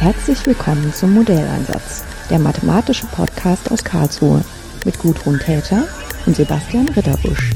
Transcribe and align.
Herzlich 0.00 0.46
willkommen 0.46 0.94
zum 0.94 1.12
Modelleinsatz, 1.12 2.06
der 2.30 2.38
mathematische 2.38 3.06
Podcast 3.08 3.70
aus 3.70 3.84
Karlsruhe 3.84 4.42
mit 4.86 4.98
Gudrun 4.98 5.38
Täter 5.38 5.86
und 6.24 6.34
Sebastian 6.34 6.88
Ritterbusch. 6.88 7.50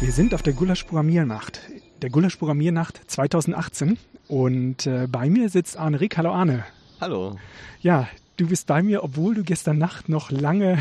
Wir 0.00 0.12
sind 0.12 0.32
auf 0.32 0.42
der 0.42 0.54
Gulasch-Programmiernacht, 0.54 1.60
der 2.00 2.08
Gulasch-Programmiernacht 2.08 3.02
2018 3.10 3.98
und 4.28 4.86
äh, 4.86 5.06
bei 5.10 5.28
mir 5.28 5.48
sitzt 5.48 5.76
Arne 5.76 6.00
Rick. 6.00 6.16
Hallo 6.16 6.32
Arne. 6.32 6.64
Hallo. 7.00 7.36
Ja, 7.80 8.08
du 8.36 8.48
bist 8.48 8.66
bei 8.66 8.82
mir, 8.82 9.04
obwohl 9.04 9.34
du 9.34 9.42
gestern 9.42 9.78
Nacht 9.78 10.08
noch 10.08 10.30
lange 10.30 10.78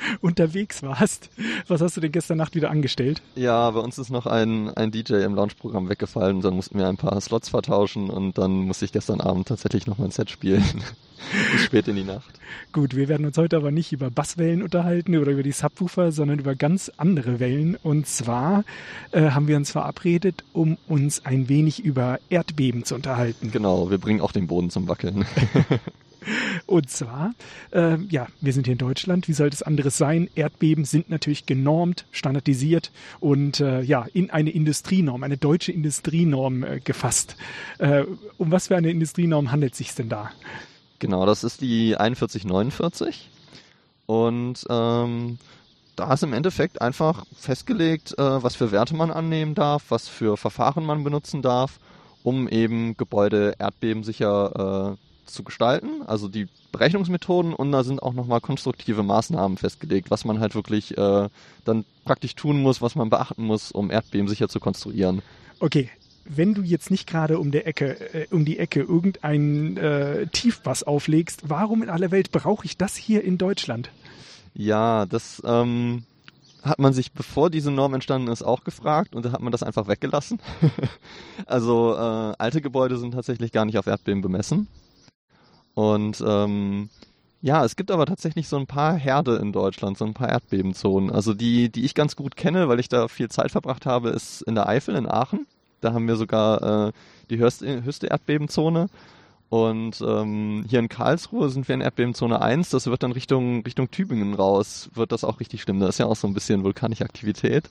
unterwegs 0.20 0.82
warst. 0.82 1.30
Was 1.66 1.80
hast 1.80 1.96
du 1.96 2.00
denn 2.00 2.12
gestern 2.12 2.38
Nacht 2.38 2.54
wieder 2.54 2.70
angestellt? 2.70 3.22
Ja, 3.34 3.70
bei 3.70 3.80
uns 3.80 3.98
ist 3.98 4.10
noch 4.10 4.26
ein, 4.26 4.70
ein 4.70 4.90
DJ 4.90 5.24
im 5.24 5.34
Launch-Programm 5.34 5.88
weggefallen. 5.88 6.40
Dann 6.40 6.54
mussten 6.54 6.78
wir 6.78 6.88
ein 6.88 6.96
paar 6.96 7.20
Slots 7.20 7.48
vertauschen 7.48 8.10
und 8.10 8.38
dann 8.38 8.52
musste 8.66 8.84
ich 8.84 8.92
gestern 8.92 9.20
Abend 9.20 9.48
tatsächlich 9.48 9.86
noch 9.86 9.98
mein 9.98 10.10
Set 10.10 10.30
spielen. 10.30 10.64
Bis 11.52 11.64
spät 11.64 11.88
in 11.88 11.96
die 11.96 12.04
Nacht. 12.04 12.38
Gut, 12.72 12.94
wir 12.94 13.08
werden 13.08 13.26
uns 13.26 13.36
heute 13.36 13.56
aber 13.56 13.72
nicht 13.72 13.92
über 13.92 14.10
Basswellen 14.10 14.62
unterhalten 14.62 15.16
oder 15.16 15.32
über 15.32 15.42
die 15.42 15.52
Subwoofer, 15.52 16.12
sondern 16.12 16.38
über 16.38 16.54
ganz 16.54 16.92
andere 16.96 17.40
Wellen. 17.40 17.76
Und 17.82 18.06
zwar 18.06 18.64
äh, 19.10 19.30
haben 19.30 19.48
wir 19.48 19.56
uns 19.56 19.72
verabredet, 19.72 20.44
um 20.52 20.78
uns 20.86 21.26
ein 21.26 21.48
wenig 21.48 21.84
über 21.84 22.20
Erdbeben 22.28 22.84
zu 22.84 22.94
unterhalten. 22.94 23.50
Genau, 23.50 23.90
wir 23.90 23.98
bringen 23.98 24.20
auch 24.20 24.32
den 24.32 24.46
Boden 24.46 24.70
zum 24.70 24.88
Wackeln. 24.88 25.24
Und 26.66 26.90
zwar, 26.90 27.32
äh, 27.72 27.96
ja, 28.08 28.26
wir 28.40 28.52
sind 28.52 28.66
hier 28.66 28.72
in 28.72 28.78
Deutschland, 28.78 29.28
wie 29.28 29.32
sollte 29.32 29.54
es 29.54 29.62
anderes 29.62 29.96
sein? 29.96 30.28
Erdbeben 30.34 30.84
sind 30.84 31.10
natürlich 31.10 31.46
genormt, 31.46 32.06
standardisiert 32.10 32.90
und 33.20 33.60
äh, 33.60 33.80
ja, 33.82 34.06
in 34.12 34.30
eine 34.30 34.50
Industrienorm, 34.50 35.22
eine 35.22 35.36
deutsche 35.36 35.72
Industrienorm 35.72 36.62
äh, 36.62 36.80
gefasst. 36.80 37.36
Äh, 37.78 38.04
um 38.36 38.50
was 38.50 38.68
für 38.68 38.76
eine 38.76 38.90
Industrienorm 38.90 39.50
handelt 39.50 39.72
es 39.72 39.78
sich 39.78 39.94
denn 39.94 40.08
da? 40.08 40.30
Genau, 40.98 41.26
das 41.26 41.44
ist 41.44 41.60
die 41.60 41.94
4149 41.98 43.30
und 44.06 44.64
ähm, 44.68 45.38
da 45.96 46.12
ist 46.12 46.22
im 46.22 46.32
Endeffekt 46.32 46.80
einfach 46.80 47.24
festgelegt, 47.36 48.16
äh, 48.18 48.42
was 48.42 48.54
für 48.54 48.70
Werte 48.70 48.94
man 48.94 49.10
annehmen 49.10 49.54
darf, 49.54 49.86
was 49.90 50.08
für 50.08 50.36
Verfahren 50.36 50.84
man 50.84 51.04
benutzen 51.04 51.42
darf, 51.42 51.78
um 52.22 52.48
eben 52.48 52.96
Gebäude 52.96 53.54
erdbebensicher 53.58 54.96
äh, 54.96 55.07
zu 55.30 55.44
gestalten, 55.44 56.02
also 56.06 56.28
die 56.28 56.48
Berechnungsmethoden 56.72 57.54
und 57.54 57.72
da 57.72 57.84
sind 57.84 58.02
auch 58.02 58.14
nochmal 58.14 58.40
konstruktive 58.40 59.02
Maßnahmen 59.02 59.58
festgelegt, 59.58 60.10
was 60.10 60.24
man 60.24 60.40
halt 60.40 60.54
wirklich 60.54 60.96
äh, 60.96 61.28
dann 61.64 61.84
praktisch 62.04 62.34
tun 62.34 62.60
muss, 62.60 62.82
was 62.82 62.94
man 62.94 63.10
beachten 63.10 63.44
muss, 63.44 63.72
um 63.72 63.90
Erdbeben 63.90 64.28
sicher 64.28 64.48
zu 64.48 64.60
konstruieren. 64.60 65.22
Okay, 65.60 65.90
wenn 66.24 66.54
du 66.54 66.62
jetzt 66.62 66.90
nicht 66.90 67.06
gerade 67.06 67.38
um 67.38 67.50
der 67.50 67.66
Ecke, 67.66 68.14
äh, 68.14 68.26
um 68.30 68.44
die 68.44 68.58
Ecke 68.58 68.80
irgendein 68.80 69.76
äh, 69.76 70.26
Tiefbass 70.26 70.82
auflegst, 70.82 71.48
warum 71.48 71.82
in 71.82 71.90
aller 71.90 72.10
Welt 72.10 72.30
brauche 72.30 72.66
ich 72.66 72.76
das 72.76 72.96
hier 72.96 73.24
in 73.24 73.38
Deutschland? 73.38 73.90
Ja, 74.54 75.06
das 75.06 75.42
ähm, 75.44 76.04
hat 76.62 76.78
man 76.78 76.92
sich, 76.92 77.12
bevor 77.12 77.50
diese 77.50 77.70
Norm 77.70 77.94
entstanden 77.94 78.28
ist, 78.28 78.42
auch 78.42 78.64
gefragt 78.64 79.14
und 79.14 79.24
da 79.24 79.32
hat 79.32 79.40
man 79.40 79.52
das 79.52 79.62
einfach 79.62 79.88
weggelassen. 79.88 80.40
also 81.46 81.94
äh, 81.94 82.34
alte 82.38 82.60
Gebäude 82.60 82.98
sind 82.98 83.12
tatsächlich 83.12 83.52
gar 83.52 83.64
nicht 83.64 83.78
auf 83.78 83.86
Erdbeben 83.86 84.22
bemessen. 84.22 84.68
Und 85.78 86.20
ähm, 86.26 86.88
ja, 87.40 87.64
es 87.64 87.76
gibt 87.76 87.92
aber 87.92 88.04
tatsächlich 88.04 88.48
so 88.48 88.56
ein 88.56 88.66
paar 88.66 88.94
Herde 88.94 89.36
in 89.36 89.52
Deutschland, 89.52 89.96
so 89.96 90.04
ein 90.04 90.12
paar 90.12 90.28
Erdbebenzonen. 90.28 91.12
Also 91.12 91.34
die, 91.34 91.70
die 91.70 91.84
ich 91.84 91.94
ganz 91.94 92.16
gut 92.16 92.34
kenne, 92.34 92.68
weil 92.68 92.80
ich 92.80 92.88
da 92.88 93.06
viel 93.06 93.28
Zeit 93.28 93.52
verbracht 93.52 93.86
habe, 93.86 94.08
ist 94.08 94.42
in 94.42 94.56
der 94.56 94.68
Eifel 94.68 94.96
in 94.96 95.06
Aachen. 95.06 95.46
Da 95.80 95.92
haben 95.92 96.08
wir 96.08 96.16
sogar 96.16 96.88
äh, 96.88 96.92
die 97.30 97.38
höchste, 97.38 97.84
höchste 97.84 98.08
Erdbebenzone. 98.08 98.88
Und 99.50 100.00
ähm, 100.00 100.64
hier 100.68 100.80
in 100.80 100.88
Karlsruhe 100.88 101.48
sind 101.48 101.68
wir 101.68 101.76
in 101.76 101.80
Erdbebenzone 101.80 102.42
1. 102.42 102.70
Das 102.70 102.88
wird 102.88 103.04
dann 103.04 103.12
Richtung, 103.12 103.62
Richtung 103.62 103.88
Tübingen 103.88 104.34
raus, 104.34 104.90
wird 104.94 105.12
das 105.12 105.22
auch 105.22 105.38
richtig 105.38 105.62
schlimm. 105.62 105.78
Da 105.78 105.86
ist 105.86 105.98
ja 105.98 106.06
auch 106.06 106.16
so 106.16 106.26
ein 106.26 106.34
bisschen 106.34 106.64
vulkanische 106.64 107.04
Aktivität. 107.04 107.70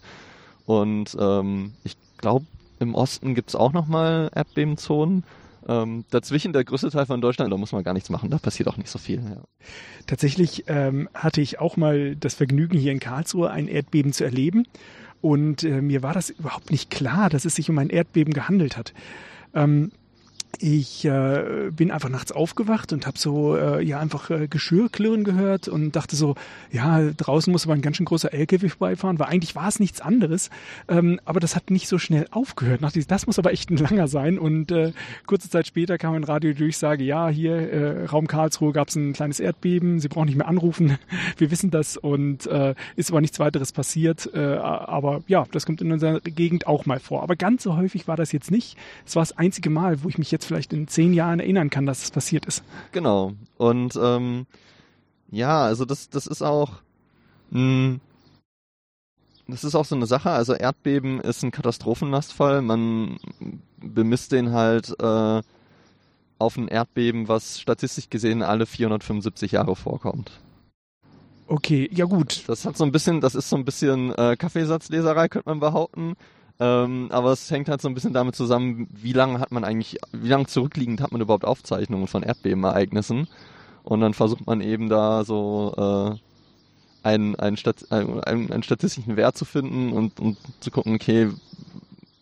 Und 0.66 1.18
ähm, 1.19 1.74
ich 1.84 1.97
glaube, 2.19 2.45
im 2.79 2.95
Osten 2.95 3.35
gibt 3.35 3.50
es 3.50 3.56
auch 3.57 3.74
nochmal 3.74 4.31
Erdbebenzonen. 4.34 5.25
Ähm, 5.67 6.05
dazwischen 6.09 6.53
der 6.53 6.63
größte 6.63 6.89
Teil 6.89 7.05
von 7.05 7.19
Deutschland, 7.19 7.51
da 7.51 7.57
muss 7.57 7.73
man 7.73 7.83
gar 7.83 7.94
nichts 7.94 8.09
machen, 8.09 8.29
da 8.29 8.38
passiert 8.38 8.69
auch 8.69 8.78
nicht 8.78 8.89
so 8.89 9.00
viel. 9.00 9.17
Ja. 9.19 9.44
Tatsächlich 10.05 10.63
ähm, 10.67 11.09
hatte 11.13 11.41
ich 11.41 11.59
auch 11.59 11.75
mal 11.75 12.16
das 12.16 12.35
Vergnügen, 12.35 12.78
hier 12.78 12.94
in 12.94 13.00
Karlsruhe 13.00 13.51
ein 13.51 13.67
Erdbeben 13.67 14.13
zu 14.13 14.23
erleben. 14.23 14.66
Und 15.19 15.63
äh, 15.63 15.81
mir 15.81 16.03
war 16.03 16.13
das 16.13 16.29
überhaupt 16.29 16.72
nicht 16.72 16.89
klar, 16.89 17.29
dass 17.29 17.44
es 17.44 17.56
sich 17.56 17.69
um 17.69 17.77
ein 17.79 17.89
Erdbeben 17.89 18.33
gehandelt 18.33 18.77
hat. 18.77 18.94
Ähm, 19.53 19.91
ich 20.59 21.06
äh, 21.06 21.69
bin 21.72 21.91
einfach 21.91 22.09
nachts 22.09 22.31
aufgewacht 22.31 22.91
und 22.91 23.06
habe 23.06 23.18
so 23.19 23.56
äh, 23.56 23.84
ja 23.84 24.00
einfach 24.00 24.30
äh, 24.30 24.47
Geschirrklirren 24.47 25.24
gehört 25.24 25.68
und 25.68 25.96
dachte 25.96 26.16
so, 26.16 26.35
ja, 26.72 27.12
draußen 27.16 27.52
muss 27.52 27.66
aber 27.66 27.75
ein 27.75 27.81
ganz 27.81 27.97
schön 27.97 28.06
großer 28.06 28.34
LKW 28.34 28.69
vorbeifahren, 28.69 29.19
weil 29.19 29.28
eigentlich 29.28 29.56
war 29.56 29.68
es 29.68 29.80
nichts 29.80 30.02
anderes, 30.02 30.50
ähm, 30.88 31.19
aber 31.25 31.40
das 31.40 31.56
hat 31.56 31.69
nicht 31.69 31.88
so 31.88 32.00
schnell 32.00 32.28
aufgehört. 32.31 32.81
Dachte 32.81 33.03
das 33.06 33.28
muss 33.28 33.38
aber 33.38 33.52
echt 33.52 33.69
ein 33.69 33.78
langer 33.78 34.07
sein 34.07 34.40
und 34.40 34.72
äh, 34.72 34.94
kurze 35.28 35.50
Zeit 35.50 35.68
später 35.68 35.97
kam 35.97 36.16
ein 36.16 36.24
Radiodurchsage, 36.24 37.03
ja, 37.03 37.30
hier 37.30 37.56
äh, 37.56 38.06
Raum 38.06 38.28
Karlsruhe 38.28 38.74
gab 38.74 38.88
es 38.88 38.96
ein 38.96 39.13
kleines 39.13 39.40
Erdbeben, 39.40 40.00
Sie 40.00 40.07
brauchen 40.07 40.25
nicht 40.25 40.38
mehr 40.38 40.47
anrufen, 40.47 40.97
wir 41.38 41.52
wissen 41.52 41.69
das 41.69 41.97
und 41.97 42.47
äh, 42.47 42.74
ist 42.96 43.12
aber 43.12 43.22
nichts 43.22 43.40
weiteres 43.40 43.72
passiert, 43.72 44.30
äh, 44.34 44.40
aber 44.40 45.22
ja, 45.28 45.46
das 45.52 45.68
kommt 45.68 45.81
in 45.81 45.91
unserer 45.91 46.19
Gegend 46.22 46.66
auch 46.66 46.86
mal 46.88 47.00
vor. 47.00 47.22
Aber 47.22 47.36
ganz 47.36 47.63
so 47.63 47.75
häufig 47.78 48.07
war 48.07 48.16
das 48.16 48.31
jetzt 48.31 48.50
nicht. 48.50 48.78
Es 49.06 49.16
war 49.16 49.22
das 49.22 49.38
einzige 49.38 49.69
Mal, 49.69 50.03
wo 50.03 50.09
ich 50.09 50.18
mich 50.18 50.31
jetzt 50.31 50.37
vielleicht 50.46 50.74
in 50.74 50.88
zehn 50.88 51.14
Jahren 51.14 51.40
erinnern 51.40 51.70
kann, 51.70 51.86
dass 51.86 52.03
es 52.03 52.12
passiert 52.12 52.46
ist. 52.46 52.64
Genau. 52.92 53.34
Und 53.58 53.98
ähm, 54.02 54.46
ja, 55.30 55.64
also 55.64 55.86
das, 55.86 56.09
das 56.09 56.28
ist 56.28 56.42
auch 56.42 56.81
mh, 57.52 57.59
hm, 57.59 58.02
das 59.48 59.64
ist 59.64 59.75
auch 59.75 59.86
so 59.86 59.96
eine 59.96 60.06
Sache. 60.06 60.30
Also 60.31 60.53
Erdbeben 60.53 61.22
ist 61.22 61.44
ein 61.44 61.52
Katastrophenlastfall. 61.52 62.62
Man 62.62 63.18
bemisst 63.78 64.31
den 64.34 64.52
halt 64.52 64.94
äh, 65.00 65.42
auf 66.40 66.58
ein 66.58 66.68
Erdbeben, 66.68 67.28
was 67.28 67.59
statistisch 67.59 68.09
gesehen 68.09 68.44
alle 68.44 68.66
475 68.66 69.54
Jahre 69.54 69.75
vorkommt. 69.75 70.31
Okay, 71.48 71.90
ja 71.94 72.06
gut. 72.06 72.44
Das 72.48 72.66
hat 72.66 72.75
so 72.75 72.84
ein 72.84 72.92
bisschen, 72.92 73.22
das 73.22 73.36
ist 73.36 73.50
so 73.50 73.56
ein 73.56 73.64
bisschen 73.64 74.14
äh, 74.16 74.36
Kaffeesatzleserei, 74.36 75.30
könnte 75.30 75.50
man 75.50 75.62
behaupten. 75.62 76.16
Ähm, 76.59 77.07
aber 77.12 77.31
es 77.34 77.51
hängt 77.51 77.69
halt 77.69 77.81
so 77.81 77.88
ein 77.88 77.94
bisschen 77.94 78.13
damit 78.13 78.35
zusammen, 78.35 78.88
wie 78.91 79.13
lange 79.13 79.40
hat 79.40 79.51
man 79.51 79.63
eigentlich, 79.63 79.97
wie 80.12 80.28
lange 80.28 80.47
zurückliegend 80.47 81.01
hat 81.01 81.12
man 81.12 81.22
überhaupt 81.22 81.45
Aufzeichnungen 81.45 82.07
von 82.07 82.23
Erdbebenereignissen. 82.23 83.28
Und 83.84 84.01
dann 84.01 84.13
versucht 84.13 84.45
man 84.47 84.62
eben 84.62 84.90
da 84.90 85.23
so 85.23 85.73
äh, 85.78 87.07
einen, 87.07 87.35
einen, 87.35 87.57
Stat 87.57 87.91
einen, 87.91 88.22
einen 88.23 88.63
statistischen 88.63 89.16
Wert 89.16 89.38
zu 89.38 89.45
finden 89.45 89.94
und, 89.94 90.19
und 90.19 90.38
zu 90.59 90.72
gucken, 90.72 90.95
okay, 90.95 91.29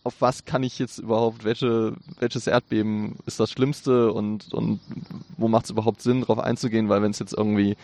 auf 0.04 0.20
was 0.20 0.44
kann 0.44 0.62
ich 0.62 0.78
jetzt 0.78 0.98
überhaupt, 0.98 1.42
welche, 1.44 1.94
welches 2.20 2.46
Erdbeben 2.46 3.16
ist 3.26 3.40
das 3.40 3.50
Schlimmste 3.50 4.12
und, 4.12 4.52
und 4.54 4.78
wo 5.36 5.48
macht 5.48 5.64
es 5.64 5.70
überhaupt 5.72 6.00
Sinn, 6.00 6.20
darauf 6.20 6.38
einzugehen, 6.38 6.88
weil 6.88 7.02
wenn 7.02 7.10
es 7.10 7.18
jetzt 7.18 7.32
irgendwie 7.32 7.76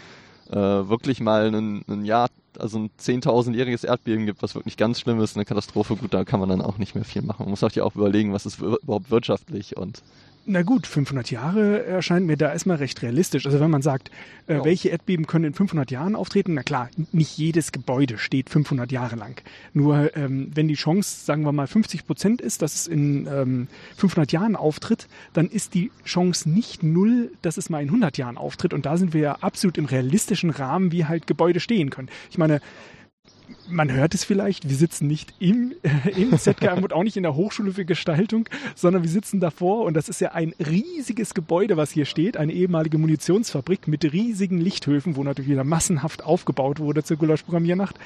äh, 0.50 0.56
wirklich 0.56 1.20
mal 1.20 1.54
ein, 1.54 1.84
ein 1.88 2.04
Jahr 2.04 2.28
also 2.58 2.78
ein 2.78 2.90
10.000-jähriges 3.00 3.84
Erdbeben 3.84 4.26
gibt, 4.26 4.42
was 4.42 4.54
wirklich 4.54 4.76
ganz 4.76 5.00
schlimm 5.00 5.20
ist, 5.20 5.36
eine 5.36 5.44
Katastrophe, 5.44 5.96
gut, 5.96 6.12
da 6.12 6.24
kann 6.24 6.40
man 6.40 6.48
dann 6.48 6.60
auch 6.60 6.78
nicht 6.78 6.94
mehr 6.94 7.04
viel 7.04 7.22
machen. 7.22 7.44
Man 7.44 7.50
muss 7.50 7.64
auch 7.64 7.70
ja 7.72 7.84
auch 7.84 7.94
überlegen, 7.94 8.32
was 8.32 8.46
ist 8.46 8.60
überhaupt 8.60 9.10
wirtschaftlich 9.10 9.76
und 9.76 10.02
na 10.44 10.62
gut, 10.62 10.86
500 10.86 11.30
Jahre 11.30 11.84
erscheint 11.84 12.26
mir 12.26 12.36
da 12.36 12.52
erstmal 12.52 12.78
recht 12.78 13.02
realistisch. 13.02 13.46
Also 13.46 13.60
wenn 13.60 13.70
man 13.70 13.82
sagt, 13.82 14.10
äh, 14.46 14.54
ja. 14.54 14.64
welche 14.64 14.88
Erdbeben 14.88 15.26
können 15.26 15.46
in 15.46 15.54
500 15.54 15.90
Jahren 15.90 16.16
auftreten, 16.16 16.54
na 16.54 16.62
klar, 16.62 16.90
nicht 17.12 17.38
jedes 17.38 17.70
Gebäude 17.72 18.18
steht 18.18 18.50
500 18.50 18.90
Jahre 18.90 19.16
lang. 19.16 19.40
Nur 19.72 20.16
ähm, 20.16 20.50
wenn 20.54 20.68
die 20.68 20.74
Chance, 20.74 21.24
sagen 21.24 21.44
wir 21.44 21.52
mal, 21.52 21.66
50 21.66 22.06
Prozent 22.06 22.40
ist, 22.40 22.62
dass 22.62 22.74
es 22.74 22.86
in 22.86 23.26
ähm, 23.26 23.68
500 23.96 24.32
Jahren 24.32 24.56
auftritt, 24.56 25.06
dann 25.32 25.48
ist 25.48 25.74
die 25.74 25.90
Chance 26.04 26.50
nicht 26.50 26.82
null, 26.82 27.30
dass 27.42 27.56
es 27.56 27.70
mal 27.70 27.82
in 27.82 27.88
100 27.88 28.18
Jahren 28.18 28.36
auftritt. 28.36 28.74
Und 28.74 28.86
da 28.86 28.96
sind 28.96 29.14
wir 29.14 29.20
ja 29.20 29.32
absolut 29.40 29.78
im 29.78 29.84
realistischen 29.84 30.50
Rahmen, 30.50 30.92
wie 30.92 31.04
halt 31.04 31.26
Gebäude 31.26 31.60
stehen 31.60 31.90
können. 31.90 32.08
Ich 32.30 32.38
meine, 32.38 32.60
man 33.68 33.92
hört 33.92 34.14
es 34.14 34.24
vielleicht, 34.24 34.68
wir 34.68 34.76
sitzen 34.76 35.06
nicht 35.06 35.34
im, 35.38 35.72
äh, 35.82 36.10
im 36.20 36.36
ZKM 36.38 36.82
und 36.82 36.92
auch 36.92 37.02
nicht 37.02 37.16
in 37.16 37.22
der 37.22 37.34
Hochschule 37.34 37.72
für 37.72 37.84
Gestaltung, 37.84 38.48
sondern 38.74 39.02
wir 39.02 39.10
sitzen 39.10 39.40
davor 39.40 39.84
und 39.84 39.94
das 39.94 40.08
ist 40.08 40.20
ja 40.20 40.32
ein 40.32 40.54
riesiges 40.58 41.34
Gebäude, 41.34 41.76
was 41.76 41.90
hier 41.90 42.04
steht, 42.04 42.36
eine 42.36 42.52
ehemalige 42.52 42.98
Munitionsfabrik 42.98 43.88
mit 43.88 44.12
riesigen 44.12 44.58
Lichthöfen, 44.58 45.16
wo 45.16 45.24
natürlich 45.24 45.50
wieder 45.50 45.64
massenhaft 45.64 46.24
aufgebaut 46.24 46.78
wurde 46.78 47.04
zur 47.04 47.16
Gulasch-Programmiernacht. 47.16 47.96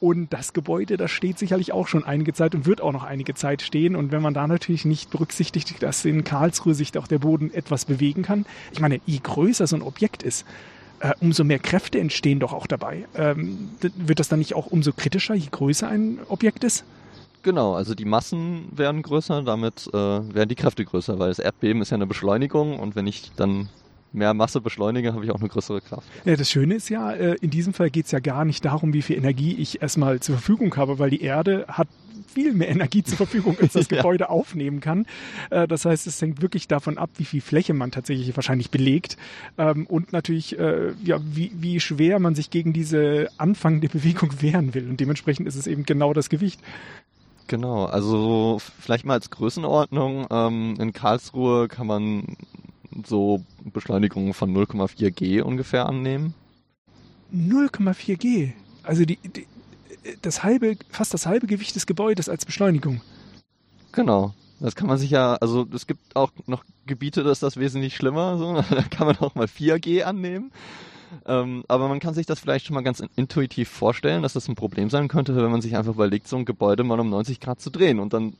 Und 0.00 0.32
das 0.32 0.52
Gebäude, 0.52 0.96
das 0.96 1.10
steht 1.10 1.40
sicherlich 1.40 1.72
auch 1.72 1.88
schon 1.88 2.04
einige 2.04 2.32
Zeit 2.32 2.54
und 2.54 2.66
wird 2.66 2.80
auch 2.80 2.92
noch 2.92 3.02
einige 3.02 3.34
Zeit 3.34 3.62
stehen. 3.62 3.96
Und 3.96 4.12
wenn 4.12 4.22
man 4.22 4.32
da 4.32 4.46
natürlich 4.46 4.84
nicht 4.84 5.10
berücksichtigt, 5.10 5.82
dass 5.82 6.04
in 6.04 6.22
Karlsruhe 6.22 6.74
sich 6.74 6.96
auch 6.96 7.08
der 7.08 7.18
Boden 7.18 7.52
etwas 7.52 7.84
bewegen 7.84 8.22
kann. 8.22 8.46
Ich 8.70 8.78
meine, 8.78 9.00
je 9.06 9.18
größer 9.20 9.66
so 9.66 9.74
ein 9.74 9.82
Objekt 9.82 10.22
ist, 10.22 10.46
äh, 11.00 11.12
umso 11.20 11.44
mehr 11.44 11.58
Kräfte 11.58 11.98
entstehen 11.98 12.40
doch 12.40 12.52
auch 12.52 12.66
dabei. 12.66 13.06
Ähm, 13.14 13.70
wird 13.80 14.20
das 14.20 14.28
dann 14.28 14.38
nicht 14.38 14.54
auch 14.54 14.66
umso 14.66 14.92
kritischer, 14.92 15.34
je 15.34 15.48
größer 15.50 15.88
ein 15.88 16.18
Objekt 16.28 16.64
ist? 16.64 16.84
Genau, 17.42 17.74
also 17.74 17.94
die 17.94 18.04
Massen 18.04 18.66
werden 18.72 19.02
größer, 19.02 19.42
damit 19.42 19.88
äh, 19.92 19.96
werden 19.96 20.48
die 20.48 20.56
Kräfte 20.56 20.84
größer, 20.84 21.18
weil 21.18 21.28
das 21.28 21.38
Erdbeben 21.38 21.82
ist 21.82 21.90
ja 21.90 21.94
eine 21.94 22.06
Beschleunigung 22.06 22.78
und 22.78 22.96
wenn 22.96 23.06
ich 23.06 23.30
dann 23.36 23.68
mehr 24.12 24.34
Masse 24.34 24.60
beschleunige, 24.60 25.12
habe 25.12 25.24
ich 25.24 25.30
auch 25.30 25.40
eine 25.40 25.48
größere 25.48 25.80
Kraft. 25.80 26.06
Ja, 26.24 26.36
das 26.36 26.50
Schöne 26.50 26.74
ist 26.74 26.88
ja, 26.88 27.12
äh, 27.12 27.36
in 27.40 27.50
diesem 27.50 27.72
Fall 27.72 27.90
geht 27.90 28.06
es 28.06 28.12
ja 28.12 28.20
gar 28.20 28.44
nicht 28.44 28.64
darum, 28.64 28.92
wie 28.92 29.02
viel 29.02 29.16
Energie 29.16 29.54
ich 29.54 29.82
erstmal 29.82 30.20
zur 30.20 30.36
Verfügung 30.36 30.74
habe, 30.76 30.98
weil 30.98 31.10
die 31.10 31.22
Erde 31.22 31.66
hat 31.68 31.88
viel 32.28 32.52
mehr 32.54 32.68
Energie 32.68 33.02
zur 33.02 33.16
Verfügung, 33.16 33.56
als 33.60 33.72
das 33.72 33.88
Gebäude 33.88 34.24
ja. 34.24 34.30
aufnehmen 34.30 34.80
kann. 34.80 35.06
Äh, 35.50 35.66
das 35.66 35.84
heißt, 35.84 36.06
es 36.06 36.20
hängt 36.20 36.42
wirklich 36.42 36.68
davon 36.68 36.98
ab, 36.98 37.10
wie 37.16 37.24
viel 37.24 37.40
Fläche 37.40 37.74
man 37.74 37.90
tatsächlich 37.90 38.34
wahrscheinlich 38.36 38.70
belegt 38.70 39.16
ähm, 39.56 39.86
und 39.86 40.12
natürlich, 40.12 40.58
äh, 40.58 40.92
ja, 41.04 41.18
wie, 41.22 41.50
wie 41.54 41.80
schwer 41.80 42.18
man 42.18 42.34
sich 42.34 42.50
gegen 42.50 42.72
diese 42.72 43.28
anfangende 43.38 43.88
Bewegung 43.92 44.30
wehren 44.40 44.74
will. 44.74 44.88
Und 44.88 45.00
dementsprechend 45.00 45.48
ist 45.48 45.56
es 45.56 45.66
eben 45.66 45.84
genau 45.84 46.12
das 46.12 46.28
Gewicht. 46.28 46.60
Genau, 47.48 47.86
also 47.86 48.58
vielleicht 48.78 49.06
mal 49.06 49.14
als 49.14 49.30
Größenordnung. 49.30 50.26
Ähm, 50.30 50.76
in 50.78 50.92
Karlsruhe 50.92 51.66
kann 51.66 51.86
man 51.86 52.36
so 53.06 53.44
Beschleunigungen 53.64 54.34
von 54.34 54.54
0,4 54.54 55.10
G 55.10 55.40
ungefähr 55.40 55.86
annehmen. 55.86 56.34
0,4 57.34 58.16
G? 58.16 58.52
Also 58.82 59.04
die, 59.04 59.16
die, 59.16 59.46
das 60.22 60.42
halbe, 60.42 60.76
fast 60.90 61.14
das 61.14 61.26
halbe 61.26 61.46
Gewicht 61.46 61.74
des 61.74 61.86
Gebäudes 61.86 62.28
als 62.28 62.44
Beschleunigung. 62.44 63.00
Genau. 63.92 64.34
Das 64.60 64.74
kann 64.74 64.88
man 64.88 64.98
sich 64.98 65.10
ja, 65.10 65.34
also 65.34 65.66
es 65.72 65.86
gibt 65.86 66.16
auch 66.16 66.30
noch 66.46 66.64
Gebiete, 66.86 67.22
da 67.22 67.30
ist 67.30 67.42
das 67.42 67.56
wesentlich 67.56 67.94
schlimmer, 67.94 68.38
so. 68.38 68.54
da 68.70 68.82
kann 68.82 69.06
man 69.06 69.16
auch 69.18 69.34
mal 69.34 69.46
4G 69.46 70.02
annehmen. 70.02 70.50
Ähm, 71.26 71.64
aber 71.68 71.88
man 71.88 72.00
kann 72.00 72.14
sich 72.14 72.26
das 72.26 72.40
vielleicht 72.40 72.66
schon 72.66 72.74
mal 72.74 72.82
ganz 72.82 73.02
intuitiv 73.16 73.68
vorstellen, 73.68 74.22
dass 74.22 74.34
das 74.34 74.48
ein 74.48 74.56
Problem 74.56 74.90
sein 74.90 75.08
könnte, 75.08 75.34
wenn 75.36 75.50
man 75.50 75.62
sich 75.62 75.76
einfach 75.76 75.94
überlegt, 75.94 76.28
so 76.28 76.36
ein 76.36 76.44
Gebäude 76.44 76.84
mal 76.84 77.00
um 77.00 77.08
90 77.08 77.40
Grad 77.40 77.60
zu 77.60 77.70
drehen 77.70 77.98
und 77.98 78.12
dann 78.12 78.34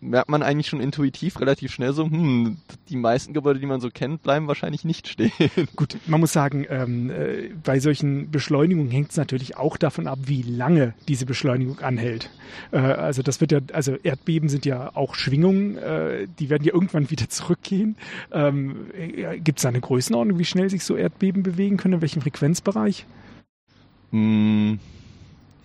merkt 0.00 0.28
man 0.28 0.42
eigentlich 0.42 0.68
schon 0.68 0.80
intuitiv 0.80 1.40
relativ 1.40 1.72
schnell 1.72 1.92
so, 1.92 2.04
hm, 2.04 2.58
die 2.88 2.96
meisten 2.96 3.32
Gebäude, 3.32 3.60
die 3.60 3.66
man 3.66 3.80
so 3.80 3.90
kennt, 3.90 4.22
bleiben 4.22 4.46
wahrscheinlich 4.46 4.84
nicht 4.84 5.08
stehen. 5.08 5.32
Gut, 5.76 5.96
man 6.06 6.20
muss 6.20 6.32
sagen, 6.32 6.66
ähm, 6.68 7.10
äh, 7.10 7.50
bei 7.62 7.80
solchen 7.80 8.30
Beschleunigungen 8.30 8.90
hängt 8.90 9.10
es 9.10 9.16
natürlich 9.16 9.56
auch 9.56 9.76
davon 9.76 10.06
ab, 10.06 10.18
wie 10.24 10.42
lange 10.42 10.94
diese 11.08 11.26
Beschleunigung 11.26 11.80
anhält. 11.80 12.30
Äh, 12.72 12.78
also 12.78 13.22
das 13.22 13.40
wird 13.40 13.52
ja, 13.52 13.60
also 13.72 13.96
Erdbeben 14.02 14.48
sind 14.48 14.66
ja 14.66 14.90
auch 14.94 15.14
Schwingungen, 15.14 15.76
äh, 15.78 16.26
die 16.38 16.50
werden 16.50 16.64
ja 16.64 16.74
irgendwann 16.74 17.10
wieder 17.10 17.28
zurückgehen. 17.28 17.96
Ähm, 18.32 18.86
äh, 18.96 19.38
Gibt 19.38 19.58
es 19.58 19.62
da 19.62 19.68
eine 19.68 19.80
Größenordnung, 19.80 20.38
wie 20.38 20.44
schnell 20.44 20.70
sich 20.70 20.84
so 20.84 20.96
Erdbeben 20.96 21.42
bewegen 21.42 21.76
können, 21.76 21.94
in 21.94 22.00
welchem 22.00 22.22
Frequenzbereich? 22.22 23.06
Hm, 24.10 24.78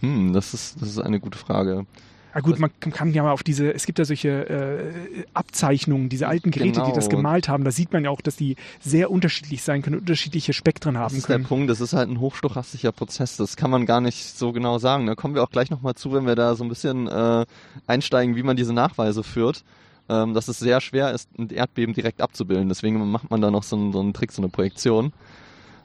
hm 0.01 0.33
das, 0.33 0.53
ist, 0.53 0.81
das 0.81 0.89
ist 0.89 0.99
eine 0.99 1.19
gute 1.19 1.37
Frage. 1.37 1.85
Ja 2.33 2.41
gut, 2.41 2.59
man 2.59 2.69
kann 2.79 3.11
ja 3.11 3.23
mal 3.23 3.31
auf 3.31 3.41
diese, 3.43 3.73
es 3.73 3.85
gibt 3.85 3.97
ja 3.97 4.05
solche 4.05 4.29
äh, 4.29 5.23
Abzeichnungen, 5.33 6.09
diese 6.09 6.27
alten 6.27 6.51
Geräte, 6.51 6.73
genau. 6.73 6.85
die 6.87 6.93
das 6.93 7.09
genau. 7.09 7.17
gemalt 7.17 7.49
haben, 7.49 7.63
da 7.63 7.71
sieht 7.71 7.91
man 7.91 8.03
ja 8.03 8.11
auch, 8.11 8.21
dass 8.21 8.35
die 8.35 8.55
sehr 8.79 9.09
unterschiedlich 9.09 9.63
sein 9.63 9.81
können, 9.81 9.99
unterschiedliche 9.99 10.53
Spektren 10.53 10.97
haben 10.97 11.07
können. 11.07 11.15
Das 11.15 11.17
ist 11.17 11.27
können. 11.27 11.43
der 11.43 11.47
Punkt, 11.47 11.69
das 11.69 11.81
ist 11.81 11.93
halt 11.93 12.09
ein 12.09 12.19
hochstochastischer 12.19 12.91
Prozess, 12.91 13.37
das 13.37 13.55
kann 13.55 13.71
man 13.71 13.85
gar 13.85 13.99
nicht 13.99 14.37
so 14.37 14.51
genau 14.51 14.77
sagen. 14.77 15.07
Da 15.07 15.15
kommen 15.15 15.33
wir 15.33 15.43
auch 15.43 15.49
gleich 15.49 15.71
nochmal 15.71 15.95
zu, 15.95 16.13
wenn 16.13 16.27
wir 16.27 16.35
da 16.35 16.55
so 16.55 16.63
ein 16.63 16.69
bisschen 16.69 17.07
äh, 17.07 17.45
einsteigen, 17.87 18.35
wie 18.35 18.43
man 18.43 18.55
diese 18.55 18.73
Nachweise 18.73 19.23
führt 19.23 19.63
ähm, 20.09 20.33
dass 20.33 20.47
es 20.47 20.59
sehr 20.59 20.81
schwer 20.81 21.11
ist, 21.11 21.29
ein 21.37 21.49
Erdbeben 21.49 21.93
direkt 21.93 22.21
abzubilden. 22.21 22.67
Deswegen 22.67 23.11
macht 23.11 23.29
man 23.29 23.41
da 23.41 23.51
noch 23.51 23.63
so 23.63 23.75
einen, 23.75 23.93
so 23.93 23.99
einen 23.99 24.13
Trick, 24.13 24.31
so 24.31 24.41
eine 24.41 24.49
Projektion. 24.49 25.13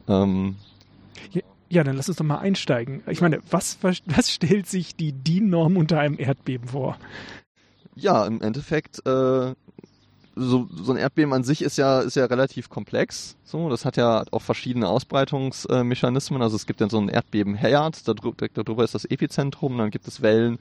Ähm, 0.08 0.56
ja, 1.32 1.43
dann 1.82 1.97
lass 1.97 2.09
uns 2.09 2.19
doch 2.19 2.25
mal 2.25 2.38
einsteigen. 2.38 3.03
Ich 3.09 3.21
meine, 3.21 3.41
was, 3.50 3.79
was 3.82 4.31
stellt 4.31 4.69
sich 4.69 4.94
die 4.94 5.12
DIN-Norm 5.12 5.76
unter 5.76 5.99
einem 5.99 6.19
Erdbeben 6.19 6.69
vor? 6.69 6.99
Ja, 7.97 8.26
im 8.26 8.41
Endeffekt, 8.43 9.05
äh, 9.06 9.55
so, 10.37 10.69
so 10.71 10.93
ein 10.93 10.99
Erdbeben 10.99 11.32
an 11.32 11.44
sich 11.44 11.62
ist 11.62 11.79
ja, 11.79 12.00
ist 12.00 12.17
ja 12.17 12.26
relativ 12.26 12.69
komplex. 12.69 13.37
So, 13.44 13.69
das 13.69 13.85
hat 13.85 13.97
ja 13.97 14.25
auch 14.31 14.43
verschiedene 14.43 14.88
Ausbreitungsmechanismen. 14.88 16.43
Also 16.43 16.56
es 16.56 16.67
gibt 16.67 16.81
dann 16.81 16.91
so 16.91 16.99
ein 16.99 17.09
Erdbebenherd, 17.09 18.06
darüber, 18.06 18.49
darüber 18.53 18.85
ist 18.85 18.94
das 18.94 19.05
Epizentrum, 19.05 19.79
dann 19.79 19.91
gibt 19.91 20.09
es 20.09 20.23
Wellen, 20.23 20.59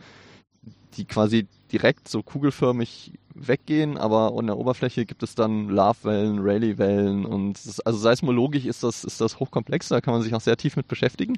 die 0.96 1.06
quasi 1.06 1.48
direkt 1.74 2.08
so 2.08 2.22
kugelförmig 2.22 3.14
weggehen, 3.34 3.98
aber 3.98 4.38
an 4.38 4.46
der 4.46 4.58
Oberfläche 4.58 5.06
gibt 5.06 5.24
es 5.24 5.34
dann 5.34 5.70
Love-Wellen, 5.70 6.40
Rayleigh-Wellen 6.40 7.26
und 7.26 7.54
das, 7.66 7.80
also 7.80 7.98
seismologisch 7.98 8.66
ist 8.66 8.84
das, 8.84 9.04
ist 9.04 9.20
das 9.20 9.40
hochkomplex, 9.40 9.90
da 9.90 10.00
kann 10.00 10.14
man 10.14 10.22
sich 10.22 10.36
auch 10.36 10.42
sehr 10.42 10.56
tief 10.58 10.76
mit 10.78 10.88
beschäftigen. 10.88 11.36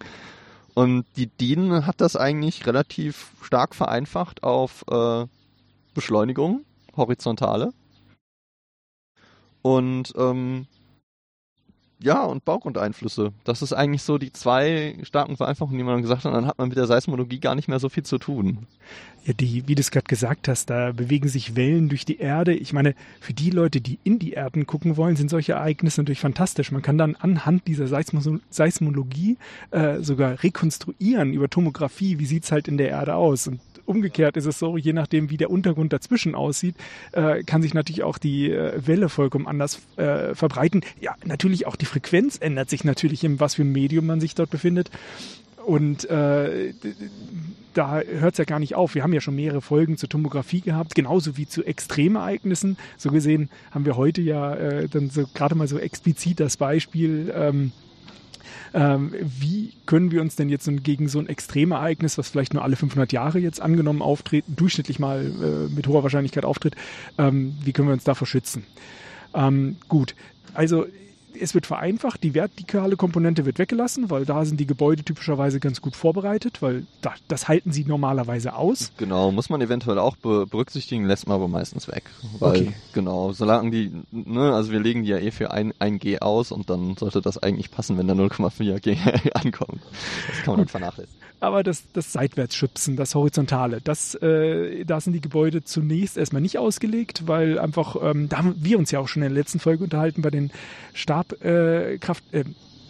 Und 0.74 1.06
die 1.16 1.28
DIN 1.28 1.88
hat 1.88 2.02
das 2.02 2.18
eigentlich 2.18 2.68
relativ 2.68 3.32
stark 3.42 3.74
vereinfacht 3.74 4.44
auf 4.44 4.84
äh, 4.92 5.26
Beschleunigung, 5.94 6.66
horizontale. 6.98 7.72
Und 9.62 10.14
ähm, 10.18 10.68
ja, 12.00 12.24
und 12.24 12.44
Baugrundeinflüsse. 12.44 13.32
Das 13.46 13.62
ist 13.62 13.72
eigentlich 13.72 14.04
so 14.04 14.18
die 14.18 14.34
zwei 14.34 14.98
starken 15.04 15.38
Vereinfachungen, 15.38 15.78
die 15.78 15.84
man 15.84 16.02
gesagt 16.02 16.26
hat. 16.26 16.34
dann 16.34 16.46
hat 16.46 16.58
man 16.58 16.68
mit 16.68 16.78
der 16.78 16.88
Seismologie 16.88 17.40
gar 17.40 17.56
nicht 17.56 17.68
mehr 17.68 17.80
so 17.80 17.88
viel 17.88 18.04
zu 18.04 18.18
tun. 18.18 18.68
Ja, 19.26 19.34
die, 19.34 19.68
wie 19.68 19.76
du 19.76 19.80
es 19.80 19.92
gerade 19.92 20.06
gesagt 20.06 20.48
hast, 20.48 20.70
da 20.70 20.92
bewegen 20.92 21.30
sich 21.30 21.56
Wellen 21.56 21.88
durch 21.90 22.04
die 22.04 22.18
Erde. 22.18 22.54
Ich 22.54 22.74
meine, 22.74 22.96
für 23.22 23.34
die 23.34 23.50
Leute, 23.50 23.80
die 23.82 23.98
in 24.04 24.20
die 24.20 24.34
Erden 24.34 24.68
gucken 24.68 24.98
wollen, 24.98 25.16
sind 25.16 25.30
solche 25.30 25.54
Ereignisse 25.54 26.02
natürlich 26.02 26.20
fantastisch. 26.20 26.72
Man 26.72 26.82
kann 26.82 26.98
dann 26.98 27.16
anhand 27.16 27.66
dieser 27.68 27.88
Seismo 27.88 28.40
Seismologie 28.50 29.38
äh, 29.72 30.02
sogar 30.02 30.44
rekonstruieren 30.44 31.34
über 31.34 31.50
Tomographie, 31.50 32.20
wie 32.20 32.26
sieht's 32.26 32.52
halt 32.52 32.68
in 32.68 32.78
der 32.78 32.90
Erde 32.90 33.16
aus. 33.16 33.48
Und 33.48 33.62
umgekehrt 33.86 34.38
ist 34.38 34.46
es 34.46 34.60
so, 34.60 34.78
je 34.78 34.94
nachdem, 34.94 35.30
wie 35.30 35.38
der 35.38 35.50
Untergrund 35.50 35.94
dazwischen 35.94 36.36
aussieht, 36.36 36.76
äh, 37.12 37.44
kann 37.44 37.62
sich 37.62 37.74
natürlich 37.74 38.04
auch 38.04 38.18
die 38.18 38.52
äh, 38.52 38.86
Welle 38.86 39.10
vollkommen 39.10 39.48
anders 39.48 39.82
äh, 39.98 40.36
verbreiten. 40.36 40.82
Ja, 41.00 41.16
natürlich 41.26 41.68
auch 41.68 41.76
die 41.76 41.86
Frequenz 41.86 42.38
ändert 42.40 42.70
sich 42.70 42.84
natürlich, 42.84 43.24
in 43.24 43.40
was 43.40 43.56
für 43.56 43.62
einem 43.62 43.72
Medium 43.72 44.06
man 44.06 44.20
sich 44.20 44.36
dort 44.36 44.50
befindet. 44.50 44.90
Und 45.66 46.08
äh, 46.10 46.74
da 47.74 48.00
hört 48.02 48.34
es 48.34 48.38
ja 48.38 48.46
gar 48.46 48.60
nicht 48.60 48.76
auf. 48.76 48.94
Wir 48.94 49.04
haben 49.04 49.14
ja 49.14 49.22
schon 49.22 49.36
mehrere 49.36 49.62
Folgen 49.62 49.98
zur 49.98 50.10
Tomographie 50.10 50.62
gehabt, 50.62 50.94
genauso 50.94 51.38
wie 51.38 51.48
zu 51.48 51.64
Extremereignissen. 51.64 52.78
So 52.98 53.10
gesehen 53.10 53.50
haben 53.72 53.86
wir 53.86 53.98
heute 53.98 54.22
ja 54.22 54.54
äh, 54.54 54.88
dann 54.88 55.10
so 55.10 55.26
gerade 55.34 55.56
mal 55.56 55.68
so 55.68 55.80
explizit 55.80 56.40
das 56.40 56.58
Beispiel. 56.58 57.34
Ähm, 57.36 57.72
ähm, 58.74 59.14
wie 59.22 59.74
können 59.86 60.12
wir 60.12 60.22
uns 60.22 60.36
denn 60.36 60.50
jetzt 60.50 60.70
gegen 60.84 61.08
so 61.08 61.20
ein 61.20 61.28
Extremereignis, 61.28 62.18
was 62.18 62.30
vielleicht 62.30 62.54
nur 62.54 62.64
alle 62.64 62.76
500 62.76 63.12
Jahre 63.14 63.40
jetzt 63.40 63.62
angenommen 63.62 64.02
auftritt, 64.02 64.46
durchschnittlich 64.48 65.00
mal 65.00 65.26
äh, 65.26 65.74
mit 65.74 65.88
hoher 65.88 66.04
Wahrscheinlichkeit 66.04 66.46
auftritt, 66.46 66.76
ähm, 67.18 67.56
wie 67.64 67.74
können 67.74 67.88
wir 67.88 67.94
uns 67.94 68.04
davor 68.04 68.28
schützen? 68.28 68.66
Ähm, 69.34 69.78
gut, 69.88 70.16
also 70.54 70.86
es 71.40 71.54
wird 71.54 71.66
vereinfacht, 71.66 72.24
die 72.24 72.34
vertikale 72.34 72.96
Komponente 72.96 73.46
wird 73.46 73.60
weggelassen, 73.60 74.10
weil 74.10 74.26
da 74.26 74.46
sind 74.46 74.60
die 74.60 74.66
Gebäude 74.66 75.04
typischerweise 75.04 75.60
ganz 75.60 75.82
gut 75.82 75.96
vorbereitet, 75.96 76.62
weil 76.62 76.86
da, 77.02 77.14
das 77.28 77.48
halten 77.48 77.72
sie 77.72 77.86
normalerweise 77.86 78.56
aus. 78.56 78.92
Genau, 78.98 79.32
muss 79.32 79.50
man 79.50 79.62
eventuell 79.62 80.00
auch 80.00 80.16
berücksichtigen, 80.18 81.06
lässt 81.06 81.28
man 81.28 81.36
aber 81.36 81.48
meistens 81.48 81.88
weg. 81.88 82.04
Weil, 82.40 82.62
okay. 82.62 82.74
genau, 82.94 83.32
solange 83.32 83.72
die, 83.72 83.92
ne, 84.12 84.54
also 84.54 84.72
wir 84.72 84.80
legen 84.80 85.04
die 85.04 85.10
ja 85.10 85.18
eh 85.18 85.32
für 85.32 85.52
ein, 85.52 85.74
ein 85.80 86.00
G 86.00 86.20
aus 86.20 86.52
und 86.52 86.70
dann 86.70 86.96
sollte 86.98 87.22
das 87.22 87.38
eigentlich 87.38 87.72
passen, 87.72 87.98
wenn 87.98 88.08
da 88.08 88.14
0,4 88.14 88.80
G 88.80 88.98
ankommt. 89.34 89.82
Das 90.28 90.44
kann 90.44 90.54
man 90.54 90.58
dann 90.60 90.68
vernachlässigen 90.68 91.25
aber 91.46 91.64
das, 91.64 91.84
das 91.94 92.12
Seitwärtsschubsen, 92.12 92.96
das 92.96 93.16
Horizontale, 93.16 93.80
das, 93.84 94.16
äh, 94.16 94.84
da 94.86 95.00
sind 95.00 95.14
die 95.14 95.22
Gebäude 95.22 95.64
zunächst 95.64 96.18
erstmal 96.18 96.42
nicht 96.42 96.58
ausgelegt, 96.58 97.28
weil 97.28 97.60
einfach, 97.60 97.96
ähm, 98.02 98.28
da 98.30 98.38
haben 98.38 98.56
wir 98.58 98.78
uns 98.78 98.92
ja 98.92 99.00
auch 99.00 99.08
schon 99.08 99.24
in 99.24 99.30
der 99.30 99.38
letzten 99.38 99.60
Folge 99.60 99.84
unterhalten 99.84 100.22
bei 100.22 100.32
den 100.32 100.52
Stabkraft, 100.94 101.44
äh, 102.34 102.40
äh, 102.40 102.44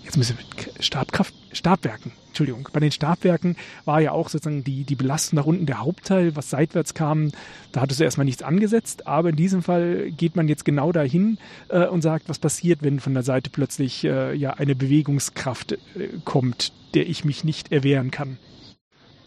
jetzt 0.06 0.18
müssen 0.18 0.38
wir, 0.38 0.84
Stabkraft, 0.84 1.34
Stabwerken, 1.52 2.12
Entschuldigung, 2.28 2.70
bei 2.72 2.80
den 2.80 2.92
Stabwerken 2.92 3.56
war 3.86 4.00
ja 4.00 4.12
auch 4.12 4.30
sozusagen 4.30 4.64
die, 4.64 4.84
die 4.84 4.96
Belastung 4.96 5.38
nach 5.38 5.46
unten 5.46 5.66
der 5.66 5.80
Hauptteil, 5.80 6.36
was 6.36 6.50
seitwärts 6.50 6.94
kam, 6.94 7.32
da 7.72 7.82
hattest 7.82 8.00
du 8.00 8.04
erstmal 8.04 8.26
nichts 8.26 8.44
angesetzt, 8.44 9.08
aber 9.08 9.30
in 9.30 9.36
diesem 9.36 9.64
Fall 9.64 10.12
geht 10.12 10.36
man 10.36 10.48
jetzt 10.48 10.64
genau 10.64 10.92
dahin 10.92 11.38
äh, 11.70 11.88
und 11.88 12.02
sagt, 12.02 12.30
was 12.30 12.40
passiert, 12.40 12.84
wenn 12.84 13.00
von 13.00 13.14
der 13.14 13.24
Seite 13.24 13.50
plötzlich 13.50 14.04
äh, 14.04 14.34
ja 14.36 14.52
eine 14.52 14.76
Bewegungskraft 14.76 15.74
äh, 15.74 15.78
kommt, 16.24 16.72
der 16.94 17.10
ich 17.10 17.26
mich 17.26 17.44
nicht 17.44 17.72
erwehren 17.72 18.12
kann. 18.12 18.38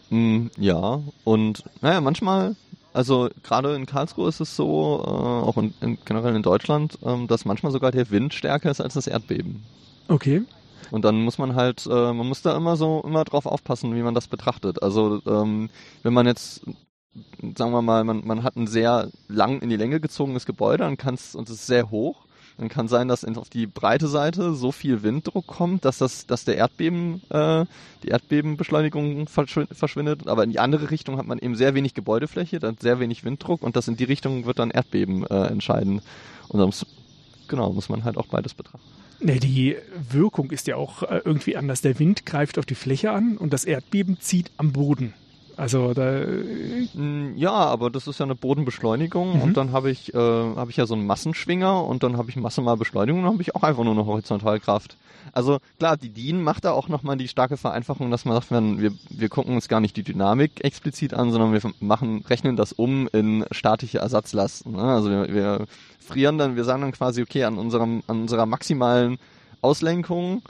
Mm, 0.09 0.47
ja, 0.57 1.01
und 1.23 1.63
naja, 1.81 2.01
manchmal, 2.01 2.55
also 2.93 3.29
gerade 3.43 3.75
in 3.75 3.85
Karlsruhe 3.85 4.29
ist 4.29 4.39
es 4.39 4.55
so, 4.55 5.03
äh, 5.03 5.09
auch 5.09 5.57
in, 5.57 5.73
in, 5.81 5.97
generell 6.05 6.35
in 6.35 6.41
Deutschland, 6.41 6.97
ähm, 7.03 7.27
dass 7.27 7.45
manchmal 7.45 7.71
sogar 7.71 7.91
der 7.91 8.09
Wind 8.09 8.33
stärker 8.33 8.71
ist 8.71 8.81
als 8.81 8.93
das 8.93 9.07
Erdbeben. 9.07 9.63
Okay. 10.07 10.41
Und 10.91 11.05
dann 11.05 11.21
muss 11.21 11.37
man 11.37 11.55
halt, 11.55 11.85
äh, 11.85 12.13
man 12.13 12.27
muss 12.27 12.41
da 12.41 12.55
immer 12.55 12.75
so, 12.75 13.01
immer 13.05 13.23
drauf 13.23 13.45
aufpassen, 13.45 13.95
wie 13.95 14.01
man 14.01 14.15
das 14.15 14.27
betrachtet. 14.27 14.81
Also 14.83 15.21
ähm, 15.25 15.69
wenn 16.03 16.13
man 16.13 16.25
jetzt 16.25 16.61
sagen 17.55 17.71
wir 17.71 17.81
mal, 17.81 18.03
man, 18.03 18.25
man 18.25 18.43
hat 18.43 18.55
ein 18.55 18.67
sehr 18.67 19.09
lang 19.27 19.61
in 19.61 19.69
die 19.69 19.77
Länge 19.77 19.99
gezogenes 19.99 20.45
Gebäude, 20.45 20.83
dann 20.83 20.97
kann 20.97 21.15
es, 21.15 21.35
und 21.35 21.49
es 21.49 21.55
ist 21.55 21.67
sehr 21.67 21.89
hoch, 21.89 22.25
dann 22.57 22.69
kann 22.69 22.89
sein, 22.89 23.07
dass 23.07 23.23
auf 23.23 23.49
die 23.49 23.67
breite 23.67 24.07
Seite 24.07 24.53
so 24.53 24.73
viel 24.73 25.01
Winddruck 25.01 25.47
kommt, 25.47 25.85
dass 25.85 25.97
das, 25.97 26.27
dass 26.27 26.43
der 26.43 26.57
Erdbeben, 26.57 27.21
äh, 27.29 27.65
die 28.03 28.09
Erdbebenbeschleunigung 28.09 29.27
verschwindet. 29.27 30.27
Aber 30.27 30.43
in 30.43 30.51
die 30.51 30.59
andere 30.59 30.91
Richtung 30.91 31.17
hat 31.17 31.25
man 31.25 31.39
eben 31.39 31.55
sehr 31.55 31.73
wenig 31.73 31.93
Gebäudefläche, 31.93 32.59
dann 32.59 32.75
sehr 32.77 32.99
wenig 32.99 33.23
Winddruck 33.23 33.63
und 33.63 33.77
das 33.77 33.87
in 33.87 33.95
die 33.95 34.03
Richtung 34.03 34.45
wird 34.45 34.59
dann 34.59 34.71
Erdbeben 34.71 35.25
äh, 35.25 35.47
entscheiden. 35.47 36.01
Und 36.49 36.59
dann 36.59 36.67
muss, 36.67 36.85
genau, 37.47 37.71
muss 37.71 37.87
man 37.87 38.03
halt 38.03 38.17
auch 38.17 38.27
beides 38.27 38.53
betrachten. 38.53 38.98
Nee, 39.21 39.39
die 39.39 39.75
Wirkung 40.11 40.51
ist 40.51 40.67
ja 40.67 40.77
auch 40.77 41.03
äh, 41.03 41.21
irgendwie 41.25 41.57
anders. 41.57 41.81
Der 41.81 41.99
Wind 41.99 42.25
greift 42.25 42.57
auf 42.57 42.65
die 42.65 42.75
Fläche 42.75 43.11
an 43.11 43.37
und 43.37 43.51
das 43.51 43.65
Erdbeben 43.65 44.19
zieht 44.19 44.51
am 44.57 44.71
Boden. 44.71 45.13
Also 45.59 45.93
da. 45.93 46.25
Mm, 46.93 47.35
ja, 47.35 47.51
aber 47.51 47.89
das 47.89 48.07
ist 48.07 48.19
ja 48.19 48.25
eine 48.25 48.35
Bodenbeschleunigung 48.35 49.35
mhm. 49.35 49.41
und 49.41 49.57
dann 49.57 49.73
habe 49.73 49.91
ich, 49.91 50.13
äh, 50.13 50.17
habe 50.17 50.71
ich 50.71 50.77
ja 50.77 50.85
so 50.85 50.93
einen 50.93 51.05
Massenschwinger 51.05 51.83
und 51.83 52.01
dann 52.01 52.17
habe 52.17 52.29
ich 52.29 52.37
Masse 52.37 52.61
mal 52.61 52.77
Beschleunigung 52.77 53.19
und 53.19 53.25
dann 53.25 53.33
habe 53.33 53.41
ich 53.41 53.55
auch 53.55 53.63
einfach 53.63 53.83
nur 53.83 53.93
eine 53.93 54.05
Horizontalkraft. 54.05 54.95
Also 55.33 55.59
klar, 55.77 55.97
die 55.97 56.09
DIN 56.09 56.41
macht 56.41 56.63
da 56.63 56.71
auch 56.71 56.87
nochmal 56.87 57.17
die 57.17 57.27
starke 57.27 57.57
Vereinfachung, 57.57 58.09
dass 58.09 58.23
man 58.23 58.35
sagt, 58.35 58.51
wir, 58.51 58.93
wir 59.09 59.29
gucken 59.29 59.53
uns 59.53 59.67
gar 59.67 59.81
nicht 59.81 59.97
die 59.97 60.03
Dynamik 60.03 60.63
explizit 60.63 61.13
an, 61.13 61.31
sondern 61.31 61.51
wir 61.51 61.61
machen, 61.81 62.23
rechnen 62.29 62.55
das 62.55 62.71
um 62.71 63.09
in 63.11 63.45
statische 63.51 63.99
Ersatzlasten. 63.99 64.71
Ne? 64.71 64.81
Also 64.81 65.09
wir, 65.09 65.27
wir 65.27 65.65
frieren 65.99 66.37
dann, 66.37 66.55
wir 66.55 66.63
sagen 66.63 66.83
dann 66.83 66.93
quasi, 66.93 67.21
okay, 67.21 67.43
an 67.43 67.57
unserem, 67.57 68.01
an 68.07 68.21
unserer 68.21 68.45
maximalen 68.45 69.17
Auslenkung 69.61 70.41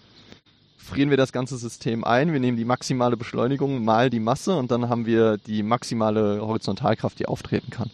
frieren 0.79 1.09
wir 1.09 1.17
das 1.17 1.31
ganze 1.31 1.57
System 1.57 2.03
ein. 2.03 2.33
Wir 2.33 2.39
nehmen 2.39 2.57
die 2.57 2.65
maximale 2.65 3.17
Beschleunigung 3.17 3.83
mal 3.83 4.09
die 4.09 4.19
Masse 4.19 4.55
und 4.55 4.71
dann 4.71 4.89
haben 4.89 5.05
wir 5.05 5.37
die 5.37 5.61
maximale 5.61 6.41
Horizontalkraft, 6.41 7.19
die 7.19 7.27
auftreten 7.27 7.69
kann. 7.69 7.91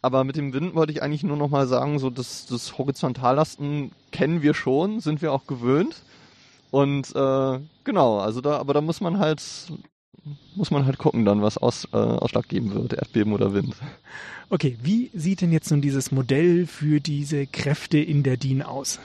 Aber 0.00 0.24
mit 0.24 0.36
dem 0.36 0.52
Wind 0.52 0.74
wollte 0.74 0.92
ich 0.92 1.02
eigentlich 1.02 1.24
nur 1.24 1.36
noch 1.36 1.48
mal 1.48 1.66
sagen, 1.66 1.98
so 1.98 2.10
das, 2.10 2.46
das 2.46 2.78
Horizontallasten 2.78 3.92
kennen 4.12 4.42
wir 4.42 4.54
schon, 4.54 5.00
sind 5.00 5.22
wir 5.22 5.32
auch 5.32 5.46
gewöhnt. 5.46 6.02
Und 6.70 7.14
äh, 7.14 7.60
genau, 7.84 8.18
also 8.18 8.40
da, 8.40 8.58
aber 8.58 8.74
da 8.74 8.80
muss 8.80 9.00
man 9.00 9.18
halt 9.18 9.42
muss 10.54 10.70
man 10.70 10.86
halt 10.86 10.98
gucken 10.98 11.24
dann, 11.24 11.42
was 11.42 11.58
aus, 11.58 11.86
äh, 11.92 11.96
Ausschlag 11.96 12.48
geben 12.48 12.74
wird, 12.74 12.94
Erdbeben 12.94 13.32
oder 13.32 13.52
Wind. 13.52 13.74
Okay, 14.48 14.78
wie 14.82 15.10
sieht 15.14 15.40
denn 15.40 15.52
jetzt 15.52 15.70
nun 15.70 15.80
dieses 15.80 16.12
Modell 16.12 16.66
für 16.66 17.00
diese 17.00 17.46
Kräfte 17.46 17.98
in 17.98 18.22
der 18.22 18.36
DIN 18.36 18.62
aus? 18.62 19.00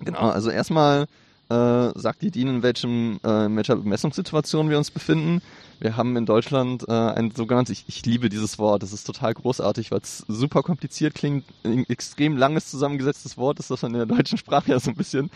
Genau, 0.00 0.30
also 0.30 0.50
erstmal 0.50 1.06
äh, 1.52 1.98
sagt 1.98 2.22
die 2.22 2.30
DIN, 2.30 2.48
in, 2.48 2.62
welchem, 2.62 3.20
äh, 3.24 3.46
in 3.46 3.56
welcher 3.56 3.76
Bemessungssituation 3.76 4.70
wir 4.70 4.78
uns 4.78 4.90
befinden. 4.90 5.42
Wir 5.80 5.96
haben 5.96 6.16
in 6.16 6.26
Deutschland 6.26 6.84
äh, 6.88 6.92
ein 6.92 7.32
sogenanntes, 7.32 7.78
ich, 7.78 7.84
ich 7.88 8.06
liebe 8.06 8.28
dieses 8.28 8.58
Wort, 8.58 8.82
das 8.82 8.92
ist 8.92 9.04
total 9.04 9.34
großartig, 9.34 9.90
weil 9.90 10.00
es 10.00 10.24
super 10.28 10.62
kompliziert 10.62 11.14
klingt, 11.14 11.44
ein 11.64 11.84
extrem 11.88 12.36
langes 12.36 12.70
zusammengesetztes 12.70 13.36
Wort 13.36 13.58
ist 13.58 13.70
das 13.70 13.82
in 13.82 13.92
der 13.92 14.06
deutschen 14.06 14.38
Sprache 14.38 14.70
ja 14.70 14.80
so 14.80 14.90
ein 14.90 14.96
bisschen, 14.96 15.30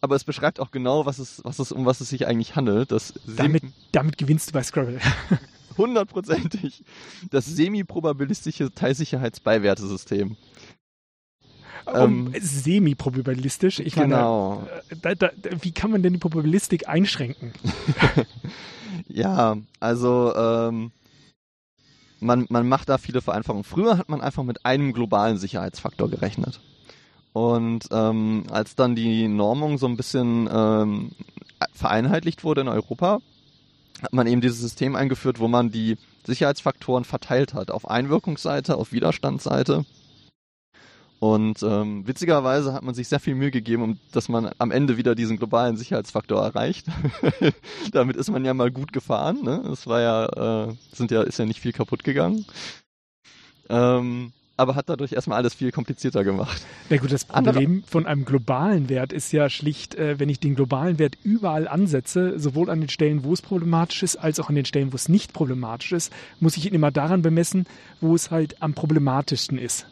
aber 0.00 0.16
es 0.16 0.24
beschreibt 0.24 0.60
auch 0.60 0.72
genau, 0.72 1.06
was 1.06 1.18
es, 1.18 1.40
was 1.44 1.58
es, 1.58 1.72
um 1.72 1.86
was 1.86 2.00
es 2.00 2.08
sich 2.10 2.26
eigentlich 2.26 2.56
handelt. 2.56 2.90
Das 2.92 3.14
damit, 3.26 3.62
damit 3.92 4.18
gewinnst 4.18 4.50
du 4.50 4.52
bei 4.52 4.62
Scrabble. 4.62 4.98
Hundertprozentig. 5.78 6.84
Das 7.30 7.46
semi-probabilistische 7.46 8.74
Teilsicherheitsbeiwertesystem. 8.74 10.36
Um, 11.84 12.32
ähm, 12.32 12.34
semi-probabilistisch. 12.40 13.80
Ich 13.80 13.94
genau. 13.94 14.66
Meine, 15.02 15.16
da, 15.16 15.28
da, 15.28 15.30
wie 15.60 15.72
kann 15.72 15.90
man 15.90 16.02
denn 16.02 16.12
die 16.12 16.18
Probabilistik 16.18 16.88
einschränken? 16.88 17.52
ja, 19.08 19.56
also 19.80 20.34
ähm, 20.34 20.92
man, 22.20 22.46
man 22.48 22.68
macht 22.68 22.88
da 22.88 22.98
viele 22.98 23.20
Vereinfachungen. 23.20 23.64
Früher 23.64 23.98
hat 23.98 24.08
man 24.08 24.20
einfach 24.20 24.44
mit 24.44 24.64
einem 24.64 24.92
globalen 24.92 25.38
Sicherheitsfaktor 25.38 26.08
gerechnet. 26.08 26.60
Und 27.32 27.88
ähm, 27.90 28.44
als 28.50 28.76
dann 28.76 28.94
die 28.94 29.26
Normung 29.26 29.78
so 29.78 29.86
ein 29.86 29.96
bisschen 29.96 30.48
ähm, 30.52 31.12
vereinheitlicht 31.72 32.44
wurde 32.44 32.60
in 32.60 32.68
Europa, 32.68 33.20
hat 34.02 34.12
man 34.12 34.26
eben 34.26 34.40
dieses 34.40 34.60
System 34.60 34.96
eingeführt, 34.96 35.40
wo 35.40 35.48
man 35.48 35.70
die 35.70 35.96
Sicherheitsfaktoren 36.26 37.04
verteilt 37.04 37.54
hat. 37.54 37.70
Auf 37.70 37.88
Einwirkungsseite, 37.88 38.76
auf 38.76 38.92
Widerstandsseite 38.92 39.84
und 41.22 41.62
ähm, 41.62 42.04
witzigerweise 42.04 42.72
hat 42.72 42.82
man 42.82 42.96
sich 42.96 43.06
sehr 43.06 43.20
viel 43.20 43.36
Mühe 43.36 43.52
gegeben, 43.52 43.84
um 43.84 43.98
dass 44.10 44.28
man 44.28 44.50
am 44.58 44.72
Ende 44.72 44.96
wieder 44.96 45.14
diesen 45.14 45.36
globalen 45.36 45.76
Sicherheitsfaktor 45.76 46.42
erreicht. 46.42 46.86
Damit 47.92 48.16
ist 48.16 48.28
man 48.32 48.44
ja 48.44 48.52
mal 48.54 48.72
gut 48.72 48.92
gefahren. 48.92 49.38
Ne? 49.44 49.62
Es 49.72 49.86
war 49.86 50.00
ja, 50.00 50.66
äh, 50.66 50.74
sind 50.92 51.12
ja, 51.12 51.22
ist 51.22 51.38
ja 51.38 51.44
nicht 51.44 51.60
viel 51.60 51.70
kaputt 51.70 52.02
gegangen. 52.02 52.44
Ähm, 53.68 54.32
aber 54.56 54.74
hat 54.74 54.88
dadurch 54.88 55.12
erstmal 55.12 55.38
alles 55.38 55.54
viel 55.54 55.70
komplizierter 55.70 56.24
gemacht. 56.24 56.60
Na 56.90 56.96
gut, 56.96 57.12
das 57.12 57.24
Problem 57.24 57.46
Andere 57.46 57.82
von 57.86 58.06
einem 58.06 58.24
globalen 58.24 58.88
Wert 58.88 59.12
ist 59.12 59.30
ja 59.32 59.48
schlicht, 59.48 59.94
äh, 59.94 60.18
wenn 60.18 60.28
ich 60.28 60.40
den 60.40 60.56
globalen 60.56 60.98
Wert 60.98 61.16
überall 61.22 61.68
ansetze, 61.68 62.36
sowohl 62.40 62.68
an 62.68 62.80
den 62.80 62.88
Stellen, 62.88 63.22
wo 63.22 63.32
es 63.32 63.42
problematisch 63.42 64.02
ist, 64.02 64.16
als 64.16 64.40
auch 64.40 64.48
an 64.48 64.56
den 64.56 64.64
Stellen, 64.64 64.92
wo 64.92 64.96
es 64.96 65.08
nicht 65.08 65.32
problematisch 65.32 65.92
ist, 65.92 66.12
muss 66.40 66.56
ich 66.56 66.66
ihn 66.66 66.74
immer 66.74 66.90
daran 66.90 67.22
bemessen, 67.22 67.66
wo 68.00 68.12
es 68.12 68.32
halt 68.32 68.60
am 68.60 68.74
problematischsten 68.74 69.56
ist. 69.56 69.86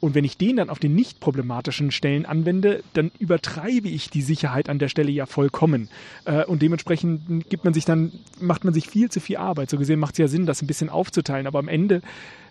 Und 0.00 0.14
wenn 0.14 0.24
ich 0.24 0.36
den 0.36 0.56
dann 0.56 0.70
auf 0.70 0.78
den 0.78 0.94
nicht 0.94 1.20
problematischen 1.20 1.90
Stellen 1.90 2.26
anwende, 2.26 2.82
dann 2.92 3.10
übertreibe 3.18 3.88
ich 3.88 4.10
die 4.10 4.22
Sicherheit 4.22 4.68
an 4.68 4.78
der 4.78 4.88
Stelle 4.88 5.10
ja 5.10 5.26
vollkommen. 5.26 5.88
Äh, 6.24 6.44
und 6.44 6.62
dementsprechend 6.62 7.48
gibt 7.48 7.64
man 7.64 7.74
sich 7.74 7.84
dann, 7.84 8.12
macht 8.40 8.64
man 8.64 8.74
sich 8.74 8.88
viel 8.88 9.10
zu 9.10 9.20
viel 9.20 9.38
Arbeit. 9.38 9.70
So 9.70 9.78
gesehen 9.78 9.98
macht 9.98 10.14
es 10.14 10.18
ja 10.18 10.28
Sinn, 10.28 10.46
das 10.46 10.62
ein 10.62 10.66
bisschen 10.66 10.90
aufzuteilen. 10.90 11.46
Aber 11.46 11.58
am 11.58 11.68
Ende 11.68 12.02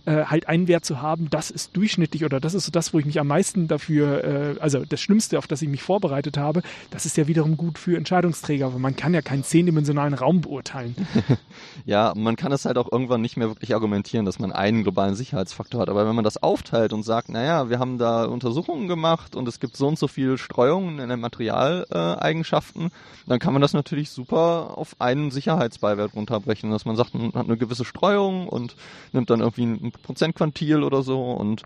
äh, 0.05 0.25
halt 0.25 0.47
einen 0.47 0.67
Wert 0.67 0.85
zu 0.85 1.01
haben, 1.01 1.29
das 1.29 1.51
ist 1.51 1.75
durchschnittlich 1.75 2.25
oder 2.25 2.39
das 2.39 2.53
ist 2.53 2.65
so 2.65 2.71
das, 2.71 2.93
wo 2.93 2.99
ich 2.99 3.05
mich 3.05 3.19
am 3.19 3.27
meisten 3.27 3.67
dafür, 3.67 4.23
äh, 4.23 4.59
also 4.59 4.85
das 4.85 5.01
Schlimmste, 5.01 5.37
auf 5.37 5.47
das 5.47 5.61
ich 5.61 5.69
mich 5.69 5.81
vorbereitet 5.81 6.37
habe, 6.37 6.61
das 6.89 7.05
ist 7.05 7.17
ja 7.17 7.27
wiederum 7.27 7.57
gut 7.57 7.77
für 7.77 7.97
Entscheidungsträger, 7.97 8.73
weil 8.73 8.79
man 8.79 8.95
kann 8.95 9.13
ja 9.13 9.21
keinen 9.21 9.43
zehndimensionalen 9.43 10.13
Raum 10.13 10.41
beurteilen. 10.41 10.95
ja, 11.85 12.13
man 12.15 12.35
kann 12.35 12.51
es 12.51 12.65
halt 12.65 12.77
auch 12.77 12.91
irgendwann 12.91 13.21
nicht 13.21 13.37
mehr 13.37 13.49
wirklich 13.49 13.73
argumentieren, 13.73 14.25
dass 14.25 14.39
man 14.39 14.51
einen 14.51 14.83
globalen 14.83 15.15
Sicherheitsfaktor 15.15 15.81
hat. 15.81 15.89
Aber 15.89 16.07
wenn 16.07 16.15
man 16.15 16.23
das 16.23 16.41
aufteilt 16.41 16.93
und 16.93 17.03
sagt, 17.03 17.29
naja, 17.29 17.69
wir 17.69 17.79
haben 17.79 17.97
da 17.97 18.25
Untersuchungen 18.25 18.87
gemacht 18.87 19.35
und 19.35 19.47
es 19.47 19.59
gibt 19.59 19.77
so 19.77 19.87
und 19.87 19.99
so 19.99 20.07
viel 20.07 20.37
Streuungen 20.37 20.99
in 20.99 21.09
den 21.09 21.19
Materialeigenschaften, 21.19 22.91
dann 23.27 23.39
kann 23.39 23.53
man 23.53 23.61
das 23.61 23.73
natürlich 23.73 24.09
super 24.09 24.77
auf 24.77 24.95
einen 24.99 25.31
Sicherheitsbeiwert 25.31 26.15
runterbrechen, 26.15 26.71
dass 26.71 26.85
man 26.85 26.95
sagt, 26.95 27.15
man 27.15 27.33
hat 27.33 27.47
eine 27.47 27.57
gewisse 27.57 27.85
Streuung 27.85 28.47
und 28.47 28.75
nimmt 29.11 29.29
dann 29.29 29.39
irgendwie 29.39 29.65
ein 29.65 29.91
Prozentquantil 30.01 30.83
oder 30.83 31.03
so 31.03 31.31
und 31.31 31.63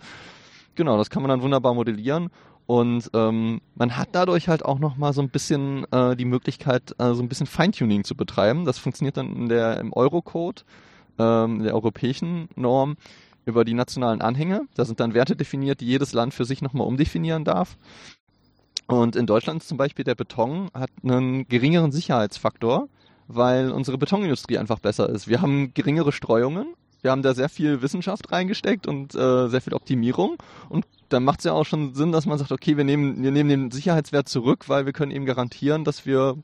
genau, 0.75 0.98
das 0.98 1.09
kann 1.09 1.21
man 1.21 1.29
dann 1.29 1.41
wunderbar 1.41 1.74
modellieren 1.74 2.29
und 2.69 3.09
ähm, 3.15 3.62
man 3.74 3.98
hat 3.98 4.09
dadurch 4.12 4.48
halt 4.48 4.63
auch 4.63 4.77
nochmal 4.77 5.12
so 5.12 5.24
ein 5.24 5.29
bisschen 5.29 5.91
äh, 5.91 6.15
die 6.15 6.25
Möglichkeit, 6.25 6.93
äh, 7.00 7.15
so 7.15 7.24
ein 7.24 7.27
bisschen 7.27 7.48
Feintuning 7.48 8.03
zu 8.03 8.13
betreiben. 8.13 8.63
Das 8.63 8.77
funktioniert 8.77 9.17
dann 9.17 9.36
in 9.36 9.50
der, 9.50 9.79
im 9.79 9.91
Eurocode, 9.91 10.65
ähm, 11.17 11.63
der 11.63 11.74
europäischen 11.74 12.48
Norm, 12.55 12.95
über 13.48 13.65
die 13.65 13.74
nationalen 13.74 14.21
Anhänge. 14.21 14.67
Da 14.75 14.86
sind 14.86 15.00
dann 15.00 15.15
Werte 15.15 15.36
definiert, 15.36 15.81
die 15.81 15.88
jedes 15.88 16.13
Land 16.13 16.36
für 16.36 16.45
sich 16.45 16.62
nochmal 16.62 16.86
umdefinieren 16.86 17.43
darf. 17.43 17.75
Und 18.86 19.15
in 19.15 19.25
Deutschland 19.25 19.63
zum 19.63 19.79
Beispiel 19.79 20.05
der 20.05 20.13
Beton 20.13 20.69
hat 20.75 20.91
einen 21.03 21.48
geringeren 21.48 21.91
Sicherheitsfaktor, 21.91 22.88
weil 23.27 23.71
unsere 23.71 23.98
Betonindustrie 23.98 24.59
einfach 24.59 24.77
besser 24.77 25.09
ist. 25.09 25.27
Wir 25.27 25.41
haben 25.41 25.74
geringere 25.74 26.12
Streuungen 26.12 26.75
wir 27.01 27.12
haben 27.12 27.22
da 27.22 27.34
sehr 27.34 27.50
viel 27.50 27.82
Wissenschaft 27.82 28.32
reingesteckt 28.32 28.88
und 28.88 29.15
äh, 29.15 29.48
sehr 29.48 29.62
viel 29.62 29.74
Optimierung. 29.74 30.38
Und 30.70 30.86
dann 31.10 31.24
macht 31.24 31.39
es 31.39 31.46
ja 31.46 31.53
auch 31.53 31.65
schon 31.65 31.96
Sinn, 31.96 32.12
dass 32.12 32.25
man 32.25 32.38
sagt, 32.38 32.51
okay, 32.51 32.77
wir 32.77 32.84
nehmen, 32.84 33.22
wir 33.24 33.32
nehmen 33.32 33.50
den 33.50 33.72
Sicherheitswert 33.72 34.29
zurück, 34.29 34.70
weil 34.70 34.86
wir 34.86 34.94
können 34.94 35.12
eben 35.12 35.25
garantieren, 35.25 35.84
dass 35.84 36.06
wir 36.06 36.38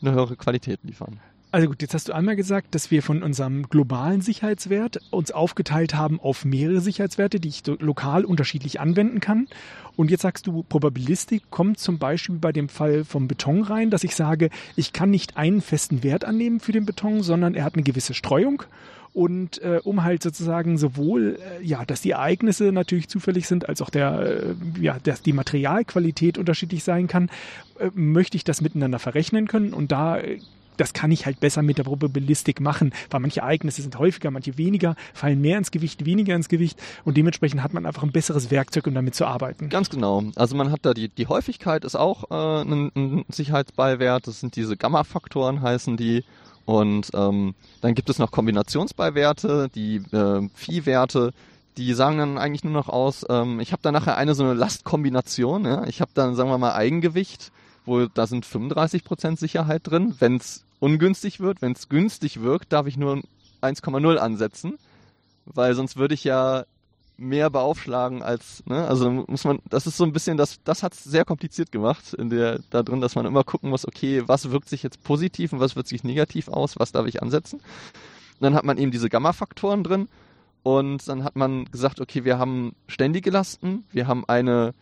eine 0.00 0.12
höhere 0.12 0.36
Qualität 0.36 0.80
liefern. 0.82 1.20
Also 1.52 1.66
gut, 1.66 1.82
jetzt 1.82 1.94
hast 1.94 2.08
du 2.08 2.12
einmal 2.12 2.36
gesagt, 2.36 2.76
dass 2.76 2.92
wir 2.92 3.02
von 3.02 3.24
unserem 3.24 3.68
globalen 3.68 4.20
Sicherheitswert 4.20 5.00
uns 5.10 5.32
aufgeteilt 5.32 5.94
haben 5.94 6.20
auf 6.20 6.44
mehrere 6.44 6.80
Sicherheitswerte, 6.80 7.40
die 7.40 7.48
ich 7.48 7.66
lokal 7.66 8.24
unterschiedlich 8.24 8.78
anwenden 8.78 9.18
kann. 9.18 9.48
Und 9.96 10.12
jetzt 10.12 10.22
sagst 10.22 10.46
du, 10.46 10.62
Probabilistik 10.62 11.50
kommt 11.50 11.80
zum 11.80 11.98
Beispiel 11.98 12.36
bei 12.36 12.52
dem 12.52 12.68
Fall 12.68 13.04
vom 13.04 13.26
Beton 13.26 13.64
rein, 13.64 13.90
dass 13.90 14.04
ich 14.04 14.14
sage, 14.14 14.50
ich 14.76 14.92
kann 14.92 15.10
nicht 15.10 15.36
einen 15.36 15.60
festen 15.60 16.04
Wert 16.04 16.24
annehmen 16.24 16.60
für 16.60 16.70
den 16.70 16.86
Beton, 16.86 17.24
sondern 17.24 17.54
er 17.54 17.64
hat 17.64 17.74
eine 17.74 17.82
gewisse 17.82 18.14
Streuung 18.14 18.62
und 19.12 19.60
äh, 19.62 19.80
um 19.82 20.04
halt 20.04 20.22
sozusagen 20.22 20.78
sowohl, 20.78 21.38
äh, 21.60 21.64
ja, 21.64 21.84
dass 21.84 22.00
die 22.00 22.12
Ereignisse 22.12 22.72
natürlich 22.72 23.08
zufällig 23.08 23.46
sind, 23.46 23.68
als 23.68 23.82
auch 23.82 23.90
der, 23.90 24.20
äh, 24.20 24.54
ja, 24.80 24.98
dass 25.02 25.22
die 25.22 25.32
Materialqualität 25.32 26.38
unterschiedlich 26.38 26.84
sein 26.84 27.08
kann, 27.08 27.30
äh, 27.78 27.90
möchte 27.94 28.36
ich 28.36 28.44
das 28.44 28.60
miteinander 28.60 28.98
verrechnen 28.98 29.48
können 29.48 29.72
und 29.72 29.92
da 29.92 30.18
äh, 30.18 30.38
das 30.80 30.94
kann 30.94 31.10
ich 31.10 31.26
halt 31.26 31.40
besser 31.40 31.60
mit 31.60 31.76
der 31.76 31.84
Probabilistik 31.84 32.58
machen, 32.60 32.92
weil 33.10 33.20
manche 33.20 33.40
Ereignisse 33.40 33.82
sind 33.82 33.98
häufiger, 33.98 34.30
manche 34.30 34.56
weniger, 34.56 34.96
fallen 35.12 35.40
mehr 35.40 35.58
ins 35.58 35.70
Gewicht, 35.70 36.06
weniger 36.06 36.34
ins 36.34 36.48
Gewicht 36.48 36.80
und 37.04 37.18
dementsprechend 37.18 37.62
hat 37.62 37.74
man 37.74 37.84
einfach 37.84 38.02
ein 38.02 38.12
besseres 38.12 38.50
Werkzeug, 38.50 38.86
um 38.86 38.94
damit 38.94 39.14
zu 39.14 39.26
arbeiten. 39.26 39.68
Ganz 39.68 39.90
genau. 39.90 40.24
Also 40.36 40.56
man 40.56 40.72
hat 40.72 40.80
da 40.82 40.94
die, 40.94 41.08
die 41.08 41.26
Häufigkeit 41.26 41.84
ist 41.84 41.96
auch 41.96 42.30
äh, 42.30 42.62
ein, 42.62 42.90
ein 42.96 43.24
Sicherheitsbeiwert. 43.28 44.26
Das 44.26 44.40
sind 44.40 44.56
diese 44.56 44.76
Gamma-Faktoren 44.78 45.60
heißen 45.60 45.98
die. 45.98 46.24
Und 46.64 47.10
ähm, 47.14 47.54
dann 47.80 47.94
gibt 47.94 48.10
es 48.10 48.18
noch 48.18 48.30
Kombinationsbeiwerte, 48.30 49.70
die 49.74 49.96
äh, 50.12 50.48
Phi-Werte, 50.54 51.32
die 51.76 51.94
sagen 51.94 52.18
dann 52.18 52.38
eigentlich 52.38 52.64
nur 52.64 52.72
noch 52.72 52.88
aus, 52.88 53.24
ähm, 53.28 53.60
ich 53.60 53.72
habe 53.72 53.82
da 53.82 53.92
nachher 53.92 54.16
eine 54.16 54.34
so 54.34 54.44
eine 54.44 54.54
Lastkombination. 54.54 55.64
Ja? 55.64 55.86
Ich 55.86 56.00
habe 56.00 56.10
dann, 56.14 56.34
sagen 56.34 56.50
wir 56.50 56.58
mal, 56.58 56.74
Eigengewicht, 56.74 57.52
wo 57.86 58.06
da 58.06 58.26
sind 58.26 58.46
35% 58.46 59.38
Sicherheit 59.38 59.82
drin. 59.84 60.14
Wenn 60.18 60.36
es 60.36 60.64
ungünstig 60.78 61.40
wird, 61.40 61.62
wenn 61.62 61.72
es 61.72 61.88
günstig 61.88 62.42
wirkt, 62.42 62.72
darf 62.72 62.86
ich 62.86 62.96
nur 62.96 63.22
1,0 63.62 64.16
ansetzen, 64.16 64.78
weil 65.46 65.74
sonst 65.74 65.96
würde 65.96 66.14
ich 66.14 66.24
ja 66.24 66.64
mehr 67.20 67.50
beaufschlagen 67.50 68.22
als, 68.22 68.64
ne? 68.66 68.86
Also 68.88 69.10
muss 69.10 69.44
man, 69.44 69.60
das 69.68 69.86
ist 69.86 69.96
so 69.96 70.04
ein 70.04 70.12
bisschen, 70.12 70.36
das, 70.36 70.58
das 70.64 70.82
hat 70.82 70.94
es 70.94 71.04
sehr 71.04 71.24
kompliziert 71.24 71.70
gemacht, 71.70 72.14
in 72.14 72.30
der, 72.30 72.60
da 72.70 72.82
drin, 72.82 73.00
dass 73.00 73.14
man 73.14 73.26
immer 73.26 73.44
gucken 73.44 73.70
muss, 73.70 73.86
okay, 73.86 74.22
was 74.26 74.50
wirkt 74.50 74.68
sich 74.68 74.82
jetzt 74.82 75.04
positiv 75.04 75.52
und 75.52 75.60
was 75.60 75.76
wirkt 75.76 75.88
sich 75.88 76.02
negativ 76.02 76.48
aus, 76.48 76.78
was 76.78 76.92
darf 76.92 77.06
ich 77.06 77.22
ansetzen. 77.22 77.56
Und 77.56 78.40
dann 78.40 78.54
hat 78.54 78.64
man 78.64 78.78
eben 78.78 78.90
diese 78.90 79.10
Gamma-Faktoren 79.10 79.84
drin 79.84 80.08
und 80.62 81.06
dann 81.08 81.22
hat 81.22 81.36
man 81.36 81.66
gesagt, 81.66 82.00
okay, 82.00 82.24
wir 82.24 82.38
haben 82.38 82.74
ständige 82.88 83.30
Lasten, 83.30 83.84
wir 83.92 84.06
haben 84.06 84.24
eine 84.26 84.72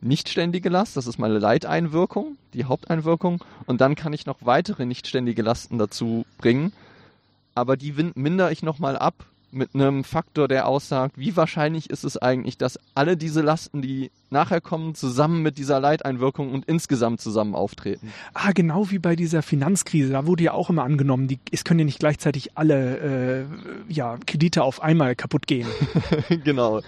nicht 0.00 0.28
ständige 0.28 0.68
Last, 0.70 0.96
das 0.96 1.06
ist 1.06 1.18
meine 1.18 1.38
Leiteinwirkung, 1.38 2.36
die 2.54 2.64
Haupteinwirkung, 2.64 3.44
und 3.66 3.80
dann 3.80 3.94
kann 3.94 4.12
ich 4.12 4.26
noch 4.26 4.38
weitere 4.40 4.86
nicht 4.86 5.06
ständige 5.06 5.42
Lasten 5.42 5.78
dazu 5.78 6.24
bringen, 6.38 6.72
aber 7.54 7.76
die 7.76 7.92
mindere 8.14 8.50
ich 8.50 8.62
nochmal 8.62 8.96
ab 8.96 9.26
mit 9.52 9.74
einem 9.74 10.02
Faktor, 10.02 10.48
der 10.48 10.66
aussagt, 10.66 11.18
wie 11.18 11.36
wahrscheinlich 11.36 11.90
ist 11.90 12.04
es 12.04 12.16
eigentlich, 12.16 12.58
dass 12.58 12.80
alle 12.94 13.16
diese 13.16 13.42
Lasten, 13.42 13.82
die 13.82 14.10
nachher 14.32 14.60
kommen, 14.60 14.94
zusammen 14.94 15.42
mit 15.42 15.58
dieser 15.58 15.78
Leiteinwirkung 15.80 16.52
und 16.52 16.64
insgesamt 16.64 17.20
zusammen 17.20 17.54
auftreten. 17.54 18.12
Ah, 18.34 18.52
genau 18.52 18.90
wie 18.90 18.98
bei 18.98 19.14
dieser 19.14 19.42
Finanzkrise. 19.42 20.12
Da 20.12 20.26
wurde 20.26 20.44
ja 20.44 20.52
auch 20.52 20.70
immer 20.70 20.84
angenommen, 20.84 21.28
die, 21.28 21.38
es 21.50 21.64
können 21.64 21.80
ja 21.80 21.84
nicht 21.84 21.98
gleichzeitig 21.98 22.56
alle 22.56 23.42
äh, 23.88 23.92
ja, 23.92 24.18
Kredite 24.26 24.62
auf 24.62 24.82
einmal 24.82 25.14
kaputt 25.14 25.46
gehen. 25.46 25.68
genau. 26.44 26.80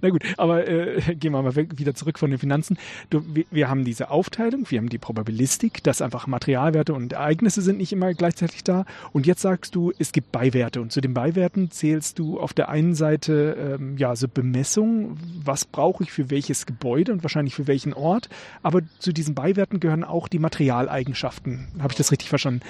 Na 0.00 0.10
gut, 0.10 0.22
aber 0.36 0.68
äh, 0.68 1.00
gehen 1.16 1.32
wir 1.32 1.42
mal 1.42 1.56
wieder 1.56 1.94
zurück 1.94 2.18
von 2.18 2.30
den 2.30 2.38
Finanzen. 2.38 2.78
Du, 3.10 3.22
wir, 3.34 3.44
wir 3.50 3.68
haben 3.68 3.84
diese 3.84 4.10
Aufteilung, 4.10 4.70
wir 4.70 4.78
haben 4.78 4.88
die 4.88 4.98
Probabilistik, 4.98 5.82
dass 5.82 6.00
einfach 6.00 6.26
Materialwerte 6.26 6.94
und 6.94 7.12
Ereignisse 7.12 7.62
sind 7.62 7.78
nicht 7.78 7.92
immer 7.92 8.14
gleichzeitig 8.14 8.64
da. 8.64 8.84
Und 9.12 9.26
jetzt 9.26 9.42
sagst 9.42 9.74
du, 9.74 9.92
es 9.98 10.12
gibt 10.12 10.30
Beiwerte. 10.32 10.80
Und 10.80 10.92
zu 10.92 11.00
den 11.00 11.14
Beiwerten 11.14 11.70
zählt 11.70 11.96
wählst 11.96 12.18
du 12.18 12.38
auf 12.38 12.52
der 12.52 12.68
einen 12.68 12.94
Seite 12.94 13.78
ähm, 13.80 13.96
ja 13.96 14.14
so 14.16 14.28
Bemessung, 14.28 15.16
was 15.42 15.64
brauche 15.64 16.04
ich 16.04 16.12
für 16.12 16.28
welches 16.28 16.66
Gebäude 16.66 16.75
und 16.84 17.22
wahrscheinlich 17.22 17.54
für 17.54 17.66
welchen 17.66 17.92
Ort, 17.92 18.28
aber 18.62 18.82
zu 18.98 19.12
diesen 19.12 19.34
Beiwerten 19.34 19.80
gehören 19.80 20.04
auch 20.04 20.28
die 20.28 20.38
Materialeigenschaften. 20.38 21.68
Habe 21.78 21.92
ich 21.92 21.98
das 21.98 22.12
richtig 22.12 22.28
verstanden? 22.28 22.60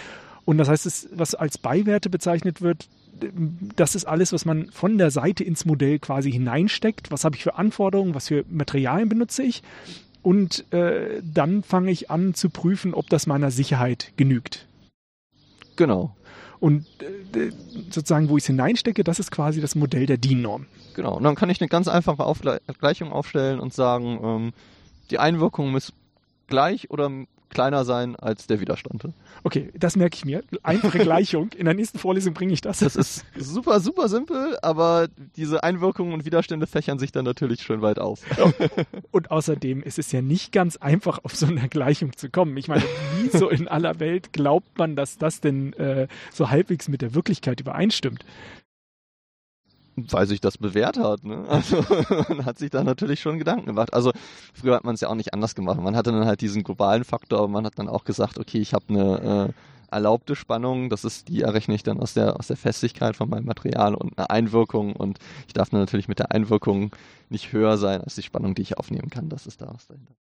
Und 0.45 0.59
das 0.59 0.69
heißt, 0.69 1.09
was 1.13 1.35
als 1.35 1.59
Beiwerte 1.59 2.09
bezeichnet 2.09 2.63
wird, 2.63 2.89
das 3.77 3.95
ist 3.95 4.05
alles, 4.05 4.33
was 4.33 4.45
man 4.45 4.71
von 4.71 4.99
der 4.99 5.11
Seite 5.11 5.43
ins 5.43 5.65
Modell 5.65 5.99
quasi 5.99 6.31
hineinsteckt. 6.31 7.11
Was 7.11 7.25
habe 7.25 7.37
ich 7.37 7.43
für 7.43 7.57
Anforderungen, 7.57 8.15
was 8.15 8.29
für 8.29 8.45
Materialien 8.49 9.09
benutze 9.09 9.43
ich? 9.43 9.63
Und 10.23 10.71
äh, 10.73 11.23
dann 11.23 11.63
fange 11.63 11.91
ich 11.91 12.11
an 12.11 12.35
zu 12.35 12.51
prüfen, 12.51 12.95
ob 12.95 13.09
das 13.09 13.27
meiner 13.27 13.51
Sicherheit 13.51 14.13
genügt. 14.17 14.67
Genau. 15.77 16.17
Und 16.61 16.87
äh, 17.35 17.51
sozusagen, 17.91 18.29
wo 18.29 18.37
ich 18.37 18.45
es 18.45 18.47
hineinstecke, 18.47 19.05
das 19.05 19.19
ist 19.19 19.31
quasi 19.31 19.61
das 19.61 19.75
Modell 19.75 20.07
der 20.07 20.17
DIN-Norm. 20.17 20.67
Genau. 20.95 21.17
Und 21.17 21.25
dann 21.25 21.35
kann 21.35 21.51
ich 21.51 21.61
eine 21.61 21.69
ganz 21.69 21.89
einfache 21.89 22.25
Gleichung 22.79 23.13
aufstellen 23.13 23.61
und 23.61 23.75
sagen, 23.75 24.21
ähm, 24.23 24.53
die 25.11 25.19
Einwirkung 25.19 25.71
muss 25.71 25.93
gleich 26.47 26.91
oder 26.91 27.11
kleiner 27.57 27.87
sein 27.87 28.17
als 28.17 28.47
der 28.47 28.61
Widerstand. 28.61 29.09
Okay, 29.43 29.71
das 29.75 29.97
merke 29.97 30.15
ich 30.15 30.27
mir. 30.27 30.43
Einfache 30.63 30.99
Gleichung. 31.09 31.49
In 31.57 31.65
der 31.65 31.73
nächsten 31.73 31.99
Vorlesung 31.99 32.35
bringe 32.35 32.53
ich 32.53 32.61
das. 32.61 32.81
Das 32.81 32.97
ist 32.97 33.25
super, 33.35 33.81
super 33.81 34.11
simpel, 34.11 34.59
aber 34.61 35.09
diese 35.37 35.65
Einwirkungen 35.65 36.13
und 36.13 36.27
Widerstände 36.27 36.67
fächern 36.67 36.99
sich 36.99 37.13
dann 37.13 37.25
natürlich 37.25 37.63
schön 37.63 37.81
weit 37.81 37.99
auf. 37.99 38.21
Und 39.11 39.31
außerdem 39.31 39.83
ist 39.83 39.99
es 39.99 40.13
ja 40.13 40.21
nicht 40.21 40.53
ganz 40.53 40.77
einfach, 40.77 41.21
auf 41.25 41.35
so 41.35 41.47
eine 41.47 41.67
Gleichung 41.71 42.15
zu 42.15 42.29
kommen. 42.29 42.55
Ich 42.59 42.69
meine, 42.69 42.83
wie 43.17 43.35
so 43.35 43.49
in 43.49 43.69
aller 43.69 44.01
Welt 44.01 44.35
glaubt 44.35 44.77
man, 44.77 44.95
dass 44.95 45.17
das 45.17 45.41
denn 45.41 45.73
äh, 45.75 46.09
so 46.31 46.51
halbwegs 46.51 46.89
mit 46.89 47.01
der 47.01 47.15
Wirklichkeit 47.15 47.59
übereinstimmt? 47.61 48.23
Weil 49.97 50.27
sich 50.27 50.41
das 50.41 50.59
bewährt 50.59 50.99
hat. 50.99 51.25
Ne? 51.25 51.45
Also 51.49 51.85
man 52.29 52.45
hat 52.45 52.59
sich 52.59 52.71
da 52.71 52.85
natürlich 52.85 53.21
schon 53.21 53.39
Gedanken 53.39 53.67
gemacht. 53.67 53.95
Also 53.95 54.13
früher 54.55 54.77
hat 54.77 54.85
man 54.85 54.95
es 54.95 55.01
ja 55.01 55.09
auch 55.09 55.15
nicht 55.15 55.33
anders 55.35 55.55
gemacht. 55.55 55.81
Man 55.81 55.97
hatte 55.97 56.13
dann 56.13 56.27
halt 56.27 56.41
diesen 56.41 56.63
globalen 56.63 57.05
Faktor, 57.05 57.39
aber 57.41 57.49
man 57.49 57.65
hat 57.65 57.79
dann 57.79 57.89
auch 57.89 58.05
gesagt, 58.05 58.39
okay, 58.39 58.59
ich 58.59 58.75
habe 58.75 58.85
eine 58.89 59.49
äh, 59.49 59.53
erlaubte 59.91 60.37
Spannung, 60.37 60.91
das 60.91 61.05
ist 61.05 61.29
die 61.29 61.43
errechne 61.43 61.75
ich 61.75 61.83
dann 61.83 62.01
aus 62.01 62.15
der 62.15 62.39
aus 62.39 62.49
der 62.49 62.57
Festigkeit 62.57 63.17
von 63.17 63.29
meinem 63.31 63.47
Material 63.47 63.95
und 63.95 64.19
eine 64.19 64.31
Einwirkung 64.31 64.95
und 64.95 65.19
ich 65.47 65.55
darf 65.55 65.71
dann 65.71 65.81
natürlich 65.81 66.09
mit 66.09 66.19
der 66.19 66.33
Einwirkung 66.33 66.95
nicht 67.29 67.53
höher 67.53 67.79
sein 67.79 68.01
als 68.03 68.17
die 68.17 68.23
Spannung, 68.23 68.55
die 68.55 68.63
ich 68.63 68.79
aufnehmen 68.79 69.11
kann. 69.11 69.29
Das 69.29 69.47
ist 69.47 69.61
da 69.63 69.73
was 69.73 69.87
dahinter. 69.87 70.15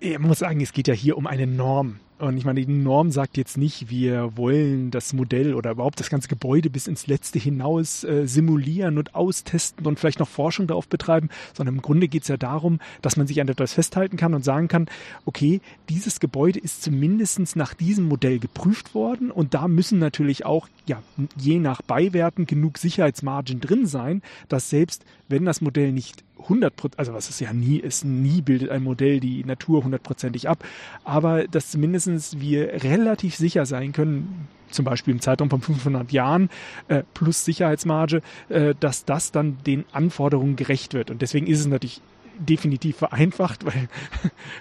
Ich 0.00 0.18
muss 0.18 0.38
sagen, 0.38 0.60
es 0.60 0.72
geht 0.72 0.88
ja 0.88 0.94
hier 0.94 1.16
um 1.16 1.26
eine 1.26 1.46
Norm. 1.46 2.00
Und 2.18 2.38
ich 2.38 2.46
meine, 2.46 2.64
die 2.64 2.72
Norm 2.72 3.10
sagt 3.10 3.36
jetzt 3.36 3.58
nicht, 3.58 3.90
wir 3.90 4.38
wollen 4.38 4.90
das 4.90 5.12
Modell 5.12 5.52
oder 5.52 5.72
überhaupt 5.72 6.00
das 6.00 6.08
ganze 6.08 6.28
Gebäude 6.28 6.70
bis 6.70 6.86
ins 6.86 7.06
Letzte 7.06 7.38
hinaus 7.38 8.04
äh, 8.04 8.26
simulieren 8.26 8.96
und 8.96 9.14
austesten 9.14 9.86
und 9.86 10.00
vielleicht 10.00 10.18
noch 10.18 10.28
Forschung 10.28 10.66
darauf 10.66 10.88
betreiben, 10.88 11.28
sondern 11.52 11.74
im 11.74 11.82
Grunde 11.82 12.08
geht 12.08 12.22
es 12.22 12.28
ja 12.28 12.38
darum, 12.38 12.80
dass 13.02 13.18
man 13.18 13.26
sich 13.26 13.38
an 13.42 13.48
etwas 13.48 13.74
festhalten 13.74 14.16
kann 14.16 14.32
und 14.32 14.44
sagen 14.44 14.68
kann, 14.68 14.86
okay, 15.26 15.60
dieses 15.90 16.18
Gebäude 16.18 16.58
ist 16.58 16.82
zumindest 16.82 17.54
nach 17.54 17.74
diesem 17.74 18.06
Modell 18.06 18.38
geprüft 18.38 18.94
worden 18.94 19.30
und 19.30 19.52
da 19.52 19.68
müssen 19.68 19.98
natürlich 19.98 20.46
auch, 20.46 20.68
ja, 20.86 21.02
je 21.36 21.58
nach 21.58 21.82
Beiwerten 21.82 22.46
genug 22.46 22.78
Sicherheitsmargen 22.78 23.60
drin 23.60 23.84
sein, 23.84 24.22
dass 24.48 24.70
selbst 24.70 25.04
wenn 25.28 25.44
das 25.44 25.60
Modell 25.60 25.92
nicht 25.92 26.24
100% 26.44 26.92
also 26.96 27.14
was 27.14 27.30
es 27.30 27.40
ja 27.40 27.52
nie 27.52 27.78
ist, 27.78 28.04
nie 28.04 28.42
bildet 28.42 28.70
ein 28.70 28.82
Modell 28.82 29.20
die 29.20 29.44
Natur 29.44 29.84
hundertprozentig 29.84 30.48
ab, 30.48 30.64
aber 31.04 31.46
dass 31.48 31.70
zumindest 31.70 32.40
wir 32.40 32.82
relativ 32.84 33.36
sicher 33.36 33.66
sein 33.66 33.92
können, 33.92 34.48
zum 34.70 34.84
Beispiel 34.84 35.14
im 35.14 35.20
Zeitraum 35.20 35.50
von 35.50 35.60
500 35.60 36.12
Jahren 36.12 36.50
äh, 36.88 37.02
plus 37.14 37.44
Sicherheitsmarge, 37.44 38.22
äh, 38.48 38.74
dass 38.78 39.04
das 39.04 39.32
dann 39.32 39.58
den 39.64 39.84
Anforderungen 39.92 40.56
gerecht 40.56 40.94
wird. 40.94 41.10
Und 41.10 41.22
deswegen 41.22 41.46
ist 41.46 41.60
es 41.60 41.66
natürlich 41.66 42.00
definitiv 42.38 42.96
vereinfacht, 42.96 43.64
weil 43.66 43.88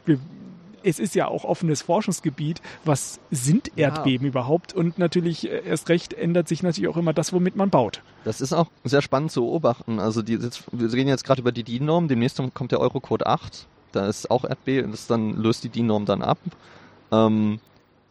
wir 0.06 0.20
es 0.86 1.00
ist 1.00 1.16
ja 1.16 1.28
auch 1.28 1.44
offenes 1.44 1.82
Forschungsgebiet. 1.82 2.62
Was 2.84 3.20
sind 3.32 3.78
Erdbeben 3.78 4.28
ja. 4.28 4.30
überhaupt? 4.30 4.74
Und 4.74 5.00
natürlich 5.00 5.50
äh, 5.50 5.64
erst 5.66 5.90
recht 5.90 6.14
ändert 6.14 6.48
sich 6.48 6.62
natürlich 6.64 6.90
auch 6.90 6.98
immer 6.98 7.14
das, 7.14 7.34
womit 7.34 7.56
man 7.56 7.70
baut. 7.70 8.02
Das 8.24 8.40
ist 8.40 8.54
auch 8.54 8.68
sehr 8.84 9.02
spannend 9.02 9.32
zu 9.32 9.42
beobachten. 9.42 10.00
Also 10.00 10.22
die, 10.22 10.40
wir 10.40 10.94
reden 10.94 11.10
jetzt 11.10 11.26
gerade 11.26 11.42
über 11.42 11.52
die 11.52 11.64
DIN-Norm. 11.64 12.08
Demnächst 12.08 12.40
kommt 12.54 12.72
der 12.72 12.80
Eurocode 12.80 13.26
8. 13.26 13.68
Da 13.92 14.08
ist 14.08 14.30
auch 14.30 14.46
Erdbeben. 14.46 14.92
Das 14.92 15.08
dann 15.08 15.36
löst 15.42 15.64
die 15.64 15.70
DIN-Norm 15.70 16.06
dann 16.06 16.22
ab. 16.22 16.38
Ähm, 17.12 17.60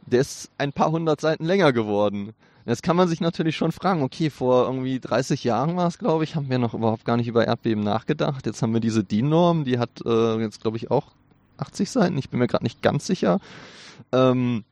der 0.07 0.21
ist 0.21 0.51
ein 0.59 0.73
paar 0.73 0.91
hundert 0.91 1.21
Seiten 1.21 1.45
länger 1.45 1.73
geworden. 1.73 2.35
Jetzt 2.67 2.83
kann 2.83 2.97
man 2.97 3.09
sich 3.09 3.21
natürlich 3.21 3.57
schon 3.57 3.73
fragen, 3.73 4.03
okay, 4.03 4.31
vor 4.31 4.65
irgendwie 4.65 4.99
30 4.99 5.45
Jahren 5.45 5.77
war 5.77 5.87
es, 5.87 5.99
glaube 5.99 6.25
ich, 6.25 6.35
haben 6.35 6.49
wir 6.49 6.59
noch 6.59 6.73
überhaupt 6.73 7.05
gar 7.05 7.19
nicht 7.19 7.29
über 7.29 7.47
Erdbeben 7.47 7.85
nachgedacht. 7.85 8.47
Jetzt 8.47 8.63
haben 8.63 8.73
wir 8.73 8.81
diese 8.81 9.05
DIN-Norm, 9.05 9.65
die 9.65 9.79
hat 9.79 9.91
äh, 10.05 10.41
jetzt, 10.41 10.63
glaube 10.63 10.79
ich, 10.79 10.91
auch 10.91 11.13
80 11.59 11.91
Seiten, 11.91 12.19
ich 12.19 12.31
bin 12.31 12.39
mir 12.39 12.47
gerade 12.47 12.65
nicht 12.65 12.83
ganz 12.83 13.07
sicher. 13.07 13.41
Ähm, 14.13 14.65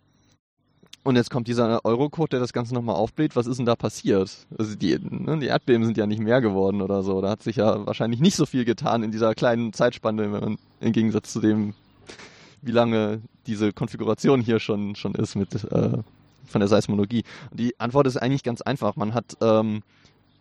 und 1.05 1.17
jetzt 1.17 1.31
kommt 1.31 1.49
dieser 1.49 1.85
Eurocode, 1.85 2.33
der 2.33 2.41
das 2.41 2.53
Ganze 2.53 2.75
nochmal 2.75 2.95
aufbläht. 2.95 3.35
Was 3.35 3.49
ist 3.49 3.57
denn 3.57 3.67
da 3.67 3.75
passiert? 3.75 4.47
Also 4.57 4.77
die, 4.77 4.99
ne, 5.01 5.39
die 5.39 5.47
Erdbeben 5.47 5.85
sind 5.85 5.97
ja 5.97 6.07
nicht 6.07 6.21
mehr 6.21 6.41
geworden 6.41 6.81
oder 6.81 7.03
so. 7.03 7.21
Da 7.21 7.31
hat 7.31 7.43
sich 7.43 7.57
ja 7.57 7.85
wahrscheinlich 7.87 8.21
nicht 8.21 8.37
so 8.37 8.47
viel 8.47 8.65
getan 8.65 9.03
in 9.03 9.11
dieser 9.11 9.35
kleinen 9.35 9.73
Zeitspanne, 9.73 10.57
im 10.81 10.93
Gegensatz 10.93 11.33
zu 11.33 11.41
dem, 11.41 11.75
wie 12.61 12.71
lange 12.71 13.21
diese 13.49 13.73
Konfiguration 13.73 14.41
hier 14.41 14.61
schon, 14.61 14.95
schon 14.95 15.17
ist 15.17 15.35
mit 15.35 15.53
äh, 15.65 15.99
von 16.47 16.61
der 16.61 16.69
Seismologie. 16.69 17.25
Und 17.51 17.59
die 17.59 17.79
Antwort 17.81 18.07
ist 18.07 18.17
eigentlich 18.17 18.45
ganz 18.45 18.63
einfach. 18.63 18.95
Man 18.95 19.13
hat 19.13 19.37
ähm, 19.41 19.83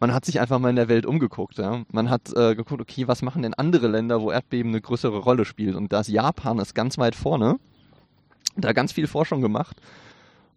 man 0.02 0.14
hat 0.16 0.26
sich 0.26 0.42
einfach 0.42 0.58
mal 0.58 0.72
in 0.72 0.76
der 0.76 0.90
Welt 0.90 1.06
umgeguckt. 1.06 1.60
Ja? 1.60 1.84
Man 1.92 2.10
hat 2.10 2.36
äh, 2.36 2.56
geguckt, 2.56 2.82
okay, 2.82 3.08
was 3.08 3.22
machen 3.22 3.44
denn 3.44 3.54
andere 3.54 3.88
Länder, 3.88 4.20
wo 4.20 4.32
Erdbeben 4.32 4.72
eine 4.72 4.82
größere 4.82 5.20
Rolle 5.20 5.46
spielt? 5.46 5.76
Und 5.76 5.94
da 5.94 6.00
ist 6.00 6.10
Japan 6.10 6.58
ist 6.58 6.74
ganz 6.74 6.98
weit 6.98 7.16
vorne. 7.16 7.60
Da 8.58 8.74
ganz 8.74 8.92
viel 8.92 9.06
Forschung 9.06 9.42
gemacht. 9.42 9.78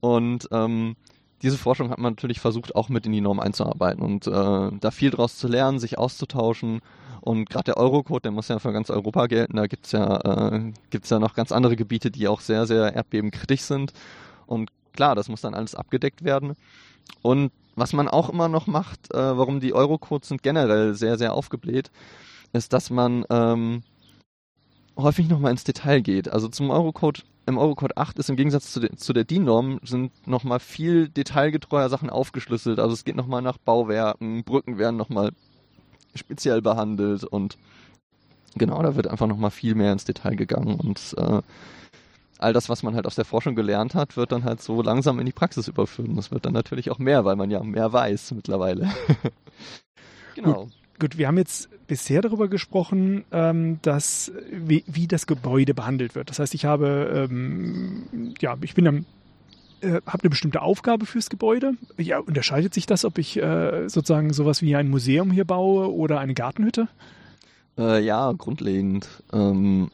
Und 0.00 0.48
ähm, 0.50 0.96
diese 1.42 1.58
Forschung 1.58 1.90
hat 1.90 1.98
man 1.98 2.14
natürlich 2.14 2.40
versucht, 2.40 2.74
auch 2.74 2.88
mit 2.88 3.04
in 3.04 3.12
die 3.12 3.20
Norm 3.20 3.38
einzuarbeiten 3.38 4.02
und 4.02 4.26
äh, 4.26 4.30
da 4.30 4.90
viel 4.90 5.10
draus 5.10 5.36
zu 5.36 5.46
lernen, 5.46 5.78
sich 5.78 5.98
auszutauschen. 5.98 6.80
Und 7.20 7.50
gerade 7.50 7.64
der 7.64 7.76
Eurocode, 7.76 8.24
der 8.24 8.32
muss 8.32 8.48
ja 8.48 8.58
für 8.58 8.72
ganz 8.72 8.88
Europa 8.88 9.26
gelten. 9.26 9.56
Da 9.56 9.66
gibt's 9.66 9.92
ja, 9.92 10.52
äh, 10.52 10.72
ja 10.90 11.18
noch 11.18 11.34
ganz 11.34 11.52
andere 11.52 11.76
Gebiete, 11.76 12.10
die 12.10 12.28
auch 12.28 12.40
sehr, 12.40 12.66
sehr 12.66 12.94
erdbebenkritisch 12.94 13.60
sind. 13.60 13.92
Und 14.46 14.70
klar, 14.94 15.14
das 15.14 15.28
muss 15.28 15.42
dann 15.42 15.54
alles 15.54 15.74
abgedeckt 15.74 16.24
werden. 16.24 16.54
Und 17.20 17.52
was 17.76 17.92
man 17.92 18.08
auch 18.08 18.28
immer 18.30 18.48
noch 18.48 18.66
macht, 18.66 19.12
äh, 19.12 19.36
warum 19.36 19.60
die 19.60 19.74
Eurocodes 19.74 20.28
sind 20.28 20.42
generell 20.42 20.94
sehr, 20.94 21.18
sehr 21.18 21.34
aufgebläht, 21.34 21.90
ist, 22.52 22.72
dass 22.72 22.90
man 22.90 23.24
ähm, 23.30 23.82
häufig 24.96 25.28
nochmal 25.28 25.50
ins 25.50 25.64
Detail 25.64 26.00
geht. 26.00 26.28
Also 26.28 26.48
zum 26.48 26.70
Eurocode, 26.70 27.22
im 27.46 27.58
Eurocode 27.58 27.96
8 27.96 28.18
ist 28.18 28.30
im 28.30 28.36
Gegensatz 28.36 28.72
zu, 28.72 28.80
de, 28.80 28.94
zu 28.96 29.12
der 29.12 29.24
DIN-Norm 29.24 29.80
sind 29.82 30.12
nochmal 30.26 30.60
viel 30.60 31.08
detailgetreuer 31.08 31.88
Sachen 31.88 32.10
aufgeschlüsselt. 32.10 32.78
Also 32.78 32.94
es 32.94 33.04
geht 33.04 33.16
nochmal 33.16 33.42
nach 33.42 33.58
Bauwerken, 33.58 34.44
Brücken 34.44 34.78
werden 34.78 34.96
nochmal 34.96 35.32
speziell 36.14 36.62
behandelt 36.62 37.24
und 37.24 37.58
genau, 38.54 38.80
da 38.82 38.94
wird 38.94 39.08
einfach 39.08 39.26
nochmal 39.26 39.50
viel 39.50 39.74
mehr 39.74 39.92
ins 39.92 40.04
Detail 40.04 40.36
gegangen 40.36 40.76
und 40.76 41.14
äh, 41.18 41.42
all 42.38 42.52
das, 42.52 42.68
was 42.68 42.82
man 42.82 42.94
halt 42.94 43.06
aus 43.06 43.14
der 43.14 43.24
Forschung 43.24 43.54
gelernt 43.54 43.94
hat, 43.94 44.16
wird 44.16 44.32
dann 44.32 44.44
halt 44.44 44.60
so 44.60 44.82
langsam 44.82 45.18
in 45.18 45.26
die 45.26 45.32
Praxis 45.32 45.68
überführt. 45.68 46.08
Und 46.08 46.16
das 46.16 46.30
wird 46.30 46.44
dann 46.46 46.52
natürlich 46.52 46.90
auch 46.90 46.98
mehr, 46.98 47.24
weil 47.24 47.36
man 47.36 47.50
ja 47.50 47.62
mehr 47.62 47.92
weiß 47.92 48.32
mittlerweile. 48.32 48.90
genau. 50.34 50.64
Gut, 50.64 50.72
gut, 50.98 51.18
wir 51.18 51.28
haben 51.28 51.38
jetzt 51.38 51.68
bisher 51.86 52.22
darüber 52.22 52.48
gesprochen, 52.48 53.24
ähm, 53.30 53.78
dass 53.82 54.32
wie, 54.50 54.84
wie 54.86 55.06
das 55.06 55.26
Gebäude 55.26 55.74
behandelt 55.74 56.14
wird. 56.14 56.30
Das 56.30 56.38
heißt, 56.38 56.54
ich 56.54 56.64
habe 56.64 57.28
ähm, 57.30 58.34
ja, 58.40 58.56
ich 58.62 58.74
bin 58.74 58.88
am 58.88 59.06
äh, 59.80 60.00
habe 60.06 60.22
eine 60.22 60.30
bestimmte 60.30 60.62
Aufgabe 60.62 61.06
fürs 61.06 61.30
Gebäude. 61.30 61.74
Ja, 61.98 62.18
unterscheidet 62.18 62.74
sich 62.74 62.86
das, 62.86 63.04
ob 63.04 63.18
ich 63.18 63.36
äh, 63.36 63.88
sozusagen 63.88 64.32
sowas 64.32 64.62
wie 64.62 64.74
ein 64.76 64.88
Museum 64.88 65.30
hier 65.30 65.44
baue 65.44 65.92
oder 65.92 66.20
eine 66.20 66.34
Gartenhütte? 66.34 66.88
Äh, 67.76 68.02
ja, 68.02 68.32
grundlegend. 68.32 69.06
Ähm, 69.32 69.90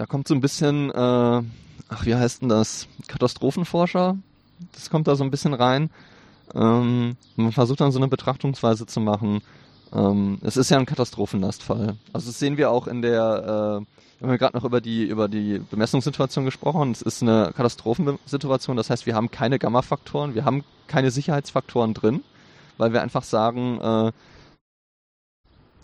da 0.00 0.06
kommt 0.06 0.26
so 0.26 0.34
ein 0.34 0.40
bisschen, 0.40 0.90
äh, 0.90 0.94
ach, 0.94 2.06
wie 2.06 2.14
heißt 2.14 2.40
denn 2.40 2.48
das? 2.48 2.88
Katastrophenforscher. 3.06 4.16
Das 4.72 4.88
kommt 4.88 5.06
da 5.06 5.14
so 5.14 5.24
ein 5.24 5.30
bisschen 5.30 5.52
rein. 5.52 5.90
Ähm, 6.54 7.18
man 7.36 7.52
versucht 7.52 7.82
dann 7.82 7.92
so 7.92 7.98
eine 7.98 8.08
Betrachtungsweise 8.08 8.86
zu 8.86 8.98
machen. 8.98 9.42
Ähm, 9.92 10.38
es 10.40 10.56
ist 10.56 10.70
ja 10.70 10.78
ein 10.78 10.86
Katastrophenlastfall. 10.86 11.98
Also 12.14 12.28
das 12.28 12.38
sehen 12.38 12.56
wir 12.56 12.70
auch 12.70 12.86
in 12.86 13.02
der, 13.02 13.82
äh, 13.82 14.22
wir 14.22 14.30
haben 14.30 14.38
gerade 14.38 14.56
noch 14.56 14.64
über 14.64 14.80
die, 14.80 15.04
über 15.04 15.28
die 15.28 15.58
Bemessungssituation 15.58 16.46
gesprochen. 16.46 16.92
Es 16.92 17.02
ist 17.02 17.20
eine 17.20 17.52
Katastrophensituation, 17.54 18.78
das 18.78 18.88
heißt, 18.88 19.04
wir 19.04 19.14
haben 19.14 19.30
keine 19.30 19.58
Gamma-Faktoren, 19.58 20.34
wir 20.34 20.46
haben 20.46 20.64
keine 20.86 21.10
Sicherheitsfaktoren 21.10 21.92
drin, 21.92 22.24
weil 22.78 22.94
wir 22.94 23.02
einfach 23.02 23.22
sagen, 23.22 23.78
äh, 23.82 24.12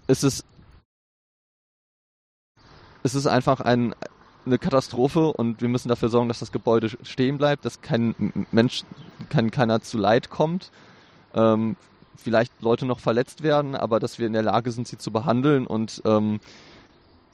es 0.07 0.25
ist 0.25 0.47
es 3.07 3.15
ist 3.15 3.27
einfach 3.29 3.61
ein, 3.61 3.95
eine 4.47 4.59
Katastrophe 4.59 5.33
und 5.33 5.61
wir 5.61 5.69
müssen 5.69 5.89
dafür 5.89 6.09
sorgen, 6.09 6.29
dass 6.29 6.39
das 6.39 6.53
Gebäude 6.53 6.91
stehen 7.03 7.39
bleibt, 7.39 7.65
dass 7.65 7.81
kein 7.81 8.15
Mensch, 8.53 8.85
kein, 9.29 9.51
keiner 9.51 9.81
zu 9.81 9.99
Leid 9.99 10.31
kommt. 10.31 10.71
Ähm, 11.35 11.77
vielleicht 12.17 12.53
Leute 12.63 12.87
noch 12.87 13.01
verletzt 13.01 13.43
werden, 13.43 13.75
aber 13.75 14.01
dass 14.01 14.19
wir 14.19 14.27
in 14.27 14.33
der 14.33 14.43
Lage 14.43 14.73
sind, 14.73 14.89
sie 14.89 14.99
zu 14.99 15.11
behandeln 15.11 15.67
und 15.67 16.03
ähm, 16.05 16.41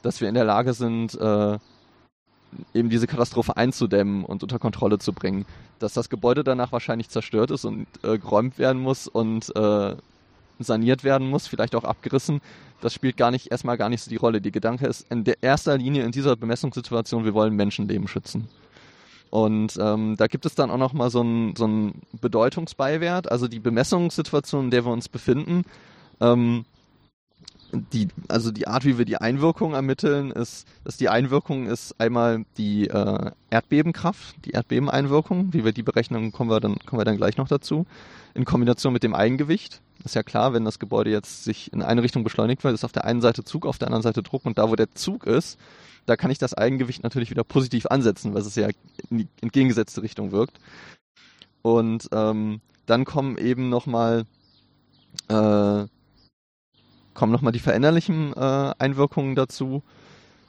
dass 0.02 0.20
wir 0.20 0.28
in 0.28 0.34
der 0.34 0.44
Lage 0.44 0.74
sind, 0.74 1.14
äh, 1.14 1.58
eben 2.74 2.90
diese 2.90 3.06
Katastrophe 3.06 3.56
einzudämmen 3.56 4.24
und 4.24 4.42
unter 4.42 4.58
Kontrolle 4.58 4.98
zu 4.98 5.12
bringen. 5.12 5.46
Dass 5.78 5.94
das 5.94 6.08
Gebäude 6.08 6.44
danach 6.44 6.72
wahrscheinlich 6.72 7.08
zerstört 7.08 7.50
ist 7.50 7.64
und 7.64 7.86
äh, 8.02 8.18
geräumt 8.18 8.58
werden 8.58 8.82
muss 8.82 9.08
und 9.08 9.54
äh, 9.56 9.96
saniert 10.58 11.04
werden 11.04 11.28
muss, 11.28 11.46
vielleicht 11.46 11.74
auch 11.74 11.84
abgerissen, 11.84 12.40
das 12.80 12.94
spielt 12.94 13.16
gar 13.16 13.30
nicht, 13.30 13.50
erstmal 13.50 13.78
gar 13.78 13.88
nicht 13.88 14.02
so 14.02 14.10
die 14.10 14.16
Rolle. 14.16 14.40
Die 14.40 14.50
Gedanke 14.50 14.86
ist 14.86 15.06
in 15.10 15.24
erster 15.40 15.78
Linie 15.78 16.04
in 16.04 16.10
dieser 16.10 16.36
Bemessungssituation, 16.36 17.24
wir 17.24 17.34
wollen 17.34 17.54
Menschenleben 17.54 18.08
schützen. 18.08 18.48
Und 19.30 19.78
ähm, 19.80 20.16
da 20.18 20.26
gibt 20.26 20.44
es 20.44 20.54
dann 20.54 20.70
auch 20.70 20.78
nochmal 20.78 21.08
so 21.08 21.20
einen 21.20 21.56
so 21.56 21.92
Bedeutungsbeiwert, 22.20 23.30
also 23.30 23.48
die 23.48 23.60
Bemessungssituation, 23.60 24.64
in 24.66 24.70
der 24.70 24.84
wir 24.84 24.92
uns 24.92 25.08
befinden. 25.08 25.62
Ähm, 26.20 26.66
die, 27.72 28.08
also 28.28 28.50
die 28.50 28.68
Art, 28.68 28.84
wie 28.84 28.98
wir 28.98 29.04
die 29.04 29.16
Einwirkung 29.16 29.74
ermitteln, 29.74 30.30
ist, 30.30 30.66
dass 30.84 30.98
die 30.98 31.08
Einwirkung 31.08 31.66
ist 31.66 31.98
einmal 31.98 32.44
die 32.58 32.88
äh, 32.88 33.30
Erdbebenkraft, 33.50 34.44
die 34.44 34.50
Erdbebeneinwirkung. 34.50 35.52
Wie 35.52 35.64
wir 35.64 35.72
die 35.72 35.82
berechnen, 35.82 36.32
kommen 36.32 36.50
wir 36.50 36.60
dann, 36.60 36.78
kommen 36.80 37.00
wir 37.00 37.04
dann 37.04 37.16
gleich 37.16 37.38
noch 37.38 37.48
dazu. 37.48 37.86
In 38.34 38.44
Kombination 38.44 38.92
mit 38.92 39.02
dem 39.02 39.14
Eigengewicht. 39.14 39.80
Ist 40.04 40.14
ja 40.14 40.22
klar, 40.22 40.52
wenn 40.52 40.64
das 40.64 40.78
Gebäude 40.78 41.10
jetzt 41.10 41.44
sich 41.44 41.72
in 41.72 41.82
eine 41.82 42.02
Richtung 42.02 42.24
beschleunigt 42.24 42.64
wird, 42.64 42.74
ist 42.74 42.84
auf 42.84 42.92
der 42.92 43.04
einen 43.04 43.20
Seite 43.20 43.44
Zug, 43.44 43.66
auf 43.66 43.78
der 43.78 43.88
anderen 43.88 44.02
Seite 44.02 44.22
Druck 44.22 44.44
und 44.44 44.58
da, 44.58 44.68
wo 44.68 44.76
der 44.76 44.92
Zug 44.94 45.24
ist, 45.26 45.58
da 46.06 46.16
kann 46.16 46.30
ich 46.30 46.38
das 46.38 46.54
Eigengewicht 46.54 47.04
natürlich 47.04 47.30
wieder 47.30 47.44
positiv 47.44 47.86
ansetzen, 47.86 48.34
weil 48.34 48.42
es 48.42 48.56
ja 48.56 48.68
in 49.10 49.18
die 49.18 49.28
entgegengesetzte 49.40 50.02
Richtung 50.02 50.32
wirkt. 50.32 50.58
Und 51.62 52.08
ähm, 52.12 52.60
dann 52.86 53.04
kommen 53.04 53.38
eben 53.38 53.68
nochmal 53.68 54.24
äh, 55.28 55.84
kommen 57.14 57.32
nochmal 57.32 57.52
die 57.52 57.58
veränderlichen 57.58 58.32
äh, 58.34 58.72
Einwirkungen 58.78 59.34
dazu. 59.34 59.82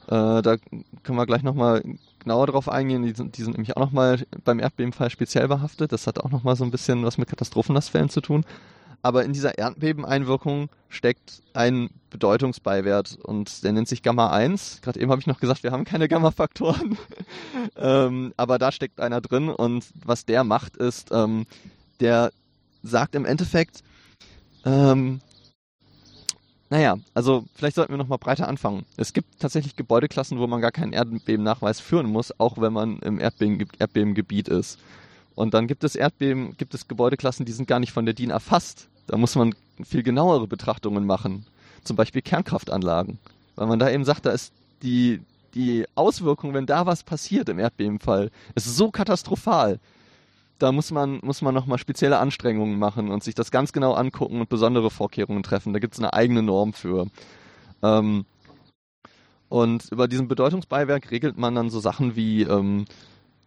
Äh, 0.08 0.42
da 0.42 0.58
können 1.04 1.18
wir 1.18 1.26
gleich 1.26 1.44
nochmal 1.44 1.84
genauer 2.20 2.48
drauf 2.48 2.70
eingehen. 2.70 3.04
Die 3.04 3.14
sind, 3.14 3.38
die 3.38 3.44
sind 3.44 3.54
nämlich 3.54 3.76
auch 3.76 3.82
nochmal 3.82 4.26
beim 4.44 4.60
Erdbebenfall 4.60 5.10
speziell 5.10 5.48
behaftet. 5.48 5.92
Das 5.92 6.08
hat 6.08 6.20
auch 6.20 6.32
nochmal 6.32 6.56
so 6.56 6.64
ein 6.64 6.72
bisschen 6.72 7.04
was 7.04 7.18
mit 7.18 7.30
Katastrophenlastfällen 7.30 8.10
zu 8.10 8.22
tun. 8.22 8.46
Aber 9.02 9.26
in 9.26 9.34
dieser 9.34 9.58
Erdbebeneinwirkung 9.58 10.70
steckt 10.88 11.42
ein 11.54 11.90
Bedeutungsbeiwert 12.10 13.18
und 13.22 13.64
der 13.64 13.74
nennt 13.74 13.90
sich 13.90 14.02
Gamma 14.02 14.32
1. 14.32 14.80
Gerade 14.82 15.00
eben 15.02 15.12
habe 15.12 15.20
ich 15.20 15.28
noch 15.28 15.42
gesagt, 15.42 15.64
wir 15.64 15.72
haben 15.72 15.84
keine 15.84 16.08
Gamma-Faktoren. 16.08 16.98
ähm, 17.76 18.34
aber 18.38 18.58
da 18.60 18.72
steckt 18.72 19.02
einer 19.02 19.20
drin 19.20 19.50
und 19.50 19.86
was 20.06 20.26
der 20.26 20.46
macht 20.46 20.78
ist, 20.78 21.10
ähm, 21.12 21.46
der 22.00 22.32
sagt 22.82 23.16
im 23.16 23.26
Endeffekt, 23.26 23.84
ähm, 24.64 25.20
naja, 26.74 26.98
also 27.14 27.46
vielleicht 27.54 27.76
sollten 27.76 27.94
wir 27.94 28.00
nochmal 28.00 28.18
breiter 28.18 28.48
anfangen. 28.48 28.84
Es 28.98 29.14
gibt 29.14 29.40
tatsächlich 29.40 29.76
Gebäudeklassen, 29.76 30.40
wo 30.40 30.48
man 30.48 30.60
gar 30.60 30.72
keinen 30.72 30.92
Erdbebennachweis 30.92 31.80
führen 31.80 32.08
muss, 32.08 32.40
auch 32.40 32.58
wenn 32.58 32.74
man 32.74 32.98
im 33.02 33.20
Erdbeben, 33.20 33.68
Erdbebengebiet 33.78 34.48
ist. 34.48 34.80
Und 35.36 35.54
dann 35.54 35.68
gibt 35.68 35.84
es 35.84 35.96
Erdbeben, 35.96 36.58
gibt 36.58 36.74
es 36.74 36.88
Gebäudeklassen, 36.88 37.46
die 37.46 37.52
sind 37.52 37.68
gar 37.68 37.80
nicht 37.80 37.92
von 37.92 38.06
der 38.06 38.16
DIN 38.16 38.32
erfasst. 38.32 38.88
Da 39.06 39.18
muss 39.18 39.36
man 39.36 39.54
viel 39.84 40.02
genauere 40.02 40.48
Betrachtungen 40.48 41.06
machen. 41.06 41.46
Zum 41.84 41.96
Beispiel 41.96 42.24
Kernkraftanlagen. 42.24 43.20
Weil 43.56 43.68
man 43.68 43.78
da 43.78 43.92
eben 43.92 44.04
sagt, 44.04 44.26
da 44.26 44.32
ist 44.32 44.52
die, 44.82 45.22
die 45.54 45.86
Auswirkung, 45.94 46.56
wenn 46.56 46.66
da 46.66 46.88
was 46.88 47.04
passiert 47.04 47.50
im 47.50 47.60
Erdbebenfall, 47.60 48.32
ist 48.56 48.76
so 48.76 48.90
katastrophal. 48.90 49.80
Da 50.64 50.72
muss 50.72 50.92
man, 50.92 51.20
muss 51.22 51.42
man 51.42 51.54
nochmal 51.54 51.78
spezielle 51.78 52.20
Anstrengungen 52.20 52.80
machen 52.80 53.12
und 53.12 53.22
sich 53.22 53.36
das 53.36 53.52
ganz 53.52 53.74
genau 53.74 53.96
angucken 53.96 54.40
und 54.40 54.48
besondere 54.48 54.90
Vorkehrungen 54.90 55.44
treffen. 55.44 55.74
Da 55.74 55.80
gibt 55.80 55.94
es 55.94 56.00
eine 56.00 56.14
eigene 56.14 56.42
Norm 56.42 56.72
für. 56.72 57.08
Ähm, 57.82 58.24
und 59.50 59.92
über 59.92 60.08
diesen 60.08 60.30
Bedeutungsbeiwerk 60.30 61.12
regelt 61.12 61.38
man 61.38 61.54
dann 61.54 61.70
so 61.70 61.82
Sachen 61.82 62.16
wie, 62.16 62.44
ähm, 62.44 62.86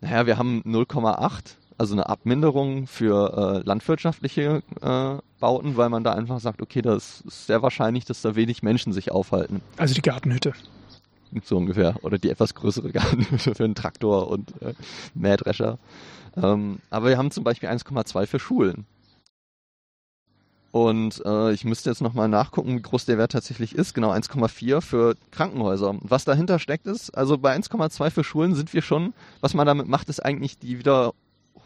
naja, 0.02 0.26
wir 0.26 0.36
haben 0.36 0.60
0,8 0.66 1.56
also 1.78 1.94
eine 1.94 2.06
Abminderung 2.06 2.86
für 2.86 3.62
äh, 3.62 3.66
landwirtschaftliche 3.66 4.62
äh, 4.82 5.16
Bauten, 5.40 5.78
weil 5.78 5.88
man 5.88 6.04
da 6.04 6.12
einfach 6.12 6.40
sagt, 6.40 6.60
okay, 6.60 6.82
das 6.82 7.22
ist 7.22 7.46
sehr 7.46 7.62
wahrscheinlich, 7.62 8.04
dass 8.04 8.20
da 8.20 8.36
wenig 8.36 8.62
Menschen 8.62 8.92
sich 8.92 9.10
aufhalten. 9.10 9.62
Also 9.78 9.94
die 9.94 10.02
Gartenhütte. 10.02 10.52
So 11.44 11.56
ungefähr. 11.56 11.96
Oder 12.02 12.18
die 12.18 12.28
etwas 12.28 12.54
größere 12.54 12.92
Gartenhütte 12.92 13.54
für 13.54 13.64
einen 13.64 13.74
Traktor 13.74 14.28
und 14.28 14.52
äh, 14.60 14.74
Mähdrescher. 15.14 15.78
Ähm, 16.42 16.78
aber 16.90 17.08
wir 17.08 17.18
haben 17.18 17.30
zum 17.30 17.44
Beispiel 17.44 17.68
1,2 17.68 18.26
für 18.26 18.38
Schulen. 18.38 18.86
Und 20.72 21.22
äh, 21.24 21.52
ich 21.52 21.64
müsste 21.64 21.88
jetzt 21.88 22.02
nochmal 22.02 22.28
nachgucken, 22.28 22.76
wie 22.76 22.82
groß 22.82 23.06
der 23.06 23.16
Wert 23.16 23.32
tatsächlich 23.32 23.74
ist. 23.74 23.94
Genau 23.94 24.12
1,4 24.12 24.82
für 24.82 25.14
Krankenhäuser. 25.30 25.94
Was 26.02 26.26
dahinter 26.26 26.58
steckt 26.58 26.86
ist, 26.86 27.16
also 27.16 27.38
bei 27.38 27.56
1,2 27.56 28.10
für 28.10 28.24
Schulen 28.24 28.54
sind 28.54 28.74
wir 28.74 28.82
schon, 28.82 29.14
was 29.40 29.54
man 29.54 29.66
damit 29.66 29.88
macht, 29.88 30.10
ist 30.10 30.20
eigentlich 30.20 30.58
die 30.58 30.78
wieder 30.78 31.14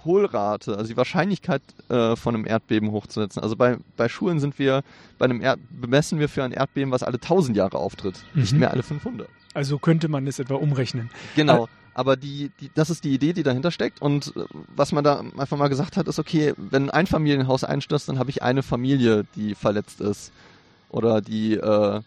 Hohlrate, 0.04 0.76
also 0.76 0.88
die 0.88 0.96
Wahrscheinlichkeit 0.96 1.62
äh, 1.88 2.16
von 2.16 2.34
einem 2.34 2.46
Erdbeben 2.46 2.92
hochzusetzen. 2.92 3.42
Also 3.42 3.56
bei, 3.56 3.78
bei 3.96 4.08
Schulen 4.08 4.38
sind 4.38 4.58
wir, 4.58 4.82
bei 5.18 5.24
einem 5.24 5.40
Erd 5.40 5.58
bemessen 5.70 6.18
wir 6.18 6.28
für 6.28 6.44
ein 6.44 6.52
Erdbeben, 6.52 6.92
was 6.92 7.02
alle 7.02 7.16
1000 7.16 7.56
Jahre 7.56 7.78
auftritt, 7.78 8.22
mhm. 8.34 8.40
nicht 8.42 8.52
mehr 8.54 8.70
alle 8.70 8.82
500. 8.82 9.28
Also 9.54 9.78
könnte 9.78 10.08
man 10.08 10.24
das 10.26 10.38
etwa 10.38 10.54
umrechnen. 10.54 11.10
Genau. 11.34 11.68
Aber 11.94 12.16
die, 12.16 12.50
die, 12.60 12.70
das 12.74 12.90
ist 12.90 13.04
die 13.04 13.14
Idee, 13.14 13.32
die 13.32 13.42
dahinter 13.42 13.70
steckt. 13.70 14.00
Und 14.00 14.34
äh, 14.36 14.44
was 14.74 14.92
man 14.92 15.04
da 15.04 15.20
einfach 15.36 15.56
mal 15.56 15.68
gesagt 15.68 15.96
hat, 15.96 16.08
ist, 16.08 16.18
okay, 16.18 16.54
wenn 16.56 16.90
ein 16.90 17.06
Familienhaus 17.06 17.64
einstürzt, 17.64 18.08
dann 18.08 18.18
habe 18.18 18.30
ich 18.30 18.42
eine 18.42 18.62
Familie, 18.62 19.24
die 19.36 19.54
verletzt 19.54 20.00
ist. 20.00 20.32
Oder 20.90 21.20
die, 21.20 21.54
äh, 21.54 22.00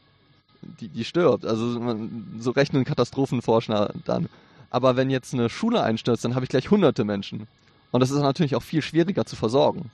die, 0.79 0.87
die 0.87 1.05
stirbt. 1.05 1.45
Also 1.45 1.97
so 2.39 2.51
rechnen 2.51 2.85
Katastrophenforscher 2.85 3.93
dann. 4.05 4.29
Aber 4.69 4.95
wenn 4.95 5.09
jetzt 5.09 5.33
eine 5.33 5.49
Schule 5.49 5.83
einstürzt, 5.83 6.25
dann 6.25 6.35
habe 6.35 6.45
ich 6.45 6.49
gleich 6.49 6.71
hunderte 6.71 7.03
Menschen. 7.03 7.47
Und 7.91 7.99
das 7.99 8.09
ist 8.09 8.19
natürlich 8.19 8.55
auch 8.55 8.63
viel 8.63 8.81
schwieriger 8.81 9.25
zu 9.25 9.35
versorgen. 9.35 9.91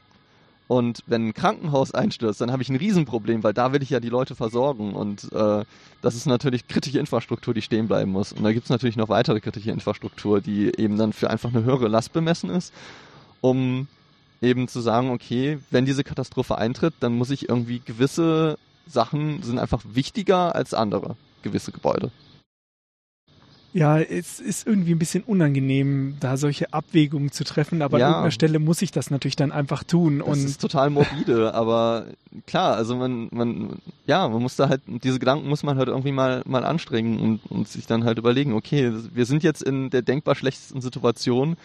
Und 0.69 1.01
wenn 1.07 1.29
ein 1.29 1.33
Krankenhaus 1.33 1.95
einstürzt, 1.95 2.41
dann 2.41 2.51
habe 2.51 2.61
ich 2.61 2.69
ein 2.69 2.75
Riesenproblem, 2.75 3.41
weil 3.43 3.55
da 3.55 3.73
will 3.73 3.81
ich 3.81 3.89
ja 3.89 3.99
die 3.99 4.09
Leute 4.09 4.35
versorgen. 4.35 4.93
Und 4.93 5.23
äh, 5.33 5.65
das 6.03 6.13
ist 6.13 6.27
natürlich 6.27 6.67
kritische 6.67 6.99
Infrastruktur, 6.99 7.55
die 7.55 7.63
stehen 7.63 7.87
bleiben 7.87 8.11
muss. 8.11 8.33
Und 8.33 8.43
da 8.43 8.51
gibt 8.51 8.65
es 8.65 8.69
natürlich 8.69 8.95
noch 8.95 9.09
weitere 9.09 9.39
kritische 9.39 9.71
Infrastruktur, 9.71 10.41
die 10.41 10.71
eben 10.77 10.95
dann 10.95 11.11
für 11.11 11.31
einfach 11.31 11.49
eine 11.49 11.63
höhere 11.63 11.87
Last 11.87 12.13
bemessen 12.13 12.51
ist, 12.51 12.71
um 13.41 13.87
eben 14.43 14.67
zu 14.67 14.79
sagen, 14.79 15.09
okay, 15.09 15.57
wenn 15.71 15.87
diese 15.87 16.03
Katastrophe 16.03 16.59
eintritt, 16.59 16.93
dann 16.99 17.17
muss 17.17 17.31
ich 17.31 17.49
irgendwie 17.49 17.79
gewisse 17.79 18.59
Sachen 18.85 19.41
sind 19.41 19.57
einfach 19.57 19.81
wichtiger 19.91 20.53
als 20.53 20.75
andere, 20.75 21.15
gewisse 21.41 21.71
Gebäude. 21.71 22.11
Ja, 23.71 23.99
es 23.99 24.39
ist 24.39 24.65
irgendwie 24.65 24.93
ein 24.93 24.99
bisschen 24.99 25.23
unangenehm, 25.23 26.17
da 26.19 26.37
solche 26.37 26.73
Abwägungen 26.73 27.31
zu 27.31 27.43
treffen, 27.43 27.81
aber 27.83 27.99
Ja. 27.99 28.05
an 28.05 28.11
irgendeiner 28.11 28.31
Stelle 28.31 28.59
muss 28.59 28.81
ich 28.81 28.91
das 28.91 29.11
natürlich 29.11 29.35
dann 29.35 29.51
einfach 29.51 29.83
tun. 29.83 30.19
Das 30.19 30.27
und 30.27 30.45
ist 30.45 30.61
total 30.61 30.89
morbide, 30.89 31.53
aber 31.53 32.07
klar, 32.47 32.75
also 32.75 32.95
man, 32.95 33.29
man, 33.31 33.77
ja, 34.07 34.27
man 34.27 34.41
muss 34.41 34.55
da 34.55 34.69
halt, 34.69 34.81
diese 34.87 35.19
Gedanken 35.19 35.47
muss 35.47 35.61
man 35.63 35.77
halt 35.77 35.87
irgendwie 35.87 36.11
mal, 36.11 36.41
mal 36.45 36.63
anstrengen 36.65 37.19
und, 37.19 37.45
und 37.51 37.67
sich 37.67 37.85
dann 37.85 38.05
halt 38.05 38.17
überlegen, 38.17 38.53
okay, 38.53 38.91
wir 39.13 39.25
sind 39.25 39.43
jetzt 39.43 39.61
in 39.61 39.91
der 39.91 40.01
denkbar 40.01 40.33
schlechtesten 40.35 40.81
Situation, 40.81 41.55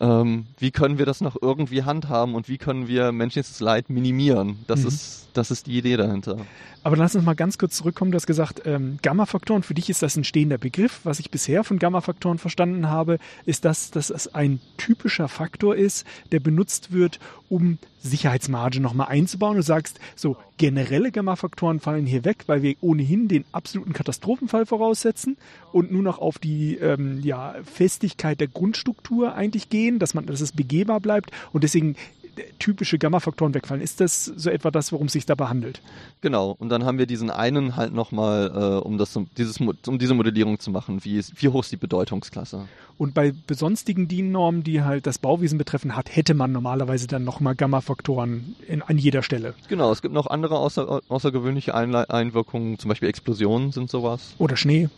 ähm, 0.00 0.46
wie 0.58 0.70
können 0.70 0.98
wir 0.98 1.06
das 1.06 1.20
noch 1.20 1.36
irgendwie 1.40 1.82
handhaben 1.82 2.34
und 2.34 2.48
wie 2.48 2.58
können 2.58 2.88
wir 2.88 3.12
menschliches 3.12 3.60
Leid 3.60 3.90
minimieren? 3.90 4.58
Das 4.66 4.82
Mhm. 4.82 4.88
ist, 4.88 5.28
das 5.34 5.50
ist 5.50 5.66
die 5.66 5.76
Idee 5.78 5.96
dahinter. 5.96 6.36
Aber 6.84 6.96
lass 6.96 7.14
uns 7.16 7.24
mal 7.24 7.34
ganz 7.34 7.58
kurz 7.58 7.76
zurückkommen. 7.76 8.12
Du 8.12 8.16
hast 8.16 8.26
gesagt, 8.26 8.62
ähm, 8.64 8.98
Gamma-Faktoren, 9.02 9.62
für 9.62 9.74
dich 9.74 9.90
ist 9.90 10.02
das 10.02 10.16
ein 10.16 10.24
stehender 10.24 10.58
Begriff. 10.58 11.00
Was 11.04 11.18
ich 11.18 11.30
bisher 11.30 11.64
von 11.64 11.78
Gamma-Faktoren 11.78 12.38
verstanden 12.38 12.88
habe, 12.88 13.18
ist, 13.44 13.64
dass, 13.64 13.90
dass 13.90 14.10
es 14.10 14.32
ein 14.34 14.60
typischer 14.76 15.28
Faktor 15.28 15.74
ist, 15.76 16.06
der 16.32 16.40
benutzt 16.40 16.92
wird, 16.92 17.18
um 17.50 17.78
Sicherheitsmarge 18.00 18.80
nochmal 18.80 19.08
einzubauen. 19.08 19.56
Du 19.56 19.62
sagst, 19.62 19.98
so 20.14 20.36
generelle 20.56 21.10
Gamma-Faktoren 21.10 21.80
fallen 21.80 22.06
hier 22.06 22.24
weg, 22.24 22.44
weil 22.46 22.62
wir 22.62 22.76
ohnehin 22.80 23.28
den 23.28 23.44
absoluten 23.52 23.92
Katastrophenfall 23.92 24.64
voraussetzen 24.66 25.36
und 25.72 25.90
nur 25.90 26.02
noch 26.02 26.18
auf 26.18 26.38
die 26.38 26.76
ähm, 26.76 27.20
ja, 27.22 27.54
Festigkeit 27.64 28.40
der 28.40 28.48
Grundstruktur 28.48 29.34
eigentlich 29.34 29.68
gehen, 29.68 29.87
dass 29.96 30.14
man, 30.14 30.26
dass 30.26 30.40
es 30.40 30.52
begehbar 30.52 31.00
bleibt 31.00 31.30
und 31.52 31.64
deswegen 31.64 31.96
äh, 32.38 32.42
typische 32.58 32.98
Gamma-Faktoren 32.98 33.54
wegfallen. 33.54 33.82
Ist 33.82 34.00
das 34.00 34.24
so 34.24 34.50
etwa 34.50 34.70
das, 34.70 34.92
worum 34.92 35.06
es 35.06 35.12
sich 35.12 35.26
dabei 35.26 35.46
handelt? 35.46 35.80
Genau, 36.20 36.56
und 36.58 36.68
dann 36.68 36.84
haben 36.84 36.98
wir 36.98 37.06
diesen 37.06 37.30
einen 37.30 37.76
halt 37.76 37.92
nochmal, 37.92 38.50
äh, 38.54 38.86
um, 38.86 38.98
das, 38.98 39.14
um, 39.16 39.28
dieses, 39.36 39.60
um 39.60 39.98
diese 39.98 40.14
Modellierung 40.14 40.58
zu 40.58 40.70
machen, 40.70 41.04
wie, 41.04 41.22
wie 41.34 41.48
hoch 41.48 41.62
ist 41.62 41.72
die 41.72 41.76
Bedeutungsklasse. 41.76 42.66
Und 42.96 43.14
bei 43.14 43.32
besonstigen 43.46 44.08
DIN-Normen, 44.08 44.64
die 44.64 44.82
halt 44.82 45.06
das 45.06 45.18
Bauwesen 45.18 45.58
betreffen 45.58 45.94
hat, 45.94 46.14
hätte 46.14 46.34
man 46.34 46.52
normalerweise 46.52 47.06
dann 47.06 47.24
nochmal 47.24 47.54
Gamma-Faktoren 47.54 48.56
an 48.86 48.98
jeder 48.98 49.22
Stelle. 49.22 49.54
Genau, 49.68 49.92
es 49.92 50.02
gibt 50.02 50.14
noch 50.14 50.26
andere 50.26 50.58
außer, 50.58 51.02
außergewöhnliche 51.08 51.74
Einle 51.74 52.10
Einwirkungen, 52.10 52.78
zum 52.78 52.88
Beispiel 52.88 53.08
Explosionen 53.08 53.72
sind 53.72 53.90
sowas. 53.90 54.34
Oder 54.38 54.56
Schnee. 54.56 54.88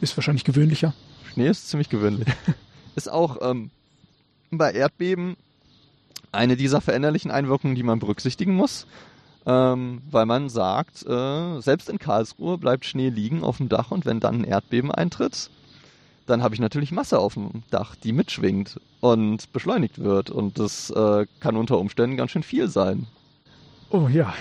Ist 0.00 0.16
wahrscheinlich 0.16 0.44
gewöhnlicher. 0.44 0.94
Schnee 1.32 1.48
ist 1.48 1.68
ziemlich 1.68 1.88
gewöhnlich. 1.88 2.28
ist 2.96 3.10
auch 3.10 3.38
ähm, 3.40 3.70
bei 4.58 4.72
Erdbeben 4.72 5.36
eine 6.30 6.56
dieser 6.56 6.80
veränderlichen 6.80 7.30
Einwirkungen, 7.30 7.74
die 7.74 7.82
man 7.82 7.98
berücksichtigen 7.98 8.54
muss. 8.54 8.86
Ähm, 9.44 10.02
weil 10.10 10.24
man 10.24 10.48
sagt, 10.48 11.04
äh, 11.04 11.60
selbst 11.60 11.88
in 11.88 11.98
Karlsruhe 11.98 12.58
bleibt 12.58 12.84
Schnee 12.84 13.08
liegen 13.08 13.42
auf 13.42 13.56
dem 13.56 13.68
Dach 13.68 13.90
und 13.90 14.06
wenn 14.06 14.20
dann 14.20 14.42
ein 14.42 14.44
Erdbeben 14.44 14.92
eintritt, 14.92 15.50
dann 16.26 16.44
habe 16.44 16.54
ich 16.54 16.60
natürlich 16.60 16.92
Masse 16.92 17.18
auf 17.18 17.34
dem 17.34 17.64
Dach, 17.70 17.96
die 17.96 18.12
mitschwingt 18.12 18.80
und 19.00 19.52
beschleunigt 19.52 19.98
wird. 19.98 20.30
Und 20.30 20.60
das 20.60 20.90
äh, 20.90 21.26
kann 21.40 21.56
unter 21.56 21.78
Umständen 21.78 22.16
ganz 22.16 22.30
schön 22.30 22.44
viel 22.44 22.68
sein. 22.68 23.08
Oh 23.90 24.06
ja. 24.08 24.32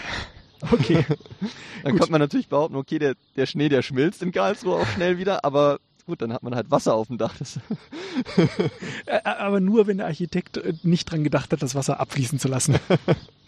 Okay. 0.69 1.03
Dann 1.83 1.91
Gut. 1.91 1.99
könnte 1.99 2.11
man 2.11 2.21
natürlich 2.21 2.47
behaupten, 2.47 2.75
okay, 2.75 2.99
der, 2.99 3.15
der 3.35 3.47
Schnee, 3.47 3.69
der 3.69 3.81
schmilzt 3.81 4.21
in 4.21 4.31
Karlsruhe 4.31 4.75
auch 4.75 4.87
schnell 4.87 5.17
wieder, 5.17 5.43
aber 5.43 5.79
gut, 6.05 6.21
dann 6.21 6.33
hat 6.33 6.43
man 6.43 6.55
halt 6.55 6.71
Wasser 6.71 6.93
auf 6.95 7.07
dem 7.07 7.17
Dach. 7.17 7.35
Aber 9.23 9.59
nur, 9.59 9.87
wenn 9.87 9.97
der 9.97 10.07
Architekt 10.07 10.57
äh, 10.57 10.73
nicht 10.83 11.05
dran 11.05 11.23
gedacht 11.23 11.51
hat, 11.51 11.61
das 11.61 11.75
Wasser 11.75 11.99
abfließen 11.99 12.39
zu 12.39 12.47
lassen. 12.47 12.75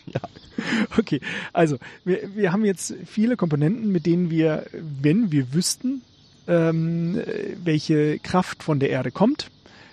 Ja. 0.05 0.19
Okay, 0.97 1.21
also 1.53 1.77
wir, 2.03 2.35
wir 2.35 2.51
haben 2.51 2.65
jetzt 2.65 2.93
viele 3.05 3.37
Komponenten, 3.37 3.89
mit 3.89 4.05
denen 4.05 4.29
wir, 4.29 4.65
wenn 4.73 5.31
wir 5.31 5.53
wüssten, 5.53 6.01
ähm, 6.45 7.17
äh, 7.19 7.55
welche 7.63 8.19
Kraft 8.19 8.63
von 8.63 8.79
der 8.79 8.89
Erde 8.89 9.11
kommt, 9.11 9.49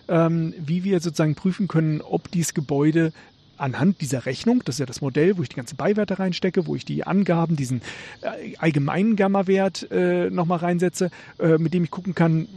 ähm, 0.08 0.52
wie 0.58 0.82
wir 0.82 1.00
sozusagen 1.00 1.36
prüfen 1.36 1.68
können, 1.68 2.00
ob 2.00 2.30
dieses 2.30 2.54
Gebäude 2.54 3.12
anhand 3.60 4.00
dieser 4.00 4.26
Rechnung, 4.26 4.62
das 4.64 4.76
ist 4.76 4.80
ja 4.80 4.86
das 4.86 5.00
Modell, 5.00 5.36
wo 5.36 5.42
ich 5.42 5.48
die 5.48 5.56
ganzen 5.56 5.76
Beiwerte 5.76 6.18
reinstecke, 6.18 6.66
wo 6.66 6.76
ich 6.76 6.84
die 6.84 7.04
Angaben, 7.04 7.56
diesen 7.56 7.82
äh, 8.22 8.56
allgemeinen 8.58 9.16
Gamma-Wert 9.16 9.90
äh, 9.90 10.30
nochmal 10.30 10.58
reinsetze, 10.58 11.10
äh, 11.38 11.58
mit 11.58 11.74
dem 11.74 11.84
ich 11.84 11.90
gucken 11.90 12.14
kann, 12.14 12.48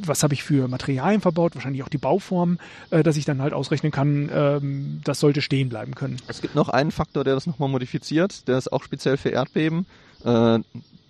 was 0.00 0.22
habe 0.22 0.34
ich 0.34 0.42
für 0.42 0.68
Materialien 0.68 1.20
verbaut, 1.20 1.54
wahrscheinlich 1.54 1.82
auch 1.82 1.88
die 1.88 1.98
Bauform, 1.98 2.58
äh, 2.90 3.02
dass 3.02 3.16
ich 3.16 3.24
dann 3.24 3.42
halt 3.42 3.52
ausrechnen 3.52 3.92
kann, 3.92 4.30
ähm, 4.32 5.00
das 5.04 5.20
sollte 5.20 5.42
stehen 5.42 5.68
bleiben 5.68 5.94
können. 5.94 6.16
es 6.28 6.40
gibt 6.40 6.54
noch 6.54 6.68
einen 6.68 6.90
Faktor, 6.90 7.24
der 7.24 7.34
das 7.34 7.46
nochmal 7.46 7.68
modifiziert, 7.68 8.48
der 8.48 8.58
ist 8.58 8.72
auch 8.72 8.82
speziell 8.82 9.16
für 9.16 9.30
Erdbeben. 9.30 9.86
Äh, 10.24 10.60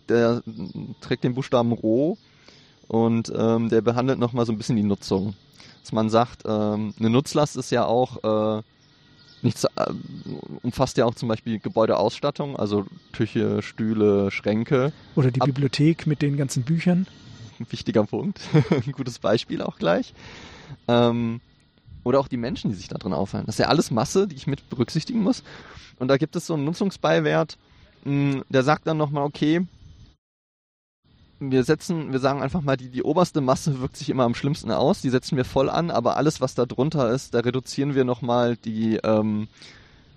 der 0.09 0.43
trägt 1.01 1.25
den 1.25 1.35
Buchstaben 1.35 1.73
Rho 1.73 2.17
und 2.87 3.33
ähm, 3.37 3.69
der 3.69 3.83
behandelt 3.83 4.19
nochmal 4.19 4.47
so 4.47 4.53
ein 4.53 4.59
bisschen 4.59 4.77
die 4.77 4.83
Nutzung. 4.83 5.35
Dass 5.83 5.93
man 5.93 6.09
sagt, 6.11 6.43
ähm, 6.47 6.95
eine 6.99 7.11
Nutzlast 7.11 7.57
ist 7.57 7.71
ja 7.71 7.85
auch, 7.85 8.59
äh, 8.59 8.63
nichts, 9.43 9.65
äh, 9.65 9.69
umfasst 10.63 10.97
ja 10.97 11.05
auch 11.05 11.15
zum 11.15 11.29
Beispiel 11.29 11.59
Gebäudeausstattung, 11.59 12.57
also 12.57 12.87
Küche, 13.13 13.63
Stühle, 13.63 14.31
Schränke. 14.31 14.93
Oder 15.15 15.31
die 15.31 15.41
Ab- 15.41 15.47
Bibliothek 15.47 16.07
mit 16.07 16.23
den 16.23 16.37
ganzen 16.37 16.63
Büchern. 16.65 17.07
ein 17.61 17.67
wichtiger 17.71 18.05
Punkt. 18.05 18.41
ein 18.71 18.93
gutes 18.93 19.19
Beispiel 19.19 19.63
auch 19.63 19.79
gleich. 19.79 20.15
Ähm, 20.87 21.41
oder 22.05 22.21
auch 22.21 22.29
die 22.29 22.37
Menschen, 22.37 22.71
die 22.71 22.77
sich 22.77 22.89
da 22.89 22.97
drin 22.99 23.13
aufhalten. 23.13 23.47
Das 23.47 23.57
ist 23.57 23.61
ja 23.61 23.69
alles 23.69 23.91
Masse, 23.91 24.27
die 24.29 24.37
ich 24.37 24.47
mit 24.47 24.69
berücksichtigen 24.71 25.23
muss. 25.23 25.43
Und 25.99 26.09
da 26.09 26.17
gibt 26.17 26.37
es 26.37 26.47
so 26.47 26.55
einen 26.55 26.65
Nutzungsbeiwert, 26.65 27.59
mh, 28.05 28.43
der 28.49 28.63
sagt 28.63 28.87
dann 28.87 28.97
nochmal, 28.97 29.25
okay, 29.25 29.67
wir 31.41 31.65
setzen, 31.65 32.13
wir 32.13 32.19
sagen 32.19 32.43
einfach 32.43 32.63
mal, 32.63 32.77
die, 32.77 32.91
die 32.91 33.03
oberste 33.03 33.41
Masse 33.41 33.81
wirkt 33.81 33.97
sich 33.97 34.11
immer 34.11 34.25
am 34.25 34.35
schlimmsten 34.35 34.71
aus, 34.71 35.01
die 35.01 35.11
setzen 35.11 35.37
wir 35.37 35.45
voll 35.45 35.71
an, 35.71 35.91
aber 35.91 36.17
alles, 36.17 36.41
was 36.41 36.55
da 36.55 36.67
drunter 36.67 37.11
ist, 37.13 37.35
da 37.35 37.41
reduzieren 37.41 37.95
wir 37.95 38.05
nochmal 38.05 38.57
die, 38.57 38.97
ähm, 38.97 39.49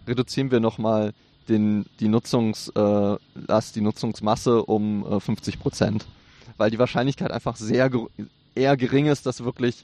reduzieren 0.07 0.51
wir 0.51 0.59
nochmal 0.59 1.13
den, 1.47 1.85
die 1.99 2.07
Nutzungslast, 2.07 2.71
äh, 2.75 3.73
die 3.75 3.81
Nutzungsmasse 3.81 4.63
um 4.63 5.05
äh, 5.05 5.19
50 5.19 5.59
Prozent 5.59 6.05
weil 6.61 6.69
die 6.69 6.77
Wahrscheinlichkeit 6.77 7.31
einfach 7.31 7.55
sehr 7.55 7.89
eher 8.53 8.77
gering 8.77 9.07
ist, 9.07 9.25
dass 9.25 9.43
wirklich 9.43 9.83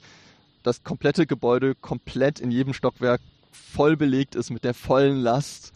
das 0.61 0.83
komplette 0.83 1.25
Gebäude 1.25 1.73
komplett 1.73 2.39
in 2.39 2.51
jedem 2.51 2.75
Stockwerk 2.75 3.19
voll 3.51 3.97
belegt 3.97 4.35
ist 4.35 4.51
mit 4.51 4.63
der 4.63 4.75
vollen 4.75 5.17
Last. 5.17 5.73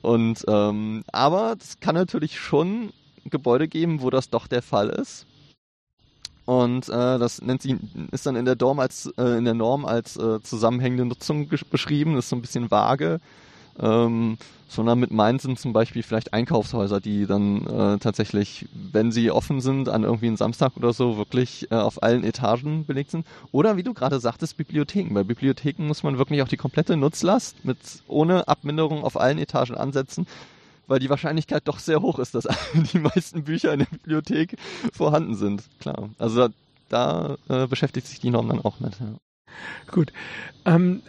Und 0.00 0.46
ähm, 0.48 1.04
aber 1.12 1.56
es 1.60 1.78
kann 1.80 1.94
natürlich 1.94 2.40
schon 2.40 2.94
Gebäude 3.30 3.68
geben, 3.68 4.02
wo 4.02 4.10
das 4.10 4.30
doch 4.30 4.46
der 4.46 4.62
Fall 4.62 4.90
ist. 4.90 5.26
Und 6.44 6.88
äh, 6.88 7.18
das 7.18 7.42
nennt 7.42 7.60
sie, 7.60 7.76
ist 8.10 8.24
dann 8.24 8.34
in 8.34 8.46
der 8.46 8.56
Norm 8.56 8.78
als 8.78 9.12
äh, 9.18 9.36
in 9.36 9.44
der 9.44 9.54
Norm 9.54 9.84
als 9.84 10.16
äh, 10.16 10.40
zusammenhängende 10.42 11.04
Nutzung 11.04 11.48
beschrieben. 11.70 12.14
Das 12.14 12.24
ist 12.24 12.30
so 12.30 12.36
ein 12.36 12.40
bisschen 12.40 12.70
vage. 12.70 13.20
Ähm, 13.78 14.38
sondern 14.68 15.00
mit 15.00 15.10
meinen 15.10 15.38
sind 15.38 15.58
zum 15.58 15.72
Beispiel 15.72 16.02
vielleicht 16.02 16.34
Einkaufshäuser, 16.34 17.00
die 17.00 17.26
dann 17.26 17.66
äh, 17.66 17.98
tatsächlich, 17.98 18.66
wenn 18.72 19.10
sie 19.10 19.30
offen 19.30 19.60
sind, 19.60 19.88
an 19.88 20.04
irgendwie 20.04 20.26
einen 20.26 20.36
Samstag 20.36 20.76
oder 20.76 20.92
so, 20.92 21.16
wirklich 21.16 21.70
äh, 21.70 21.74
auf 21.74 22.02
allen 22.02 22.22
Etagen 22.22 22.84
belegt 22.84 23.10
sind. 23.10 23.26
Oder 23.50 23.76
wie 23.76 23.82
du 23.82 23.94
gerade 23.94 24.20
sagtest, 24.20 24.56
Bibliotheken. 24.58 25.14
Bei 25.14 25.24
Bibliotheken 25.24 25.86
muss 25.86 26.02
man 26.02 26.18
wirklich 26.18 26.42
auch 26.42 26.48
die 26.48 26.58
komplette 26.58 26.96
Nutzlast 26.96 27.64
mit 27.64 27.78
ohne 28.06 28.46
Abminderung 28.46 29.04
auf 29.04 29.18
allen 29.18 29.38
Etagen 29.38 29.74
ansetzen, 29.74 30.26
weil 30.88 30.98
die 30.98 31.10
Wahrscheinlichkeit 31.10 31.68
doch 31.68 31.78
sehr 31.78 32.02
hoch 32.02 32.18
ist, 32.18 32.34
dass 32.34 32.48
die 32.92 32.98
meisten 32.98 33.44
Bücher 33.44 33.72
in 33.72 33.80
der 33.80 33.86
Bibliothek 33.86 34.56
vorhanden 34.92 35.36
sind. 35.36 35.62
Klar. 35.78 36.10
Also 36.18 36.48
da, 36.48 37.36
da 37.48 37.62
äh, 37.62 37.66
beschäftigt 37.68 38.08
sich 38.08 38.18
die 38.18 38.30
Norm 38.30 38.48
dann 38.48 38.64
auch 38.64 38.80
mit. 38.80 38.98
Ja. 38.98 39.14
Gut. 39.92 40.12
Ähm, 40.64 41.02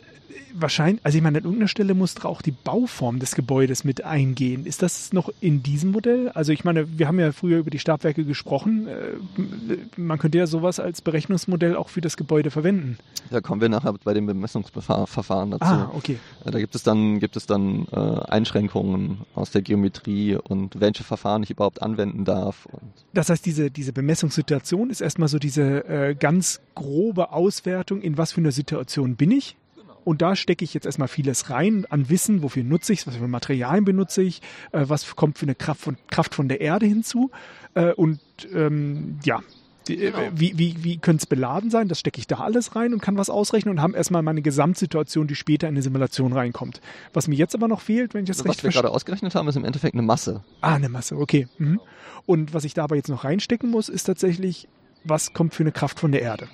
wahrscheinlich, 0.53 1.03
also 1.05 1.17
ich 1.17 1.23
meine, 1.23 1.37
an 1.39 1.43
irgendeiner 1.43 1.67
Stelle 1.67 1.93
muss 1.93 2.15
doch 2.15 2.25
auch 2.25 2.41
die 2.41 2.51
Bauform 2.51 3.19
des 3.19 3.35
Gebäudes 3.35 3.83
mit 3.83 4.03
eingehen. 4.03 4.65
Ist 4.65 4.81
das 4.81 5.13
noch 5.13 5.29
in 5.41 5.63
diesem 5.63 5.91
Modell? 5.91 6.29
Also 6.29 6.51
ich 6.51 6.63
meine, 6.63 6.97
wir 6.97 7.07
haben 7.07 7.19
ja 7.19 7.31
früher 7.31 7.59
über 7.59 7.69
die 7.69 7.79
Stabwerke 7.79 8.25
gesprochen. 8.25 8.87
Äh, 8.87 9.97
Man 9.97 10.17
könnte 10.19 10.37
ja 10.37 10.47
sowas 10.47 10.79
als 10.79 11.01
Berechnungsmodell 11.01 11.75
auch 11.75 11.89
für 11.89 12.01
das 12.01 12.17
Gebäude 12.17 12.51
verwenden. 12.51 12.97
Da 13.29 13.41
kommen 13.41 13.61
wir 13.61 13.69
nachher 13.69 13.93
bei 14.03 14.13
den 14.13 14.25
Bemessungsverfahren 14.25 15.51
dazu. 15.51 15.65
Ah, 15.65 15.91
okay. 15.93 16.17
Äh, 16.45 16.51
Da 16.51 16.59
gibt 16.59 16.75
es 16.75 16.83
dann, 16.83 17.19
gibt 17.19 17.35
es 17.35 17.45
dann 17.45 17.87
äh, 17.91 17.95
Einschränkungen 17.95 19.19
aus 19.35 19.51
der 19.51 19.61
Geometrie 19.61 20.35
und 20.35 20.79
welche 20.79 21.03
Verfahren 21.03 21.43
ich 21.43 21.51
überhaupt 21.51 21.81
anwenden 21.81 22.25
darf. 22.25 22.67
Das 23.13 23.29
heißt, 23.29 23.45
diese, 23.45 23.71
diese 23.71 23.93
Bemessungssituation 23.93 24.89
ist 24.89 25.01
erstmal 25.01 25.27
so 25.29 25.39
diese 25.39 25.87
äh, 25.87 26.15
ganz 26.15 26.61
grobe 26.75 27.31
Auswertung, 27.31 28.01
in 28.01 28.17
was 28.17 28.31
für 28.31 28.41
einer 28.41 28.51
Situation 28.51 29.15
bin 29.15 29.31
ich. 29.31 29.55
Und 30.03 30.21
da 30.21 30.35
stecke 30.35 30.63
ich 30.63 30.73
jetzt 30.73 30.85
erstmal 30.85 31.07
vieles 31.07 31.49
rein 31.49 31.85
an 31.89 32.09
Wissen, 32.09 32.41
wofür 32.41 32.63
nutze 32.63 32.93
ich 32.93 32.99
es, 32.99 33.07
was 33.07 33.15
für 33.15 33.27
Materialien 33.27 33.85
benutze 33.85 34.21
ich, 34.21 34.41
äh, 34.71 34.85
was 34.87 35.15
kommt 35.15 35.37
für 35.37 35.45
eine 35.45 35.55
Kraft 35.55 35.81
von, 35.81 35.97
Kraft 36.07 36.35
von 36.35 36.47
der 36.47 36.61
Erde 36.61 36.85
hinzu. 36.85 37.31
Äh, 37.73 37.93
und 37.93 38.19
ähm, 38.53 39.19
ja, 39.23 39.41
äh, 39.87 40.11
Genau. 40.11 40.17
wie, 40.33 40.57
wie, 40.57 40.83
wie 40.83 40.97
könnte 40.97 41.21
es 41.21 41.25
beladen 41.25 41.69
sein? 41.69 41.87
Das 41.87 41.99
stecke 41.99 42.19
ich 42.19 42.27
da 42.27 42.37
alles 42.37 42.75
rein 42.75 42.93
und 42.93 43.01
kann 43.01 43.17
was 43.17 43.29
ausrechnen 43.29 43.71
und 43.75 43.81
haben 43.81 43.93
erstmal 43.93 44.21
meine 44.21 44.41
Gesamtsituation, 44.41 45.27
die 45.27 45.35
später 45.35 45.67
in 45.67 45.73
eine 45.73 45.81
Simulation 45.81 46.33
reinkommt. 46.33 46.81
Was 47.13 47.27
mir 47.27 47.35
jetzt 47.35 47.55
aber 47.55 47.67
noch 47.67 47.81
fehlt, 47.81 48.13
wenn 48.13 48.23
ich 48.23 48.27
das 48.27 48.39
Also, 48.39 48.49
was 48.49 48.57
recht 48.57 48.63
wir 48.63 48.81
gerade 48.81 48.93
ausgerechnet 48.93 49.35
haben, 49.35 49.47
ist 49.47 49.55
im 49.55 49.65
Endeffekt 49.65 49.95
eine 49.95 50.03
Masse. 50.03 50.43
Ah, 50.61 50.75
eine 50.75 50.89
Masse, 50.89 51.17
okay. 51.17 51.47
Mhm. 51.57 51.79
Und 52.25 52.53
was 52.53 52.63
ich 52.63 52.73
da 52.73 52.83
aber 52.83 52.95
jetzt 52.95 53.09
noch 53.09 53.23
reinstecken 53.23 53.69
muss, 53.69 53.89
ist 53.89 54.03
tatsächlich, 54.03 54.67
was 55.03 55.33
kommt 55.33 55.55
für 55.55 55.63
eine 55.63 55.71
Kraft 55.71 55.99
von 55.99 56.11
der 56.11 56.21
Erde? 56.21 56.47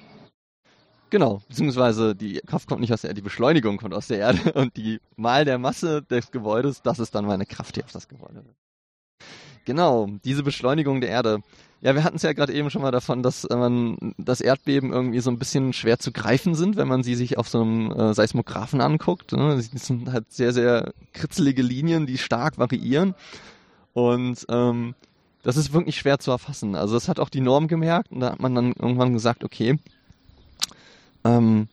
Genau, 1.16 1.42
beziehungsweise 1.48 2.14
die 2.14 2.42
Kraft 2.46 2.68
kommt 2.68 2.82
nicht 2.82 2.92
aus 2.92 3.00
der 3.00 3.12
Erde, 3.12 3.22
die 3.22 3.24
Beschleunigung 3.24 3.78
kommt 3.78 3.94
aus 3.94 4.08
der 4.08 4.18
Erde 4.18 4.52
und 4.60 4.76
die 4.76 5.00
mal 5.16 5.46
der 5.46 5.58
Masse 5.58 6.02
des 6.02 6.30
Gebäudes, 6.30 6.82
das 6.82 7.00
ist 7.00 7.16
dann 7.16 7.26
meine 7.26 7.46
Kraft, 7.46 7.78
die 7.78 7.86
auf 7.86 7.92
das 7.94 8.10
Gebäude 8.10 8.44
wirkt. 8.44 8.60
Genau, 9.64 10.10
diese 10.26 10.44
Beschleunigung 10.44 11.00
der 11.00 11.12
Erde. 11.12 11.40
Ja, 11.80 11.96
wir 11.96 12.04
hatten 12.04 12.18
es 12.18 12.24
ja 12.24 12.34
gerade 12.34 12.52
eben 12.52 12.70
schon 12.70 12.82
mal 12.82 12.92
davon, 12.92 13.24
dass 13.24 13.46
äh, 13.46 13.56
man 13.56 14.14
das 14.18 14.42
Erdbeben 14.42 14.92
irgendwie 14.92 15.22
so 15.22 15.32
ein 15.32 15.40
bisschen 15.40 15.72
schwer 15.72 16.00
zu 16.00 16.12
greifen 16.12 16.54
sind, 16.54 16.76
wenn 16.76 16.90
man 16.90 17.02
sie 17.02 17.16
sich 17.16 17.38
auf 17.38 17.48
so 17.48 17.62
einem 17.62 17.94
äh, 17.94 18.14
Seismographen 18.14 18.82
anguckt. 18.82 19.32
Ne? 19.32 19.56
Das 19.56 19.88
sind 19.88 20.12
halt 20.12 20.34
sehr, 20.34 20.52
sehr 20.52 20.92
kritzelige 21.14 21.62
Linien, 21.62 22.08
die 22.08 22.18
stark 22.18 22.58
variieren. 22.58 23.16
Und 23.94 24.46
ähm, 24.50 24.96
das 25.44 25.56
ist 25.56 25.72
wirklich 25.72 25.96
schwer 25.96 26.20
zu 26.20 26.32
erfassen. 26.32 26.76
Also 26.76 26.94
das 26.96 27.08
hat 27.08 27.22
auch 27.22 27.30
die 27.30 27.40
Norm 27.40 27.70
gemerkt 27.70 28.12
und 28.12 28.20
da 28.20 28.34
hat 28.34 28.42
man 28.42 28.54
dann 28.54 28.74
irgendwann 28.74 29.14
gesagt, 29.14 29.46
okay, 29.46 29.80
ähm, 31.26 31.68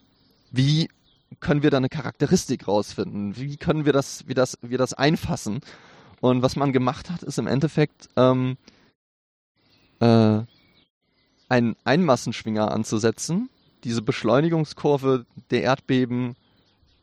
wie 0.51 0.89
können 1.39 1.63
wir 1.63 1.71
da 1.71 1.77
eine 1.77 1.89
Charakteristik 1.89 2.67
rausfinden? 2.67 3.37
Wie 3.37 3.57
können 3.57 3.85
wir 3.85 3.93
das, 3.93 4.27
wie 4.27 4.33
das, 4.33 4.57
wir 4.61 4.77
das 4.77 4.93
einfassen? 4.93 5.61
Und 6.19 6.41
was 6.41 6.55
man 6.55 6.73
gemacht 6.73 7.09
hat, 7.09 7.23
ist 7.23 7.37
im 7.37 7.47
Endeffekt 7.47 8.09
ähm, 8.15 8.57
äh, 9.99 10.41
einen 11.49 11.75
Einmassenschwinger 11.83 12.71
anzusetzen, 12.71 13.49
diese 13.83 14.01
Beschleunigungskurve 14.01 15.25
der 15.51 15.63
Erdbeben 15.63 16.35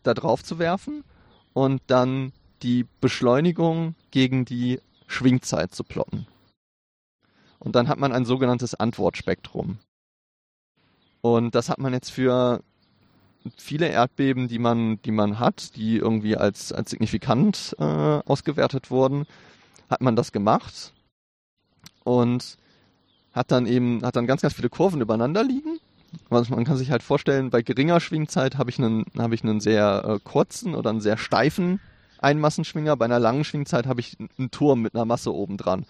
da 0.03 0.15
drauf 0.15 0.43
zu 0.43 0.59
werfen 0.59 1.05
und 1.53 1.83
dann 1.87 2.33
die 2.63 2.87
Beschleunigung 3.01 3.95
gegen 4.11 4.45
die 4.45 4.81
Schwingzeit 5.07 5.75
zu 5.75 5.85
plotten. 5.85 6.27
Und 7.59 7.77
dann 7.77 7.89
hat 7.89 7.99
man 7.99 8.13
ein 8.13 8.25
sogenanntes 8.25 8.75
Antwortspektrum. 8.75 9.79
Und 11.21 11.55
das 11.55 11.69
hat 11.69 11.79
man 11.79 11.93
jetzt 11.93 12.11
für 12.11 12.63
viele 13.57 13.89
Erdbeben, 13.89 14.49
die 14.49 14.59
man, 14.59 15.01
die 15.03 15.11
man 15.11 15.39
hat, 15.39 15.77
die 15.77 15.97
irgendwie 15.97 16.37
als, 16.37 16.73
als 16.73 16.91
signifikant 16.91 17.75
äh, 17.79 17.83
ausgewertet 17.83 18.91
wurden, 18.91 19.27
hat 19.89 20.01
man 20.01 20.17
das 20.17 20.33
gemacht 20.33 20.93
und 22.05 22.57
hat 23.33 23.51
dann 23.51 23.67
eben, 23.67 24.05
hat 24.05 24.17
dann 24.17 24.27
ganz, 24.27 24.43
ganz 24.43 24.55
viele 24.55 24.69
Kurven 24.69 25.01
übereinander 25.01 25.45
liegen. 25.45 25.79
Man 26.29 26.65
kann 26.65 26.77
sich 26.77 26.91
halt 26.91 27.05
vorstellen, 27.05 27.51
bei 27.51 27.63
geringer 27.63 28.01
Schwingzeit 28.01 28.59
habe 28.59 28.71
ich 28.71 28.79
einen, 28.79 29.05
habe 29.17 29.35
ich 29.35 29.45
einen 29.45 29.61
sehr 29.61 30.05
äh, 30.05 30.19
kurzen 30.23 30.75
oder 30.75 30.91
einen 30.91 31.01
sehr 31.01 31.17
steifen 31.17 31.81
Einmassenschwinger. 32.19 32.97
Bei 32.97 33.05
einer 33.05 33.21
langen 33.21 33.45
Schwingzeit 33.45 33.87
habe 33.87 34.01
ich 34.01 34.17
einen 34.19 34.51
Turm 34.51 34.83
mit 34.83 34.95
einer 34.95 35.05
Masse 35.05 35.33
oben 35.33 35.57
dran. 35.57 35.87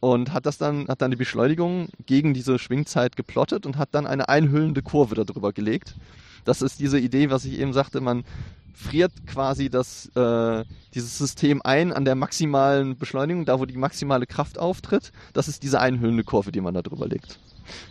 Und 0.00 0.32
hat 0.32 0.46
das 0.46 0.58
dann, 0.58 0.86
hat 0.88 1.02
dann 1.02 1.10
die 1.10 1.16
Beschleunigung 1.16 1.88
gegen 2.06 2.32
diese 2.32 2.58
Schwingzeit 2.58 3.16
geplottet 3.16 3.66
und 3.66 3.76
hat 3.76 3.88
dann 3.92 4.06
eine 4.06 4.28
einhüllende 4.28 4.82
Kurve 4.82 5.16
darüber 5.16 5.52
gelegt. 5.52 5.96
Das 6.44 6.62
ist 6.62 6.78
diese 6.78 7.00
Idee, 7.00 7.30
was 7.30 7.44
ich 7.44 7.58
eben 7.58 7.72
sagte, 7.72 8.00
man 8.00 8.24
friert 8.72 9.12
quasi 9.26 9.70
das, 9.70 10.06
äh, 10.14 10.64
dieses 10.94 11.18
System 11.18 11.60
ein 11.64 11.92
an 11.92 12.04
der 12.04 12.14
maximalen 12.14 12.96
Beschleunigung, 12.96 13.44
da 13.44 13.58
wo 13.58 13.66
die 13.66 13.76
maximale 13.76 14.26
Kraft 14.26 14.58
auftritt. 14.58 15.12
Das 15.32 15.48
ist 15.48 15.64
diese 15.64 15.80
einhüllende 15.80 16.22
Kurve, 16.22 16.52
die 16.52 16.60
man 16.60 16.74
da 16.74 16.82
drüber 16.82 17.08
legt. 17.08 17.40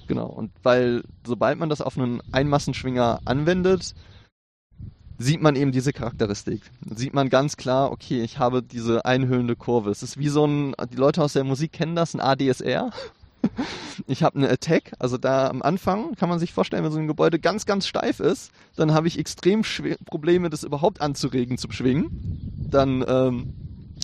Genau. 0.07 0.27
Und 0.27 0.51
weil, 0.63 1.03
sobald 1.25 1.59
man 1.59 1.69
das 1.69 1.81
auf 1.81 1.97
einen 1.97 2.21
Einmassenschwinger 2.31 3.19
anwendet, 3.25 3.95
sieht 5.17 5.41
man 5.41 5.55
eben 5.55 5.71
diese 5.71 5.93
Charakteristik. 5.93 6.61
Sieht 6.95 7.13
man 7.13 7.29
ganz 7.29 7.57
klar, 7.57 7.91
okay, 7.91 8.21
ich 8.21 8.39
habe 8.39 8.61
diese 8.61 9.05
einhüllende 9.05 9.55
Kurve. 9.55 9.89
Es 9.89 10.03
ist 10.03 10.17
wie 10.17 10.29
so 10.29 10.45
ein, 10.45 10.75
die 10.91 10.97
Leute 10.97 11.23
aus 11.23 11.33
der 11.33 11.43
Musik 11.43 11.71
kennen 11.71 11.95
das, 11.95 12.13
ein 12.13 12.21
ADSR. 12.21 12.91
Ich 14.07 14.23
habe 14.23 14.37
eine 14.37 14.49
Attack, 14.49 14.93
also 14.99 15.17
da 15.17 15.47
am 15.47 15.61
Anfang 15.61 16.15
kann 16.15 16.27
man 16.27 16.39
sich 16.39 16.53
vorstellen, 16.53 16.83
wenn 16.83 16.91
so 16.91 16.99
ein 16.99 17.07
Gebäude 17.07 17.39
ganz, 17.39 17.65
ganz 17.65 17.87
steif 17.87 18.19
ist, 18.19 18.51
dann 18.75 18.93
habe 18.93 19.07
ich 19.07 19.17
extrem 19.17 19.63
Probleme, 20.05 20.49
das 20.49 20.63
überhaupt 20.63 21.01
anzuregen 21.01 21.57
zum 21.57 21.71
Schwingen. 21.71 22.09
Dann 22.69 23.05
ähm, 23.07 23.53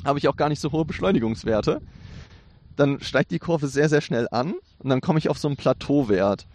habe 0.06 0.20
ich 0.20 0.28
auch 0.28 0.36
gar 0.36 0.50
nicht 0.50 0.60
so 0.60 0.72
hohe 0.72 0.86
Beschleunigungswerte. 0.86 1.82
Dann 2.76 3.02
steigt 3.02 3.32
die 3.32 3.40
Kurve 3.40 3.68
sehr, 3.68 3.90
sehr 3.90 4.02
schnell 4.02 4.28
an 4.32 4.54
und 4.80 4.90
dann 4.90 5.02
komme 5.02 5.20
ich 5.20 5.30
auf 5.30 5.38
so 5.38 5.48
einen 5.48 5.58
Plateauwert. 5.58 6.48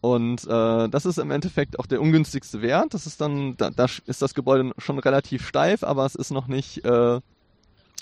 Und 0.00 0.44
äh, 0.46 0.88
das 0.88 1.04
ist 1.04 1.18
im 1.18 1.30
Endeffekt 1.30 1.78
auch 1.78 1.86
der 1.86 2.00
ungünstigste 2.00 2.62
Wert. 2.62 2.94
Das 2.94 3.06
ist 3.06 3.20
dann, 3.20 3.56
da, 3.56 3.70
da 3.70 3.86
ist 4.06 4.22
das 4.22 4.34
Gebäude 4.34 4.72
schon 4.78 4.98
relativ 4.98 5.46
steif, 5.46 5.84
aber 5.84 6.06
es 6.06 6.14
ist 6.14 6.30
noch 6.30 6.46
nicht, 6.46 6.84
äh, 6.84 7.20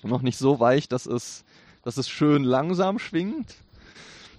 noch 0.05 0.23
nicht 0.23 0.39
so 0.39 0.61
weich, 0.61 0.89
dass 0.89 1.07
es, 1.07 1.45
dass 1.83 1.97
es 1.97 2.09
schön 2.09 2.45
langsam 2.45 2.99
schwingt. 2.99 3.57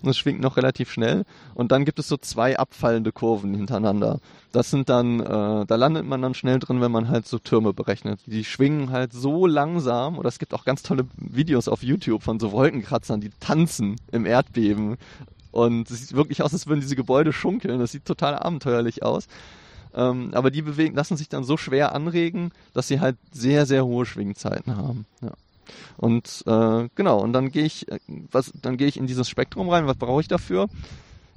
Und 0.01 0.09
es 0.09 0.17
schwingt 0.17 0.39
noch 0.39 0.55
relativ 0.55 0.89
schnell. 0.91 1.25
Und 1.55 1.73
dann 1.73 1.83
gibt 1.83 1.99
es 1.99 2.07
so 2.07 2.15
zwei 2.15 2.57
abfallende 2.57 3.11
Kurven 3.11 3.53
hintereinander. 3.53 4.19
Das 4.53 4.69
sind 4.69 4.87
dann, 4.87 5.19
äh, 5.19 5.65
da 5.65 5.75
landet 5.75 6.05
man 6.05 6.21
dann 6.21 6.33
schnell 6.33 6.59
drin, 6.59 6.79
wenn 6.79 6.91
man 6.91 7.09
halt 7.09 7.27
so 7.27 7.37
Türme 7.37 7.73
berechnet. 7.73 8.21
Die 8.25 8.45
schwingen 8.45 8.91
halt 8.91 9.11
so 9.11 9.45
langsam. 9.45 10.17
Oder 10.17 10.29
es 10.29 10.39
gibt 10.39 10.53
auch 10.53 10.63
ganz 10.63 10.83
tolle 10.83 11.05
Videos 11.17 11.67
auf 11.67 11.83
YouTube 11.83 12.23
von 12.23 12.39
so 12.39 12.53
Wolkenkratzern, 12.53 13.19
die 13.19 13.31
tanzen 13.41 13.97
im 14.13 14.25
Erdbeben. 14.25 14.97
Und 15.51 15.89
es 15.89 15.99
sieht 15.99 16.15
wirklich 16.15 16.43
aus, 16.43 16.53
als 16.53 16.67
würden 16.67 16.81
diese 16.81 16.95
Gebäude 16.95 17.33
schunkeln. 17.33 17.79
Das 17.79 17.91
sieht 17.91 18.05
total 18.05 18.35
abenteuerlich 18.35 19.03
aus. 19.03 19.27
Ähm, 19.93 20.29
aber 20.33 20.51
die 20.51 20.61
bewegen, 20.61 20.95
lassen 20.95 21.17
sich 21.17 21.29
dann 21.29 21.43
so 21.43 21.57
schwer 21.57 21.95
anregen, 21.95 22.51
dass 22.73 22.87
sie 22.87 22.99
halt 22.99 23.17
sehr, 23.31 23.65
sehr 23.65 23.85
hohe 23.85 24.05
Schwingzeiten 24.05 24.77
haben. 24.77 25.05
Ja. 25.21 25.31
Und 25.97 26.43
äh, 26.47 26.89
genau, 26.95 27.19
und 27.19 27.33
dann 27.33 27.51
gehe 27.51 27.65
ich, 27.65 27.91
äh, 27.91 27.99
was, 28.31 28.53
ich 28.79 28.97
in 28.97 29.07
dieses 29.07 29.29
Spektrum 29.29 29.69
rein. 29.69 29.87
Was 29.87 29.97
brauche 29.97 30.21
ich 30.21 30.27
dafür? 30.27 30.67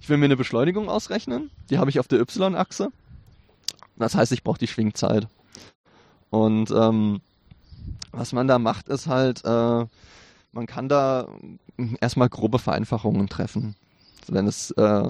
Ich 0.00 0.08
will 0.08 0.16
mir 0.18 0.26
eine 0.26 0.36
Beschleunigung 0.36 0.88
ausrechnen. 0.88 1.50
Die 1.70 1.78
habe 1.78 1.90
ich 1.90 2.00
auf 2.00 2.08
der 2.08 2.20
Y-Achse. 2.20 2.90
Das 3.96 4.14
heißt, 4.14 4.32
ich 4.32 4.42
brauche 4.42 4.58
die 4.58 4.66
Schwingzeit. 4.66 5.28
Und 6.30 6.70
ähm, 6.70 7.20
was 8.10 8.32
man 8.32 8.48
da 8.48 8.58
macht, 8.58 8.88
ist 8.88 9.06
halt, 9.06 9.44
äh, 9.44 9.86
man 10.52 10.66
kann 10.66 10.88
da 10.88 11.28
erstmal 12.00 12.28
grobe 12.28 12.58
Vereinfachungen 12.58 13.28
treffen. 13.28 13.76
Wenn 14.28 14.46
es, 14.46 14.70
äh, 14.72 15.08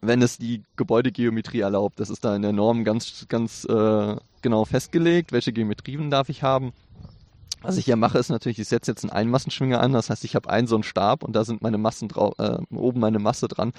wenn 0.00 0.22
es 0.22 0.38
die 0.38 0.62
Gebäudegeometrie 0.76 1.60
erlaubt. 1.60 2.00
Das 2.00 2.10
ist 2.10 2.24
da 2.24 2.34
in 2.36 2.42
der 2.42 2.52
Norm 2.52 2.84
ganz, 2.84 3.26
ganz 3.28 3.64
äh, 3.64 4.16
genau 4.42 4.64
festgelegt, 4.64 5.32
welche 5.32 5.52
Geometrien 5.52 6.10
darf 6.10 6.28
ich 6.28 6.42
haben. 6.42 6.72
Was 7.62 7.78
ich 7.78 7.86
hier 7.86 7.96
mache, 7.96 8.18
ist 8.18 8.28
natürlich, 8.28 8.58
ich 8.58 8.68
setze 8.68 8.92
jetzt 8.92 9.02
einen 9.02 9.10
Einmassenschwinger 9.10 9.80
an, 9.80 9.92
das 9.92 10.10
heißt, 10.10 10.24
ich 10.24 10.36
habe 10.36 10.48
einen 10.48 10.68
so 10.68 10.76
einen 10.76 10.84
Stab 10.84 11.24
und 11.24 11.34
da 11.34 11.44
sind 11.44 11.62
meine 11.62 11.78
Massen 11.78 12.06
drauf, 12.06 12.34
äh, 12.38 12.58
oben 12.72 13.00
meine 13.00 13.18
Masse 13.18 13.48
dran. 13.48 13.72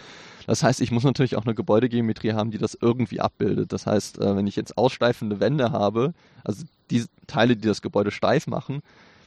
Das 0.45 0.63
heißt, 0.63 0.81
ich 0.81 0.91
muss 0.91 1.03
natürlich 1.03 1.37
auch 1.37 1.45
eine 1.45 1.55
Gebäudegeometrie 1.55 2.33
haben, 2.33 2.51
die 2.51 2.57
das 2.57 2.77
irgendwie 2.79 3.21
abbildet. 3.21 3.71
Das 3.71 3.85
heißt, 3.85 4.19
äh, 4.19 4.35
wenn 4.35 4.47
ich 4.47 4.55
jetzt 4.55 4.77
aussteifende 4.77 5.39
Wände 5.39 5.71
habe, 5.71 6.13
also 6.43 6.65
die 6.89 7.05
Teile, 7.27 7.55
die 7.55 7.67
das 7.67 7.81
Gebäude 7.81 8.11
steif 8.11 8.47
machen, 8.47 8.81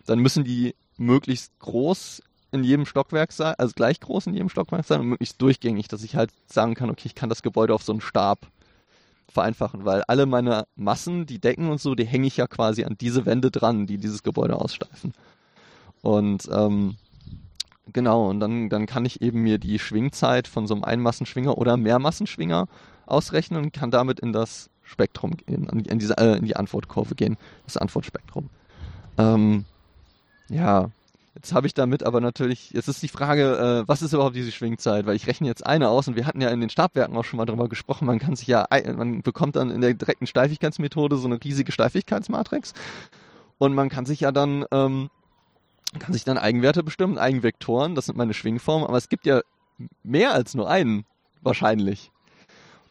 dann 0.05 0.19
müssen 0.19 0.45
die 0.45 0.75
möglichst 0.99 1.59
groß 1.61 2.21
in 2.53 2.65
jedem 2.65 2.87
Stockwerk 2.87 3.33
sein, 3.33 3.55
also 3.59 3.73
gleich 3.75 4.01
groß 4.01 4.27
in 4.27 4.35
jedem 4.35 4.49
Stockwerk 4.49 4.85
sein 4.85 5.01
und 5.01 5.09
möglichst 5.09 5.41
durchgängig, 5.41 5.89
dass 5.89 6.03
ich 6.03 6.17
halt 6.17 6.31
sagen 6.47 6.75
kann, 6.75 6.91
okay, 6.91 7.07
ich 7.07 7.15
kann 7.15 7.29
das 7.29 7.43
Gebäude 7.43 7.75
auf 7.75 7.83
so 7.83 7.93
einen 7.93 8.01
Stab 8.01 8.39
vereinfachen, 9.31 9.85
weil 9.85 10.03
alle 10.09 10.27
meine 10.27 10.67
Massen, 10.75 11.27
die 11.27 11.39
Decken 11.39 11.71
und 11.71 11.81
so, 11.81 11.95
die 11.95 12.07
hänge 12.07 12.27
ich 12.27 12.37
ja 12.37 12.47
quasi 12.47 12.85
an 12.85 12.97
diese 13.01 13.27
Wände 13.27 13.51
dran, 13.51 13.87
die 13.87 13.99
dieses 13.99 14.23
Gebäude 14.23 14.57
aussteifen. 14.57 15.15
Und 16.03 16.49
ähm, 16.53 16.97
genau, 17.93 18.29
und 18.29 18.41
dann, 18.41 18.69
dann 18.69 18.87
kann 18.87 19.05
ich 19.05 19.23
eben 19.23 19.43
mir 19.43 19.59
die 19.59 19.79
Schwingzeit 19.79 20.49
von 20.49 20.67
so 20.67 20.75
einem 20.75 20.85
Einmassenschwinger 20.85 21.57
oder 21.59 21.77
Mehrmassenschwinger 21.77 22.67
ausrechnen 23.07 23.65
und 23.65 23.73
kann 23.73 23.91
damit 23.91 24.21
in 24.21 24.33
das 24.33 24.71
Spektrum 24.83 25.37
gehen, 25.37 25.69
in, 25.69 25.99
diese, 25.99 26.19
äh, 26.19 26.37
in 26.37 26.47
die 26.47 26.57
Antwortkurve 26.57 27.15
gehen, 27.15 27.37
das 27.65 27.77
Antwortspektrum. 27.77 28.51
Ähm, 29.19 29.65
ja, 30.49 30.91
Jetzt 31.41 31.55
habe 31.55 31.67
ich 31.67 31.73
damit 31.73 32.03
aber 32.03 32.21
natürlich, 32.21 32.71
jetzt 32.73 32.89
ist 32.89 33.03
die 33.03 33.09
Frage, 33.09 33.85
äh, 33.85 33.89
was 33.89 34.03
ist 34.03 34.13
überhaupt 34.13 34.37
diese 34.37 34.53
Schwingzeit? 34.53 35.07
Weil 35.07 35.17
ich 35.17 35.27
rechne 35.27 35.47
jetzt 35.47 35.65
eine 35.65 35.89
aus 35.89 36.07
und 36.07 36.15
wir 36.15 36.27
hatten 36.27 36.43
ja 36.43 36.51
in 36.51 36.61
den 36.61 36.69
Stabwerken 36.69 37.17
auch 37.17 37.25
schon 37.25 37.39
mal 37.39 37.47
darüber 37.47 37.67
gesprochen, 37.67 38.05
man 38.05 38.19
kann 38.19 38.37
sich 38.37 38.47
ja, 38.47 38.67
man 38.95 39.23
bekommt 39.23 39.57
dann 39.57 39.71
in 39.71 39.81
der 39.81 39.95
direkten 39.95 40.27
Steifigkeitsmethode 40.27 41.17
so 41.17 41.27
eine 41.27 41.43
riesige 41.43 41.73
Steifigkeitsmatrix 41.73 42.75
und 43.57 43.73
man 43.73 43.89
kann 43.89 44.05
sich 44.05 44.21
ja 44.21 44.33
dann, 44.33 44.67
ähm, 44.71 45.09
kann 45.99 46.13
sich 46.13 46.25
dann 46.25 46.37
Eigenwerte 46.37 46.83
bestimmen, 46.83 47.17
Eigenvektoren, 47.17 47.95
das 47.95 48.05
sind 48.05 48.19
meine 48.19 48.35
Schwingformen, 48.35 48.87
aber 48.87 48.99
es 48.99 49.09
gibt 49.09 49.25
ja 49.25 49.41
mehr 50.03 50.35
als 50.35 50.55
nur 50.55 50.69
einen, 50.69 51.07
wahrscheinlich. 51.41 52.13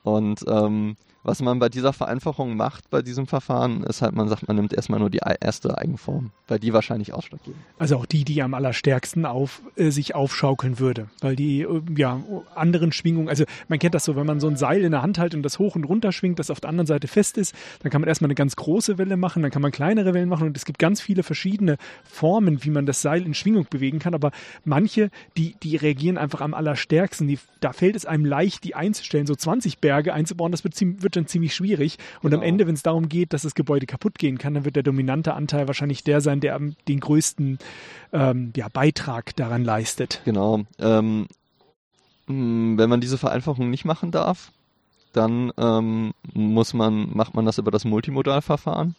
Und 0.02 0.44
ähm, 0.48 0.96
Was 1.24 1.42
man 1.42 1.60
bei 1.60 1.68
dieser 1.68 1.92
Vereinfachung 1.92 2.56
macht, 2.56 2.90
bei 2.90 3.02
diesem 3.02 3.28
Verfahren, 3.28 3.84
ist 3.84 4.02
halt, 4.02 4.16
man 4.16 4.30
sagt, 4.30 4.48
man 4.48 4.56
nimmt 4.56 4.74
erstmal 4.74 5.00
nur 5.00 5.10
die 5.10 5.20
erste 5.42 5.78
Eigenform, 5.78 6.32
weil 6.48 6.60
die 6.60 6.72
wahrscheinlich 6.72 7.14
ausschlaggebend. 7.14 7.62
Also 7.78 7.98
auch 7.98 8.06
die, 8.06 8.24
die 8.24 8.42
am 8.42 8.54
allerstärksten 8.54 9.26
auf, 9.26 9.62
äh, 9.76 9.90
sich 9.90 10.16
aufschaukeln 10.16 10.80
würde, 10.80 11.10
weil 11.20 11.36
die 11.36 11.62
äh, 11.62 11.82
ja 11.98 12.24
anderen 12.56 12.94
Schwingungen, 12.94 13.28
also 13.28 13.44
man 13.68 13.80
kennt 13.80 13.96
das 13.96 14.06
so, 14.06 14.16
wenn 14.16 14.26
man 14.26 14.40
so 14.40 14.48
ein 14.48 14.56
Seil 14.56 14.82
in 14.82 14.92
der 14.92 15.02
Hand 15.02 15.20
hält 15.20 15.36
und 15.36 15.44
das 15.44 15.60
hoch 15.60 15.76
und 15.76 15.84
runter 15.84 16.14
schwingt, 16.14 16.40
das 16.40 16.50
auf 16.50 16.62
der 16.62 16.70
anderen 16.70 16.88
Seite 16.88 17.10
fest 17.10 17.38
ist, 17.38 17.54
dann 17.84 17.92
kann 17.92 18.00
man 18.00 18.08
erstmal 18.08 18.28
eine 18.28 18.36
ganz 18.36 18.56
große 18.56 18.98
Welle 18.98 19.18
machen, 19.18 19.42
dann 19.42 19.52
kann 19.52 19.62
man 19.62 19.72
kleinere 19.72 20.14
Wellen 20.14 20.30
machen 20.30 20.48
und 20.48 20.56
es 20.56 20.64
gibt 20.64 20.80
ganz 20.80 21.02
viele 21.02 21.24
verschiedene 21.24 21.76
Formen, 22.06 22.64
wie 22.64 22.70
man 22.70 22.86
das 22.86 23.02
Seil 23.02 23.26
in 23.26 23.34
Schwingung 23.34 23.68
bewegen 23.70 24.00
kann, 24.00 24.14
aber 24.14 24.32
manche, 24.64 25.10
die, 25.36 25.56
die 25.62 25.76
reagieren 25.76 26.18
einfach 26.18 26.40
am 26.40 26.54
allerstärksten, 26.54 27.28
die, 27.28 27.40
da 27.60 27.74
fällt 27.74 27.98
es 27.98 28.06
einem 28.06 28.24
leicht, 28.24 28.64
die 28.64 28.76
einzustellen, 28.76 29.28
so 29.28 29.36
20 29.36 29.80
Berge 29.80 30.14
einzubauen, 30.14 30.54
das 30.54 30.64
wird, 30.64 30.76
wird 31.10 31.16
dann 31.16 31.28
ziemlich 31.28 31.56
schwierig. 31.56 31.98
Und 32.22 32.32
genau. 32.32 32.42
am 32.42 32.48
Ende, 32.48 32.68
wenn 32.68 32.76
es 32.76 32.84
darum 32.84 33.10
geht, 33.10 33.34
dass 33.34 33.42
das 33.42 33.56
Gebäude 33.56 33.88
kaputt 33.88 34.20
gehen 34.20 34.38
kann, 34.38 34.54
dann 34.54 34.66
wird 34.66 34.76
der 34.76 34.84
dominante 34.84 35.34
Anteil 35.34 35.68
wahrscheinlich 35.68 36.04
der 36.04 36.22
sein, 36.22 36.40
der 36.40 36.60
den 36.88 37.00
größten 37.00 37.58
ähm, 38.14 38.54
ja, 38.56 38.68
Beitrag 38.70 39.36
daran 39.36 39.64
leistet. 39.64 40.22
Genau. 40.26 40.62
Ähm, 40.78 41.28
hm, 42.28 42.78
wenn 42.78 42.90
man 42.90 43.02
diese 43.02 43.18
Vereinfachung 43.18 43.70
nicht 43.70 43.86
machen 43.86 44.12
darf, 44.12 44.52
dann 45.14 45.52
ähm, 45.58 46.14
muss 46.34 46.74
man, 46.74 47.10
macht 47.16 47.34
man 47.34 47.46
das 47.46 47.58
über 47.58 47.72
das 47.72 47.86
Multimodalverfahren. 47.86 48.96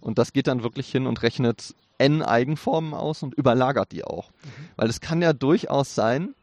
Und 0.00 0.18
das 0.18 0.32
geht 0.32 0.46
dann 0.46 0.62
wirklich 0.62 0.90
hin 0.90 1.06
und 1.06 1.22
rechnet 1.22 1.74
n 1.98 2.22
Eigenformen 2.22 2.94
aus 2.94 3.22
und 3.22 3.34
überlagert 3.34 3.92
die 3.92 4.04
auch. 4.04 4.30
Mhm. 4.30 4.68
Weil 4.76 4.88
es 4.88 5.02
kann 5.02 5.20
ja 5.20 5.34
durchaus 5.34 5.94
sein, 5.94 6.34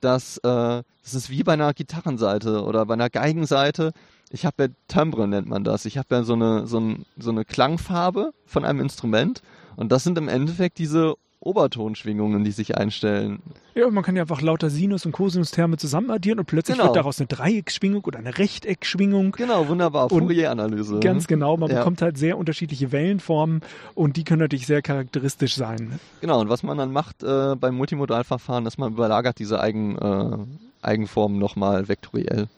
dass 0.00 0.38
äh, 0.38 0.82
das 1.04 1.14
ist 1.14 1.30
wie 1.30 1.42
bei 1.42 1.52
einer 1.52 1.74
Gitarrenseite 1.74 2.64
oder 2.64 2.86
bei 2.86 2.94
einer 2.94 3.10
Geigenseite. 3.10 3.92
Ich 4.34 4.44
habe 4.44 4.64
ja 4.64 4.68
Timbre 4.88 5.28
nennt 5.28 5.48
man 5.48 5.62
das. 5.62 5.84
Ich 5.84 5.96
habe 5.96 6.12
ja 6.12 6.24
so 6.24 6.32
eine, 6.32 6.66
so, 6.66 6.80
ein, 6.80 7.06
so 7.16 7.30
eine 7.30 7.44
Klangfarbe 7.44 8.32
von 8.46 8.64
einem 8.64 8.80
Instrument 8.80 9.42
und 9.76 9.92
das 9.92 10.02
sind 10.02 10.18
im 10.18 10.26
Endeffekt 10.26 10.78
diese 10.78 11.14
Obertonschwingungen, 11.38 12.42
die 12.42 12.50
sich 12.50 12.76
einstellen. 12.76 13.38
Ja, 13.76 13.88
man 13.90 14.02
kann 14.02 14.16
ja 14.16 14.22
einfach 14.22 14.40
lauter 14.40 14.70
Sinus- 14.70 15.06
und 15.06 15.12
Cosinus-Terme 15.12 15.76
zusammen 15.76 16.10
addieren 16.10 16.40
und 16.40 16.46
plötzlich 16.46 16.78
genau. 16.78 16.88
wird 16.88 16.96
daraus 16.96 17.20
eine 17.20 17.28
Dreiecksschwingung 17.28 18.02
oder 18.02 18.18
eine 18.18 18.36
Rechteckschwingung. 18.36 19.32
Genau, 19.32 19.68
wunderbar. 19.68 20.08
Fourier-Analyse. 20.08 20.98
Ganz 20.98 21.28
genau. 21.28 21.56
Man 21.56 21.70
ja. 21.70 21.78
bekommt 21.78 22.02
halt 22.02 22.18
sehr 22.18 22.36
unterschiedliche 22.36 22.90
Wellenformen 22.90 23.60
und 23.94 24.16
die 24.16 24.24
können 24.24 24.40
natürlich 24.40 24.66
sehr 24.66 24.82
charakteristisch 24.82 25.54
sein. 25.54 26.00
Genau, 26.20 26.40
und 26.40 26.48
was 26.48 26.64
man 26.64 26.76
dann 26.76 26.90
macht 26.90 27.22
äh, 27.22 27.54
beim 27.54 27.76
Multimodalverfahren, 27.76 28.66
ist 28.66 28.78
man 28.78 28.94
überlagert 28.94 29.38
diese 29.38 29.60
Eigen, 29.60 29.96
äh, 29.96 30.38
Eigenformen 30.82 31.38
nochmal 31.38 31.88
vektoriell. 31.88 32.48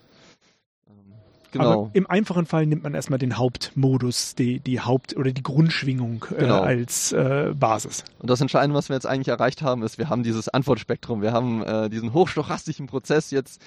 Genau. 1.52 1.72
Aber 1.84 1.90
im 1.92 2.08
einfachen 2.08 2.46
Fall 2.46 2.66
nimmt 2.66 2.82
man 2.82 2.94
erstmal 2.94 3.18
den 3.18 3.38
Hauptmodus, 3.38 4.34
die, 4.34 4.60
die 4.60 4.80
Haupt- 4.80 5.16
oder 5.16 5.32
die 5.32 5.42
Grundschwingung 5.42 6.24
äh, 6.30 6.40
genau. 6.40 6.60
als 6.60 7.12
äh, 7.12 7.52
Basis. 7.58 8.04
Und 8.18 8.30
das 8.30 8.40
Entscheidende, 8.40 8.76
was 8.76 8.88
wir 8.88 8.96
jetzt 8.96 9.06
eigentlich 9.06 9.28
erreicht 9.28 9.62
haben, 9.62 9.82
ist, 9.82 9.98
wir 9.98 10.08
haben 10.08 10.22
dieses 10.22 10.48
Antwortspektrum, 10.48 11.22
wir 11.22 11.32
haben 11.32 11.62
äh, 11.62 11.88
diesen 11.88 12.12
hochstochastischen 12.12 12.86
Prozess 12.86 13.30
jetzt 13.30 13.60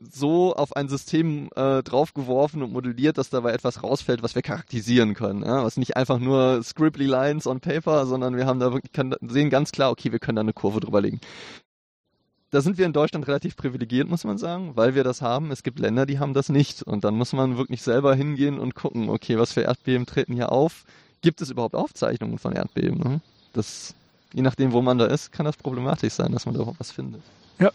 so 0.00 0.54
auf 0.54 0.76
ein 0.76 0.88
System 0.88 1.48
äh, 1.56 1.82
draufgeworfen 1.82 2.62
und 2.62 2.72
modelliert, 2.72 3.18
dass 3.18 3.30
dabei 3.30 3.52
etwas 3.52 3.82
rausfällt, 3.82 4.22
was 4.22 4.34
wir 4.34 4.42
charakterisieren 4.42 5.14
können. 5.14 5.42
Ja? 5.42 5.64
Was 5.64 5.76
nicht 5.76 5.96
einfach 5.96 6.18
nur 6.18 6.62
scribbly 6.62 7.06
lines 7.06 7.46
on 7.46 7.60
paper, 7.60 8.06
sondern 8.06 8.36
wir 8.36 8.46
haben 8.46 8.60
da 8.60 8.72
wirklich, 8.72 8.92
können, 8.92 9.14
sehen 9.22 9.50
ganz 9.50 9.72
klar, 9.72 9.90
okay, 9.90 10.12
wir 10.12 10.18
können 10.18 10.36
da 10.36 10.42
eine 10.42 10.52
Kurve 10.52 10.80
drüber 10.80 11.00
legen 11.00 11.20
da 12.56 12.62
sind 12.62 12.78
wir 12.78 12.86
in 12.86 12.94
Deutschland 12.94 13.28
relativ 13.28 13.54
privilegiert, 13.54 14.08
muss 14.08 14.24
man 14.24 14.38
sagen, 14.38 14.70
weil 14.76 14.94
wir 14.94 15.04
das 15.04 15.20
haben. 15.20 15.50
Es 15.50 15.62
gibt 15.62 15.78
Länder, 15.78 16.06
die 16.06 16.18
haben 16.18 16.32
das 16.32 16.48
nicht. 16.48 16.82
Und 16.82 17.04
dann 17.04 17.14
muss 17.14 17.34
man 17.34 17.58
wirklich 17.58 17.82
selber 17.82 18.14
hingehen 18.14 18.58
und 18.58 18.74
gucken, 18.74 19.10
okay, 19.10 19.36
was 19.36 19.52
für 19.52 19.60
Erdbeben 19.60 20.06
treten 20.06 20.32
hier 20.32 20.50
auf? 20.50 20.86
Gibt 21.20 21.42
es 21.42 21.50
überhaupt 21.50 21.74
Aufzeichnungen 21.74 22.38
von 22.38 22.54
Erdbeben? 22.54 22.98
Ne? 22.98 23.20
Das, 23.52 23.94
je 24.32 24.40
nachdem, 24.40 24.72
wo 24.72 24.80
man 24.80 24.96
da 24.96 25.04
ist, 25.04 25.32
kann 25.32 25.44
das 25.44 25.58
problematisch 25.58 26.14
sein, 26.14 26.32
dass 26.32 26.46
man 26.46 26.54
da 26.54 26.62
überhaupt 26.62 26.80
was 26.80 26.92
findet. 26.92 27.20
Ja, 27.58 27.70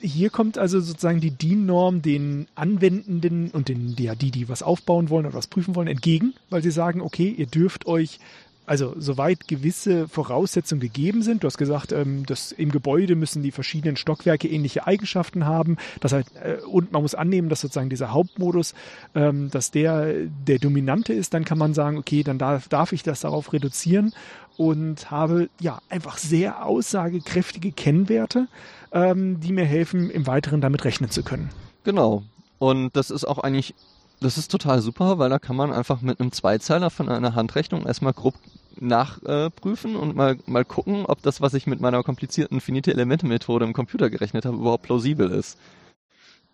hier 0.00 0.30
kommt 0.30 0.56
also 0.56 0.80
sozusagen 0.80 1.20
die 1.20 1.30
DIN-Norm 1.30 2.00
den 2.00 2.46
Anwendenden 2.54 3.50
und 3.50 3.68
den, 3.68 3.94
ja, 3.98 4.14
die, 4.14 4.30
die 4.30 4.48
was 4.48 4.62
aufbauen 4.62 5.10
wollen 5.10 5.26
oder 5.26 5.34
was 5.34 5.48
prüfen 5.48 5.74
wollen, 5.74 5.88
entgegen, 5.88 6.32
weil 6.48 6.62
sie 6.62 6.70
sagen, 6.70 7.02
okay, 7.02 7.28
ihr 7.28 7.46
dürft 7.46 7.86
euch 7.86 8.20
also 8.68 8.94
soweit 8.98 9.48
gewisse 9.48 10.08
Voraussetzungen 10.08 10.80
gegeben 10.80 11.22
sind, 11.22 11.42
du 11.42 11.46
hast 11.46 11.58
gesagt, 11.58 11.92
ähm, 11.92 12.26
dass 12.26 12.52
im 12.52 12.70
Gebäude 12.70 13.16
müssen 13.16 13.42
die 13.42 13.50
verschiedenen 13.50 13.96
Stockwerke 13.96 14.48
ähnliche 14.48 14.86
Eigenschaften 14.86 15.46
haben, 15.46 15.76
dass 16.00 16.12
halt, 16.12 16.26
äh, 16.36 16.58
und 16.66 16.92
man 16.92 17.02
muss 17.02 17.14
annehmen, 17.14 17.48
dass 17.48 17.62
sozusagen 17.62 17.88
dieser 17.88 18.12
Hauptmodus, 18.12 18.74
ähm, 19.14 19.50
dass 19.50 19.70
der 19.70 20.14
der 20.46 20.58
dominante 20.58 21.12
ist, 21.12 21.34
dann 21.34 21.44
kann 21.44 21.58
man 21.58 21.74
sagen, 21.74 21.96
okay, 21.96 22.22
dann 22.22 22.38
darf, 22.38 22.68
darf 22.68 22.92
ich 22.92 23.02
das 23.02 23.20
darauf 23.20 23.52
reduzieren 23.52 24.12
und 24.56 25.10
habe 25.10 25.48
ja 25.60 25.80
einfach 25.88 26.18
sehr 26.18 26.66
aussagekräftige 26.66 27.72
Kennwerte, 27.72 28.48
ähm, 28.92 29.40
die 29.40 29.52
mir 29.52 29.64
helfen, 29.64 30.10
im 30.10 30.26
Weiteren 30.26 30.60
damit 30.60 30.84
rechnen 30.84 31.10
zu 31.10 31.22
können. 31.22 31.50
Genau. 31.84 32.22
Und 32.58 32.96
das 32.96 33.10
ist 33.10 33.24
auch 33.24 33.38
eigentlich 33.38 33.74
das 34.20 34.38
ist 34.38 34.50
total 34.50 34.80
super, 34.80 35.18
weil 35.18 35.30
da 35.30 35.38
kann 35.38 35.56
man 35.56 35.72
einfach 35.72 36.00
mit 36.00 36.20
einem 36.20 36.32
Zweizeiler 36.32 36.90
von 36.90 37.08
einer 37.08 37.34
Handrechnung 37.34 37.86
erstmal 37.86 38.12
grob 38.12 38.34
nachprüfen 38.80 39.94
äh, 39.94 39.98
und 39.98 40.16
mal, 40.16 40.38
mal 40.46 40.64
gucken, 40.64 41.04
ob 41.06 41.22
das, 41.22 41.40
was 41.40 41.54
ich 41.54 41.66
mit 41.66 41.80
meiner 41.80 42.02
komplizierten 42.02 42.60
Finite-Elemente-Methode 42.60 43.64
im 43.64 43.72
Computer 43.72 44.10
gerechnet 44.10 44.44
habe, 44.44 44.56
überhaupt 44.56 44.84
plausibel 44.84 45.30
ist. 45.30 45.58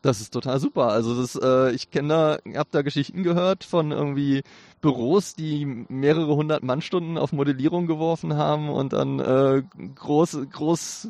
Das 0.03 0.21
ist 0.21 0.35
total 0.35 0.61
super. 0.61 0.89
Also 0.89 1.19
das, 1.19 1.35
äh, 1.35 1.75
ich 1.75 1.91
kenne 1.91 2.09
da, 2.45 2.59
hab 2.59 2.71
da 2.71 2.83
Geschichten 2.83 3.23
gehört 3.23 3.65
von 3.65 3.91
irgendwie 3.91 4.43
Büros, 4.83 5.35
die 5.35 5.65
mehrere 5.65 6.37
hundert 6.37 6.62
Mannstunden 6.62 7.17
auf 7.17 7.33
Modellierung 7.33 7.87
geworfen 7.87 8.37
haben 8.37 8.69
und 8.69 8.93
dann 8.93 9.19
äh, 9.19 9.62
groß, 9.95 10.39
groß 10.53 11.09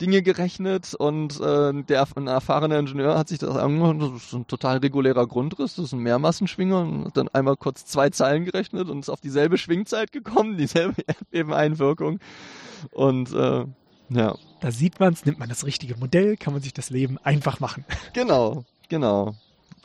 Dinge 0.00 0.22
gerechnet 0.22 0.94
und 0.94 1.40
äh, 1.40 1.82
der 1.82 2.06
ein 2.16 2.26
erfahrene 2.26 2.78
Ingenieur 2.78 3.18
hat 3.18 3.28
sich 3.28 3.38
das 3.38 3.56
angehört, 3.56 4.00
das 4.00 4.24
ist 4.24 4.32
ein 4.32 4.46
total 4.46 4.78
regulärer 4.78 5.26
Grundriss, 5.26 5.76
das 5.76 5.86
ist 5.86 5.92
ein 5.92 6.00
Mehrmassenschwinger 6.00 6.80
und 6.80 7.04
hat 7.06 7.16
dann 7.16 7.28
einmal 7.28 7.56
kurz 7.56 7.84
zwei 7.84 8.10
Zeilen 8.10 8.44
gerechnet 8.44 8.88
und 8.88 9.00
ist 9.00 9.10
auf 9.10 9.20
dieselbe 9.20 9.58
Schwingzeit 9.58 10.12
gekommen, 10.12 10.56
dieselbe 10.58 11.02
Erdbebeneinwirkung 11.06 12.20
und 12.92 13.32
äh, 13.32 13.64
ja. 14.08 14.36
Da 14.60 14.70
sieht 14.70 15.00
man 15.00 15.12
es, 15.12 15.24
nimmt 15.24 15.38
man 15.38 15.48
das 15.48 15.64
richtige 15.64 15.96
Modell, 15.96 16.36
kann 16.36 16.52
man 16.52 16.62
sich 16.62 16.72
das 16.72 16.90
Leben 16.90 17.18
einfach 17.18 17.60
machen. 17.60 17.84
Genau, 18.12 18.64
genau. 18.88 19.34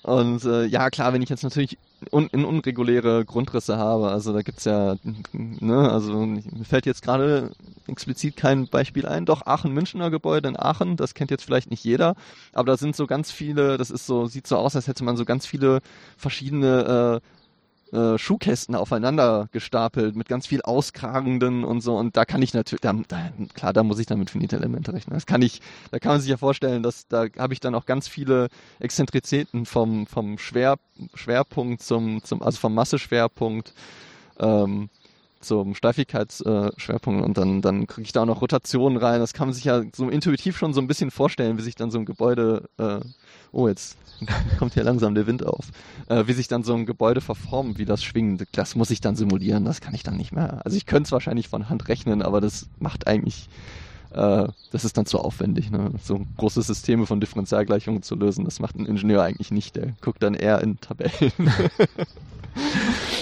Und 0.03 0.43
äh, 0.45 0.65
ja, 0.65 0.89
klar, 0.89 1.13
wenn 1.13 1.21
ich 1.21 1.29
jetzt 1.29 1.43
natürlich 1.43 1.77
un 2.09 2.27
in 2.31 2.43
unreguläre 2.43 3.23
Grundrisse 3.23 3.77
habe, 3.77 4.09
also 4.09 4.33
da 4.33 4.41
gibt's 4.41 4.65
ja, 4.65 4.95
ne, 5.33 5.91
also 5.91 6.25
mir 6.25 6.65
fällt 6.65 6.87
jetzt 6.87 7.03
gerade 7.03 7.51
explizit 7.85 8.35
kein 8.35 8.67
Beispiel 8.67 9.05
ein, 9.05 9.25
doch 9.27 9.45
Aachen-Münchner 9.45 10.09
Gebäude 10.09 10.49
in 10.49 10.59
Aachen, 10.59 10.97
das 10.97 11.13
kennt 11.13 11.29
jetzt 11.29 11.43
vielleicht 11.43 11.69
nicht 11.69 11.83
jeder, 11.83 12.15
aber 12.53 12.71
da 12.71 12.77
sind 12.77 12.95
so 12.95 13.05
ganz 13.05 13.31
viele, 13.31 13.77
das 13.77 13.91
ist 13.91 14.07
so, 14.07 14.25
sieht 14.25 14.47
so 14.47 14.57
aus, 14.57 14.75
als 14.75 14.87
hätte 14.87 15.03
man 15.03 15.17
so 15.17 15.25
ganz 15.25 15.45
viele 15.45 15.81
verschiedene 16.17 17.21
äh, 17.21 17.40
äh, 17.91 18.17
Schuhkästen 18.17 18.75
aufeinander 18.75 19.49
gestapelt 19.51 20.15
mit 20.15 20.29
ganz 20.29 20.47
viel 20.47 20.61
Auskragenden 20.61 21.63
und 21.63 21.81
so. 21.81 21.97
Und 21.97 22.15
da 22.17 22.25
kann 22.25 22.41
ich 22.41 22.53
natürlich, 22.53 22.81
da, 22.81 22.93
da, 23.07 23.31
klar, 23.53 23.73
da 23.73 23.83
muss 23.83 23.99
ich 23.99 24.05
dann 24.05 24.19
mit 24.19 24.29
Finite-Elemente 24.29 24.93
rechnen. 24.93 25.13
Das 25.13 25.25
kann 25.25 25.41
ich, 25.41 25.61
da 25.91 25.99
kann 25.99 26.13
man 26.13 26.21
sich 26.21 26.29
ja 26.29 26.37
vorstellen, 26.37 26.83
dass 26.83 27.07
da 27.07 27.25
habe 27.37 27.53
ich 27.53 27.59
dann 27.59 27.75
auch 27.75 27.85
ganz 27.85 28.07
viele 28.07 28.47
Exzentrizitäten 28.79 29.65
vom, 29.65 30.07
vom 30.07 30.37
Schwer, 30.37 30.77
Schwerpunkt 31.13 31.83
zum, 31.83 32.23
zum, 32.23 32.41
also 32.41 32.57
vom 32.59 32.73
Masseschwerpunkt. 32.73 33.73
Ähm, 34.39 34.89
zum 35.41 35.75
Steifigkeitsschwerpunkt 35.75 37.21
äh, 37.21 37.25
und 37.25 37.37
dann, 37.37 37.61
dann 37.61 37.87
kriege 37.87 38.05
ich 38.05 38.11
da 38.11 38.21
auch 38.21 38.25
noch 38.25 38.41
Rotationen 38.41 38.97
rein. 38.97 39.19
Das 39.19 39.33
kann 39.33 39.47
man 39.47 39.53
sich 39.53 39.65
ja 39.65 39.83
so 39.95 40.09
intuitiv 40.09 40.57
schon 40.57 40.73
so 40.73 40.81
ein 40.81 40.87
bisschen 40.87 41.11
vorstellen, 41.11 41.57
wie 41.57 41.61
sich 41.61 41.75
dann 41.75 41.91
so 41.91 41.99
ein 41.99 42.05
Gebäude, 42.05 42.69
äh, 42.77 42.99
oh 43.51 43.67
jetzt 43.67 43.97
kommt 44.59 44.73
hier 44.75 44.83
langsam 44.83 45.15
der 45.15 45.27
Wind 45.27 45.45
auf, 45.45 45.67
äh, 46.07 46.23
wie 46.27 46.33
sich 46.33 46.47
dann 46.47 46.63
so 46.63 46.73
ein 46.73 46.85
Gebäude 46.85 47.21
verformt, 47.21 47.77
wie 47.77 47.85
das 47.85 48.03
schwingt. 48.03 48.47
Das 48.53 48.75
muss 48.75 48.91
ich 48.91 49.01
dann 49.01 49.15
simulieren, 49.15 49.65
das 49.65 49.81
kann 49.81 49.93
ich 49.93 50.03
dann 50.03 50.17
nicht 50.17 50.31
mehr. 50.31 50.61
Also 50.65 50.77
ich 50.77 50.85
könnte 50.85 51.07
es 51.07 51.11
wahrscheinlich 51.11 51.49
von 51.49 51.69
Hand 51.69 51.87
rechnen, 51.87 52.21
aber 52.21 52.41
das 52.41 52.67
macht 52.79 53.07
eigentlich, 53.07 53.49
äh, 54.11 54.47
das 54.71 54.85
ist 54.85 54.97
dann 54.97 55.05
zu 55.05 55.19
aufwendig, 55.19 55.71
ne? 55.71 55.91
so 56.03 56.21
große 56.37 56.61
Systeme 56.61 57.05
von 57.05 57.19
Differentialgleichungen 57.19 58.03
zu 58.03 58.15
lösen. 58.15 58.45
Das 58.45 58.59
macht 58.59 58.75
ein 58.75 58.85
Ingenieur 58.85 59.23
eigentlich 59.23 59.51
nicht, 59.51 59.75
der 59.75 59.93
guckt 60.01 60.21
dann 60.21 60.35
eher 60.35 60.61
in 60.61 60.79
Tabellen. 60.79 61.31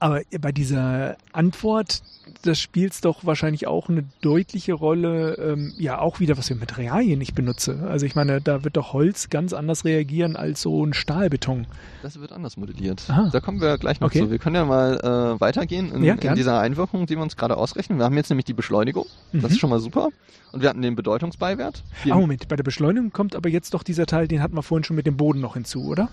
Aber 0.00 0.22
bei 0.40 0.50
dieser 0.50 1.16
Antwort 1.32 2.02
des 2.44 2.58
Spiels 2.58 3.02
doch 3.02 3.26
wahrscheinlich 3.26 3.66
auch 3.66 3.90
eine 3.90 4.04
deutliche 4.22 4.72
Rolle, 4.72 5.34
ähm, 5.34 5.74
ja 5.76 5.98
auch 5.98 6.20
wieder, 6.20 6.38
was 6.38 6.48
für 6.48 6.54
Materialien 6.54 7.20
ich 7.20 7.34
benutze. 7.34 7.86
Also 7.86 8.06
ich 8.06 8.14
meine, 8.14 8.40
da 8.40 8.64
wird 8.64 8.78
doch 8.78 8.94
Holz 8.94 9.28
ganz 9.28 9.52
anders 9.52 9.84
reagieren 9.84 10.36
als 10.36 10.62
so 10.62 10.84
ein 10.84 10.94
Stahlbeton. 10.94 11.66
Das 12.02 12.18
wird 12.18 12.32
anders 12.32 12.56
modelliert. 12.56 13.02
Aha. 13.08 13.28
Da 13.30 13.40
kommen 13.40 13.60
wir 13.60 13.76
gleich 13.76 14.00
noch 14.00 14.08
okay. 14.08 14.20
zu. 14.20 14.30
Wir 14.30 14.38
können 14.38 14.56
ja 14.56 14.64
mal 14.64 15.00
äh, 15.36 15.40
weitergehen 15.40 15.92
in, 15.92 16.02
ja, 16.02 16.14
in, 16.14 16.34
dieser 16.34 16.58
Einwirkung, 16.60 17.04
die 17.04 17.16
wir 17.16 17.22
uns 17.22 17.36
gerade 17.36 17.58
ausrechnen. 17.58 17.98
Wir 17.98 18.06
haben 18.06 18.16
jetzt 18.16 18.30
nämlich 18.30 18.46
die 18.46 18.54
Beschleunigung. 18.54 19.04
Das 19.32 19.42
mhm. 19.42 19.48
ist 19.48 19.58
schon 19.58 19.70
mal 19.70 19.80
super. 19.80 20.08
Und 20.52 20.62
wir 20.62 20.70
hatten 20.70 20.80
den 20.80 20.96
Bedeutungsbeiwert. 20.96 21.84
Ah, 22.08 22.14
Moment, 22.14 22.48
bei 22.48 22.56
der 22.56 22.64
Beschleunigung 22.64 23.12
kommt 23.12 23.36
aber 23.36 23.50
jetzt 23.50 23.74
doch 23.74 23.82
dieser 23.82 24.06
Teil, 24.06 24.28
den 24.28 24.42
hatten 24.42 24.56
wir 24.56 24.62
vorhin 24.62 24.84
schon 24.84 24.96
mit 24.96 25.06
dem 25.06 25.18
Boden 25.18 25.40
noch 25.40 25.54
hinzu, 25.54 25.84
oder? 25.84 26.08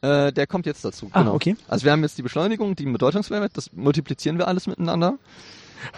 Äh, 0.00 0.32
der 0.32 0.46
kommt 0.46 0.66
jetzt 0.66 0.84
dazu. 0.84 1.08
Ah, 1.12 1.22
genau. 1.22 1.34
okay. 1.34 1.56
Also 1.66 1.84
wir 1.84 1.92
haben 1.92 2.02
jetzt 2.02 2.18
die 2.18 2.22
Beschleunigung, 2.22 2.76
die 2.76 2.86
Bedeutungsmehrwert, 2.86 3.56
das 3.56 3.72
multiplizieren 3.72 4.38
wir 4.38 4.46
alles 4.48 4.66
miteinander. 4.66 5.18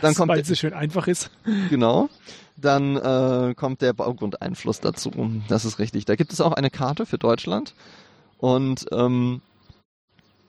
Dann 0.00 0.14
kommt 0.14 0.30
Weil 0.30 0.40
es 0.40 0.48
so 0.48 0.54
schön 0.54 0.72
einfach 0.72 1.06
ist. 1.06 1.30
genau. 1.70 2.08
Dann 2.56 2.96
äh, 2.96 3.54
kommt 3.54 3.80
der 3.80 3.92
Baugrundeinfluss 3.92 4.80
dazu. 4.80 5.10
Das 5.48 5.64
ist 5.64 5.78
richtig. 5.78 6.04
Da 6.04 6.16
gibt 6.16 6.32
es 6.32 6.40
auch 6.40 6.52
eine 6.52 6.70
Karte 6.70 7.06
für 7.06 7.16
Deutschland. 7.16 7.74
Und 8.38 8.86
ähm, 8.92 9.40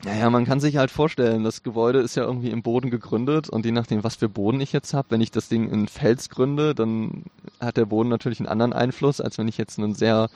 naja, 0.03 0.29
man 0.29 0.45
kann 0.45 0.59
sich 0.59 0.77
halt 0.77 0.89
vorstellen, 0.89 1.43
das 1.43 1.61
Gebäude 1.61 1.99
ist 1.99 2.15
ja 2.15 2.23
irgendwie 2.23 2.49
im 2.49 2.63
Boden 2.63 2.89
gegründet 2.89 3.49
und 3.49 3.65
je 3.65 3.71
nachdem, 3.71 4.03
was 4.03 4.15
für 4.15 4.29
Boden 4.29 4.59
ich 4.59 4.73
jetzt 4.73 4.93
habe, 4.93 5.11
wenn 5.11 5.21
ich 5.21 5.31
das 5.31 5.47
Ding 5.47 5.69
in 5.69 5.87
Fels 5.87 6.29
gründe, 6.29 6.73
dann 6.73 7.25
hat 7.59 7.77
der 7.77 7.85
Boden 7.85 8.09
natürlich 8.09 8.39
einen 8.39 8.47
anderen 8.47 8.73
Einfluss, 8.73 9.21
als 9.21 9.37
wenn 9.37 9.47
ich 9.47 9.57
jetzt 9.57 9.77
einen 9.77 9.93
sehr 9.93 10.29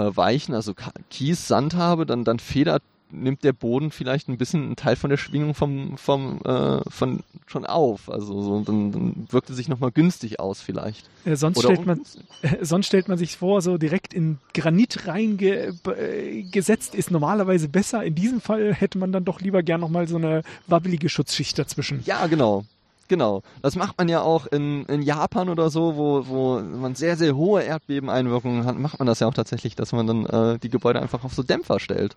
weichen, 0.00 0.54
also 0.54 0.74
Kies, 1.10 1.48
Sand 1.48 1.74
habe, 1.74 2.06
dann, 2.06 2.24
dann 2.24 2.38
federt, 2.38 2.82
nimmt 3.10 3.44
der 3.44 3.52
Boden 3.52 3.90
vielleicht 3.90 4.28
ein 4.28 4.38
bisschen 4.38 4.64
einen 4.64 4.76
Teil 4.76 4.96
von 4.96 5.10
der 5.10 5.16
Schwingung 5.16 5.54
vom, 5.54 5.96
vom, 5.96 6.40
äh, 6.44 6.80
von 6.88 7.20
schon 7.46 7.64
auf. 7.64 8.10
Also 8.10 8.42
so, 8.42 8.60
dann, 8.60 8.92
dann 8.92 9.26
wirkt 9.30 9.50
es 9.50 9.56
sich 9.56 9.68
nochmal 9.68 9.92
günstig 9.92 10.40
aus 10.40 10.60
vielleicht. 10.60 11.08
Äh, 11.24 11.36
sonst, 11.36 11.58
Oder 11.58 11.74
stellt 11.74 11.86
man, 11.86 12.00
äh, 12.42 12.64
sonst 12.64 12.86
stellt 12.86 13.08
man 13.08 13.18
sich 13.18 13.36
vor, 13.36 13.62
so 13.62 13.78
direkt 13.78 14.14
in 14.14 14.38
Granit 14.54 15.06
reingesetzt 15.06 16.94
ist 16.94 17.10
normalerweise 17.10 17.68
besser. 17.68 18.04
In 18.04 18.14
diesem 18.14 18.40
Fall 18.40 18.74
hätte 18.74 18.98
man 18.98 19.12
dann 19.12 19.24
doch 19.24 19.40
lieber 19.40 19.62
gern 19.62 19.80
nochmal 19.80 20.08
so 20.08 20.16
eine 20.16 20.42
wabbelige 20.66 21.08
Schutzschicht 21.08 21.58
dazwischen. 21.58 22.02
Ja, 22.04 22.26
genau. 22.26 22.64
Genau. 23.08 23.42
Das 23.62 23.76
macht 23.76 23.98
man 23.98 24.08
ja 24.08 24.20
auch 24.22 24.46
in, 24.46 24.84
in 24.86 25.02
Japan 25.02 25.48
oder 25.48 25.70
so, 25.70 25.96
wo, 25.96 26.26
wo 26.26 26.60
man 26.60 26.94
sehr, 26.94 27.16
sehr 27.16 27.36
hohe 27.36 27.62
Erdbebeneinwirkungen 27.62 28.64
hat, 28.64 28.78
macht 28.78 28.98
man 28.98 29.06
das 29.06 29.20
ja 29.20 29.26
auch 29.28 29.34
tatsächlich, 29.34 29.76
dass 29.76 29.92
man 29.92 30.06
dann 30.06 30.26
äh, 30.26 30.58
die 30.58 30.70
Gebäude 30.70 31.00
einfach 31.00 31.24
auf 31.24 31.34
so 31.34 31.42
Dämpfer 31.42 31.78
stellt. 31.80 32.16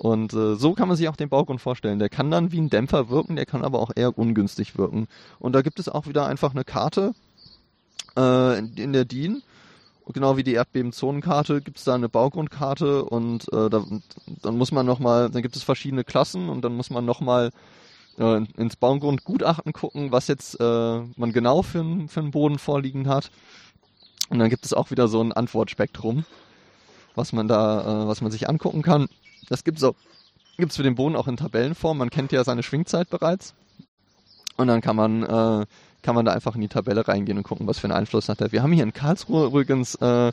Und 0.00 0.32
äh, 0.32 0.56
so 0.56 0.72
kann 0.72 0.88
man 0.88 0.96
sich 0.96 1.08
auch 1.10 1.16
den 1.16 1.28
Baugrund 1.28 1.60
vorstellen. 1.60 1.98
Der 1.98 2.08
kann 2.08 2.30
dann 2.30 2.52
wie 2.52 2.60
ein 2.60 2.70
Dämpfer 2.70 3.10
wirken, 3.10 3.36
der 3.36 3.44
kann 3.44 3.62
aber 3.62 3.80
auch 3.80 3.90
eher 3.94 4.16
ungünstig 4.16 4.78
wirken. 4.78 5.08
Und 5.38 5.52
da 5.52 5.60
gibt 5.60 5.78
es 5.78 5.90
auch 5.90 6.06
wieder 6.06 6.26
einfach 6.26 6.52
eine 6.52 6.64
Karte 6.64 7.12
äh, 8.16 8.58
in, 8.58 8.94
der 8.94 9.04
DIN. 9.04 9.42
Genau 10.06 10.38
wie 10.38 10.42
die 10.42 10.54
Erdbebenzonenkarte 10.54 11.60
gibt 11.60 11.76
es 11.76 11.84
da 11.84 11.94
eine 11.94 12.08
Baugrundkarte 12.08 13.04
und 13.04 13.52
äh, 13.52 13.68
da, 13.68 13.84
dann 14.42 14.56
muss 14.56 14.72
man 14.72 14.86
nochmal, 14.86 15.30
dann 15.30 15.42
gibt 15.42 15.54
es 15.54 15.62
verschiedene 15.62 16.02
Klassen 16.02 16.48
und 16.48 16.62
dann 16.62 16.74
muss 16.74 16.88
man 16.88 17.04
nochmal 17.04 17.50
äh, 18.20 18.44
ins 18.56 18.76
Baugrundgutachten 18.76 19.72
gucken, 19.72 20.12
was 20.12 20.28
jetzt 20.28 20.60
äh, 20.60 21.00
man 21.16 21.32
genau 21.32 21.62
für, 21.62 21.84
für 22.06 22.20
einen 22.20 22.30
Boden 22.30 22.58
vorliegen 22.58 23.08
hat. 23.08 23.30
Und 24.28 24.38
dann 24.38 24.50
gibt 24.50 24.64
es 24.64 24.72
auch 24.72 24.90
wieder 24.90 25.08
so 25.08 25.20
ein 25.20 25.32
Antwortspektrum, 25.32 26.24
was 27.14 27.32
man 27.32 27.48
da, 27.48 28.04
äh, 28.04 28.06
was 28.06 28.20
man 28.20 28.30
sich 28.30 28.48
angucken 28.48 28.82
kann. 28.82 29.08
Das 29.48 29.64
gibt's 29.64 29.82
auch, 29.82 29.94
gibt's 30.58 30.76
für 30.76 30.82
den 30.82 30.94
Boden 30.94 31.16
auch 31.16 31.26
in 31.26 31.36
Tabellenform. 31.36 31.98
Man 31.98 32.10
kennt 32.10 32.30
ja 32.30 32.44
seine 32.44 32.62
Schwingzeit 32.62 33.10
bereits. 33.10 33.54
Und 34.56 34.68
dann 34.68 34.82
kann 34.82 34.94
man, 34.94 35.22
äh, 35.22 35.66
kann 36.02 36.14
man 36.14 36.26
da 36.26 36.32
einfach 36.32 36.54
in 36.54 36.60
die 36.60 36.68
Tabelle 36.68 37.08
reingehen 37.08 37.38
und 37.38 37.44
gucken, 37.44 37.66
was 37.66 37.78
für 37.78 37.84
einen 37.84 37.96
Einfluss 37.96 38.28
hat 38.28 38.40
er. 38.40 38.52
Wir 38.52 38.62
haben 38.62 38.72
hier 38.72 38.84
in 38.84 38.92
Karlsruhe 38.92 39.46
übrigens 39.46 39.94
äh, 39.96 40.32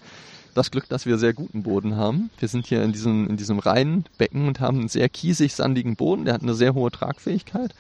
das 0.58 0.72
Glück, 0.72 0.90
dass 0.90 1.06
wir 1.06 1.18
sehr 1.18 1.34
guten 1.34 1.64
Boden 1.64 1.96
haben. 1.96 2.30
Wir 2.40 2.48
sind 2.48 2.68
hier 2.68 2.84
in 2.84 2.92
diesem, 2.92 3.30
in 3.30 3.38
diesem 3.38 3.60
Rheinbecken 3.60 4.48
und 4.48 4.60
haben 4.60 4.80
einen 4.80 4.90
sehr 4.90 5.08
kiesig-sandigen 5.10 5.96
Boden. 5.96 6.26
Der 6.26 6.34
hat 6.34 6.42
eine 6.42 6.54
sehr 6.54 6.74
hohe 6.74 6.92
Tragfähigkeit. 6.92 7.74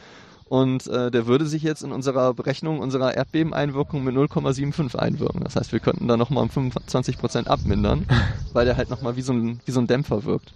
Und 0.49 0.87
äh, 0.87 1.11
der 1.11 1.27
würde 1.27 1.45
sich 1.45 1.61
jetzt 1.61 1.83
in 1.83 1.91
unserer 1.91 2.33
Berechnung 2.33 2.79
unserer 2.79 3.13
Erdbebeneinwirkung 3.13 4.03
mit 4.03 4.15
0,75 4.15 4.95
einwirken. 4.95 5.43
Das 5.43 5.57
heißt, 5.57 5.73
wir 5.73 5.81
könnten 5.81 6.07
da 6.07 6.15
nochmal 6.15 6.43
um 6.43 6.49
25% 6.49 7.47
abmindern, 7.47 8.05
weil 8.53 8.65
der 8.65 8.77
halt 8.77 8.89
nochmal 8.89 9.17
wie, 9.17 9.21
so 9.21 9.33
ein, 9.33 9.59
wie 9.65 9.71
so 9.71 9.81
ein 9.81 9.87
Dämpfer 9.87 10.23
wirkt. 10.23 10.53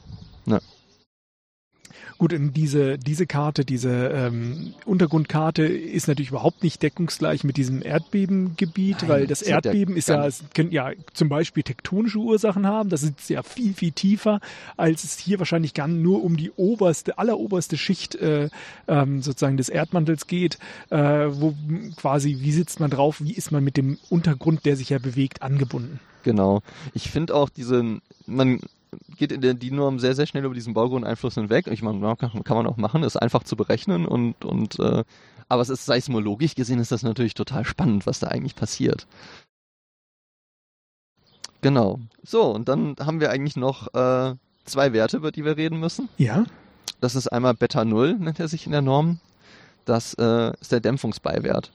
Gut, 2.22 2.34
in 2.34 2.54
diese, 2.54 3.00
diese 3.00 3.26
Karte, 3.26 3.66
diese 3.66 3.90
ähm, 3.90 4.76
Untergrundkarte 4.86 5.64
ist 5.64 6.08
natürlich 6.08 6.30
überhaupt 6.30 6.62
nicht 6.62 6.84
deckungsgleich 6.84 7.44
mit 7.44 7.58
diesem 7.58 7.82
Erdbebengebiet, 7.82 8.98
Nein, 9.00 9.10
weil 9.10 9.26
das 9.26 9.42
Erdbeben 9.42 9.98
ist 9.98 10.08
ja, 10.08 10.28
es 10.28 10.44
können 10.54 10.72
ja 10.72 10.92
zum 11.14 11.30
Beispiel 11.30 11.64
tektonische 11.64 12.20
Ursachen 12.20 12.68
haben. 12.68 12.90
Das 12.90 13.02
ist 13.02 13.28
ja 13.32 13.42
viel, 13.42 13.74
viel 13.74 13.92
tiefer, 13.92 14.40
als 14.78 15.04
es 15.04 15.18
hier 15.18 15.40
wahrscheinlich 15.40 15.74
gar 15.74 15.88
nur 15.88 16.24
um 16.24 16.38
die 16.38 16.52
oberste, 16.52 17.18
alleroberste 17.18 17.76
Schicht 17.76 18.14
äh, 18.14 18.50
ähm, 18.88 19.24
sozusagen 19.24 19.58
des 19.58 19.70
Erdmantels 19.70 20.28
geht, 20.28 20.60
äh, 20.92 20.98
wo 21.00 21.56
quasi, 21.96 22.38
wie 22.42 22.52
sitzt 22.52 22.80
man 22.80 22.92
drauf, 22.92 23.20
wie 23.20 23.34
ist 23.34 23.52
man 23.52 23.64
mit 23.64 23.78
dem 23.78 23.98
Untergrund, 24.12 24.68
der 24.68 24.76
sich 24.76 24.90
ja 24.90 25.00
bewegt, 25.00 25.42
angebunden. 25.42 26.00
Genau. 26.22 26.62
Ich 26.94 27.10
finde 27.10 27.34
auch 27.34 27.50
diesen, 27.50 28.04
man 28.28 28.60
geht 29.18 29.32
in 29.32 29.42
der 29.42 29.54
DIN-Norm 29.54 30.00
sehr, 30.00 30.16
sehr 30.16 30.28
schnell 30.28 30.46
über 30.46 30.54
diesen 30.54 30.74
Baugrundeinfluss 30.74 31.36
hinweg. 31.36 31.68
Ich 31.68 31.82
meine, 31.82 32.16
kann, 32.16 32.42
man 32.50 32.68
auch 32.68 32.78
machen, 32.78 33.04
ist 33.04 33.18
einfach 33.18 33.44
zu 33.44 33.56
berechnen 33.56 34.06
und, 34.06 34.44
und 34.44 34.80
äh, 34.80 35.04
aber 35.48 35.62
es 35.62 35.70
ist 35.70 35.86
seismologisch 35.86 36.56
gesehen 36.56 36.80
ist 36.80 36.92
das 36.92 37.04
natürlich 37.04 37.34
total 37.34 37.66
spannend, 37.66 38.06
was 38.06 38.20
da 38.20 38.28
eigentlich 38.28 38.56
passiert. 38.56 39.08
Genau. 41.62 42.00
So, 42.24 42.44
und 42.52 42.68
dann 42.70 42.96
haben 43.00 43.20
wir 43.20 43.30
eigentlich 43.30 43.56
noch 43.56 43.94
äh, 43.94 44.36
zwei 44.66 44.94
Werte, 44.94 45.18
über 45.18 45.32
die 45.32 45.46
wir 45.46 45.58
reden 45.58 45.80
müssen. 45.80 46.10
Ja, 46.18 46.46
Das 47.02 47.16
ist 47.16 47.28
einmal 47.28 47.54
Beta 47.54 47.84
0, 47.84 48.16
nennt 48.20 48.40
er 48.40 48.48
sich 48.48 48.66
in 48.66 48.72
der 48.72 48.82
Norm. 48.82 49.20
Das 49.86 50.14
äh, 50.16 50.52
ist 50.62 50.72
der 50.72 50.80
Dämpfungsbeiwert. 50.80 51.72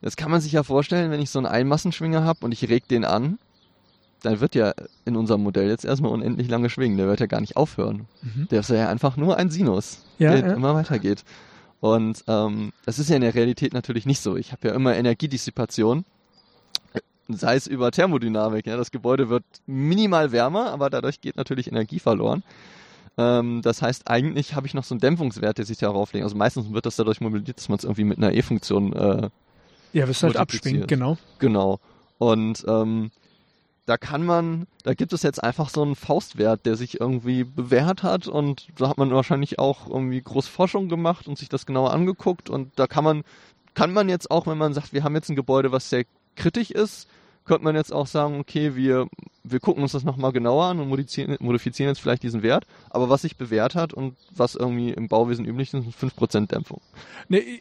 Das 0.00 0.16
kann 0.16 0.30
man 0.30 0.40
sich 0.40 0.52
ja 0.52 0.62
vorstellen, 0.62 1.10
wenn 1.10 1.20
ich 1.20 1.30
so 1.30 1.38
einen 1.38 1.46
Einmassenschwinger 1.46 2.24
habe 2.24 2.44
und 2.44 2.52
ich 2.52 2.68
reg 2.68 2.88
den 2.88 3.04
an, 3.04 3.38
dann 4.22 4.40
wird 4.40 4.54
ja 4.54 4.72
in 5.04 5.16
unserem 5.16 5.42
Modell 5.42 5.68
jetzt 5.68 5.84
erstmal 5.84 6.12
unendlich 6.12 6.48
lange 6.48 6.70
schwingen. 6.70 6.96
Der 6.96 7.06
wird 7.08 7.20
ja 7.20 7.26
gar 7.26 7.40
nicht 7.40 7.56
aufhören. 7.56 8.06
mhm. 8.22 8.48
Der 8.50 8.60
ist 8.60 8.70
ja 8.70 8.88
einfach 8.88 9.16
nur 9.16 9.36
ein 9.36 9.50
Sinus, 9.50 10.04
Ja, 10.18 10.32
der 10.32 10.46
ja. 10.48 10.52
immer 10.54 10.74
weitergeht. 10.74 11.24
Und 11.80 12.22
ähm, 12.28 12.72
das 12.86 12.98
ist 13.00 13.10
ja 13.10 13.16
in 13.16 13.22
der 13.22 13.34
Realität 13.34 13.72
natürlich 13.74 14.06
nicht 14.06 14.20
so. 14.20 14.36
Ich 14.36 14.52
habe 14.52 14.68
ja 14.68 14.74
immer 14.74 14.94
Energiedissipation, 14.94 16.04
sei 17.28 17.56
es 17.56 17.66
über 17.66 17.90
Thermodynamik. 17.90 18.66
Ja, 18.66 18.76
das 18.76 18.90
Gebäude 18.90 19.28
wird 19.28 19.44
minimal 19.66 20.30
wärmer, 20.32 20.70
aber 20.70 20.90
dadurch 20.90 21.20
geht 21.20 21.36
natürlich 21.36 21.66
Energie 21.68 21.98
verloren. 21.98 22.42
Ähm, 23.18 23.62
das 23.62 23.82
heißt, 23.82 24.08
eigentlich 24.08 24.54
habe 24.54 24.66
ich 24.66 24.74
noch 24.74 24.84
so 24.84 24.94
einen 24.94 25.00
Dämpfungswert, 25.00 25.58
der 25.58 25.64
sich 25.64 25.78
darauf 25.78 26.12
legt. 26.12 26.22
Also 26.24 26.36
meistens 26.36 26.72
wird 26.72 26.86
das 26.86 26.96
dadurch 26.96 27.20
modelliert, 27.20 27.58
dass 27.58 27.68
man 27.68 27.78
es 27.78 27.84
irgendwie 27.84 28.04
mit 28.04 28.18
einer 28.18 28.32
E-Funktion 28.32 28.92
äh, 28.92 29.28
ja, 29.92 30.08
wirst 30.08 30.22
halt 30.22 30.36
abschwingen, 30.36 30.80
multipliziert. 30.80 30.88
genau. 30.88 31.18
Genau. 31.38 31.80
Und 32.18 32.64
ähm, 32.68 33.10
da 33.86 33.96
kann 33.96 34.24
man, 34.24 34.66
da 34.84 34.94
gibt 34.94 35.12
es 35.12 35.22
jetzt 35.22 35.42
einfach 35.42 35.68
so 35.68 35.82
einen 35.82 35.96
Faustwert, 35.96 36.66
der 36.66 36.76
sich 36.76 37.00
irgendwie 37.00 37.44
bewährt 37.44 38.02
hat 38.02 38.28
und 38.28 38.68
da 38.78 38.88
hat 38.88 38.98
man 38.98 39.10
wahrscheinlich 39.10 39.58
auch 39.58 39.88
irgendwie 39.88 40.20
groß 40.20 40.46
Forschung 40.46 40.88
gemacht 40.88 41.26
und 41.26 41.36
sich 41.36 41.48
das 41.48 41.66
genauer 41.66 41.92
angeguckt 41.92 42.48
und 42.48 42.70
da 42.76 42.86
kann 42.86 43.04
man, 43.04 43.24
kann 43.74 43.92
man 43.92 44.08
jetzt 44.08 44.30
auch, 44.30 44.46
wenn 44.46 44.58
man 44.58 44.72
sagt, 44.72 44.92
wir 44.92 45.02
haben 45.02 45.16
jetzt 45.16 45.30
ein 45.30 45.36
Gebäude, 45.36 45.72
was 45.72 45.90
sehr 45.90 46.04
kritisch 46.36 46.70
ist, 46.70 47.08
könnte 47.44 47.64
man 47.64 47.74
jetzt 47.74 47.92
auch 47.92 48.06
sagen, 48.06 48.38
okay, 48.38 48.76
wir, 48.76 49.08
wir 49.44 49.60
gucken 49.60 49.82
uns 49.82 49.92
das 49.92 50.04
nochmal 50.04 50.32
genauer 50.32 50.66
an 50.66 50.78
und 50.80 50.88
modifizieren, 50.88 51.36
modifizieren 51.40 51.90
jetzt 51.90 52.00
vielleicht 52.00 52.22
diesen 52.22 52.42
Wert, 52.42 52.64
aber 52.90 53.08
was 53.08 53.22
sich 53.22 53.36
bewährt 53.36 53.74
hat 53.74 53.92
und 53.92 54.16
was 54.34 54.54
irgendwie 54.54 54.90
im 54.90 55.08
Bauwesen 55.08 55.44
üblich 55.44 55.74
ist, 55.74 55.86
ist 55.86 55.98
5% 55.98 56.46
Dämpfung. 56.46 56.80
Nee, 57.28 57.60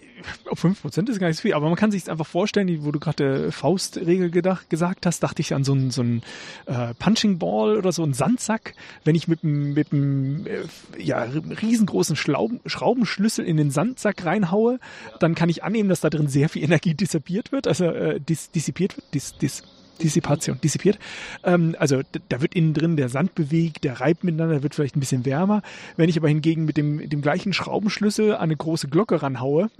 auf 0.49 0.63
5% 0.63 1.09
ist 1.09 1.19
gar 1.19 1.27
nicht 1.27 1.38
so 1.38 1.41
viel, 1.41 1.53
aber 1.53 1.67
man 1.67 1.75
kann 1.75 1.91
sich 1.91 2.09
einfach 2.09 2.27
vorstellen, 2.27 2.86
wo 2.86 2.91
du 2.91 2.99
gerade 2.99 3.51
Faustregel 3.51 4.29
gedacht, 4.29 4.69
gesagt 4.69 5.05
hast, 5.05 5.21
dachte 5.21 5.41
ich 5.41 5.53
an 5.53 5.63
so 5.63 5.71
einen 5.73 5.91
so 5.91 6.03
äh, 6.03 6.93
Punching 6.99 7.39
Ball 7.39 7.77
oder 7.77 7.91
so 7.91 8.03
einen 8.03 8.13
Sandsack. 8.13 8.75
Wenn 9.03 9.15
ich 9.15 9.27
mit 9.27 9.43
einem 9.43 9.73
mit 9.73 9.91
äh, 9.91 10.65
ja, 10.97 11.23
riesengroßen 11.23 12.15
Schlauben, 12.15 12.59
Schraubenschlüssel 12.65 13.45
in 13.45 13.57
den 13.57 13.71
Sandsack 13.71 14.25
reinhaue, 14.25 14.79
dann 15.19 15.36
kann 15.36 15.49
ich 15.49 15.63
annehmen, 15.63 15.89
dass 15.89 16.01
da 16.01 16.09
drin 16.09 16.27
sehr 16.27 16.49
viel 16.49 16.63
Energie 16.63 16.93
dissipiert 16.93 17.51
wird, 17.51 17.67
also 17.67 17.86
äh, 17.86 18.19
dis, 18.19 18.51
dissipiert 18.51 18.97
wird, 18.97 19.13
dis, 19.13 19.38
dis, 19.38 19.63
Dissipation, 20.02 20.60
dissipiert. 20.62 20.99
Ähm, 21.43 21.76
also 21.80 22.02
da 22.30 22.41
wird 22.41 22.56
innen 22.56 22.74
drin 22.74 22.97
der 22.97 23.10
Sand 23.10 23.36
bewegt, 23.36 23.84
der 23.84 23.99
reibt 23.99 24.24
miteinander, 24.24 24.64
wird 24.64 24.76
vielleicht 24.76 24.95
ein 24.95 24.99
bisschen 24.99 25.26
wärmer. 25.26 25.62
Wenn 25.97 26.10
ich 26.10 26.18
aber 26.18 26.28
hingegen 26.28 26.66
mit 26.66 26.78
dem, 26.78 27.10
dem 27.10 27.22
gleichen 27.22 27.54
Schraubenschlüssel 27.54 28.34
an 28.34 28.41
eine 28.41 28.56
große 28.56 28.88
Glocke 28.88 29.22
ranhaue, 29.22 29.70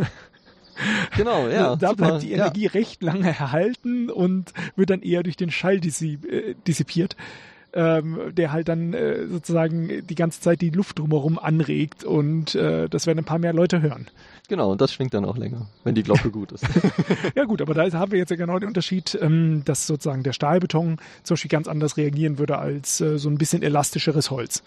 Genau, 1.15 1.47
ja. 1.47 1.76
da 1.76 1.89
super, 1.89 2.07
bleibt 2.07 2.24
die 2.24 2.30
ja. 2.30 2.38
Energie 2.38 2.65
recht 2.65 3.03
lange 3.03 3.28
erhalten 3.28 4.09
und 4.09 4.53
wird 4.76 4.89
dann 4.89 5.01
eher 5.01 5.24
durch 5.24 5.38
den 5.38 5.51
Schall 5.51 5.76
äh, 5.78 6.55
dissipiert, 6.67 7.15
ähm, 7.74 8.34
der 8.34 8.51
halt 8.51 8.67
dann 8.67 8.93
äh, 8.93 9.28
sozusagen 9.28 10.05
die 10.07 10.15
ganze 10.15 10.41
Zeit 10.41 10.61
die 10.61 10.69
Luft 10.69 10.99
drumherum 10.99 11.39
anregt 11.39 12.03
und 12.03 12.55
äh, 12.55 12.89
das 12.89 13.07
werden 13.07 13.19
ein 13.19 13.26
paar 13.26 13.39
mehr 13.39 13.53
Leute 13.53 13.82
hören. 13.82 14.07
Genau, 14.51 14.73
und 14.73 14.81
das 14.81 14.91
schwingt 14.91 15.13
dann 15.13 15.23
auch 15.23 15.37
länger, 15.37 15.67
wenn 15.85 15.95
die 15.95 16.03
Glocke 16.03 16.29
gut 16.29 16.51
ist. 16.51 16.65
Ja 17.35 17.45
gut, 17.45 17.61
aber 17.61 17.73
da 17.73 17.89
haben 17.97 18.11
wir 18.11 18.19
jetzt 18.19 18.31
ja 18.31 18.35
genau 18.35 18.59
den 18.59 18.67
Unterschied, 18.67 19.17
ähm, 19.21 19.61
dass 19.63 19.87
sozusagen 19.87 20.23
der 20.23 20.33
Stahlbeton 20.33 20.97
zum 21.23 21.35
Beispiel 21.35 21.47
ganz 21.47 21.69
anders 21.69 21.95
reagieren 21.95 22.37
würde 22.37 22.57
als 22.57 22.99
äh, 22.99 23.17
so 23.17 23.29
ein 23.29 23.37
bisschen 23.37 23.63
elastischeres 23.63 24.29
Holz. 24.29 24.61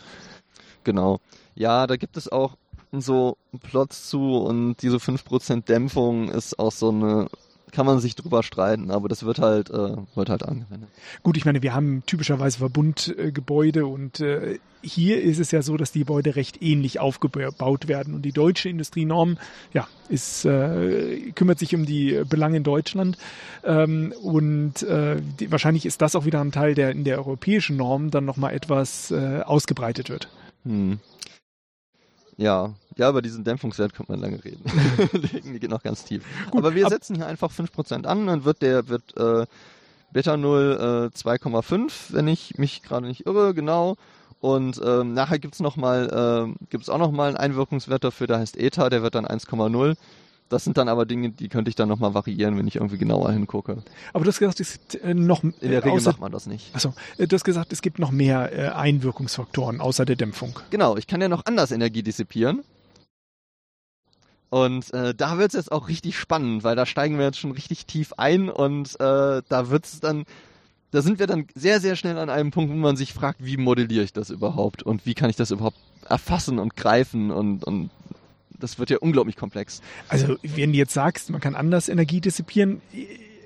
Genau. 0.85 1.21
Ja, 1.55 1.87
da 1.87 1.97
gibt 1.97 2.17
es 2.17 2.33
auch 2.33 2.57
so 2.93 3.37
Plots 3.63 4.09
zu 4.09 4.39
und 4.39 4.77
diese 4.81 4.97
5% 4.97 5.67
Dämpfung 5.67 6.31
ist 6.31 6.59
auch 6.59 6.73
so 6.73 6.89
eine 6.89 7.29
kann 7.75 7.87
man 7.87 8.01
sich 8.01 8.15
drüber 8.15 8.43
streiten, 8.43 8.91
aber 8.91 9.09
das 9.09 9.25
wird 9.25 9.39
halt, 9.39 9.69
äh, 9.71 9.97
wird 10.15 10.31
halt 10.31 10.45
angewendet. 10.45 10.89
Gut, 11.23 11.37
ich 11.37 11.45
meine, 11.45 11.61
wir 11.61 11.75
haben 11.75 12.03
typischerweise 12.07 12.59
Verbundgebäude 12.59 13.87
und 13.87 14.21
äh, 14.21 14.59
hier 14.83 15.21
ist 15.23 15.41
es 15.41 15.51
ja 15.51 15.61
so, 15.63 15.77
dass 15.77 15.93
die 15.93 16.01
Gebäude 16.01 16.37
recht 16.37 16.63
ähnlich 16.63 17.01
aufgebaut 17.01 17.89
werden 17.89 18.15
und 18.15 18.23
die 18.23 18.33
deutsche 18.33 18.69
Industrienorm, 18.69 19.39
ja, 19.73 19.89
ist, 20.09 20.45
äh, 20.45 21.33
kümmert 21.35 21.59
sich 21.59 21.75
um 21.75 21.85
die 21.85 22.23
Belange 22.29 22.59
in 22.59 22.65
Deutschland 22.65 23.19
ähm, 23.65 24.15
und 24.23 24.83
äh, 24.83 25.17
die, 25.41 25.51
wahrscheinlich 25.51 25.85
ist 25.85 26.01
das 26.01 26.15
auch 26.15 26.25
wieder 26.25 26.41
ein 26.41 26.53
Teil, 26.53 26.75
der 26.75 26.91
in 26.91 27.05
der 27.05 27.19
europäischen 27.19 27.77
Norm 27.77 28.11
dann 28.11 28.25
nochmal 28.25 28.55
etwas 28.55 29.11
äh, 29.11 29.41
ausgebreitet 29.45 30.11
wird. 30.11 30.29
Hm. 30.65 31.01
Ja, 32.37 32.75
ja, 32.97 33.11
über 33.11 33.23
diesen 33.23 33.45
Dämpfungswert 33.45 33.95
könnte 33.95 34.13
man 34.13 34.21
lange 34.21 34.45
reden. 34.45 34.63
die 35.13 35.59
geht 35.59 35.71
noch 35.71 35.83
ganz 35.83 36.05
tief. 36.05 36.23
Gut, 36.51 36.59
Aber 36.61 36.75
wir 36.75 36.87
ab- 36.87 36.93
setzen 36.93 37.17
hier 37.17 37.27
einfach 37.27 37.51
5% 37.51 38.05
an, 38.07 38.27
dann 38.27 38.45
wird 38.45 38.63
der 38.63 38.89
wird 38.89 39.17
äh, 39.17 39.47
Beta 40.13 40.37
0 40.37 41.11
äh, 41.13 41.19
2,5, 41.19 41.91
wenn 42.11 42.29
ich 42.29 42.57
mich 42.59 42.83
gerade 42.83 43.07
nicht 43.07 43.27
irre, 43.27 43.53
genau. 43.55 43.97
Und 44.41 44.81
ähm, 44.85 45.15
nachher 45.15 45.39
mal, 45.77 46.45
ähm, 46.47 46.57
gibt's 46.71 46.89
auch 46.91 46.99
noch 46.99 47.11
mal 47.11 47.29
einen 47.29 47.37
Einwirkungswert 47.37 48.05
dafür, 48.05 48.27
der 48.27 48.39
heißt 48.39 48.57
Eta, 48.59 48.91
der 48.91 49.03
wird 49.03 49.15
dann 49.15 49.27
1,0. 49.27 49.97
Das 50.51 50.63
sind 50.63 50.77
dann 50.77 50.89
aber 50.91 51.07
Dinge, 51.07 51.31
die 51.31 51.49
könnte 51.49 51.71
ich 51.71 51.75
dann 51.75 51.89
noch 51.89 51.99
mal 51.99 52.13
variieren, 52.13 52.59
wenn 52.59 52.69
ich 52.69 52.77
irgendwie 52.77 52.99
genauer 52.99 53.33
hingucke. 53.33 53.83
Aber 54.13 54.25
du 54.25 54.29
hast 54.31 54.39
gesagt, 54.39 54.61
es 54.61 54.75
gibt 54.91 55.03
äh, 55.03 55.15
noch 55.15 55.43
In 55.43 55.55
der 55.63 55.71
äh, 55.71 55.77
Regel 55.79 55.93
außer, 55.93 56.11
macht 56.11 56.21
man 56.21 56.31
das 56.33 56.47
nicht. 56.47 56.75
achso, 56.75 56.93
äh, 57.17 57.27
du 57.27 57.35
hast 57.35 57.45
gesagt, 57.45 57.73
es 57.73 57.81
gibt 57.81 57.99
noch 57.99 58.11
mehr 58.11 58.53
äh, 58.53 58.69
Einwirkungsfaktoren 58.69 59.81
außer 59.81 60.05
der 60.05 60.17
Dämpfung. 60.17 60.59
Genau, 60.71 60.97
ich 60.99 61.07
kann 61.07 61.23
ja 61.23 61.29
noch 61.29 61.47
anders 61.47 61.73
Energie 61.73 62.03
dissipieren. 62.03 62.63
Und 64.55 64.95
äh, 64.95 65.17
da 65.17 65.37
wird's 65.37 65.57
jetzt 65.57 65.73
auch 65.73 65.89
richtig 65.89 66.17
spannend, 66.17 66.63
weil 66.63 66.77
da 66.77 66.87
steigen 66.87 67.19
wir 67.19 67.25
jetzt 67.25 67.41
schon 67.41 67.51
richtig 67.51 67.87
tief 67.87 68.13
ein 68.19 68.49
und 68.49 68.95
äh, 69.01 69.43
da 69.49 69.71
wird's 69.71 69.99
dann, 69.99 70.27
da 70.93 71.03
sind 71.03 71.19
wir 71.19 71.27
dann 71.27 71.49
sehr, 71.57 71.81
sehr 71.81 71.97
schnell 71.97 72.17
an 72.19 72.31
einem 72.31 72.53
Punkt, 72.53 72.71
wo 72.71 72.77
man 72.77 72.95
sich 72.95 73.13
fragt, 73.13 73.45
wie 73.45 73.57
modelliere 73.57 74.05
ich 74.05 74.13
das 74.13 74.31
überhaupt 74.31 74.85
und 74.85 75.07
wie 75.07 75.15
kann 75.15 75.29
ich 75.29 75.35
das 75.35 75.51
überhaupt 75.51 75.79
erfassen 76.09 76.61
und 76.61 76.77
greifen 76.77 77.33
und, 77.33 77.65
und 77.65 77.91
das 78.57 78.79
wird 78.79 78.91
ja 78.91 78.99
unglaublich 78.99 79.35
komplex. 79.35 79.83
Also, 80.09 80.37
wenn 80.45 80.71
du 80.71 80.79
jetzt 80.79 80.95
sagst, 80.95 81.31
man 81.31 81.41
kann 81.41 81.57
anders 81.57 81.89
Energie 81.89 82.21
dissipieren, 82.21 82.81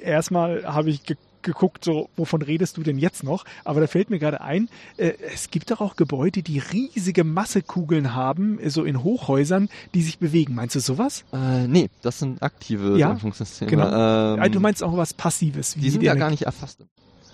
erstmal 0.03 0.67
habe 0.67 0.91
ich 0.91 1.05
geguckt, 1.43 1.85
so, 1.85 2.09
wovon 2.17 2.43
redest 2.43 2.77
du 2.77 2.83
denn 2.83 2.99
jetzt 2.99 3.23
noch? 3.25 3.45
Aber 3.65 3.81
da 3.81 3.87
fällt 3.87 4.11
mir 4.11 4.19
gerade 4.19 4.41
ein, 4.41 4.69
äh, 4.97 5.13
es 5.35 5.51
gibt 5.51 5.71
doch 5.71 5.81
auch 5.81 5.97
Gebäude, 5.97 6.43
die 6.43 6.59
riesige 6.59 7.25
Massekugeln 7.25 8.15
haben, 8.15 8.59
äh, 8.59 8.71
so 8.71 8.85
in 8.85 9.03
Hochhäusern, 9.03 9.69
die 9.95 10.03
sich 10.03 10.19
bewegen. 10.19 10.55
Meinst 10.55 10.75
du 10.75 10.81
sowas? 10.81 11.25
Äh, 11.33 11.67
nee, 11.69 11.91
das 12.03 12.19
sind 12.19 12.43
aktive 12.43 12.99
Ja, 12.99 13.09
Dämpfungssysteme. 13.09 13.71
genau. 13.71 13.87
Ähm, 13.87 14.41
Ah, 14.43 14.49
du 14.49 14.61
meinst 14.61 14.83
auch 14.83 14.97
was 14.97 15.15
Passives? 15.15 15.75
die 15.75 15.91
sind 15.91 16.03
ja 16.03 16.15
gar 16.15 16.31
nicht 16.31 16.43
erfasst. 16.43 16.85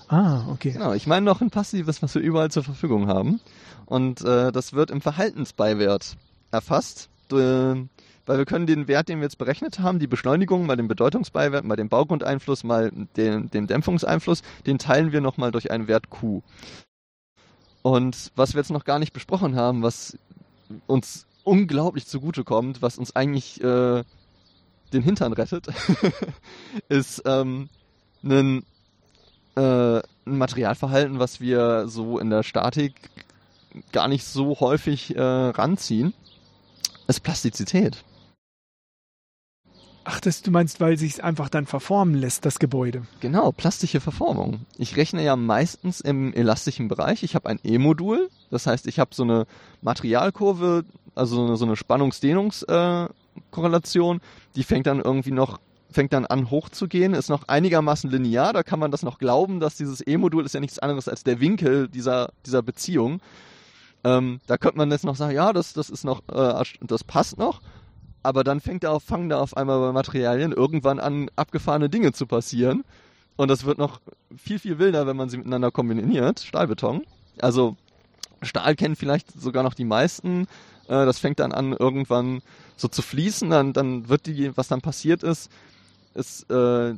Ah, 0.08 0.46
okay. 0.50 0.72
Genau, 0.72 0.92
ich 0.92 1.06
meine 1.06 1.24
noch 1.24 1.40
ein 1.40 1.50
passives, 1.50 2.02
was 2.02 2.14
wir 2.14 2.22
überall 2.22 2.50
zur 2.50 2.62
Verfügung 2.62 3.08
haben. 3.08 3.40
Und 3.86 4.20
äh, 4.22 4.52
das 4.52 4.72
wird 4.74 4.90
im 4.90 5.00
Verhaltensbeiwert 5.00 6.16
erfasst, 6.50 7.08
äh, 7.32 7.74
weil 8.26 8.38
wir 8.38 8.44
können 8.44 8.66
den 8.66 8.88
Wert, 8.88 9.08
den 9.08 9.18
wir 9.18 9.24
jetzt 9.24 9.38
berechnet 9.38 9.80
haben, 9.80 9.98
die 9.98 10.06
Beschleunigung 10.06 10.66
mal 10.66 10.76
den 10.76 10.88
Bedeutungsbeiwert, 10.88 11.64
mal 11.64 11.76
den 11.76 11.88
Baugrundeinfluss, 11.88 12.64
mal 12.64 12.90
den, 13.16 13.50
den 13.50 13.66
Dämpfungseinfluss, 13.66 14.42
den 14.66 14.78
teilen 14.78 15.12
wir 15.12 15.20
nochmal 15.20 15.52
durch 15.52 15.70
einen 15.70 15.88
Wert 15.88 16.10
Q. 16.10 16.42
Und 17.82 18.32
was 18.34 18.54
wir 18.54 18.60
jetzt 18.60 18.70
noch 18.70 18.84
gar 18.84 18.98
nicht 18.98 19.12
besprochen 19.12 19.56
haben, 19.56 19.82
was 19.82 20.18
uns 20.86 21.26
unglaublich 21.42 22.06
zugutekommt, 22.06 22.80
was 22.80 22.98
uns 22.98 23.14
eigentlich 23.14 23.62
äh, 23.62 24.02
den 24.92 25.02
Hintern 25.02 25.32
rettet, 25.32 25.66
ist 26.88 27.22
ähm, 27.26 27.68
ein 28.22 28.64
äh, 29.56 30.00
ein 30.26 30.38
Materialverhalten, 30.38 31.18
was 31.18 31.40
wir 31.40 31.86
so 31.88 32.18
in 32.18 32.30
der 32.30 32.42
Statik 32.42 32.94
gar 33.92 34.08
nicht 34.08 34.24
so 34.24 34.58
häufig 34.60 35.16
äh, 35.16 35.20
ranziehen, 35.20 36.14
ist 37.06 37.20
Plastizität. 37.20 38.04
Ach, 40.06 40.20
das, 40.20 40.42
du 40.42 40.50
meinst, 40.50 40.80
weil 40.80 40.98
sich 40.98 41.24
einfach 41.24 41.48
dann 41.48 41.64
verformen 41.64 42.14
lässt, 42.14 42.44
das 42.44 42.58
Gebäude. 42.58 43.06
Genau, 43.20 43.52
plastische 43.52 44.00
Verformung. 44.00 44.66
Ich 44.76 44.96
rechne 44.96 45.24
ja 45.24 45.34
meistens 45.34 46.02
im 46.02 46.34
elastischen 46.34 46.88
Bereich. 46.88 47.22
Ich 47.22 47.34
habe 47.34 47.48
ein 47.48 47.58
E-Modul, 47.64 48.28
das 48.50 48.66
heißt, 48.66 48.86
ich 48.86 48.98
habe 48.98 49.14
so 49.14 49.22
eine 49.22 49.46
Materialkurve, 49.80 50.84
also 51.14 51.56
so 51.56 51.64
eine, 51.64 51.76
Spannungsdehnungskorrelation, 51.76 54.16
äh, 54.18 54.20
die 54.56 54.62
fängt 54.62 54.86
dann 54.86 55.00
irgendwie 55.00 55.32
noch 55.32 55.58
fängt 55.90 56.12
dann 56.12 56.26
an 56.26 56.50
hochzugehen, 56.50 57.14
ist 57.14 57.30
noch 57.30 57.46
einigermaßen 57.46 58.10
linear, 58.10 58.52
da 58.52 58.64
kann 58.64 58.80
man 58.80 58.90
das 58.90 59.04
noch 59.04 59.18
glauben, 59.18 59.60
dass 59.60 59.76
dieses 59.76 60.04
E-Modul 60.04 60.44
ist 60.44 60.52
ja 60.52 60.60
nichts 60.60 60.80
anderes 60.80 61.08
als 61.08 61.22
der 61.22 61.38
Winkel 61.40 61.88
dieser, 61.88 62.32
dieser 62.44 62.62
Beziehung. 62.62 63.20
Ähm, 64.02 64.40
da 64.48 64.58
könnte 64.58 64.76
man 64.76 64.90
jetzt 64.90 65.04
noch 65.04 65.16
sagen, 65.16 65.34
ja, 65.34 65.52
das, 65.52 65.72
das 65.72 65.90
ist 65.90 66.04
noch, 66.04 66.22
äh, 66.32 66.64
das 66.80 67.04
passt 67.04 67.38
noch, 67.38 67.60
aber 68.24 68.42
dann 68.42 68.60
fängt 68.60 68.84
da 68.84 68.90
auf, 68.90 69.04
fangen 69.04 69.28
da 69.28 69.38
auf 69.38 69.56
einmal 69.56 69.78
bei 69.78 69.92
Materialien 69.92 70.52
irgendwann 70.52 70.98
an, 70.98 71.30
abgefahrene 71.36 71.90
Dinge 71.90 72.12
zu 72.12 72.26
passieren. 72.26 72.82
Und 73.36 73.48
das 73.48 73.64
wird 73.64 73.78
noch 73.78 74.00
viel, 74.36 74.58
viel 74.58 74.78
wilder, 74.78 75.06
wenn 75.06 75.16
man 75.16 75.28
sie 75.28 75.36
miteinander 75.36 75.70
kombiniert. 75.70 76.40
Stahlbeton. 76.40 77.04
Also 77.40 77.76
Stahl 78.42 78.76
kennen 78.76 78.96
vielleicht 78.96 79.30
sogar 79.38 79.62
noch 79.62 79.74
die 79.74 79.84
meisten. 79.84 80.46
Äh, 80.88 81.04
das 81.04 81.18
fängt 81.18 81.38
dann 81.38 81.52
an, 81.52 81.72
irgendwann 81.72 82.40
so 82.76 82.88
zu 82.88 83.02
fließen. 83.02 83.50
Dann, 83.50 83.74
dann 83.74 84.08
wird 84.08 84.26
die, 84.26 84.56
was 84.56 84.68
dann 84.68 84.80
passiert 84.80 85.22
ist, 85.22 85.50
ist 86.14 86.50
äh, 86.50 86.94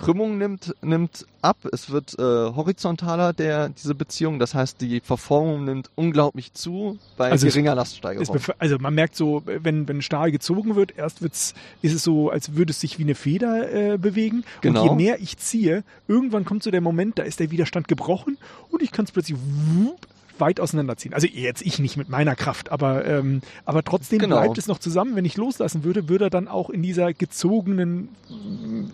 Krümmung 0.00 0.38
nimmt, 0.38 0.74
nimmt 0.82 1.26
ab. 1.42 1.58
Es 1.72 1.90
wird 1.90 2.18
äh, 2.18 2.22
horizontaler, 2.22 3.32
der, 3.32 3.68
diese 3.68 3.94
Beziehung. 3.94 4.38
Das 4.38 4.54
heißt, 4.54 4.80
die 4.80 5.00
Verformung 5.00 5.64
nimmt 5.64 5.90
unglaublich 5.94 6.52
zu 6.54 6.98
bei 7.16 7.30
Also 7.30 7.46
es- 7.46 7.52
geringer 7.54 7.72
Es 7.72 7.76
Laststeigerung. 7.76 8.36
bef- 8.36 8.54
Also 8.58 8.78
man 8.78 8.94
merkt 8.94 9.14
so, 9.16 9.42
wenn, 9.44 9.86
wenn 9.88 10.02
Stahl 10.02 10.32
gezogen 10.32 10.74
wird, 10.76 10.96
erst 10.96 11.22
wird's, 11.22 11.54
ist 11.82 11.94
es 11.94 12.02
so, 12.02 12.30
als 12.30 12.54
würde 12.56 12.70
es 12.70 12.80
sich 12.80 12.98
wie 12.98 13.02
eine 13.04 13.14
Feder 13.14 13.72
äh, 13.92 13.98
bewegen. 13.98 14.44
Genau. 14.62 14.82
Und 14.82 14.88
je 14.90 14.96
mehr 14.96 15.20
ich 15.20 15.36
ziehe, 15.36 15.84
irgendwann 16.08 16.44
kommt 16.44 16.62
so 16.62 16.70
der 16.70 16.80
Moment, 16.80 17.18
da 17.18 17.22
ist 17.22 17.40
der 17.40 17.50
Widerstand 17.50 17.86
gebrochen 17.88 18.38
und 18.70 18.82
ich 18.82 18.92
kann 18.92 19.04
es 19.04 19.12
plötzlich 19.12 19.36
wupp, 19.38 20.06
weit 20.40 20.58
auseinanderziehen. 20.60 21.14
Also 21.14 21.26
jetzt 21.26 21.62
ich 21.62 21.78
nicht 21.78 21.96
mit 21.96 22.08
meiner 22.08 22.34
Kraft, 22.34 22.72
aber, 22.72 23.04
ähm, 23.04 23.42
aber 23.64 23.82
trotzdem 23.84 24.18
Genau. 24.18 24.40
bleibt 24.40 24.58
es 24.58 24.66
noch 24.66 24.78
zusammen. 24.78 25.14
Wenn 25.16 25.24
ich 25.24 25.36
loslassen 25.36 25.84
würde, 25.84 26.08
würde 26.08 26.26
er 26.26 26.30
dann 26.30 26.48
auch 26.48 26.70
in 26.70 26.82
dieser 26.82 27.12
gezogenen 27.12 28.08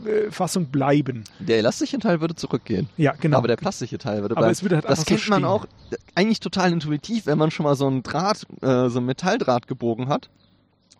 äh, 0.06 0.30
Fassung 0.30 0.66
bleiben. 0.66 1.24
Der 1.38 1.58
elastische 1.58 1.98
Teil 1.98 2.20
würde 2.20 2.34
zurückgehen. 2.34 2.88
Ja, 2.96 3.12
genau. 3.12 3.38
Aber 3.38 3.48
der 3.48 3.56
plastische 3.56 3.98
Teil 3.98 4.22
würde 4.22 4.34
Aber 4.36 4.42
bleiben. 4.42 4.52
es 4.52 4.62
würde 4.62 4.76
halt 4.76 4.84
das 4.84 4.98
einfach 5.00 5.04
so 5.04 5.14
kennt 5.16 5.28
man 5.28 5.44
auch 5.44 5.64
äh, 5.90 5.96
eigentlich 6.14 6.40
total 6.40 6.72
intuitiv, 6.72 7.26
wenn 7.26 7.38
man 7.38 7.50
schon 7.50 7.64
mal 7.64 7.76
so 7.76 7.86
einen 7.86 8.02
Draht, 8.02 8.46
äh, 8.62 8.88
so 8.88 8.98
einen 8.98 9.06
Metalldraht 9.06 9.66
gebogen 9.66 10.08
hat. 10.08 10.28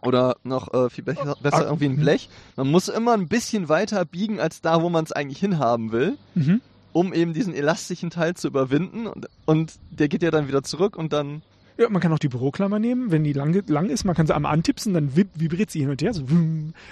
Oder 0.02 0.36
noch 0.44 0.72
äh, 0.72 0.90
viel 0.90 1.02
besser, 1.04 1.36
besser 1.42 1.56
Ah, 1.56 1.62
irgendwie 1.64 1.86
ein 1.86 1.96
hm. 1.96 2.00
Blech. 2.00 2.28
Man 2.54 2.70
muss 2.70 2.88
immer 2.88 3.14
ein 3.14 3.26
bisschen 3.28 3.68
weiter 3.68 4.04
biegen 4.04 4.38
als 4.38 4.60
da, 4.60 4.82
wo 4.82 4.88
man 4.88 5.02
es 5.04 5.10
eigentlich 5.12 5.38
hinhaben 5.38 5.90
will, 5.90 6.16
Mhm. 6.34 6.60
Um 6.96 7.12
eben 7.12 7.34
diesen 7.34 7.52
elastischen 7.52 8.08
Teil 8.08 8.34
zu 8.34 8.48
überwinden. 8.48 9.06
Und, 9.06 9.28
und 9.44 9.74
der 9.90 10.08
geht 10.08 10.22
ja 10.22 10.30
dann 10.30 10.48
wieder 10.48 10.62
zurück 10.62 10.96
und 10.96 11.12
dann 11.12 11.42
Ja, 11.76 11.90
man 11.90 12.00
kann 12.00 12.10
auch 12.10 12.18
die 12.18 12.30
Büroklammer 12.30 12.78
nehmen, 12.78 13.10
wenn 13.10 13.22
die 13.22 13.34
lang, 13.34 13.62
lang 13.66 13.90
ist, 13.90 14.04
man 14.04 14.14
kann 14.14 14.26
sie 14.26 14.34
einmal 14.34 14.54
antipsen, 14.54 14.94
dann 14.94 15.14
vib, 15.14 15.28
vibriert 15.34 15.70
sie 15.70 15.80
hin 15.80 15.90
und 15.90 16.00
her. 16.00 16.14
So, 16.14 16.24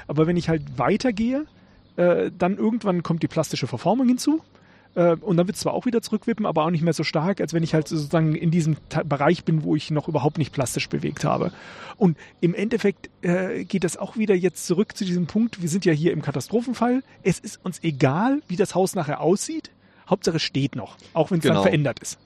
aber 0.06 0.26
wenn 0.26 0.36
ich 0.36 0.50
halt 0.50 0.78
weitergehe, 0.78 1.46
äh, 1.96 2.30
dann 2.36 2.58
irgendwann 2.58 3.02
kommt 3.02 3.22
die 3.22 3.28
plastische 3.28 3.66
Verformung 3.66 4.06
hinzu. 4.06 4.42
Äh, 4.94 5.16
und 5.16 5.38
dann 5.38 5.46
wird 5.46 5.56
es 5.56 5.62
zwar 5.62 5.72
auch 5.72 5.86
wieder 5.86 6.02
zurückwippen, 6.02 6.44
aber 6.44 6.66
auch 6.66 6.70
nicht 6.70 6.82
mehr 6.82 6.92
so 6.92 7.02
stark, 7.02 7.40
als 7.40 7.54
wenn 7.54 7.62
ich 7.62 7.72
halt 7.72 7.88
sozusagen 7.88 8.34
in 8.34 8.50
diesem 8.50 8.76
Bereich 9.06 9.44
bin, 9.44 9.62
wo 9.64 9.74
ich 9.74 9.90
noch 9.90 10.06
überhaupt 10.06 10.36
nicht 10.36 10.52
plastisch 10.52 10.88
bewegt 10.90 11.24
habe. 11.24 11.50
Und 11.96 12.18
im 12.40 12.54
Endeffekt 12.54 13.08
äh, 13.22 13.64
geht 13.64 13.84
das 13.84 13.96
auch 13.96 14.16
wieder 14.18 14.34
jetzt 14.34 14.66
zurück 14.66 14.96
zu 14.96 15.04
diesem 15.06 15.26
Punkt, 15.26 15.62
wir 15.62 15.68
sind 15.70 15.84
ja 15.86 15.92
hier 15.92 16.12
im 16.12 16.20
Katastrophenfall. 16.20 17.02
Es 17.22 17.38
ist 17.38 17.58
uns 17.64 17.82
egal, 17.82 18.42
wie 18.48 18.56
das 18.56 18.74
Haus 18.74 18.94
nachher 18.94 19.20
aussieht. 19.20 19.70
Hauptsache 20.08 20.36
es 20.36 20.42
steht 20.42 20.76
noch, 20.76 20.96
auch 21.12 21.30
wenn 21.30 21.38
es 21.38 21.42
Genau. 21.42 21.54
dann 21.56 21.62
verändert 21.64 21.98
ist. 22.00 22.18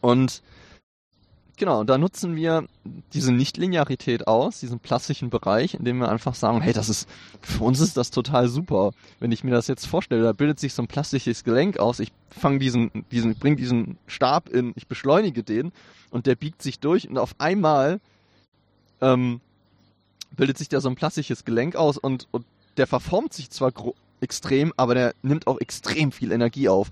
Und 0.00 0.42
genau, 1.56 1.84
da 1.84 1.98
nutzen 1.98 2.36
wir 2.36 2.66
diese 3.12 3.32
Nichtlinearität 3.32 4.26
aus, 4.26 4.60
diesen 4.60 4.78
plastischen 4.78 5.30
Bereich, 5.30 5.74
indem 5.74 5.98
wir 5.98 6.08
einfach 6.08 6.34
sagen, 6.34 6.60
hey, 6.60 6.72
das 6.72 6.88
ist, 6.88 7.08
für 7.40 7.64
uns 7.64 7.80
ist 7.80 7.96
das 7.96 8.10
total 8.10 8.48
super. 8.48 8.92
Wenn 9.20 9.32
ich 9.32 9.42
mir 9.44 9.52
das 9.52 9.66
jetzt 9.66 9.86
vorstelle, 9.86 10.22
da 10.22 10.32
bildet 10.32 10.60
sich 10.60 10.74
so 10.74 10.82
ein 10.82 10.88
plastisches 10.88 11.44
Gelenk 11.44 11.78
aus, 11.78 12.00
ich 12.00 12.12
fange 12.30 12.58
diesen, 12.58 12.90
diesen, 13.10 13.36
bring 13.36 13.56
diesen 13.56 13.98
Stab 14.06 14.48
in, 14.48 14.72
ich 14.76 14.86
beschleunige 14.86 15.42
den 15.42 15.72
und 16.10 16.26
der 16.26 16.34
biegt 16.34 16.62
sich 16.62 16.78
durch 16.78 17.08
und 17.08 17.18
auf 17.18 17.34
einmal 17.38 18.00
ähm, 19.00 19.40
bildet 20.32 20.58
sich 20.58 20.68
da 20.68 20.80
so 20.80 20.88
ein 20.88 20.96
plastisches 20.96 21.44
Gelenk 21.44 21.76
aus 21.76 21.96
und, 21.98 22.28
und 22.30 22.44
der 22.76 22.86
verformt 22.86 23.32
sich 23.32 23.50
zwar 23.50 23.72
extrem, 24.20 24.72
aber 24.76 24.94
der 24.94 25.14
nimmt 25.22 25.46
auch 25.46 25.60
extrem 25.60 26.12
viel 26.12 26.32
Energie 26.32 26.68
auf. 26.68 26.90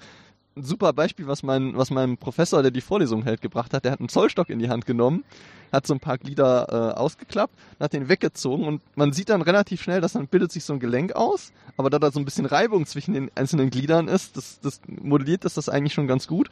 ein 0.57 0.63
super 0.63 0.93
Beispiel, 0.93 1.27
was 1.27 1.43
mein, 1.43 1.77
was 1.77 1.91
mein 1.91 2.17
Professor, 2.17 2.63
der 2.63 2.71
die 2.71 2.81
Vorlesung 2.81 3.23
hält, 3.25 3.41
gebracht 3.41 3.75
hat. 3.75 3.85
Der 3.85 3.93
hat 3.93 4.01
einen 4.01 4.09
Zollstock 4.09 4.51
in 4.51 4.59
die 4.59 4.69
Hand 4.69 4.87
genommen, 4.87 5.25
hat 5.73 5.87
so 5.87 5.95
ein 5.95 6.01
paar 6.01 6.19
Glieder 6.19 6.93
äh, 6.95 6.99
ausgeklappt, 6.99 7.55
hat 7.81 7.93
den 7.93 8.09
weggezogen 8.09 8.67
und 8.67 8.83
man 8.95 9.13
sieht 9.13 9.31
dann 9.31 9.43
relativ 9.43 9.83
schnell, 9.83 10.01
dass 10.01 10.13
dann 10.13 10.29
bildet 10.29 10.53
sich 10.53 10.65
so 10.65 10.73
ein 10.73 10.81
Gelenk 10.81 11.15
aus, 11.15 11.53
aber 11.77 11.91
da 11.91 11.99
da 11.99 12.11
so 12.13 12.21
ein 12.21 12.25
bisschen 12.25 12.47
Reibung 12.47 12.87
zwischen 12.87 13.15
den 13.15 13.31
einzelnen 13.35 13.71
Gliedern 13.71 14.09
ist, 14.09 14.37
das, 14.37 14.61
das 14.61 14.81
modelliert 14.87 15.45
ist 15.45 15.57
das 15.57 15.69
eigentlich 15.69 15.95
schon 15.95 16.07
ganz 16.07 16.27
gut. 16.27 16.49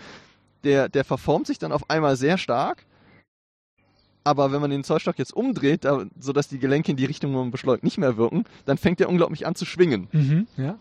Der, 0.65 0.89
der 0.89 1.05
verformt 1.05 1.47
sich 1.47 1.59
dann 1.59 1.73
auf 1.73 1.91
einmal 1.91 2.17
sehr 2.17 2.39
stark. 2.39 2.85
Aber 4.25 4.53
wenn 4.53 4.61
man 4.61 4.71
den 4.71 4.85
Zollstock 4.85 5.19
jetzt 5.19 5.35
umdreht, 5.35 5.85
da, 5.85 6.05
sodass 6.19 6.49
die 6.49 6.59
Gelenke 6.59 6.93
in 6.93 6.97
die 6.97 7.05
Richtung, 7.05 7.35
wo 7.35 7.39
man 7.39 7.51
beschleunigt, 7.51 7.85
nicht 7.85 7.99
mehr 7.99 8.17
wirken, 8.17 8.45
dann 8.67 8.79
fängt 8.79 9.01
der 9.01 9.09
unglaublich 9.09 9.47
an 9.47 9.55
zu 9.55 9.65
schwingen. 9.65 10.09
Mhm, 10.13 10.47
ja. 10.57 10.77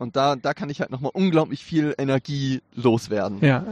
Und 0.00 0.16
da, 0.16 0.34
da 0.34 0.54
kann 0.54 0.70
ich 0.70 0.80
halt 0.80 0.90
nochmal 0.90 1.12
unglaublich 1.14 1.64
viel 1.64 1.94
Energie 1.98 2.62
loswerden. 2.74 3.38
Ja. 3.42 3.64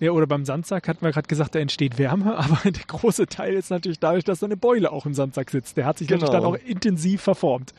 ja, 0.00 0.10
oder 0.10 0.26
beim 0.26 0.44
Sandsack 0.44 0.86
hatten 0.86 1.02
wir 1.02 1.12
gerade 1.12 1.28
gesagt, 1.28 1.54
da 1.54 1.58
entsteht 1.58 1.96
Wärme, 1.96 2.36
aber 2.38 2.58
der 2.70 2.84
große 2.86 3.26
Teil 3.26 3.54
ist 3.54 3.70
natürlich 3.70 3.98
dadurch, 3.98 4.24
dass 4.24 4.40
da 4.40 4.46
eine 4.46 4.58
Beule 4.58 4.92
auch 4.92 5.06
im 5.06 5.14
Sandsack 5.14 5.50
sitzt. 5.50 5.78
Der 5.78 5.86
hat 5.86 5.96
sich 5.96 6.08
Genau. 6.08 6.20
natürlich 6.26 6.42
dann 6.42 6.50
auch 6.52 6.68
intensiv 6.68 7.22
verformt. 7.22 7.72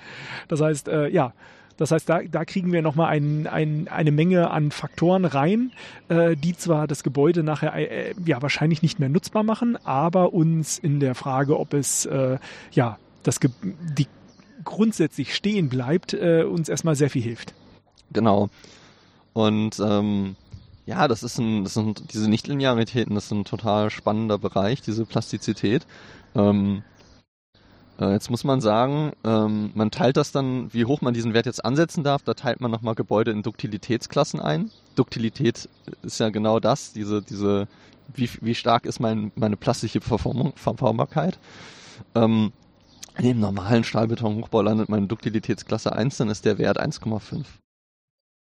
Das 0.47 0.59
heißt, 0.59 0.87
äh, 0.87 1.07
ja, 1.09 1.33
das 1.77 1.91
heißt, 1.91 2.09
da, 2.09 2.21
da 2.23 2.43
kriegen 2.43 2.71
wir 2.71 2.81
nochmal 2.81 3.09
ein, 3.09 3.47
ein, 3.47 3.87
eine 3.87 4.11
Menge 4.11 4.49
an 4.49 4.71
Faktoren 4.71 5.25
rein, 5.25 5.71
äh, 6.09 6.35
die 6.35 6.55
zwar 6.57 6.87
das 6.87 7.03
Gebäude 7.03 7.43
nachher 7.43 7.73
äh, 7.75 8.13
ja 8.25 8.41
wahrscheinlich 8.41 8.81
nicht 8.81 8.99
mehr 8.99 9.09
nutzbar 9.09 9.43
machen, 9.43 9.77
aber 9.85 10.33
uns 10.33 10.79
in 10.79 10.99
der 10.99 11.15
Frage, 11.15 11.59
ob 11.59 11.73
es 11.73 12.05
äh, 12.05 12.39
ja 12.71 12.97
das 13.23 13.39
Ge 13.39 13.51
die 13.63 14.07
grundsätzlich 14.63 15.33
stehen 15.33 15.69
bleibt, 15.69 16.13
äh, 16.13 16.43
uns 16.43 16.67
erstmal 16.67 16.95
sehr 16.95 17.09
viel 17.09 17.21
hilft. 17.21 17.53
Genau. 18.11 18.49
Und 19.33 19.79
ähm, 19.79 20.35
ja, 20.85 21.07
das 21.07 21.21
ist 21.21 21.37
ein, 21.37 21.63
das 21.63 21.73
sind 21.75 22.13
diese 22.13 22.29
Nichtlinearitäten, 22.29 23.15
das 23.15 23.25
ist 23.25 23.31
ein 23.31 23.45
total 23.45 23.89
spannender 23.89 24.37
Bereich, 24.37 24.81
diese 24.81 25.05
Plastizität. 25.05 25.85
Ähm, 26.35 26.83
äh, 27.99 28.11
jetzt 28.11 28.29
muss 28.29 28.43
man 28.43 28.61
sagen, 28.61 29.11
ähm, 29.23 29.71
man 29.73 29.91
teilt 29.91 30.17
das 30.17 30.31
dann, 30.31 30.73
wie 30.73 30.85
hoch 30.85 31.01
man 31.01 31.13
diesen 31.13 31.33
Wert 31.33 31.45
jetzt 31.45 31.63
ansetzen 31.63 32.03
darf, 32.03 32.23
da 32.23 32.33
teilt 32.33 32.61
man 32.61 32.71
nochmal 32.71 32.95
Gebäude 32.95 33.31
in 33.31 33.43
Duktilitätsklassen 33.43 34.39
ein. 34.39 34.71
Duktilität 34.95 35.69
ist 36.03 36.19
ja 36.19 36.29
genau 36.29 36.59
das, 36.59 36.93
diese, 36.93 37.21
diese, 37.21 37.67
wie, 38.13 38.29
wie 38.41 38.55
stark 38.55 38.85
ist 38.85 38.99
mein, 38.99 39.31
meine 39.35 39.57
plastische 39.57 40.01
Verformbarkeit. 40.01 41.39
Ähm, 42.13 42.51
in 43.17 43.25
dem 43.25 43.39
normalen 43.39 43.83
Stahlbetonhochbau 43.83 44.61
landet 44.61 44.89
meine 44.89 45.07
Duktilitätsklasse 45.07 45.91
1, 45.91 46.17
dann 46.17 46.29
ist 46.29 46.45
der 46.45 46.59
Wert 46.59 46.79
1,5. 46.79 47.45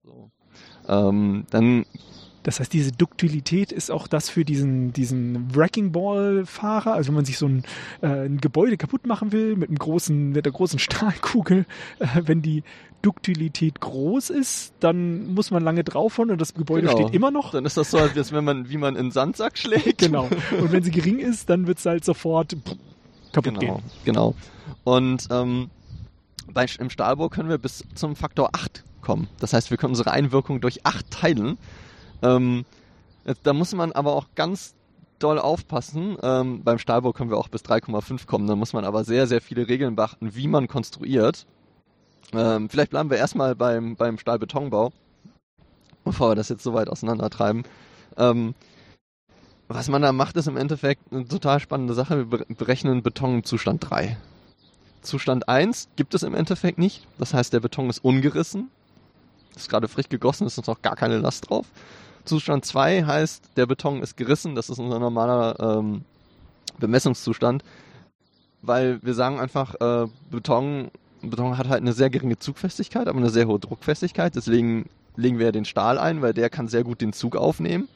So. 0.05 0.30
Ähm, 0.88 1.46
dann 1.51 1.86
Das 2.43 2.59
heißt, 2.59 2.72
diese 2.72 2.93
Duktilität 2.93 3.70
ist 3.70 3.91
auch 3.91 4.07
das 4.07 4.30
für 4.30 4.45
diesen, 4.47 4.93
diesen 4.95 5.55
Wrecking 5.55 5.93
Ball-Fahrer. 5.93 6.95
Also 6.95 7.09
wenn 7.09 7.16
man 7.16 7.24
sich 7.26 7.36
so 7.38 7.47
ein, 7.47 7.64
äh, 8.01 8.07
ein 8.26 8.38
Gebäude 8.38 8.76
kaputt 8.78 9.07
machen 9.07 9.32
will 9.32 9.57
mit 9.57 9.68
einem 9.68 9.78
großen, 9.78 10.30
mit 10.30 10.47
einer 10.47 10.53
großen 10.53 10.78
Stahlkugel, 10.78 11.66
äh, 11.99 12.07
wenn 12.24 12.41
die 12.41 12.62
Duktilität 13.03 13.80
groß 13.80 14.30
ist, 14.30 14.72
dann 14.80 15.34
muss 15.34 15.51
man 15.51 15.62
lange 15.62 15.84
draufhauen 15.84 16.30
und 16.30 16.41
das 16.41 16.55
Gebäude 16.55 16.86
Genau. 16.88 16.99
steht 17.01 17.14
immer 17.14 17.30
noch. 17.30 17.51
Dann 17.53 17.64
ist 17.64 17.76
das 17.76 17.91
so, 17.91 17.99
als 17.99 18.32
wenn 18.32 18.45
man, 18.45 18.68
wie 18.70 18.76
man 18.78 18.97
in 18.97 19.07
den 19.07 19.11
Sandsack 19.12 19.59
schlägt. 19.59 19.99
Genau. 20.11 20.24
Und 20.61 20.72
wenn 20.72 20.82
sie 20.82 20.91
gering 20.91 21.18
ist, 21.18 21.49
dann 21.51 21.66
wird 21.66 21.78
es 21.78 21.86
halt 21.86 22.05
sofort 22.05 22.57
kaputt 23.32 23.45
Genau, 23.59 23.59
gehen. 23.61 23.82
genau. 24.05 24.34
Und 24.84 25.28
ähm, 25.30 25.70
bei, 26.53 26.66
im 26.78 26.91
Stahlbau 26.91 27.28
können 27.28 27.49
wir 27.49 27.59
bis 27.59 27.84
zum 27.95 28.16
Faktor 28.16 28.51
8 28.55 28.82
kommen. 29.03 29.28
Das 29.38 29.53
heißt, 29.53 29.70
wir 29.70 29.76
können 29.76 29.93
unsere 29.93 30.11
Einwirkung 30.11 30.61
durch 30.61 30.84
8 30.86 31.11
teilen. 31.11 31.59
Ähm, 32.22 32.64
da 33.42 33.52
muss 33.52 33.74
man 33.74 33.92
aber 33.92 34.14
auch 34.14 34.26
ganz 34.34 34.74
doll 35.18 35.38
aufpassen. 35.38 36.16
Ähm, 36.22 36.62
beim 36.64 36.78
Stahlbau 36.78 37.12
können 37.12 37.30
wir 37.30 37.36
auch 37.36 37.48
bis 37.48 37.62
3,5 37.62 38.26
kommen. 38.26 38.46
Da 38.46 38.56
muss 38.56 38.72
man 38.72 38.84
aber 38.84 39.04
sehr, 39.04 39.26
sehr 39.26 39.40
viele 39.40 39.68
Regeln 39.68 39.96
beachten, 39.96 40.34
wie 40.34 40.48
man 40.48 40.68
konstruiert. 40.68 41.46
Ähm, 42.32 42.68
vielleicht 42.68 42.90
bleiben 42.90 43.10
wir 43.10 43.18
erstmal 43.18 43.54
beim, 43.54 43.96
beim 43.96 44.18
Stahlbetonbau, 44.18 44.92
bevor 46.04 46.30
wir 46.30 46.34
das 46.36 46.48
jetzt 46.48 46.62
so 46.62 46.74
weit 46.74 46.88
auseinandertreiben. 46.88 47.64
Ähm, 48.16 48.54
was 49.68 49.88
man 49.88 50.02
da 50.02 50.12
macht, 50.12 50.36
ist 50.36 50.48
im 50.48 50.56
Endeffekt 50.56 51.12
eine 51.12 51.26
total 51.28 51.60
spannende 51.60 51.94
Sache. 51.94 52.18
Wir 52.18 52.38
bere- 52.38 52.54
berechnen 52.54 53.02
Beton 53.02 53.34
im 53.36 53.44
Zustand 53.44 53.88
3. 53.88 54.16
Zustand 55.02 55.48
1 55.48 55.88
gibt 55.96 56.14
es 56.14 56.22
im 56.22 56.34
Endeffekt 56.34 56.78
nicht. 56.78 57.06
Das 57.18 57.34
heißt, 57.34 57.52
der 57.52 57.60
Beton 57.60 57.88
ist 57.88 58.04
ungerissen. 58.04 58.70
Ist 59.56 59.68
gerade 59.68 59.88
frisch 59.88 60.08
gegossen, 60.08 60.46
ist 60.46 60.64
noch 60.66 60.82
gar 60.82 60.96
keine 60.96 61.18
Last 61.18 61.50
drauf. 61.50 61.66
Zustand 62.24 62.64
2 62.64 63.04
heißt, 63.04 63.56
der 63.56 63.66
Beton 63.66 64.02
ist 64.02 64.16
gerissen. 64.16 64.54
Das 64.54 64.70
ist 64.70 64.78
unser 64.78 64.98
normaler 64.98 65.58
ähm, 65.60 66.04
Bemessungszustand. 66.78 67.62
Weil 68.62 69.00
wir 69.02 69.14
sagen 69.14 69.40
einfach, 69.40 69.74
äh, 69.80 70.06
Beton, 70.30 70.90
Beton 71.22 71.56
hat 71.56 71.68
halt 71.68 71.80
eine 71.80 71.92
sehr 71.92 72.10
geringe 72.10 72.38
Zugfestigkeit, 72.38 73.08
aber 73.08 73.18
eine 73.18 73.30
sehr 73.30 73.46
hohe 73.46 73.58
Druckfestigkeit. 73.58 74.34
Deswegen 74.34 74.88
legen 75.16 75.38
wir 75.38 75.52
den 75.52 75.64
Stahl 75.64 75.98
ein, 75.98 76.22
weil 76.22 76.34
der 76.34 76.50
kann 76.50 76.68
sehr 76.68 76.84
gut 76.84 77.00
den 77.00 77.12
Zug 77.12 77.36
aufnehmen. 77.36 77.88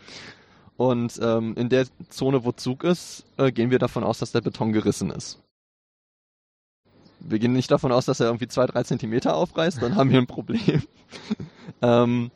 Und 0.77 1.21
ähm, 1.23 1.55
in 1.57 1.69
der 1.69 1.87
Zone, 2.09 2.45
wo 2.45 2.53
Zug 2.53 2.83
ist, 2.85 3.25
äh, 3.37 3.53
gehen 3.53 3.71
wir 3.71 3.79
davon 3.79 4.03
aus, 4.05 4.19
dass 4.19 4.33
der 4.33 4.41
Beton 4.41 4.73
gerissen 4.73 5.11
ist. 5.11 5.39
Wir 7.21 7.39
gehen 7.39 7.53
nicht 7.53 7.71
davon 7.71 7.93
aus, 7.93 8.07
dass 8.07 8.21
er 8.21 8.27
irgendwie 8.27 8.49
zwei, 8.49 8.67
drei 8.67 8.83
Zentimeter 8.83 9.37
aufreißt, 9.37 9.81
dann 9.81 9.97
haben 9.97 10.11
wir 10.11 10.19
ein 10.19 10.27
Problem. 10.27 10.83
ähm, 11.83 12.31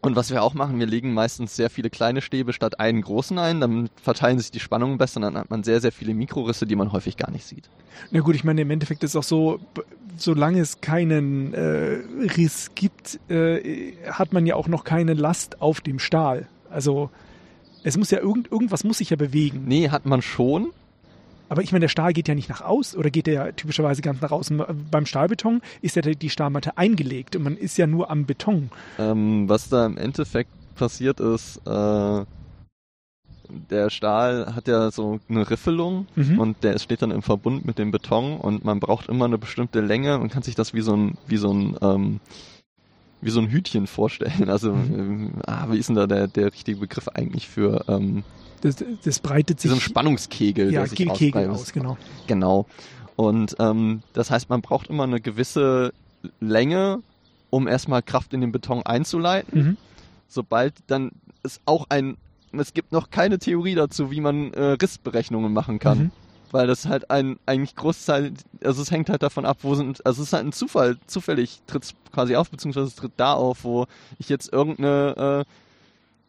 und 0.00 0.16
was 0.16 0.30
wir 0.30 0.42
auch 0.42 0.54
machen, 0.54 0.78
wir 0.78 0.86
legen 0.86 1.12
meistens 1.12 1.56
sehr 1.56 1.70
viele 1.70 1.90
kleine 1.90 2.20
Stäbe 2.20 2.52
statt 2.52 2.78
einen 2.78 3.02
großen 3.02 3.38
ein, 3.38 3.60
dann 3.60 3.88
verteilen 4.00 4.38
sich 4.38 4.50
die 4.50 4.60
Spannungen 4.60 4.96
besser, 4.96 5.20
dann 5.20 5.36
hat 5.36 5.50
man 5.50 5.64
sehr, 5.64 5.80
sehr 5.80 5.92
viele 5.92 6.14
Mikrorisse, 6.14 6.66
die 6.66 6.76
man 6.76 6.92
häufig 6.92 7.16
gar 7.16 7.30
nicht 7.30 7.44
sieht. 7.44 7.68
Na 8.10 8.20
gut, 8.20 8.36
ich 8.36 8.44
meine, 8.44 8.62
im 8.62 8.70
Endeffekt 8.70 9.02
ist 9.02 9.16
auch 9.16 9.24
so, 9.24 9.58
solange 10.16 10.60
es 10.60 10.80
keinen 10.80 11.52
äh, 11.52 11.98
Riss 12.36 12.72
gibt, 12.74 13.18
äh, 13.30 13.94
hat 14.08 14.32
man 14.32 14.46
ja 14.46 14.54
auch 14.54 14.68
noch 14.68 14.84
keine 14.84 15.14
Last 15.14 15.60
auf 15.60 15.80
dem 15.80 15.98
Stahl. 15.98 16.46
Also 16.70 17.10
es 17.82 17.96
muss 17.96 18.10
ja 18.10 18.18
irgend, 18.18 18.52
irgendwas 18.52 18.84
muss 18.84 18.98
sich 18.98 19.10
ja 19.10 19.16
bewegen. 19.16 19.64
Nee, 19.66 19.88
hat 19.88 20.06
man 20.06 20.22
schon. 20.22 20.70
Aber 21.48 21.62
ich 21.62 21.72
meine, 21.72 21.84
der 21.84 21.88
Stahl 21.88 22.12
geht 22.12 22.28
ja 22.28 22.34
nicht 22.34 22.48
nach 22.48 22.60
aus 22.60 22.94
oder 22.96 23.10
geht 23.10 23.26
der 23.26 23.34
ja 23.34 23.52
typischerweise 23.52 24.02
ganz 24.02 24.20
nach 24.20 24.30
außen. 24.32 24.62
Beim 24.90 25.06
Stahlbeton 25.06 25.62
ist 25.80 25.96
ja 25.96 26.02
die 26.02 26.30
Stahlmatte 26.30 26.76
eingelegt 26.76 27.36
und 27.36 27.42
man 27.42 27.56
ist 27.56 27.78
ja 27.78 27.86
nur 27.86 28.10
am 28.10 28.24
Beton. 28.26 28.70
Ähm, 28.98 29.48
was 29.48 29.68
da 29.68 29.86
im 29.86 29.96
Endeffekt 29.96 30.50
passiert 30.74 31.20
ist, 31.20 31.56
äh, 31.66 32.24
der 33.70 33.88
Stahl 33.88 34.54
hat 34.54 34.68
ja 34.68 34.90
so 34.90 35.20
eine 35.28 35.48
Riffelung 35.48 36.06
Mhm. 36.16 36.38
und 36.38 36.64
der 36.64 36.78
steht 36.78 37.00
dann 37.00 37.10
im 37.10 37.22
Verbund 37.22 37.64
mit 37.64 37.78
dem 37.78 37.90
Beton 37.90 38.36
und 38.36 38.64
man 38.64 38.78
braucht 38.78 39.08
immer 39.08 39.24
eine 39.24 39.38
bestimmte 39.38 39.80
Länge 39.80 40.18
und 40.18 40.30
kann 40.30 40.42
sich 40.42 40.54
das 40.54 40.74
wie 40.74 40.82
so 40.82 40.94
ein, 40.94 41.16
wie 41.26 41.38
so 41.38 41.50
ein, 41.52 41.76
ähm, 41.80 42.20
wie 43.22 43.30
so 43.30 43.40
ein 43.40 43.48
Hütchen 43.48 43.86
vorstellen. 43.86 44.48
Also, 44.50 44.72
ähm, 44.72 45.32
ah, 45.46 45.66
wie 45.70 45.78
ist 45.78 45.88
denn 45.88 45.96
da 45.96 46.06
der, 46.06 46.28
der 46.28 46.52
richtige 46.52 46.78
Begriff 46.80 47.08
eigentlich 47.08 47.48
für 47.48 47.84
ähm, 47.88 48.22
Das, 48.60 48.76
das 49.04 49.18
breitet 49.20 49.58
wie 49.58 49.62
sich 49.62 49.70
so 49.70 49.76
ein 49.76 49.80
Spannungskegel, 49.80 50.72
ja, 50.72 50.80
der 50.80 50.88
sich 50.88 50.98
Ke- 50.98 51.12
Kegel 51.12 51.50
aus, 51.50 51.72
genau. 51.72 51.96
Genau. 52.26 52.66
Und 53.16 53.56
ähm, 53.58 54.02
das 54.12 54.30
heißt, 54.30 54.48
man 54.48 54.62
braucht 54.62 54.88
immer 54.88 55.04
eine 55.04 55.20
gewisse 55.20 55.92
Länge, 56.40 57.02
um 57.50 57.66
erstmal 57.66 58.02
Kraft 58.02 58.32
in 58.34 58.40
den 58.40 58.52
Beton 58.52 58.82
einzuleiten. 58.84 59.60
Mhm. 59.60 59.76
Sobald 60.28 60.74
dann 60.86 61.12
ist 61.42 61.60
auch 61.64 61.86
ein, 61.88 62.16
es 62.52 62.74
gibt 62.74 62.92
noch 62.92 63.10
keine 63.10 63.38
Theorie 63.38 63.74
dazu, 63.74 64.10
wie 64.10 64.20
man 64.20 64.52
äh, 64.54 64.76
Rissberechnungen 64.80 65.52
machen 65.52 65.78
kann. 65.78 65.98
Mhm. 65.98 66.10
Weil 66.50 66.66
das 66.66 66.86
halt 66.86 67.10
ein 67.10 67.38
eigentlich 67.44 67.76
Großteil, 67.76 68.32
also 68.64 68.80
es 68.80 68.90
hängt 68.90 69.10
halt 69.10 69.22
davon 69.22 69.44
ab, 69.44 69.58
wo 69.60 69.74
sind, 69.74 70.06
also 70.06 70.22
es 70.22 70.28
ist 70.28 70.32
halt 70.32 70.46
ein 70.46 70.52
Zufall, 70.52 70.96
zufällig 71.06 71.60
tritt 71.66 71.84
es 71.84 71.94
quasi 72.10 72.36
auf, 72.36 72.50
beziehungsweise 72.50 72.86
es 72.86 72.94
tritt 72.94 73.12
da 73.18 73.34
auf, 73.34 73.64
wo 73.64 73.86
ich 74.18 74.30
jetzt 74.30 74.50
irgendeine, 74.50 75.44
äh, 75.46 75.52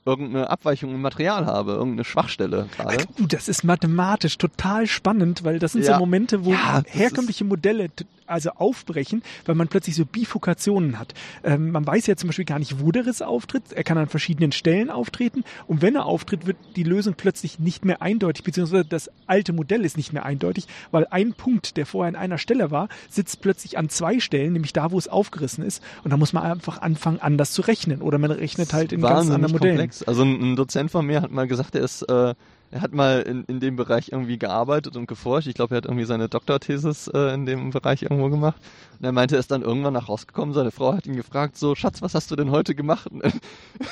irgendeine 0.05 0.49
Abweichung 0.49 0.91
im 0.91 1.01
Material 1.01 1.45
habe, 1.45 1.73
irgendeine 1.73 2.03
Schwachstelle 2.03 2.67
gerade. 2.75 3.05
Uh, 3.19 3.27
das 3.27 3.47
ist 3.47 3.63
mathematisch 3.63 4.37
total 4.37 4.87
spannend, 4.87 5.43
weil 5.43 5.59
das 5.59 5.73
sind 5.73 5.85
so 5.85 5.91
Ja. 5.91 5.99
Momente, 5.99 6.45
wo 6.45 6.51
Ja, 6.51 6.81
herkömmliche 6.87 7.43
Modelle 7.43 7.89
also 8.29 8.51
aufbrechen, 8.51 9.23
weil 9.45 9.55
man 9.55 9.67
plötzlich 9.67 9.95
so 9.95 10.05
Bifurkationen 10.05 10.99
hat. 10.99 11.13
Ähm, 11.43 11.71
man 11.71 11.85
weiß 11.85 12.07
ja 12.07 12.15
zum 12.15 12.27
Beispiel 12.27 12.45
gar 12.45 12.59
nicht, 12.59 12.79
wo 12.79 12.91
der 12.91 13.05
Riss 13.05 13.21
auftritt. 13.21 13.63
Er 13.73 13.83
kann 13.83 13.97
an 13.97 14.07
verschiedenen 14.07 14.51
Stellen 14.51 14.89
auftreten. 14.89 15.43
Und 15.67 15.81
wenn 15.81 15.95
er 15.95 16.05
auftritt, 16.05 16.45
wird 16.45 16.57
die 16.75 16.83
Lösung 16.83 17.15
plötzlich 17.15 17.59
nicht 17.59 17.85
mehr 17.85 18.01
eindeutig, 18.01 18.43
beziehungsweise 18.43 18.85
das 18.85 19.09
alte 19.27 19.53
Modell 19.53 19.83
ist 19.83 19.97
nicht 19.97 20.13
mehr 20.13 20.25
eindeutig, 20.25 20.67
weil 20.91 21.07
ein 21.09 21.33
Punkt, 21.33 21.77
der 21.77 21.85
vorher 21.85 22.09
an 22.09 22.15
einer 22.15 22.37
Stelle 22.37 22.71
war, 22.71 22.87
sitzt 23.09 23.41
plötzlich 23.41 23.77
an 23.77 23.89
zwei 23.89 24.19
Stellen, 24.19 24.53
nämlich 24.53 24.73
da, 24.73 24.91
wo 24.91 24.97
es 24.97 25.07
aufgerissen 25.07 25.63
ist. 25.63 25.83
Und 26.03 26.11
da 26.11 26.17
muss 26.17 26.33
man 26.33 26.43
einfach 26.43 26.81
anfangen, 26.81 27.19
anders 27.19 27.51
zu 27.51 27.61
rechnen. 27.61 28.01
Oder 28.01 28.17
man 28.17 28.31
rechnet 28.31 28.73
halt 28.73 28.91
in 28.91 29.01
ganz 29.01 29.29
anderen 29.29 29.51
Modellen. 29.51 29.88
Nichts. 29.89 30.03
Also 30.03 30.23
ein, 30.23 30.55
Dozent 30.55 30.91
von 30.91 31.05
mir 31.05 31.21
hat 31.21 31.31
mal 31.31 31.47
gesagt, 31.47 31.75
er 31.75 31.81
ist, 31.81 32.03
äh, 32.03 32.33
er 32.71 32.81
hat 32.81 32.93
mal 32.93 33.21
in, 33.21 33.43
in 33.45 33.59
dem 33.59 33.75
Bereich 33.75 34.11
irgendwie 34.11 34.37
gearbeitet 34.37 34.95
und 34.95 35.07
geforscht. 35.07 35.47
Ich 35.47 35.55
glaube, 35.55 35.73
er 35.73 35.77
hat 35.77 35.85
irgendwie 35.85 36.05
seine 36.05 36.29
Doktorthesis 36.29 37.07
äh, 37.07 37.33
in 37.33 37.45
dem 37.45 37.71
Bereich 37.71 38.03
irgendwo 38.03 38.29
gemacht. 38.29 38.61
Und 38.99 39.05
er 39.05 39.11
meinte, 39.11 39.35
er 39.35 39.39
ist 39.39 39.49
dann 39.49 39.63
irgendwann 39.63 39.93
nach 39.93 40.07
rausgekommen. 40.07 40.53
Seine 40.53 40.71
Frau 40.71 40.93
hat 40.93 41.07
ihn 41.07 41.15
gefragt, 41.15 41.57
so, 41.57 41.73
Schatz, 41.73 42.01
was 42.01 42.13
hast 42.13 42.29
du 42.29 42.35
denn 42.35 42.51
heute 42.51 42.75
gemacht? 42.75 43.09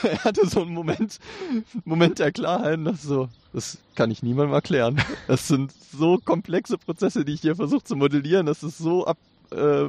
Er 0.04 0.24
hatte 0.24 0.46
so 0.46 0.62
einen 0.62 0.74
Moment, 0.74 1.20
Moment 1.86 2.20
der 2.20 2.32
Klarheit, 2.32 2.80
das 2.84 3.02
so, 3.02 3.30
das 3.54 3.78
kann 3.96 4.12
ich 4.12 4.22
niemandem 4.22 4.54
erklären. 4.54 5.02
Das 5.28 5.48
sind 5.48 5.72
so 5.72 6.18
komplexe 6.18 6.78
Prozesse, 6.78 7.24
die 7.24 7.34
ich 7.34 7.42
hier 7.42 7.56
versuche 7.56 7.84
zu 7.84 7.96
modellieren. 7.96 8.46
Das 8.46 8.64
ist 8.64 8.78
so 8.78 9.06
ab, 9.06 9.18
äh, 9.52 9.86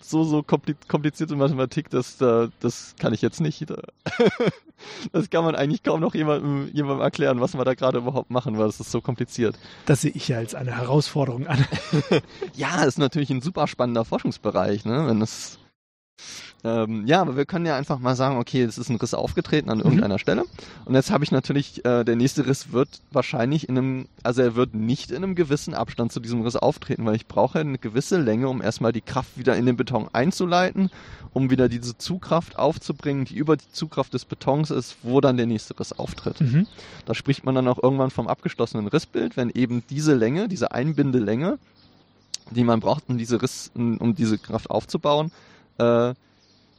so, 0.00 0.24
so 0.24 0.42
komplizierte 0.42 1.36
Mathematik, 1.36 1.90
dass 1.90 2.16
da, 2.16 2.48
das 2.60 2.94
kann 2.98 3.14
ich 3.14 3.22
jetzt 3.22 3.40
nicht. 3.40 3.66
das 5.12 5.30
kann 5.30 5.44
man 5.44 5.54
eigentlich 5.54 5.82
kaum 5.82 6.00
noch 6.00 6.14
jemandem, 6.14 6.68
jemandem 6.72 7.02
erklären, 7.02 7.40
was 7.40 7.54
wir 7.54 7.64
da 7.64 7.74
gerade 7.74 7.98
überhaupt 7.98 8.30
machen, 8.30 8.58
weil 8.58 8.68
es 8.68 8.80
ist 8.80 8.90
so 8.90 9.00
kompliziert. 9.00 9.58
Das 9.86 10.00
sehe 10.00 10.10
ich 10.12 10.28
ja 10.28 10.38
als 10.38 10.54
eine 10.54 10.76
Herausforderung 10.76 11.46
an. 11.46 11.64
ja, 12.54 12.82
ist 12.84 12.98
natürlich 12.98 13.30
ein 13.30 13.42
super 13.42 13.68
spannender 13.68 14.04
Forschungsbereich, 14.04 14.84
ne? 14.84 15.06
Wenn 15.06 15.22
es 15.22 15.59
ähm, 16.62 17.06
ja, 17.06 17.22
aber 17.22 17.36
wir 17.36 17.46
können 17.46 17.64
ja 17.64 17.76
einfach 17.76 17.98
mal 17.98 18.14
sagen, 18.14 18.36
okay, 18.36 18.62
es 18.62 18.76
ist 18.76 18.90
ein 18.90 18.96
Riss 18.96 19.14
aufgetreten 19.14 19.70
an 19.70 19.78
mhm. 19.78 19.84
irgendeiner 19.84 20.14
mhm. 20.14 20.18
Stelle. 20.18 20.44
Und 20.84 20.94
jetzt 20.94 21.10
habe 21.10 21.24
ich 21.24 21.30
natürlich, 21.30 21.84
äh, 21.84 22.04
der 22.04 22.16
nächste 22.16 22.46
Riss 22.46 22.72
wird 22.72 22.88
wahrscheinlich 23.10 23.68
in 23.68 23.78
einem, 23.78 24.08
also 24.22 24.42
er 24.42 24.56
wird 24.56 24.74
nicht 24.74 25.10
in 25.10 25.18
einem 25.18 25.34
gewissen 25.34 25.74
Abstand 25.74 26.12
zu 26.12 26.20
diesem 26.20 26.42
Riss 26.42 26.56
auftreten, 26.56 27.06
weil 27.06 27.16
ich 27.16 27.26
brauche 27.26 27.60
eine 27.60 27.78
gewisse 27.78 28.18
Länge, 28.18 28.48
um 28.48 28.60
erstmal 28.60 28.92
die 28.92 29.00
Kraft 29.00 29.38
wieder 29.38 29.56
in 29.56 29.64
den 29.64 29.76
Beton 29.76 30.08
einzuleiten, 30.12 30.90
um 31.32 31.50
wieder 31.50 31.68
diese 31.68 31.96
Zugkraft 31.96 32.58
aufzubringen, 32.58 33.24
die 33.24 33.36
über 33.36 33.56
die 33.56 33.70
Zugkraft 33.72 34.12
des 34.12 34.26
Betons 34.26 34.70
ist, 34.70 34.96
wo 35.02 35.20
dann 35.20 35.38
der 35.38 35.46
nächste 35.46 35.78
Riss 35.78 35.92
auftritt. 35.92 36.40
Mhm. 36.40 36.66
Da 37.06 37.14
spricht 37.14 37.44
man 37.44 37.54
dann 37.54 37.68
auch 37.68 37.82
irgendwann 37.82 38.10
vom 38.10 38.28
abgeschlossenen 38.28 38.86
Rissbild, 38.86 39.36
wenn 39.36 39.50
eben 39.50 39.82
diese 39.88 40.14
Länge, 40.14 40.48
diese 40.48 40.72
Einbindelänge, 40.72 41.58
die 42.50 42.64
man 42.64 42.80
braucht, 42.80 43.04
um 43.08 43.16
diese 43.16 43.40
Riss, 43.40 43.70
um 43.74 44.14
diese 44.14 44.36
Kraft 44.36 44.70
aufzubauen, 44.70 45.30
äh, 45.80 46.14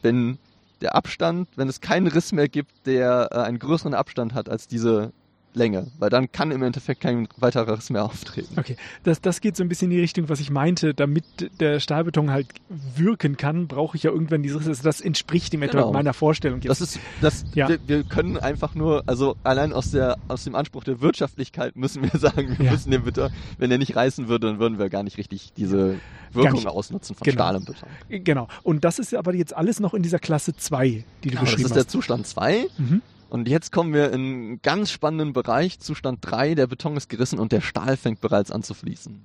wenn 0.01 0.37
der 0.81 0.95
Abstand, 0.95 1.47
wenn 1.55 1.69
es 1.69 1.81
keinen 1.81 2.07
Riss 2.07 2.31
mehr 2.31 2.47
gibt, 2.47 2.71
der 2.85 3.29
äh, 3.31 3.37
einen 3.37 3.59
größeren 3.59 3.93
Abstand 3.93 4.33
hat 4.33 4.49
als 4.49 4.67
diese 4.67 5.11
Länge, 5.53 5.87
weil 5.99 6.09
dann 6.09 6.31
kann 6.31 6.51
im 6.51 6.63
Endeffekt 6.63 7.01
kein 7.01 7.27
weiteres 7.37 7.89
mehr 7.89 8.05
auftreten. 8.05 8.57
Okay, 8.57 8.77
das, 9.03 9.21
das 9.21 9.41
geht 9.41 9.57
so 9.57 9.63
ein 9.63 9.69
bisschen 9.69 9.91
in 9.91 9.97
die 9.97 10.01
Richtung, 10.01 10.29
was 10.29 10.39
ich 10.39 10.49
meinte. 10.49 10.93
Damit 10.93 11.25
der 11.59 11.79
Stahlbeton 11.79 12.31
halt 12.31 12.47
wirken 12.95 13.37
kann, 13.37 13.67
brauche 13.67 13.97
ich 13.97 14.03
ja 14.03 14.11
irgendwann 14.11 14.43
dieses, 14.43 14.67
also 14.67 14.83
das 14.83 15.01
entspricht 15.01 15.53
dem 15.53 15.63
etwa 15.63 15.79
genau. 15.79 15.93
meiner 15.93 16.13
Vorstellung. 16.13 16.61
Jetzt. 16.61 16.69
Das 16.69 16.81
ist, 16.81 16.99
das, 17.21 17.45
ja. 17.53 17.67
wir, 17.67 17.79
wir, 17.85 18.03
können 18.03 18.37
einfach 18.37 18.75
nur, 18.75 19.03
also 19.07 19.35
allein 19.43 19.73
aus 19.73 19.91
der, 19.91 20.17
aus 20.27 20.43
dem 20.43 20.55
Anspruch 20.55 20.83
der 20.83 21.01
Wirtschaftlichkeit 21.01 21.75
müssen 21.75 22.03
wir 22.03 22.19
sagen, 22.19 22.57
wir 22.57 22.65
ja. 22.65 22.71
müssen 22.71 22.91
den 22.91 23.03
Beton, 23.03 23.31
wenn 23.57 23.69
der 23.69 23.79
nicht 23.79 23.95
reißen 23.95 24.27
würde, 24.27 24.47
dann 24.47 24.59
würden 24.59 24.79
wir 24.79 24.89
gar 24.89 25.03
nicht 25.03 25.17
richtig 25.17 25.53
diese 25.57 25.99
Wirkung 26.33 26.65
ausnutzen 26.65 27.15
von 27.15 27.25
genau. 27.25 27.35
Stahl 27.35 27.55
im 27.55 27.65
Beton. 27.65 27.89
Genau. 28.09 28.47
Und 28.63 28.85
das 28.85 28.99
ist 28.99 29.13
aber 29.13 29.33
jetzt 29.33 29.55
alles 29.55 29.79
noch 29.79 29.93
in 29.93 30.03
dieser 30.03 30.19
Klasse 30.19 30.55
2, 30.55 30.87
die 30.87 31.03
du 31.23 31.29
genau, 31.29 31.41
beschrieben 31.41 31.63
hast. 31.65 31.71
Das 31.71 31.77
ist 31.77 31.85
der 31.85 31.87
Zustand 31.87 32.27
2. 32.27 32.67
Mhm. 32.77 33.01
Und 33.31 33.47
jetzt 33.47 33.71
kommen 33.71 33.93
wir 33.93 34.07
in 34.07 34.13
einen 34.13 34.61
ganz 34.61 34.91
spannenden 34.91 35.31
Bereich, 35.31 35.79
Zustand 35.79 36.19
3, 36.19 36.53
der 36.53 36.67
Beton 36.67 36.97
ist 36.97 37.07
gerissen 37.07 37.39
und 37.39 37.53
der 37.53 37.61
Stahl 37.61 37.95
fängt 37.95 38.19
bereits 38.19 38.51
an 38.51 38.61
zu 38.61 38.73
fließen. 38.73 39.21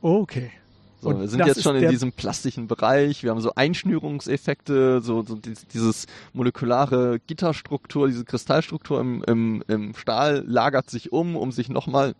Okay. 0.00 0.52
So, 1.00 1.18
wir 1.18 1.26
sind 1.26 1.44
jetzt 1.44 1.64
schon 1.64 1.74
in 1.74 1.90
diesem 1.90 2.12
plastischen 2.12 2.68
Bereich, 2.68 3.24
wir 3.24 3.32
haben 3.32 3.40
so 3.40 3.52
Einschnürungseffekte, 3.56 5.00
so, 5.00 5.24
so 5.24 5.36
dieses 5.72 6.06
molekulare 6.32 7.18
Gitterstruktur, 7.26 8.06
diese 8.06 8.24
Kristallstruktur 8.24 9.00
im, 9.00 9.24
im, 9.26 9.64
im 9.66 9.94
Stahl 9.96 10.44
lagert 10.46 10.88
sich 10.88 11.10
um, 11.12 11.34
um 11.34 11.50
sich 11.50 11.68
nochmal 11.68 12.14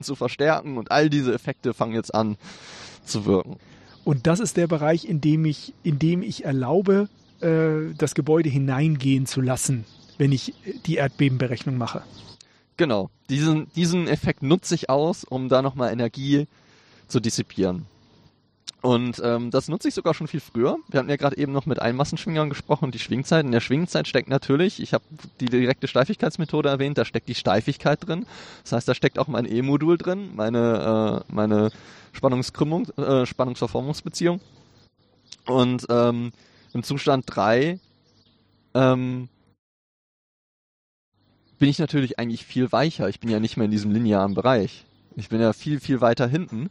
zu 0.00 0.14
verstärken 0.14 0.78
und 0.78 0.92
all 0.92 1.10
diese 1.10 1.34
Effekte 1.34 1.74
fangen 1.74 1.94
jetzt 1.94 2.14
an 2.14 2.36
zu 3.04 3.26
wirken. 3.26 3.56
Und 4.04 4.28
das 4.28 4.38
ist 4.38 4.56
der 4.56 4.68
Bereich, 4.68 5.06
in 5.06 5.20
dem 5.20 5.44
ich, 5.44 5.74
in 5.82 5.98
dem 5.98 6.22
ich 6.22 6.44
erlaube, 6.44 7.08
äh, 7.40 7.92
das 7.98 8.14
Gebäude 8.14 8.48
hineingehen 8.48 9.26
zu 9.26 9.40
lassen 9.40 9.84
wenn 10.18 10.32
ich 10.32 10.54
die 10.86 10.96
Erdbebenberechnung 10.96 11.76
mache. 11.76 12.02
Genau, 12.76 13.10
diesen, 13.28 13.70
diesen 13.74 14.08
Effekt 14.08 14.42
nutze 14.42 14.74
ich 14.74 14.90
aus, 14.90 15.24
um 15.24 15.48
da 15.48 15.62
nochmal 15.62 15.92
Energie 15.92 16.46
zu 17.08 17.20
dissipieren. 17.20 17.86
Und 18.82 19.22
ähm, 19.24 19.52
das 19.52 19.68
nutze 19.68 19.86
ich 19.86 19.94
sogar 19.94 20.12
schon 20.12 20.26
viel 20.26 20.40
früher. 20.40 20.76
Wir 20.88 20.98
hatten 20.98 21.08
ja 21.08 21.14
gerade 21.14 21.36
eben 21.36 21.52
noch 21.52 21.66
mit 21.66 21.80
Einmassenschwingern 21.80 22.48
gesprochen 22.48 22.86
und 22.86 22.94
die 22.94 22.98
Schwingzeit. 22.98 23.44
In 23.44 23.52
der 23.52 23.60
Schwingzeit 23.60 24.08
steckt 24.08 24.28
natürlich, 24.28 24.82
ich 24.82 24.92
habe 24.92 25.04
die 25.38 25.46
direkte 25.46 25.86
Steifigkeitsmethode 25.86 26.68
erwähnt, 26.68 26.98
da 26.98 27.04
steckt 27.04 27.28
die 27.28 27.36
Steifigkeit 27.36 28.04
drin. 28.04 28.26
Das 28.64 28.72
heißt, 28.72 28.88
da 28.88 28.94
steckt 28.96 29.20
auch 29.20 29.28
mein 29.28 29.44
E-Modul 29.44 29.98
drin, 29.98 30.30
meine, 30.34 31.22
äh, 31.28 31.32
meine 31.32 31.70
Spannungskrümmung, 32.12 32.88
äh, 32.96 33.24
Spannungsverformungsbeziehung. 33.24 34.40
Und 35.46 35.86
ähm, 35.88 36.32
im 36.72 36.82
Zustand 36.82 37.24
3 37.28 37.78
ähm, 38.74 39.28
bin 41.62 41.70
ich 41.70 41.78
natürlich 41.78 42.18
eigentlich 42.18 42.44
viel 42.44 42.72
weicher. 42.72 43.08
Ich 43.08 43.20
bin 43.20 43.30
ja 43.30 43.38
nicht 43.38 43.56
mehr 43.56 43.66
in 43.66 43.70
diesem 43.70 43.92
linearen 43.92 44.34
Bereich. 44.34 44.84
Ich 45.14 45.28
bin 45.28 45.40
ja 45.40 45.52
viel, 45.52 45.78
viel 45.78 46.00
weiter 46.00 46.26
hinten. 46.26 46.70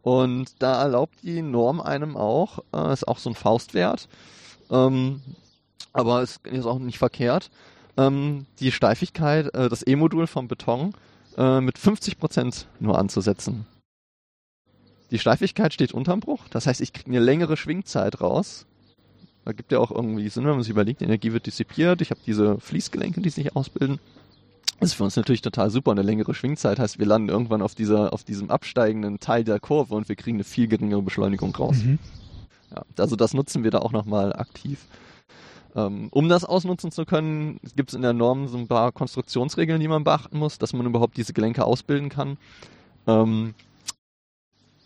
Und 0.00 0.54
da 0.60 0.80
erlaubt 0.80 1.16
die 1.22 1.42
Norm 1.42 1.78
einem 1.78 2.16
auch, 2.16 2.60
äh, 2.72 2.90
ist 2.90 3.06
auch 3.06 3.18
so 3.18 3.28
ein 3.28 3.34
Faustwert, 3.34 4.08
ähm, 4.70 5.20
aber 5.92 6.22
es 6.22 6.40
ist 6.44 6.64
auch 6.64 6.78
nicht 6.78 6.96
verkehrt, 6.96 7.50
ähm, 7.98 8.46
die 8.60 8.72
Steifigkeit, 8.72 9.52
äh, 9.54 9.68
das 9.68 9.86
E-Modul 9.86 10.26
vom 10.26 10.48
Beton 10.48 10.94
äh, 11.36 11.60
mit 11.60 11.78
50% 11.78 12.64
nur 12.78 12.98
anzusetzen. 12.98 13.66
Die 15.10 15.18
Steifigkeit 15.18 15.74
steht 15.74 15.92
unterm 15.92 16.20
Bruch, 16.20 16.48
das 16.48 16.66
heißt, 16.66 16.80
ich 16.80 16.94
kriege 16.94 17.10
eine 17.10 17.20
längere 17.20 17.58
Schwingzeit 17.58 18.22
raus. 18.22 18.64
Da 19.44 19.52
gibt 19.52 19.70
ja 19.70 19.80
auch 19.80 19.90
irgendwie 19.90 20.30
Sinn, 20.30 20.44
wenn 20.44 20.52
man 20.52 20.62
sich 20.62 20.70
überlegt, 20.70 21.02
die 21.02 21.04
Energie 21.04 21.34
wird 21.34 21.44
dissipiert, 21.44 22.00
ich 22.00 22.10
habe 22.10 22.20
diese 22.26 22.58
Fließgelenke, 22.58 23.20
die 23.20 23.28
sich 23.28 23.54
ausbilden. 23.54 24.00
Das 24.80 24.90
ist 24.90 24.94
für 24.94 25.04
uns 25.04 25.14
natürlich 25.14 25.42
total 25.42 25.70
super. 25.70 25.90
Eine 25.90 26.02
längere 26.02 26.32
Schwingzeit 26.34 26.78
heißt, 26.78 26.98
wir 26.98 27.06
landen 27.06 27.28
irgendwann 27.28 27.60
auf 27.60 27.74
dieser, 27.74 28.14
auf 28.14 28.24
diesem 28.24 28.50
absteigenden 28.50 29.20
Teil 29.20 29.44
der 29.44 29.60
Kurve 29.60 29.94
und 29.94 30.08
wir 30.08 30.16
kriegen 30.16 30.38
eine 30.38 30.44
viel 30.44 30.68
geringere 30.68 31.02
Beschleunigung 31.02 31.54
raus. 31.54 31.76
Mhm. 31.84 31.98
Ja, 32.74 32.84
also 32.96 33.14
das 33.14 33.34
nutzen 33.34 33.62
wir 33.62 33.70
da 33.70 33.80
auch 33.80 33.92
nochmal 33.92 34.32
aktiv. 34.32 34.86
Ähm, 35.76 36.08
um 36.10 36.28
das 36.28 36.44
ausnutzen 36.44 36.90
zu 36.90 37.04
können, 37.04 37.60
gibt 37.76 37.90
es 37.90 37.94
in 37.94 38.02
der 38.02 38.14
Norm 38.14 38.48
so 38.48 38.56
ein 38.56 38.68
paar 38.68 38.90
Konstruktionsregeln, 38.90 39.80
die 39.80 39.88
man 39.88 40.02
beachten 40.02 40.38
muss, 40.38 40.58
dass 40.58 40.72
man 40.72 40.86
überhaupt 40.86 41.16
diese 41.16 41.34
Gelenke 41.34 41.64
ausbilden 41.64 42.08
kann. 42.08 42.38
Ähm, 43.06 43.54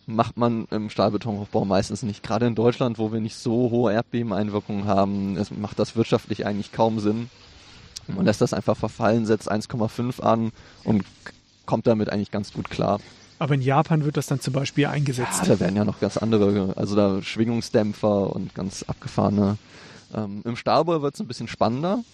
macht 0.07 0.37
man 0.37 0.67
im 0.71 0.91
Stahlbetonaufbau 0.91 1.65
meistens 1.65 2.03
nicht. 2.03 2.23
Gerade 2.23 2.47
in 2.47 2.55
Deutschland, 2.55 2.99
wo 2.99 3.13
wir 3.13 3.21
nicht 3.21 3.37
so 3.37 3.71
hohe 3.71 3.93
Erdbebeneinwirkungen 3.93 4.87
haben, 4.87 5.39
macht 5.59 5.79
das 5.79 5.97
wirtschaftlich 5.97 6.45
eigentlich 6.45 6.73
kaum 6.73 6.99
Sinn. 6.99 7.31
Man 8.09 8.25
lässt 8.25 8.41
das 8.41 8.53
einfach 8.53 8.77
verfallen, 8.77 9.27
setzt 9.27 9.51
1,5 9.51 10.21
an 10.21 10.53
und 10.85 11.05
kommt 11.67 11.87
damit 11.87 12.11
eigentlich 12.11 12.31
ganz 12.31 12.53
gut 12.53 12.71
klar. 12.71 13.01
Aber 13.39 13.55
in 13.55 13.63
Japan 13.63 14.05
wird 14.05 14.17
das 14.17 14.27
dann 14.27 14.41
zum 14.41 14.53
Beispiel 14.53 14.87
eingesetzt. 14.87 15.43
Ja, 15.43 15.55
da 15.55 15.61
werden 15.61 15.77
ja 15.77 15.85
noch 15.85 16.01
ganz 16.01 16.17
andere, 16.17 16.73
also 16.77 16.95
da 16.95 17.21
Schwingungsdämpfer 17.23 18.35
und 18.35 18.55
ganz 18.55 18.85
abgefahrene. 18.85 19.59
Ähm, 20.15 20.43
Im 20.45 20.57
Stahlbau 20.57 21.03
wird 21.03 21.15
es 21.15 21.21
ein 21.21 21.27
bisschen 21.27 21.49
spannender. 21.49 22.05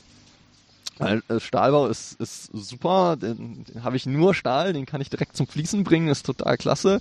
Weil 0.98 1.22
äh, 1.28 1.40
Stahlbau 1.40 1.86
ist, 1.86 2.20
ist 2.20 2.50
super, 2.52 3.16
den, 3.16 3.64
den 3.64 3.84
habe 3.84 3.96
ich 3.96 4.06
nur 4.06 4.34
Stahl, 4.34 4.72
den 4.72 4.86
kann 4.86 5.00
ich 5.00 5.08
direkt 5.08 5.36
zum 5.36 5.46
Fließen 5.46 5.82
bringen, 5.82 6.08
ist 6.08 6.26
total 6.26 6.58
klasse. 6.58 7.00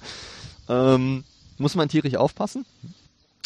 Ähm, 0.69 1.23
muss 1.57 1.75
man 1.75 1.89
tierisch 1.89 2.15
aufpassen. 2.15 2.65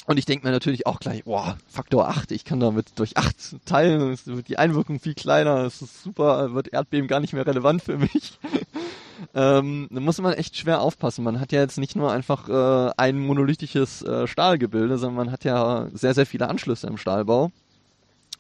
Und 0.06 0.18
ich 0.18 0.26
denke 0.26 0.46
mir 0.46 0.52
natürlich 0.52 0.86
auch 0.86 1.00
gleich, 1.00 1.24
boah, 1.24 1.58
Faktor 1.68 2.10
8, 2.10 2.32
ich 2.32 2.44
kann 2.44 2.60
damit 2.60 3.00
durch 3.00 3.16
8 3.16 3.66
teilen, 3.66 4.12
es 4.12 4.28
wird 4.28 4.50
die 4.50 4.58
Einwirkung 4.58 5.00
viel 5.00 5.14
kleiner, 5.14 5.64
es 5.64 5.82
ist 5.82 6.04
super, 6.04 6.54
wird 6.54 6.68
Erdbeben 6.68 7.08
gar 7.08 7.22
nicht 7.22 7.34
mehr 7.34 7.48
relevant 7.48 7.82
für 7.84 7.98
mich. 7.98 8.38
ähm, 9.34 9.88
da 9.90 10.00
muss 10.02 10.20
man 10.20 10.34
echt 10.34 10.58
schwer 10.58 10.82
aufpassen. 10.82 11.24
Man 11.24 11.40
hat 11.40 11.54
ja 11.54 11.62
jetzt 11.62 11.78
nicht 11.78 11.96
nur 11.96 12.12
einfach 12.12 12.50
äh, 12.50 12.94
ein 12.98 13.20
monolithisches 13.20 14.02
äh, 14.02 14.28
Stahlgebilde, 14.28 14.98
sondern 14.98 15.26
man 15.26 15.32
hat 15.32 15.46
ja 15.46 15.88
sehr, 15.94 16.14
sehr 16.14 16.26
viele 16.26 16.50
Anschlüsse 16.50 16.88
im 16.88 16.98
Stahlbau. 16.98 17.52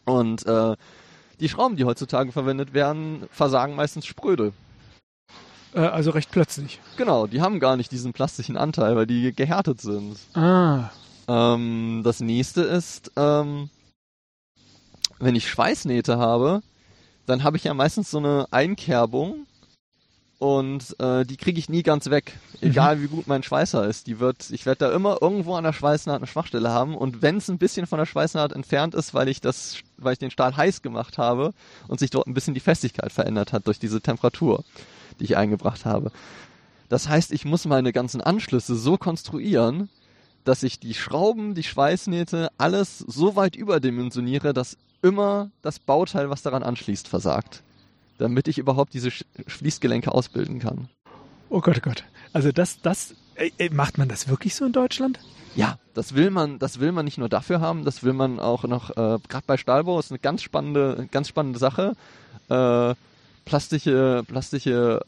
Und 0.03 0.45
äh, 0.45 0.75
die 1.39 1.47
Schrauben, 1.47 1.77
die 1.77 1.85
heutzutage 1.85 2.33
verwendet 2.33 2.73
werden, 2.73 3.23
versagen 3.31 3.75
meistens 3.75 4.05
spröde. 4.05 4.51
Äh, 5.73 5.79
also 5.79 6.11
recht 6.11 6.29
plötzlich. 6.31 6.81
Genau, 6.97 7.27
die 7.27 7.41
haben 7.41 7.61
gar 7.61 7.77
nicht 7.77 7.91
diesen 7.91 8.11
plastischen 8.11 8.57
Anteil, 8.57 8.97
weil 8.97 9.07
die 9.07 9.33
gehärtet 9.33 9.79
sind. 9.79 10.17
Ah. 10.33 10.89
Ähm, 11.27 12.01
das 12.03 12.19
nächste 12.19 12.61
ist, 12.61 13.11
ähm, 13.15 13.69
wenn 15.19 15.35
ich 15.35 15.49
Schweißnähte 15.49 16.17
habe, 16.17 16.61
dann 17.25 17.43
habe 17.43 17.57
ich 17.57 17.63
ja 17.63 17.73
meistens 17.73 18.11
so 18.11 18.17
eine 18.17 18.47
Einkerbung 18.51 19.45
und 20.39 20.99
äh, 20.99 21.23
die 21.23 21.37
kriege 21.37 21.57
ich 21.57 21.69
nie 21.69 21.83
ganz 21.83 22.09
weg, 22.09 22.37
egal 22.59 22.97
mhm. 22.97 23.01
wie 23.03 23.07
gut 23.07 23.27
mein 23.27 23.43
Schweißer 23.43 23.87
ist. 23.87 24.07
Die 24.07 24.19
wird, 24.19 24.49
ich 24.49 24.65
werde 24.65 24.79
da 24.79 24.93
immer 24.93 25.21
irgendwo 25.21 25.55
an 25.55 25.63
der 25.63 25.71
Schweißnaht 25.71 26.17
eine 26.17 26.27
Schwachstelle 26.27 26.69
haben 26.69 26.97
und 26.97 27.21
wenn 27.21 27.37
es 27.37 27.49
ein 27.49 27.57
bisschen 27.57 27.87
von 27.87 27.99
der 27.99 28.05
Schweißnaht 28.05 28.51
entfernt 28.51 28.93
ist, 28.93 29.13
weil 29.13 29.29
ich 29.29 29.39
das 29.39 29.77
weil 29.97 30.13
ich 30.13 30.19
den 30.19 30.31
Stahl 30.31 30.57
heiß 30.57 30.81
gemacht 30.81 31.17
habe 31.17 31.53
und 31.87 31.99
sich 31.99 32.09
dort 32.09 32.27
ein 32.27 32.33
bisschen 32.33 32.53
die 32.53 32.59
Festigkeit 32.59 33.13
verändert 33.13 33.53
hat 33.53 33.67
durch 33.67 33.79
diese 33.79 34.01
Temperatur, 34.01 34.65
die 35.19 35.23
ich 35.23 35.37
eingebracht 35.37 35.85
habe. 35.85 36.11
Das 36.89 37.07
heißt, 37.07 37.31
ich 37.31 37.45
muss 37.45 37.63
meine 37.63 37.93
ganzen 37.93 38.19
Anschlüsse 38.19 38.75
so 38.75 38.97
konstruieren, 38.97 39.89
dass 40.43 40.63
ich 40.63 40.79
die 40.79 40.93
Schrauben, 40.93 41.55
die 41.55 41.63
Schweißnähte, 41.63 42.49
alles 42.57 42.99
so 42.99 43.35
weit 43.35 43.55
überdimensioniere, 43.55 44.53
dass 44.53 44.77
immer 45.01 45.51
das 45.61 45.79
Bauteil, 45.79 46.29
was 46.29 46.41
daran 46.41 46.63
anschließt, 46.63 47.07
versagt. 47.07 47.63
Damit 48.17 48.47
ich 48.47 48.57
überhaupt 48.57 48.93
diese 48.93 49.11
Schließgelenke 49.11 50.11
ausbilden 50.11 50.59
kann. 50.59 50.87
Oh 51.49 51.61
Gott, 51.61 51.77
oh 51.77 51.81
Gott. 51.81 52.03
Also 52.31 52.51
das, 52.51 52.81
das, 52.81 53.15
äh, 53.35 53.69
macht 53.69 53.97
man 53.97 54.07
das 54.07 54.27
wirklich 54.27 54.55
so 54.55 54.65
in 54.65 54.71
Deutschland? 54.71 55.19
Ja, 55.55 55.77
das 55.93 56.15
will 56.15 56.31
man, 56.31 56.57
das 56.57 56.79
will 56.79 56.91
man 56.91 57.05
nicht 57.05 57.17
nur 57.17 57.29
dafür 57.29 57.61
haben, 57.61 57.85
das 57.85 58.03
will 58.03 58.13
man 58.13 58.39
auch 58.39 58.63
noch, 58.63 58.89
äh, 58.91 59.19
gerade 59.27 59.43
bei 59.45 59.57
Stahlbau 59.57 59.99
ist 59.99 60.11
eine 60.11 60.19
ganz 60.19 60.41
spannende, 60.41 61.07
ganz 61.11 61.27
spannende 61.27 61.59
Sache. 61.59 61.95
Äh, 62.49 62.95
plastische, 63.45 64.23
plastische 64.27 65.01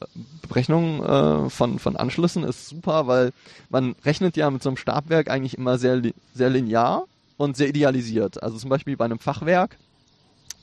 Berechnung 0.48 1.04
äh, 1.04 1.50
von, 1.50 1.80
von 1.80 1.96
Anschlüssen 1.96 2.44
ist 2.44 2.68
super, 2.68 3.08
weil 3.08 3.32
man 3.70 3.96
rechnet 4.04 4.38
ja 4.38 4.50
mit 4.50 4.64
so 4.64 4.70
einem 4.70 4.78
Stabwerk 4.78 5.30
eigentlich 5.30 5.58
immer 5.58 5.78
sehr, 5.78 6.02
sehr 6.34 6.50
linear 6.50 7.06
und 7.38 7.58
sehr 7.58 7.70
idealisiert. 7.70 8.42
Also 8.44 8.58
zum 8.58 8.70
Beispiel 8.70 8.98
bei 8.98 9.06
einem 9.06 9.20
Fachwerk 9.20 9.78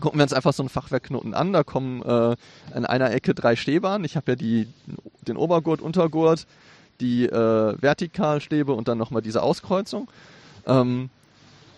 gucken 0.01 0.19
wir 0.19 0.25
uns 0.25 0.33
einfach 0.33 0.53
so 0.53 0.63
einen 0.63 0.69
Fachwerkknoten 0.69 1.33
an. 1.33 1.53
Da 1.53 1.63
kommen 1.63 2.03
äh, 2.03 2.37
an 2.75 2.87
einer 2.87 3.13
Ecke 3.13 3.35
drei 3.35 3.57
Stäbe 3.57 3.89
an. 3.89 4.05
Ich 4.05 4.17
habe 4.17 4.33
ja 4.33 4.37
die, 4.37 4.69
den 5.27 5.37
Obergurt, 5.37 5.81
Untergurt, 5.81 6.47
die 7.01 7.25
äh, 7.27 7.81
Vertikalstäbe 7.81 8.73
und 8.73 8.89
dann 8.89 8.99
nochmal 8.99 9.23
diese 9.23 9.43
Auskreuzung. 9.43 10.09
Ähm, 10.67 11.09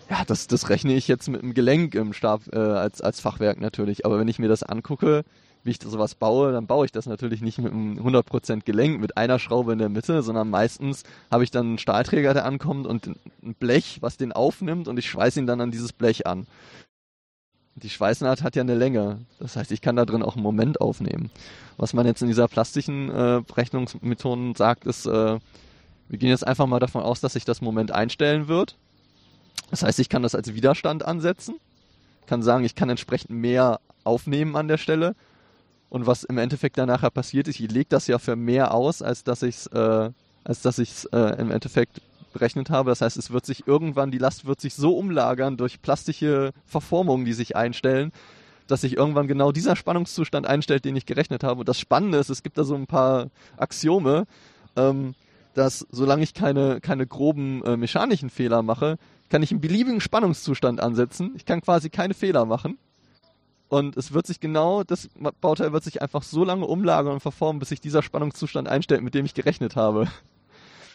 ja, 0.09 0.23
das, 0.25 0.47
das 0.47 0.69
rechne 0.69 0.93
ich 0.93 1.07
jetzt 1.07 1.29
mit 1.29 1.41
einem 1.41 1.53
Gelenk 1.53 1.95
im 1.95 2.13
Stab 2.13 2.41
äh, 2.51 2.57
als, 2.57 3.01
als 3.01 3.19
Fachwerk 3.19 3.61
natürlich. 3.61 4.05
Aber 4.05 4.19
wenn 4.19 4.27
ich 4.27 4.39
mir 4.39 4.49
das 4.49 4.63
angucke, 4.63 5.23
wie 5.65 5.71
ich 5.71 5.79
sowas 5.81 6.13
baue, 6.13 6.51
dann 6.51 6.67
baue 6.67 6.85
ich 6.85 6.91
das 6.91 7.07
natürlich 7.07 7.41
nicht 7.41 7.57
mit 7.57 7.73
einem 7.73 7.97
100% 7.97 8.63
Gelenk, 8.63 9.01
mit 9.01 9.17
einer 9.17 9.39
Schraube 9.39 9.73
in 9.73 9.79
der 9.79 9.89
Mitte, 9.89 10.21
sondern 10.21 10.49
meistens 10.49 11.03
habe 11.31 11.43
ich 11.43 11.49
dann 11.49 11.65
einen 11.65 11.77
Stahlträger, 11.79 12.35
der 12.35 12.45
ankommt 12.45 12.85
und 12.85 13.07
ein 13.07 13.55
Blech, 13.55 13.97
was 14.01 14.15
den 14.15 14.31
aufnimmt 14.31 14.87
und 14.87 14.99
ich 14.99 15.09
schweiße 15.09 15.39
ihn 15.39 15.47
dann 15.47 15.61
an 15.61 15.71
dieses 15.71 15.91
Blech 15.91 16.27
an. 16.27 16.45
Die 17.77 17.89
Schweißnaht 17.89 18.43
hat 18.43 18.55
ja 18.55 18.61
eine 18.61 18.75
Länge. 18.75 19.25
Das 19.39 19.55
heißt, 19.57 19.71
ich 19.71 19.81
kann 19.81 19.95
da 19.97 20.05
drin 20.05 20.23
auch 20.23 20.35
einen 20.35 20.43
Moment 20.43 20.79
aufnehmen. 20.79 21.29
Was 21.77 21.93
man 21.93 22.05
jetzt 22.05 22.21
in 22.21 22.29
dieser 22.29 22.47
plastischen 22.47 23.09
äh, 23.09 23.41
Berechnungsmethoden 23.45 24.55
sagt, 24.55 24.85
ist, 24.85 25.07
äh, 25.07 25.39
wir 26.07 26.19
gehen 26.19 26.29
jetzt 26.29 26.47
einfach 26.47 26.67
mal 26.67 26.79
davon 26.79 27.01
aus, 27.01 27.19
dass 27.19 27.33
sich 27.33 27.43
das 27.43 27.61
Moment 27.61 27.91
einstellen 27.91 28.47
wird. 28.47 28.77
Das 29.71 29.83
heißt, 29.83 29.99
ich 29.99 30.09
kann 30.09 30.21
das 30.21 30.35
als 30.35 30.53
Widerstand 30.53 31.03
ansetzen, 31.03 31.55
kann 32.27 32.43
sagen, 32.43 32.63
ich 32.63 32.75
kann 32.75 32.89
entsprechend 32.89 33.31
mehr 33.31 33.79
aufnehmen 34.03 34.55
an 34.55 34.67
der 34.67 34.77
Stelle. 34.77 35.15
Und 35.95 36.07
was 36.07 36.25
im 36.25 36.37
Endeffekt 36.37 36.77
dann 36.77 36.89
nachher 36.89 37.09
passiert 37.09 37.47
ist, 37.47 37.57
ich 37.57 37.71
lege 37.71 37.85
das 37.87 38.07
ja 38.07 38.19
für 38.19 38.35
mehr 38.35 38.73
aus, 38.73 39.01
als 39.01 39.23
dass 39.23 39.41
ich 39.43 39.55
es 39.55 39.67
äh, 39.67 40.09
als 40.43 40.61
dass 40.61 40.77
ich 40.77 40.89
es 40.91 41.05
äh, 41.05 41.39
im 41.39 41.51
Endeffekt 41.51 42.01
berechnet 42.33 42.69
habe. 42.69 42.89
Das 42.89 42.99
heißt, 42.99 43.15
es 43.15 43.31
wird 43.31 43.45
sich 43.45 43.65
irgendwann, 43.65 44.11
die 44.11 44.17
Last 44.17 44.45
wird 44.45 44.59
sich 44.59 44.73
so 44.73 44.97
umlagern 44.97 45.55
durch 45.55 45.81
plastische 45.81 46.51
Verformungen, 46.65 47.23
die 47.23 47.31
sich 47.31 47.55
einstellen, 47.55 48.11
dass 48.67 48.81
sich 48.81 48.97
irgendwann 48.97 49.29
genau 49.29 49.53
dieser 49.53 49.77
Spannungszustand 49.77 50.45
einstellt, 50.45 50.83
den 50.83 50.97
ich 50.97 51.05
gerechnet 51.05 51.45
habe. 51.45 51.61
Und 51.61 51.69
das 51.69 51.79
Spannende 51.79 52.17
ist, 52.17 52.27
es 52.27 52.43
gibt 52.43 52.57
da 52.57 52.65
so 52.65 52.75
ein 52.75 52.87
paar 52.87 53.29
Axiome, 53.55 54.25
ähm, 54.75 55.15
dass 55.53 55.87
solange 55.91 56.23
ich 56.23 56.33
keine, 56.33 56.81
keine 56.81 57.07
groben 57.07 57.63
äh, 57.63 57.77
mechanischen 57.77 58.29
Fehler 58.29 58.63
mache, 58.63 58.97
kann 59.29 59.43
ich 59.43 59.51
einen 59.51 59.61
beliebigen 59.61 60.01
Spannungszustand 60.01 60.81
ansetzen. 60.81 61.31
Ich 61.37 61.45
kann 61.45 61.61
quasi 61.61 61.89
keine 61.89 62.15
Fehler 62.15 62.43
machen. 62.43 62.77
Und 63.67 63.97
es 63.97 64.13
wird 64.13 64.27
sich 64.27 64.39
genau, 64.39 64.83
das 64.83 65.09
Bauteil 65.41 65.73
wird 65.73 65.83
sich 65.83 66.01
einfach 66.01 66.23
so 66.23 66.43
lange 66.43 66.65
umlagern 66.65 67.13
und 67.13 67.19
verformen, 67.19 67.59
bis 67.59 67.69
sich 67.69 67.81
dieser 67.81 68.03
Spannungszustand 68.03 68.67
einstellt, 68.67 69.01
mit 69.01 69.15
dem 69.15 69.25
ich 69.25 69.33
gerechnet 69.33 69.75
habe. 69.75 70.07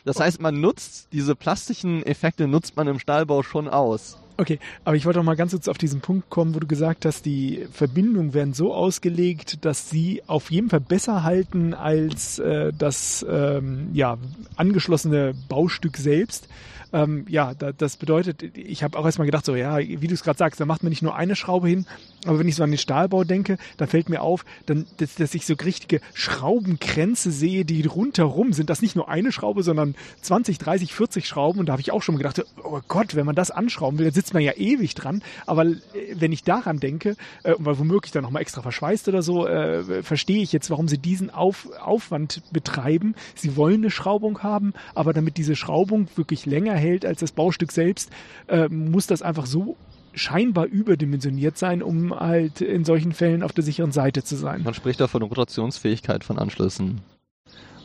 Das 0.04 0.18
heißt, 0.18 0.40
man 0.40 0.60
nutzt 0.60 1.08
diese 1.12 1.34
plastischen 1.34 2.04
Effekte, 2.04 2.46
nutzt 2.46 2.76
man 2.76 2.86
im 2.88 2.98
Stahlbau 2.98 3.42
schon 3.42 3.68
aus. 3.68 4.18
Okay, 4.36 4.58
aber 4.84 4.96
ich 4.96 5.04
wollte 5.04 5.18
noch 5.18 5.26
mal 5.26 5.36
ganz 5.36 5.52
kurz 5.52 5.68
auf 5.68 5.76
diesen 5.76 6.00
Punkt 6.00 6.30
kommen, 6.30 6.54
wo 6.54 6.60
du 6.60 6.66
gesagt 6.66 7.04
hast, 7.04 7.26
die 7.26 7.66
Verbindungen 7.72 8.32
werden 8.32 8.54
so 8.54 8.72
ausgelegt, 8.72 9.66
dass 9.66 9.90
sie 9.90 10.22
auf 10.26 10.50
jeden 10.50 10.70
Fall 10.70 10.80
besser 10.80 11.24
halten 11.24 11.74
als 11.74 12.38
äh, 12.38 12.72
das 12.72 13.26
ähm, 13.28 13.90
ja, 13.92 14.16
angeschlossene 14.56 15.34
Baustück 15.50 15.98
selbst 15.98 16.48
ähm, 16.92 17.24
ja, 17.28 17.54
da, 17.54 17.72
das 17.72 17.96
bedeutet, 17.96 18.56
ich 18.56 18.82
habe 18.82 18.98
auch 18.98 19.04
erstmal 19.04 19.26
gedacht, 19.26 19.44
so 19.44 19.54
ja, 19.54 19.78
wie 19.78 20.06
du 20.06 20.14
es 20.14 20.22
gerade 20.22 20.38
sagst, 20.38 20.60
da 20.60 20.66
macht 20.66 20.82
man 20.82 20.90
nicht 20.90 21.02
nur 21.02 21.14
eine 21.14 21.36
Schraube 21.36 21.68
hin, 21.68 21.86
aber 22.26 22.38
wenn 22.38 22.48
ich 22.48 22.56
so 22.56 22.62
an 22.62 22.70
den 22.70 22.78
Stahlbau 22.78 23.24
denke, 23.24 23.56
dann 23.78 23.88
fällt 23.88 24.08
mir 24.10 24.20
auf, 24.20 24.44
dann, 24.66 24.86
dass, 24.98 25.14
dass 25.14 25.34
ich 25.34 25.46
so 25.46 25.54
richtige 25.54 26.00
Schraubenkränze 26.12 27.30
sehe, 27.30 27.64
die 27.64 27.84
rundherum 27.86 28.52
sind. 28.52 28.68
Das 28.68 28.82
nicht 28.82 28.96
nur 28.96 29.08
eine 29.08 29.32
Schraube, 29.32 29.62
sondern 29.62 29.94
20, 30.20 30.58
30, 30.58 30.92
40 30.92 31.26
Schrauben. 31.26 31.60
Und 31.60 31.66
da 31.66 31.72
habe 31.72 31.80
ich 31.80 31.92
auch 31.92 32.02
schon 32.02 32.16
gedacht, 32.16 32.44
oh 32.62 32.80
Gott, 32.88 33.14
wenn 33.14 33.24
man 33.24 33.34
das 33.34 33.50
anschrauben 33.50 33.98
will, 33.98 34.06
dann 34.06 34.14
sitzt 34.14 34.34
man 34.34 34.42
ja 34.42 34.52
ewig 34.52 34.94
dran. 34.94 35.22
Aber 35.46 35.64
äh, 35.64 35.76
wenn 36.14 36.32
ich 36.32 36.44
daran 36.44 36.78
denke, 36.78 37.16
äh, 37.42 37.54
weil 37.58 37.78
womöglich 37.78 38.12
dann 38.12 38.22
nochmal 38.22 38.42
extra 38.42 38.60
verschweißt 38.60 39.08
oder 39.08 39.22
so, 39.22 39.46
äh, 39.46 40.02
verstehe 40.02 40.42
ich 40.42 40.52
jetzt, 40.52 40.70
warum 40.70 40.88
sie 40.88 40.98
diesen 40.98 41.30
Auf, 41.30 41.68
Aufwand 41.80 42.42
betreiben. 42.52 43.14
Sie 43.34 43.56
wollen 43.56 43.80
eine 43.80 43.90
Schraubung 43.90 44.42
haben, 44.42 44.74
aber 44.94 45.14
damit 45.14 45.38
diese 45.38 45.56
Schraubung 45.56 46.08
wirklich 46.16 46.44
länger 46.44 46.74
hält 46.80 47.06
als 47.06 47.20
das 47.20 47.32
Baustück 47.32 47.72
selbst, 47.72 48.10
äh, 48.48 48.68
muss 48.68 49.06
das 49.06 49.22
einfach 49.22 49.46
so 49.46 49.76
scheinbar 50.12 50.66
überdimensioniert 50.66 51.56
sein, 51.56 51.82
um 51.82 52.18
halt 52.18 52.60
in 52.60 52.84
solchen 52.84 53.12
Fällen 53.12 53.42
auf 53.42 53.52
der 53.52 53.64
sicheren 53.64 53.92
Seite 53.92 54.24
zu 54.24 54.36
sein. 54.36 54.62
Man 54.62 54.74
spricht 54.74 55.00
da 55.00 55.06
von 55.06 55.22
Rotationsfähigkeit 55.22 56.24
von 56.24 56.38
Anschlüssen. 56.38 57.00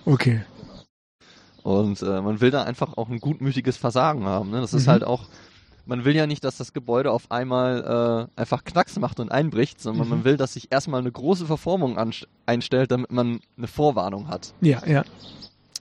Okay. 0.06 0.41
Und 1.64 2.02
äh, 2.02 2.22
man 2.22 2.41
will 2.41 2.52
da 2.52 2.64
einfach 2.64 2.98
auch 2.98 3.10
ein 3.10 3.20
gutmütiges 3.20 3.78
Versagen 3.78 4.26
haben. 4.26 4.52
Ne? 4.52 4.62
Das 4.62 4.74
ist 4.74 4.86
mhm. 4.86 4.91
halt 4.91 5.04
auch, 5.04 5.26
man 5.86 6.06
will 6.06 6.16
ja 6.16 6.28
nicht, 6.28 6.43
dass 6.43 6.58
das 6.58 6.74
Gebäude 6.74 7.12
auf 7.12 7.32
einmal 7.32 8.30
äh, 8.38 8.39
einfach 8.39 8.64
Knacks 8.64 9.00
macht 9.00 9.20
und 9.20 9.32
einbricht, 9.32 9.82
sondern 9.82 10.06
mhm. 10.06 10.10
man 10.12 10.24
will, 10.26 10.38
dass 10.38 10.54
sich 10.54 10.72
erstmal 10.72 11.02
eine 11.02 11.12
große 11.12 11.46
Verformung 11.46 11.98
einstellt, 12.46 12.91
damit 12.91 13.12
man 13.12 13.39
eine 13.58 13.68
Vorwarnung 13.68 14.28
hat. 14.28 14.54
Ja, 14.62 14.86
ja. 14.86 15.04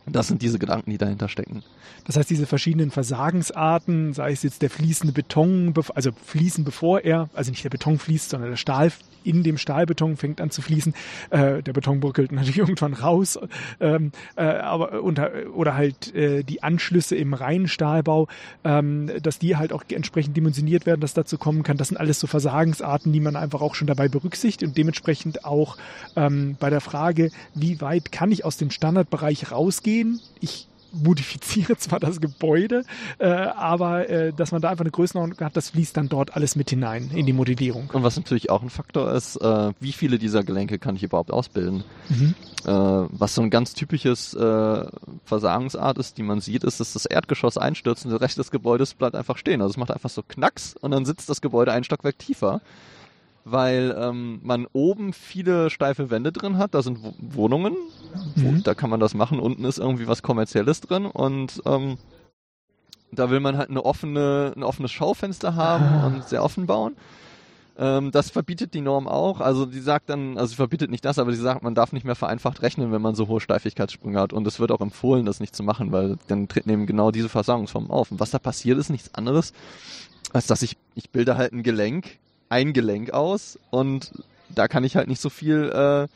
Das 0.07 0.29
sind 0.29 0.43
diese 0.43 0.59
Gedanken, 0.59 0.91
die 0.91 0.99
dahinter 0.99 1.29
stecken. 1.29 1.63
Das 2.07 2.17
heißt, 2.17 2.29
diese 2.29 2.47
verschiedenen 2.47 2.91
Versagensarten, 2.91 4.13
sei 4.13 4.33
es 4.33 4.43
jetzt 4.43 4.63
der 4.63 4.71
fließende 4.71 5.13
Beton, 5.13 5.73
also 5.95 6.11
fließen 6.27 6.65
bevor 6.65 7.01
er, 7.01 7.31
also 7.33 7.51
nicht 7.51 7.65
der 7.65 7.71
Beton 7.71 7.99
fließt, 7.99 8.31
sondern 8.31 8.51
der 8.51 8.57
Stahl 8.57 8.93
in 9.25 9.43
dem 9.43 9.59
Stahlbeton 9.59 10.17
fängt 10.17 10.41
an 10.41 10.51
zu 10.51 10.63
fließen. 10.63 10.95
Äh, 11.31 11.63
der 11.63 11.73
Beton 11.73 12.01
bröckelt 12.01 12.33
natürlich 12.33 12.59
irgendwann 12.65 12.95
raus. 12.95 13.39
Ähm, 13.81 14.13
äh, 14.37 14.43
aber 14.43 15.03
unter, 15.03 15.31
oder 15.55 15.75
halt 15.75 16.15
äh, 16.15 16.43
die 16.43 16.63
Anschlüsse 16.63 17.17
im 17.17 17.35
reinen 17.35 17.69
Stahlbau, 17.69 18.29
ähm, 18.65 19.11
dass 19.23 19.39
die 19.39 19.57
halt 19.57 19.73
auch 19.73 19.85
entsprechend 19.89 20.37
dimensioniert 20.37 20.87
werden, 20.87 21.01
dass 21.01 21.15
dazu 21.15 21.39
kommen 21.39 21.63
kann. 21.63 21.77
Das 21.77 21.89
sind 21.89 21.97
alles 21.97 22.21
so 22.21 22.27
Versagensarten, 22.27 23.13
die 23.13 23.21
man 23.21 23.37
einfach 23.37 23.61
auch 23.61 23.75
schon 23.75 23.87
dabei 23.87 24.09
berücksichtigt 24.09 24.63
und 24.63 24.77
dementsprechend 24.77 25.45
auch 25.45 25.77
ähm, 26.17 26.57
bei 26.61 26.71
der 26.71 26.81
Frage, 26.81 27.31
wie 27.55 27.81
weit 27.81 28.13
kann 28.13 28.31
ich 28.31 28.45
aus 28.45 28.57
dem 28.57 28.71
Standardbereich 28.71 29.51
rausgehen? 29.51 30.21
Ich 30.41 30.69
modifiziere 30.95 31.77
zwar 31.77 32.01
das 32.01 32.21
Gebäude, 32.21 32.85
äh, 33.19 33.29
aber 33.29 34.09
äh, 34.09 34.33
dass 34.33 34.53
man 34.53 34.63
da 34.63 34.71
einfach 34.71 34.85
eine 34.85 34.91
Größenordnung 34.91 35.39
hat, 35.41 35.57
das 35.57 35.71
fließt 35.71 35.97
dann 35.97 36.09
dort 36.09 36.37
alles 36.37 36.57
mit 36.57 36.71
hinein 36.71 37.11
in 37.15 37.27
die 37.27 37.33
Modellierung. 37.33 37.91
Und 37.93 38.03
was 38.03 38.17
natürlich 38.17 38.51
auch 38.51 38.63
ein 38.63 38.71
Faktor 38.71 39.13
ist, 39.13 39.37
äh, 39.37 39.73
wie 39.81 39.93
viele 39.93 40.19
dieser 40.19 40.43
Gelenke 40.45 40.79
kann 40.79 40.97
ich 40.97 41.03
überhaupt 41.03 41.31
ausbilden? 41.31 41.85
Mhm. 42.09 42.35
Äh, 42.65 42.69
was 42.69 43.35
so 43.35 43.43
ein 43.43 43.51
ganz 43.51 43.75
typisches 43.75 44.35
äh, 44.35 44.87
Versagensart 45.25 45.99
ist, 45.99 46.17
die 46.19 46.23
man 46.23 46.41
sieht, 46.41 46.65
ist, 46.65 46.81
dass 46.81 46.95
das 46.95 47.07
Erdgeschoss 47.07 47.59
einstürzt 47.59 48.05
und 48.05 48.11
der 48.11 48.21
Rest 48.21 48.39
des 48.39 48.51
Gebäudes 48.51 48.95
bleibt 48.95 49.15
einfach 49.15 49.37
stehen. 49.37 49.61
Also 49.61 49.73
es 49.73 49.77
macht 49.77 49.91
einfach 49.91 50.11
so 50.11 50.23
Knacks 50.23 50.75
und 50.81 50.93
dann 50.93 51.05
sitzt 51.05 51.29
das 51.29 51.41
Gebäude 51.41 51.73
ein 51.73 51.85
Stockwerk 51.85 52.19
tiefer 52.19 52.61
weil 53.45 53.95
ähm, 53.99 54.41
man 54.43 54.67
oben 54.73 55.13
viele 55.13 55.71
steife 55.71 56.11
Wände 56.11 56.33
drin 56.33 56.59
hat. 56.59 56.75
Da 56.75 56.83
sind 56.83 56.99
Wohnungen, 57.19 57.77
mhm. 58.37 58.63
da 58.63 58.75
kann 58.75 58.91
man 58.91 59.01
das 59.01 59.15
machen. 59.15 59.39
Unten 59.39 59.65
ist 59.65 59.79
irgendwie 59.79 60.09
was 60.09 60.23
Kommerzielles 60.23 60.81
drin 60.81 61.07
und 61.07 61.63
ähm, 61.67 61.99
da 63.13 63.31
will 63.31 63.41
man 63.41 63.57
halt 63.57 63.71
eine 63.71 63.85
offene, 63.85 64.53
ein 64.57 64.63
offenes 64.63 64.91
Schaufenster 64.91 65.55
haben 65.55 65.85
ah. 65.85 66.07
und 66.07 66.25
sehr 66.29 66.43
offen 66.43 66.67
bauen. 66.67 66.97
Ähm, 67.77 68.11
das 68.13 68.31
verbietet 68.31 68.75
die 68.75 68.81
Norm 68.81 69.09
auch. 69.09 69.41
Also 69.41 69.67
die 69.67 69.81
sagt 69.81 70.09
dann, 70.09 70.39
also 70.39 70.51
sie 70.51 70.57
verbietet 70.57 70.91
nicht 70.91 71.05
das, 71.05 71.19
aber 71.19 71.33
sie 71.33 71.41
sagt, 71.41 71.63
man 71.63 71.75
darf 71.75 71.93
nicht 71.93 72.05
mehr 72.05 72.15
vereinfacht 72.15 72.63
rechnen, 72.63 72.93
wenn 72.93 73.03
man 73.03 73.15
so 73.15 73.29
hohe 73.29 73.41
Steifigkeitssprünge 73.41 74.19
hat. 74.19 74.33
Und 74.33 74.47
es 74.47 74.59
wird 74.61 74.71
auch 74.71 74.81
empfohlen, 74.81 75.27
das 75.27 75.41
nicht 75.41 75.55
zu 75.55 75.63
machen, 75.63 75.93
weil 75.93 76.17
dann 76.29 76.49
treten 76.49 76.71
eben 76.71 76.87
genau 76.87 77.11
diese 77.11 77.29
Versagungsformen 77.29 77.91
auf. 77.91 78.11
Und 78.11 78.21
was 78.21 78.31
da 78.31 78.39
passiert, 78.39 78.79
ist 78.79 78.91
nichts 78.91 79.15
anderes, 79.15 79.53
als 80.33 80.47
dass 80.47 80.63
ich, 80.63 80.77
ich 80.95 81.11
bilde 81.11 81.37
halt 81.37 81.53
ein 81.53 81.63
Gelenk 81.63 82.19
ein 82.55 82.73
Gelenk 82.73 83.11
aus 83.11 83.59
und 83.71 84.13
da 84.49 84.69
kann 84.69 84.85
ich 84.85 84.95
halt 84.95 85.09
nicht 85.09 85.21
so 85.21 85.29
viel 85.29 85.73
äh, 85.75 86.07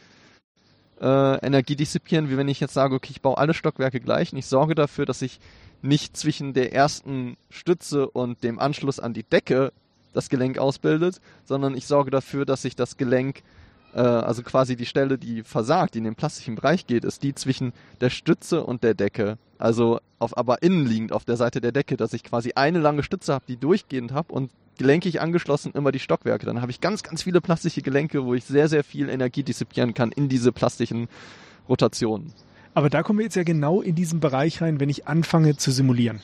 äh, 1.04 1.44
Energie 1.44 1.74
dissipieren, 1.74 2.30
wie 2.30 2.36
wenn 2.36 2.46
ich 2.46 2.60
jetzt 2.60 2.74
sage, 2.74 2.94
okay, 2.94 3.08
ich 3.10 3.20
baue 3.20 3.38
alle 3.38 3.54
Stockwerke 3.54 3.98
gleich 3.98 4.32
und 4.32 4.38
ich 4.38 4.46
sorge 4.46 4.76
dafür, 4.76 5.04
dass 5.04 5.20
ich 5.20 5.40
nicht 5.82 6.16
zwischen 6.16 6.54
der 6.54 6.72
ersten 6.72 7.36
Stütze 7.50 8.08
und 8.08 8.44
dem 8.44 8.60
Anschluss 8.60 9.00
an 9.00 9.14
die 9.14 9.24
Decke 9.24 9.72
das 10.12 10.28
Gelenk 10.28 10.58
ausbildet, 10.58 11.20
sondern 11.44 11.76
ich 11.76 11.88
sorge 11.88 12.12
dafür, 12.12 12.46
dass 12.46 12.62
sich 12.62 12.76
das 12.76 12.96
Gelenk, 12.96 13.42
äh, 13.92 13.98
also 13.98 14.44
quasi 14.44 14.76
die 14.76 14.86
Stelle, 14.86 15.18
die 15.18 15.42
versagt, 15.42 15.94
die 15.94 15.98
in 15.98 16.04
den 16.04 16.14
plastischen 16.14 16.54
Bereich 16.54 16.86
geht, 16.86 17.04
ist 17.04 17.24
die 17.24 17.34
zwischen 17.34 17.72
der 18.00 18.10
Stütze 18.10 18.62
und 18.62 18.84
der 18.84 18.94
Decke. 18.94 19.38
Also 19.58 19.98
auf, 20.20 20.36
aber 20.38 20.62
innenliegend 20.62 21.10
auf 21.10 21.24
der 21.24 21.36
Seite 21.36 21.60
der 21.60 21.72
Decke, 21.72 21.96
dass 21.96 22.12
ich 22.12 22.22
quasi 22.22 22.52
eine 22.54 22.78
lange 22.78 23.02
Stütze 23.02 23.34
habe, 23.34 23.44
die 23.48 23.56
durchgehend 23.56 24.12
habe 24.12 24.32
und 24.32 24.52
gelenkig 24.78 25.20
angeschlossen 25.20 25.72
immer 25.74 25.92
die 25.92 25.98
Stockwerke. 25.98 26.46
Dann 26.46 26.62
habe 26.62 26.70
ich 26.70 26.80
ganz, 26.80 27.02
ganz 27.02 27.22
viele 27.22 27.40
plastische 27.40 27.82
Gelenke, 27.82 28.24
wo 28.24 28.34
ich 28.34 28.44
sehr, 28.44 28.68
sehr 28.68 28.84
viel 28.84 29.08
Energie 29.08 29.42
disziplinieren 29.42 29.94
kann 29.94 30.12
in 30.12 30.28
diese 30.28 30.52
plastischen 30.52 31.08
Rotationen. 31.68 32.32
Aber 32.74 32.90
da 32.90 33.02
kommen 33.02 33.18
wir 33.18 33.24
jetzt 33.24 33.34
ja 33.34 33.42
genau 33.42 33.82
in 33.82 33.94
diesen 33.94 34.20
Bereich 34.20 34.62
rein, 34.62 34.80
wenn 34.80 34.88
ich 34.88 35.06
anfange 35.06 35.56
zu 35.56 35.70
simulieren. 35.70 36.20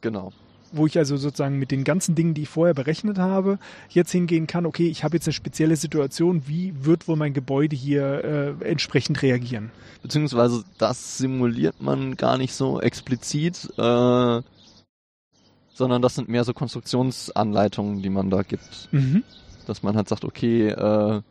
Genau. 0.00 0.32
Wo 0.72 0.86
ich 0.86 0.98
also 0.98 1.16
sozusagen 1.16 1.58
mit 1.58 1.70
den 1.70 1.84
ganzen 1.84 2.14
Dingen, 2.14 2.34
die 2.34 2.42
ich 2.42 2.48
vorher 2.48 2.74
berechnet 2.74 3.18
habe, 3.18 3.58
jetzt 3.88 4.10
hingehen 4.10 4.46
kann, 4.46 4.66
okay, 4.66 4.88
ich 4.88 5.02
habe 5.02 5.16
jetzt 5.16 5.26
eine 5.26 5.32
spezielle 5.32 5.76
Situation, 5.76 6.42
wie 6.46 6.72
wird 6.84 7.08
wohl 7.08 7.16
mein 7.16 7.32
Gebäude 7.32 7.74
hier 7.74 8.56
äh, 8.60 8.64
entsprechend 8.64 9.22
reagieren? 9.22 9.70
Beziehungsweise 10.02 10.64
das 10.76 11.18
simuliert 11.18 11.80
man 11.80 12.16
gar 12.16 12.38
nicht 12.38 12.54
so 12.54 12.80
explizit, 12.80 13.68
äh, 13.78 14.42
sondern 15.78 16.02
das 16.02 16.16
sind 16.16 16.28
mehr 16.28 16.44
so 16.44 16.52
Konstruktionsanleitungen, 16.52 18.02
die 18.02 18.10
man 18.10 18.30
da 18.30 18.42
gibt. 18.42 18.88
Mhm. 18.90 19.22
Dass 19.66 19.82
man 19.82 19.96
halt 19.96 20.08
sagt, 20.08 20.24
okay, 20.24 20.68
äh, 20.68 21.22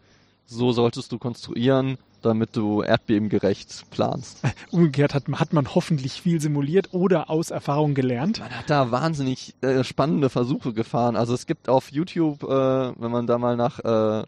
so 0.46 0.72
solltest 0.72 1.12
du 1.12 1.20
konstruieren, 1.20 1.98
damit 2.22 2.56
du 2.56 2.82
erdbebengerecht 2.82 3.92
planst. 3.92 4.42
Umgekehrt 4.72 5.14
hat, 5.14 5.28
hat 5.34 5.54
man 5.54 5.76
hoffentlich 5.76 6.22
viel 6.22 6.40
simuliert 6.40 6.94
oder 6.94 7.30
aus 7.30 7.52
Erfahrung 7.52 7.94
gelernt. 7.94 8.40
Man 8.40 8.52
hat 8.52 8.70
da 8.70 8.90
wahnsinnig 8.90 9.54
äh, 9.62 9.84
spannende 9.84 10.30
Versuche 10.30 10.74
gefahren. 10.74 11.16
Also 11.16 11.34
es 11.34 11.46
gibt 11.46 11.68
auf 11.70 11.92
YouTube, 11.92 12.44
äh, 12.44 12.48
wenn 12.48 13.12
man 13.12 13.28
da 13.28 13.38
mal 13.38 13.58
nach, 13.58 13.80
äh, 13.80 14.24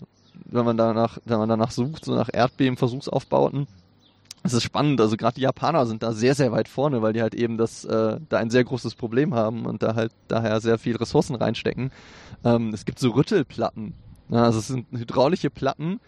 wenn 0.45 0.65
man 0.65 0.77
danach, 0.77 1.17
wenn 1.25 1.37
man 1.37 1.49
danach 1.49 1.71
sucht, 1.71 2.05
so 2.05 2.13
nach 2.13 2.29
Erdbebenversuchsaufbauten, 2.31 3.67
es 4.43 4.53
ist 4.53 4.63
spannend, 4.63 5.01
also 5.01 5.17
gerade 5.17 5.35
die 5.35 5.41
Japaner 5.41 5.85
sind 5.85 6.03
da 6.03 6.13
sehr, 6.13 6.35
sehr 6.35 6.51
weit 6.51 6.67
vorne, 6.67 7.01
weil 7.01 7.13
die 7.13 7.21
halt 7.21 7.35
eben 7.35 7.57
das, 7.57 7.83
äh, 7.85 8.19
da 8.29 8.37
ein 8.37 8.49
sehr 8.49 8.63
großes 8.63 8.95
Problem 8.95 9.33
haben 9.33 9.65
und 9.65 9.83
da 9.83 9.95
halt 9.95 10.11
daher 10.27 10.61
sehr 10.61 10.77
viel 10.77 10.95
Ressourcen 10.95 11.35
reinstecken. 11.35 11.91
Ähm, 12.43 12.73
es 12.73 12.85
gibt 12.85 12.99
so 12.99 13.11
Rüttelplatten. 13.11 13.93
Ja, 14.29 14.43
also 14.43 14.59
es 14.59 14.67
sind 14.67 14.85
hydraulische 14.91 15.49
Platten, 15.49 15.99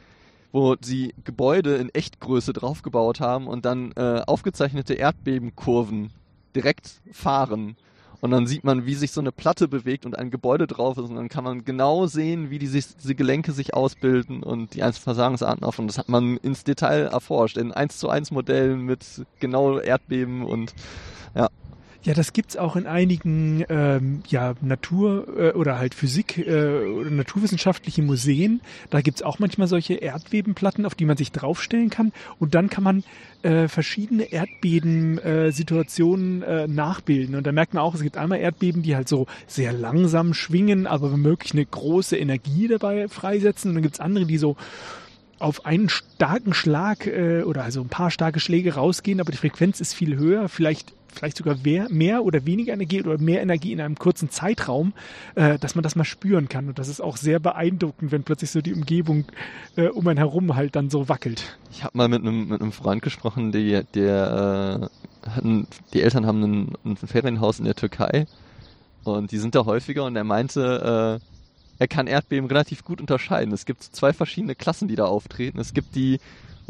wo 0.52 0.76
sie 0.80 1.14
Gebäude 1.24 1.76
in 1.76 1.90
Echtgröße 1.90 2.54
draufgebaut 2.54 3.20
haben 3.20 3.48
und 3.48 3.66
dann 3.66 3.92
äh, 3.94 4.22
aufgezeichnete 4.26 4.94
Erdbebenkurven 4.94 6.12
direkt 6.56 7.02
fahren. 7.12 7.76
Und 8.22 8.30
dann 8.30 8.46
sieht 8.46 8.64
man, 8.64 8.86
wie 8.86 8.94
sich 8.94 9.12
so 9.12 9.20
eine 9.20 9.32
Platte 9.32 9.68
bewegt 9.68 10.06
und 10.06 10.18
ein 10.18 10.30
Gebäude 10.30 10.68
drauf 10.68 10.98
ist. 10.98 11.10
Und 11.10 11.16
dann 11.16 11.28
kann 11.28 11.44
man 11.44 11.66
genau 11.66 12.06
sehen, 12.06 12.52
wie 12.52 12.60
die 12.60 12.68
sich, 12.68 12.96
diese 12.96 13.16
Gelenke 13.16 13.52
sich 13.52 13.74
ausbilden 13.74 14.44
und 14.44 14.76
die 14.76 14.84
einzelnen 14.84 15.04
Versagensarten 15.04 15.64
auf. 15.64 15.80
Und 15.80 15.88
das 15.88 15.98
hat 15.98 16.08
man 16.08 16.38
ins 16.38 16.64
Detail 16.64 17.08
erforscht. 17.08 17.58
In 17.58 17.72
1 17.72 17.98
zu 17.98 18.10
1 18.10 18.30
Modellen 18.32 18.82
mit 18.82 19.26
genau 19.40 19.80
Erdbeben 19.80 20.46
und 20.46 20.74
ja. 21.36 21.50
Ja, 22.04 22.16
das 22.16 22.34
gibt's 22.34 22.58
auch 22.58 22.76
in 22.76 22.88
einigen 22.88 23.64
ähm, 23.70 24.24
ja, 24.28 24.56
Natur- 24.62 25.28
äh, 25.38 25.52
oder 25.52 25.78
halt 25.78 25.94
Physik- 25.94 26.40
äh, 26.40 26.84
oder 26.84 27.12
naturwissenschaftlichen 27.12 28.08
Museen. 28.08 28.62
Da 28.90 29.02
gibt's 29.02 29.22
auch 29.22 29.38
manchmal 29.38 29.68
solche 29.68 29.94
Erdbebenplatten, 29.94 30.88
auf 30.88 30.96
die 30.96 31.06
man 31.06 31.16
sich 31.16 31.32
draufstellen 31.32 31.92
kann. 31.92 32.12
Und 32.40 32.56
dann 32.56 32.72
kann 32.72 32.84
man 32.84 33.04
äh, 33.44 33.68
verschiedene 33.68 34.32
Erdbeben-Situationen 34.32 36.42
äh, 36.42 36.68
nachbilden. 36.68 37.36
Und 37.36 37.46
da 37.46 37.52
merkt 37.52 37.76
man 37.76 37.84
auch, 37.84 37.94
es 37.94 38.02
gibt 38.02 38.18
einmal 38.18 38.40
Erdbeben, 38.40 38.82
die 38.82 38.96
halt 38.96 39.08
so 39.08 39.28
sehr 39.46 39.72
langsam 39.72 40.34
schwingen, 40.34 40.88
aber 40.88 41.12
womöglich 41.12 41.54
eine 41.54 41.68
große 41.68 42.18
Energie 42.18 42.68
dabei 42.68 43.10
freisetzen. 43.10 43.70
Und 43.70 43.76
dann 43.76 43.84
gibt's 43.84 44.00
andere, 44.00 44.26
die 44.26 44.40
so 44.40 44.58
auf 45.38 45.66
einen 45.66 45.90
starken 45.90 46.54
Schlag 46.54 47.06
äh, 47.06 47.44
oder 47.44 47.64
also 47.64 47.82
ein 47.82 47.90
paar 47.90 48.10
starke 48.12 48.40
Schläge 48.40 48.76
rausgehen, 48.76 49.20
aber 49.20 49.32
die 49.32 49.38
Frequenz 49.38 49.82
ist 49.82 49.94
viel 49.94 50.18
höher, 50.18 50.50
vielleicht 50.50 50.94
vielleicht 51.12 51.38
sogar 51.38 51.58
mehr, 51.58 51.88
mehr 51.90 52.24
oder 52.24 52.46
weniger 52.46 52.74
Energie 52.74 53.02
oder 53.02 53.18
mehr 53.18 53.42
Energie 53.42 53.72
in 53.72 53.82
einem 53.82 53.96
kurzen 53.96 54.30
Zeitraum, 54.30 54.94
äh, 55.36 55.60
dass 55.60 55.76
man 55.76 55.84
das 55.84 55.96
mal 55.96 56.06
spüren 56.06 56.50
kann. 56.50 56.68
Und 56.68 56.80
das 56.80 56.88
ist 56.88 57.02
auch 57.02 57.18
sehr 57.18 57.40
beeindruckend, 57.40 58.12
wenn 58.12 58.24
plötzlich 58.24 58.52
so 58.52 58.62
die 58.62 58.74
Umgebung 58.74 59.26
äh, 59.76 59.88
um 59.88 60.08
einen 60.08 60.18
herum 60.18 60.56
halt 60.56 60.76
dann 60.76 60.90
so 60.90 61.10
wackelt. 61.10 61.58
Ich 61.72 61.84
habe 61.84 61.98
mal 61.98 62.08
mit 62.08 62.22
einem 62.22 62.48
mit 62.48 62.62
einem 62.62 62.72
Freund 62.72 63.02
gesprochen, 63.02 63.52
die, 63.52 63.82
der 63.94 64.90
äh, 65.24 65.30
hatten, 65.30 65.68
die 65.94 66.02
Eltern 66.02 66.26
haben 66.26 66.44
ein, 66.44 66.74
ein 66.86 66.98
Ferienhaus 66.98 67.60
in 67.60 67.66
der 67.66 67.76
Türkei 67.76 68.26
und 69.04 69.32
die 69.32 69.38
sind 69.38 69.56
da 69.56 69.66
häufiger 69.66 70.06
und 70.06 70.16
er 70.16 70.24
meinte, 70.24 71.20
äh, 71.22 71.26
er 71.80 71.88
kann 71.88 72.06
Erdbeben 72.06 72.48
relativ 72.48 72.84
gut 72.84 73.02
unterscheiden. 73.02 73.54
Es 73.54 73.66
gibt 73.66 73.84
zwei 73.84 74.14
verschiedene 74.14 74.54
Klassen, 74.54 74.88
die 74.88 74.96
da 74.96 75.06
auftreten. 75.06 75.60
Es 75.60 75.74
gibt 75.74 75.96
die, 75.96 76.20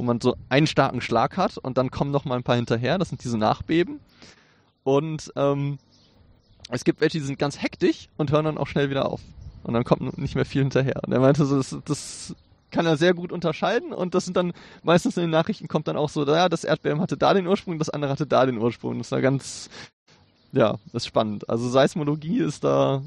wo 0.02 0.04
man 0.04 0.20
so 0.20 0.36
einen 0.50 0.66
starken 0.66 1.00
Schlag 1.00 1.38
hat 1.38 1.60
und 1.60 1.78
dann 1.78 1.92
kommen 1.92 2.10
noch 2.10 2.26
mal 2.26 2.36
ein 2.36 2.42
paar 2.42 2.56
hinterher. 2.56 2.98
Das 2.98 3.10
sind 3.10 3.24
diese 3.24 3.38
Nachbeben. 3.38 4.00
Und 4.84 5.32
ähm, 5.36 5.78
es 6.72 6.84
gibt 6.84 7.02
welche, 7.02 7.20
die 7.20 7.24
sind 7.24 7.38
ganz 7.38 7.62
hektisch 7.62 8.10
und 8.18 8.32
hören 8.32 8.46
dann 8.46 8.58
auch 8.58 8.66
schnell 8.66 8.90
wieder 8.90 9.08
auf. 9.08 9.22
Und 9.62 9.76
dann 9.76 9.84
kommt 9.84 10.18
nicht 10.18 10.34
mehr 10.34 10.46
viel 10.46 10.64
hinterher. 10.64 11.04
Und 11.06 11.14
er 11.14 11.20
meinte 11.20 11.46
so, 11.46 11.56
das, 11.56 11.78
das 11.86 12.36
kann 12.72 12.88
er 12.88 12.98
sehr 12.98 13.14
gut 13.14 13.32
unterscheiden 13.32 13.94
und 13.94 14.16
das 14.16 14.26
sind 14.26 14.36
dann 14.38 14.54
meistens 14.82 15.18
in 15.18 15.22
den 15.22 15.30
Nachrichten 15.30 15.68
kommt 15.68 15.88
dann 15.88 15.98
auch 15.98 16.10
so, 16.10 16.26
ja, 16.26 16.50
das 16.50 16.64
Erdbeben 16.64 17.00
hatte 17.00 17.18
da 17.18 17.36
den 17.36 17.46
Ursprung, 17.46 17.78
das 17.78 17.92
andere 17.92 18.12
hatte 18.12 18.26
da 18.26 18.48
den 18.48 18.58
Ursprung. 18.58 18.98
Das 18.98 19.12
war 19.12 19.22
ganz, 19.22 19.70
ja, 20.52 20.80
das 20.86 21.04
ist 21.04 21.08
spannend. 21.08 21.48
Also 21.48 21.70
Seismologie 21.70 22.40
ist 22.40 22.64
da 22.64 23.04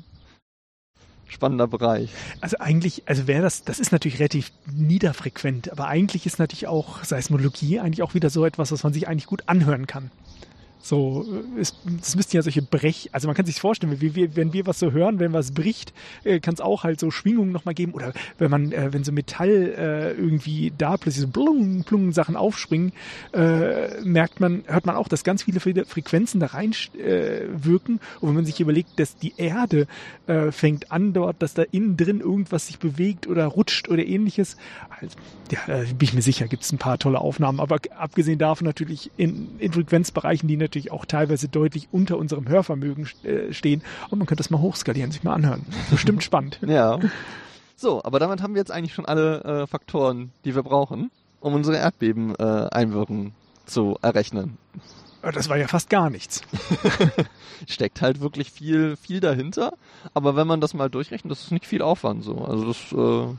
spannender 1.35 1.66
Bereich. 1.66 2.11
Also 2.41 2.57
eigentlich, 2.59 3.03
also 3.07 3.26
wäre 3.26 3.43
das, 3.43 3.64
das 3.64 3.80
ist 3.80 3.93
natürlich 3.93 4.18
relativ 4.18 4.53
niederfrequent, 4.72 5.70
aber 5.70 5.89
eigentlich 5.89 6.26
ist 6.26 6.39
natürlich 6.39 6.66
auch 6.66 7.05
Seismologie 7.05 7.80
eigentlich 7.80 8.03
auch 8.03 8.14
wieder 8.14 8.30
so 8.30 8.45
etwas, 8.45 8.72
was 8.72 8.82
man 8.82 8.93
sich 8.93 9.09
eigentlich 9.09 9.26
gut 9.26 9.43
anhören 9.47 9.87
kann. 9.87 10.11
So, 10.85 11.24
es, 11.59 11.74
es 12.03 12.14
müssten 12.14 12.37
ja 12.37 12.43
solche 12.43 12.61
Brech, 12.61 13.09
also 13.12 13.26
man 13.26 13.35
kann 13.35 13.47
sich 13.47 13.59
vorstellen, 13.59 13.99
wenn 13.99 14.14
wir, 14.14 14.37
wenn 14.37 14.53
wir 14.53 14.66
was 14.66 14.78
so 14.78 14.93
hören, 14.93 15.18
wenn 15.18 15.32
was 15.32 15.53
bricht, 15.53 15.95
äh, 16.24 16.41
kann 16.41 16.53
es 16.53 16.61
auch 16.61 16.85
halt 16.85 17.01
so 17.01 17.11
Schwingungen 17.11 17.53
nochmal 17.53 17.72
geben. 17.72 17.93
Oder 17.93 18.12
wenn 18.37 18.51
man, 18.51 18.70
äh, 18.70 18.93
wenn 18.93 19.03
so 19.03 19.11
Metall 19.11 19.49
äh, 19.49 20.11
irgendwie 20.12 20.74
da 20.76 20.99
plötzlich 20.99 21.22
so 21.22 21.28
blung, 21.28 21.85
blung 21.85 22.12
Sachen 22.12 22.37
aufspringen, 22.37 22.93
äh, 23.32 23.99
merkt 24.03 24.41
man, 24.41 24.64
hört 24.66 24.85
man 24.85 24.97
auch, 24.97 25.09
dass 25.09 25.24
ganz 25.24 25.43
viele 25.43 25.59
Frequenzen 25.59 26.39
da 26.39 26.49
rein 26.49 26.72
äh, 26.99 27.47
wirken. 27.57 27.99
Und 28.20 28.28
wenn 28.28 28.35
man 28.35 28.45
sich 28.45 28.61
überlegt, 28.61 29.01
dass 29.01 29.16
die 29.16 29.32
Erde 29.39 29.87
äh, 30.26 30.53
fängt 30.53 30.93
an 30.93 31.14
dort, 31.14 31.41
dass 31.41 31.55
da 31.55 31.62
innen 31.62 31.97
drin 31.97 32.20
irgendwas 32.20 32.66
sich 32.66 32.78
bewegt 32.78 33.26
oder 33.26 33.47
rutscht 33.47 33.89
oder 33.89 34.05
ähnliches, 34.05 34.59
also, 35.01 35.16
ja, 35.51 35.80
äh, 35.80 35.85
bin 35.87 36.09
ich 36.09 36.12
mir 36.12 36.20
sicher, 36.20 36.47
gibt 36.47 36.62
es 36.62 36.72
ein 36.72 36.78
paar 36.78 36.99
tolle 36.99 37.22
Aufnahmen. 37.22 37.59
Aber 37.59 37.78
abgesehen 37.97 38.39
davon 38.39 38.66
natürlich 38.66 39.11
in, 39.16 39.49
in 39.59 39.72
Frequenzbereichen, 39.72 40.47
die 40.47 40.59
natürlich 40.59 40.73
auch 40.90 41.04
teilweise 41.04 41.48
deutlich 41.48 41.88
unter 41.92 42.18
unserem 42.18 42.48
Hörvermögen 42.48 43.08
äh, 43.22 43.52
stehen. 43.52 43.82
Und 44.10 44.18
man 44.18 44.26
könnte 44.26 44.42
das 44.42 44.50
mal 44.50 44.60
hochskalieren, 44.60 45.10
sich 45.10 45.22
mal 45.22 45.34
anhören. 45.34 45.64
Bestimmt 45.90 46.22
spannend. 46.24 46.58
Ja. 46.66 46.98
So, 47.76 48.02
aber 48.04 48.18
damit 48.18 48.42
haben 48.42 48.54
wir 48.54 48.60
jetzt 48.60 48.70
eigentlich 48.70 48.94
schon 48.94 49.06
alle 49.06 49.42
äh, 49.42 49.66
Faktoren, 49.66 50.32
die 50.44 50.54
wir 50.54 50.62
brauchen, 50.62 51.10
um 51.40 51.54
unsere 51.54 51.76
Erdbeben-Einwirkungen 51.76 53.28
äh, 53.28 53.66
zu 53.66 53.98
errechnen. 54.02 54.58
Das 55.32 55.48
war 55.48 55.56
ja 55.56 55.66
fast 55.66 55.88
gar 55.88 56.10
nichts. 56.10 56.42
Steckt 57.66 58.02
halt 58.02 58.20
wirklich 58.20 58.50
viel, 58.50 58.96
viel 58.96 59.20
dahinter. 59.20 59.72
Aber 60.12 60.36
wenn 60.36 60.46
man 60.46 60.60
das 60.60 60.74
mal 60.74 60.90
durchrechnet, 60.90 61.30
das 61.30 61.44
ist 61.44 61.50
nicht 61.50 61.66
viel 61.66 61.80
Aufwand 61.80 62.24
so. 62.24 62.36
Also 62.38 62.66
das, 62.66 62.92
äh, 62.92 63.34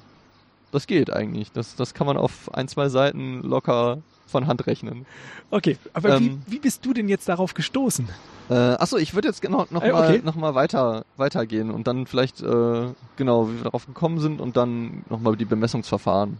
das 0.71 0.87
geht 0.87 1.13
eigentlich. 1.13 1.51
Das, 1.51 1.75
das 1.75 1.93
kann 1.93 2.07
man 2.07 2.17
auf 2.17 2.53
ein, 2.53 2.67
zwei 2.67 2.89
Seiten 2.89 3.41
locker 3.43 3.99
von 4.25 4.47
Hand 4.47 4.67
rechnen. 4.67 5.05
Okay, 5.51 5.77
aber 5.93 6.17
ähm, 6.17 6.41
wie, 6.45 6.53
wie 6.53 6.59
bist 6.59 6.85
du 6.85 6.93
denn 6.93 7.07
jetzt 7.07 7.29
darauf 7.29 7.53
gestoßen? 7.53 8.09
Äh, 8.49 8.53
achso, 8.53 8.97
ich 8.97 9.13
würde 9.13 9.27
jetzt 9.27 9.41
genau 9.41 9.65
noch, 9.69 9.83
äh, 9.83 9.91
okay. 9.91 10.17
mal, 10.17 10.21
noch 10.23 10.35
mal 10.35 10.55
weiter, 10.55 11.05
weitergehen 11.17 11.71
und 11.71 11.87
dann 11.87 12.05
vielleicht, 12.05 12.41
äh, 12.41 12.87
genau, 13.17 13.49
wie 13.49 13.57
wir 13.57 13.63
darauf 13.63 13.85
gekommen 13.87 14.19
sind 14.19 14.41
und 14.41 14.57
dann 14.57 15.03
nochmal 15.09 15.35
die 15.35 15.45
Bemessungsverfahren. 15.45 16.37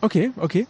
Okay, 0.00 0.32
okay. 0.36 0.66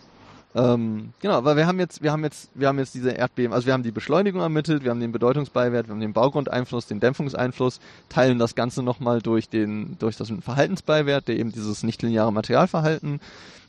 Ähm, 0.57 1.13
genau, 1.21 1.45
weil 1.45 1.57
wir 1.57 1.67
haben 1.67 1.79
jetzt, 1.79 2.03
wir 2.03 2.13
haben 2.13 2.25
jetzt, 2.25 2.49
wir 2.55 2.69
haben 2.69 2.79
jetzt 2.79 2.95
diese 2.95 3.11
Erdbeben, 3.11 3.53
also 3.53 3.67
wir 3.67 3.75
haben 3.75 3.83
die 3.83 3.91
Beschleunigung 3.91 4.41
ermittelt, 4.41 4.85
wir 4.85 4.91
haben 4.91 5.01
den 5.01 5.13
Bedeutungsbeiwert, 5.13 5.89
wir 5.89 5.93
haben 5.93 6.01
den 6.01 6.15
Baugrundeinfluss, 6.15 6.87
den 6.87 6.99
Dämpfungseinfluss, 6.99 7.79
teilen 8.09 8.39
das 8.39 8.55
Ganze 8.55 8.83
nochmal 8.83 9.21
durch 9.21 9.51
den, 9.51 9.99
durch 9.99 10.17
das 10.17 10.33
Verhaltensbeiwert, 10.41 11.29
der 11.29 11.37
eben 11.39 11.53
dieses 11.53 11.83
nichtlineare 11.83 12.33
Materialverhalten 12.33 13.21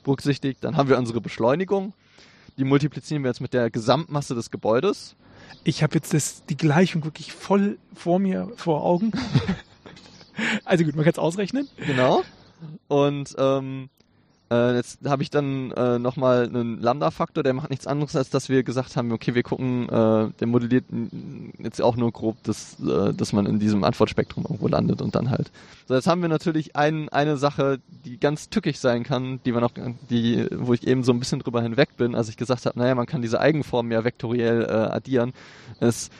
berücksichtigt. 0.04 0.64
Dann 0.64 0.78
haben 0.78 0.88
wir 0.88 0.98
unsere 0.98 1.20
Beschleunigung, 1.20 1.92
die 2.58 2.64
multiplizieren 2.64 3.24
wir 3.24 3.30
jetzt 3.30 3.42
mit 3.42 3.54
der 3.54 3.70
Gesamtmasse 3.70 4.36
des 4.36 4.52
Gebäudes. 4.52 5.16
Ich 5.64 5.84
habe 5.84 5.96
jetzt 5.96 6.14
das, 6.14 6.46
die 6.46 6.58
Gleichung 6.58 7.04
wirklich 7.04 7.34
voll 7.34 7.78
vor 7.94 8.20
mir, 8.20 8.52
vor 8.56 8.84
Augen. 8.84 9.12
also 10.66 10.84
gut, 10.84 10.96
man 10.96 11.04
kann 11.04 11.14
es 11.14 11.20
ausrechnen. 11.20 11.68
Genau. 11.86 12.24
Und 12.88 13.36
ähm, 13.38 13.90
Äh, 14.50 14.76
jetzt 14.76 15.00
habe 15.06 15.24
ich 15.24 15.30
dann 15.30 15.72
äh, 15.72 16.00
nochmal 16.00 16.46
einen 16.46 16.80
Lambda-Faktor, 16.80 17.44
der 17.44 17.54
macht 17.54 17.70
nichts 17.70 17.86
anderes, 17.86 18.16
als 18.16 18.30
dass 18.30 18.48
wir 18.48 18.64
gesagt 18.64 18.96
haben, 18.96 19.12
okay, 19.12 19.36
wir 19.36 19.44
gucken, 19.44 19.90
äh, 19.90 20.30
der 20.40 20.48
modelliert 20.48 20.86
jetzt 21.60 21.82
auch 21.82 21.98
nur 21.98 22.12
grob, 22.12 22.42
dass, 22.44 22.80
äh, 22.80 23.14
dass 23.14 23.34
man 23.34 23.46
in 23.46 23.60
diesem 23.60 23.84
Antwortspektrum 23.84 24.44
irgendwo 24.44 24.68
landet 24.70 25.02
und 25.02 25.16
dann 25.16 25.30
halt. 25.30 25.52
So, 25.88 25.96
jetzt 25.96 26.08
haben 26.08 26.22
wir 26.22 26.30
natürlich 26.30 26.76
ein, 26.78 27.10
eine 27.10 27.36
Sache, 27.36 27.80
die 28.06 28.20
ganz 28.20 28.50
tückisch 28.50 28.78
sein 28.78 29.04
kann, 29.04 29.42
die 29.46 29.54
wir 29.54 29.60
noch, 29.60 29.72
die, 30.10 30.48
wo 30.52 30.74
ich 30.74 30.88
eben 30.88 31.04
so 31.04 31.12
ein 31.12 31.20
bisschen 31.20 31.40
drüber 31.40 31.62
hinweg 31.62 31.98
bin, 31.98 32.16
als 32.16 32.30
ich 32.30 32.38
gesagt 32.38 32.66
habe, 32.66 32.80
naja, 32.80 32.96
man 32.96 33.06
kann 33.06 33.22
diese 33.22 33.42
Eigenformen 33.42 33.92
ja 33.92 34.06
vektoriell 34.06 34.64
äh, 34.64 34.72
addieren, 34.72 35.34
ist, 35.82 36.12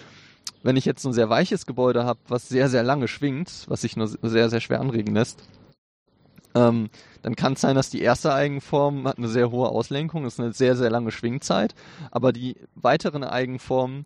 wenn 0.64 0.76
ich 0.76 0.84
jetzt 0.84 1.02
so 1.02 1.10
ein 1.10 1.14
sehr 1.14 1.30
weiches 1.30 1.66
Gebäude 1.66 2.04
habe, 2.04 2.20
was 2.28 2.50
sehr, 2.50 2.68
sehr 2.68 2.84
lange 2.84 3.08
schwingt, 3.08 3.66
was 3.68 3.82
sich 3.82 3.96
nur 3.96 4.08
sehr, 4.08 4.50
sehr 4.50 4.60
schwer 4.60 4.82
anregen 4.82 5.14
lässt, 5.14 5.42
ähm, 6.58 6.90
dann 7.22 7.36
kann 7.36 7.54
es 7.54 7.62
sein, 7.62 7.76
dass 7.76 7.90
die 7.90 8.02
erste 8.02 8.34
Eigenform 8.34 9.08
hat 9.08 9.18
eine 9.18 9.28
sehr 9.28 9.52
hohe 9.52 9.70
Auslenkung, 9.70 10.26
ist 10.26 10.40
eine 10.40 10.54
sehr, 10.54 10.76
sehr 10.76 10.90
lange 10.90 11.12
Schwingzeit, 11.12 11.76
aber 12.12 12.32
die 12.34 12.56
weiteren 12.76 13.24
Eigenformen 13.24 14.06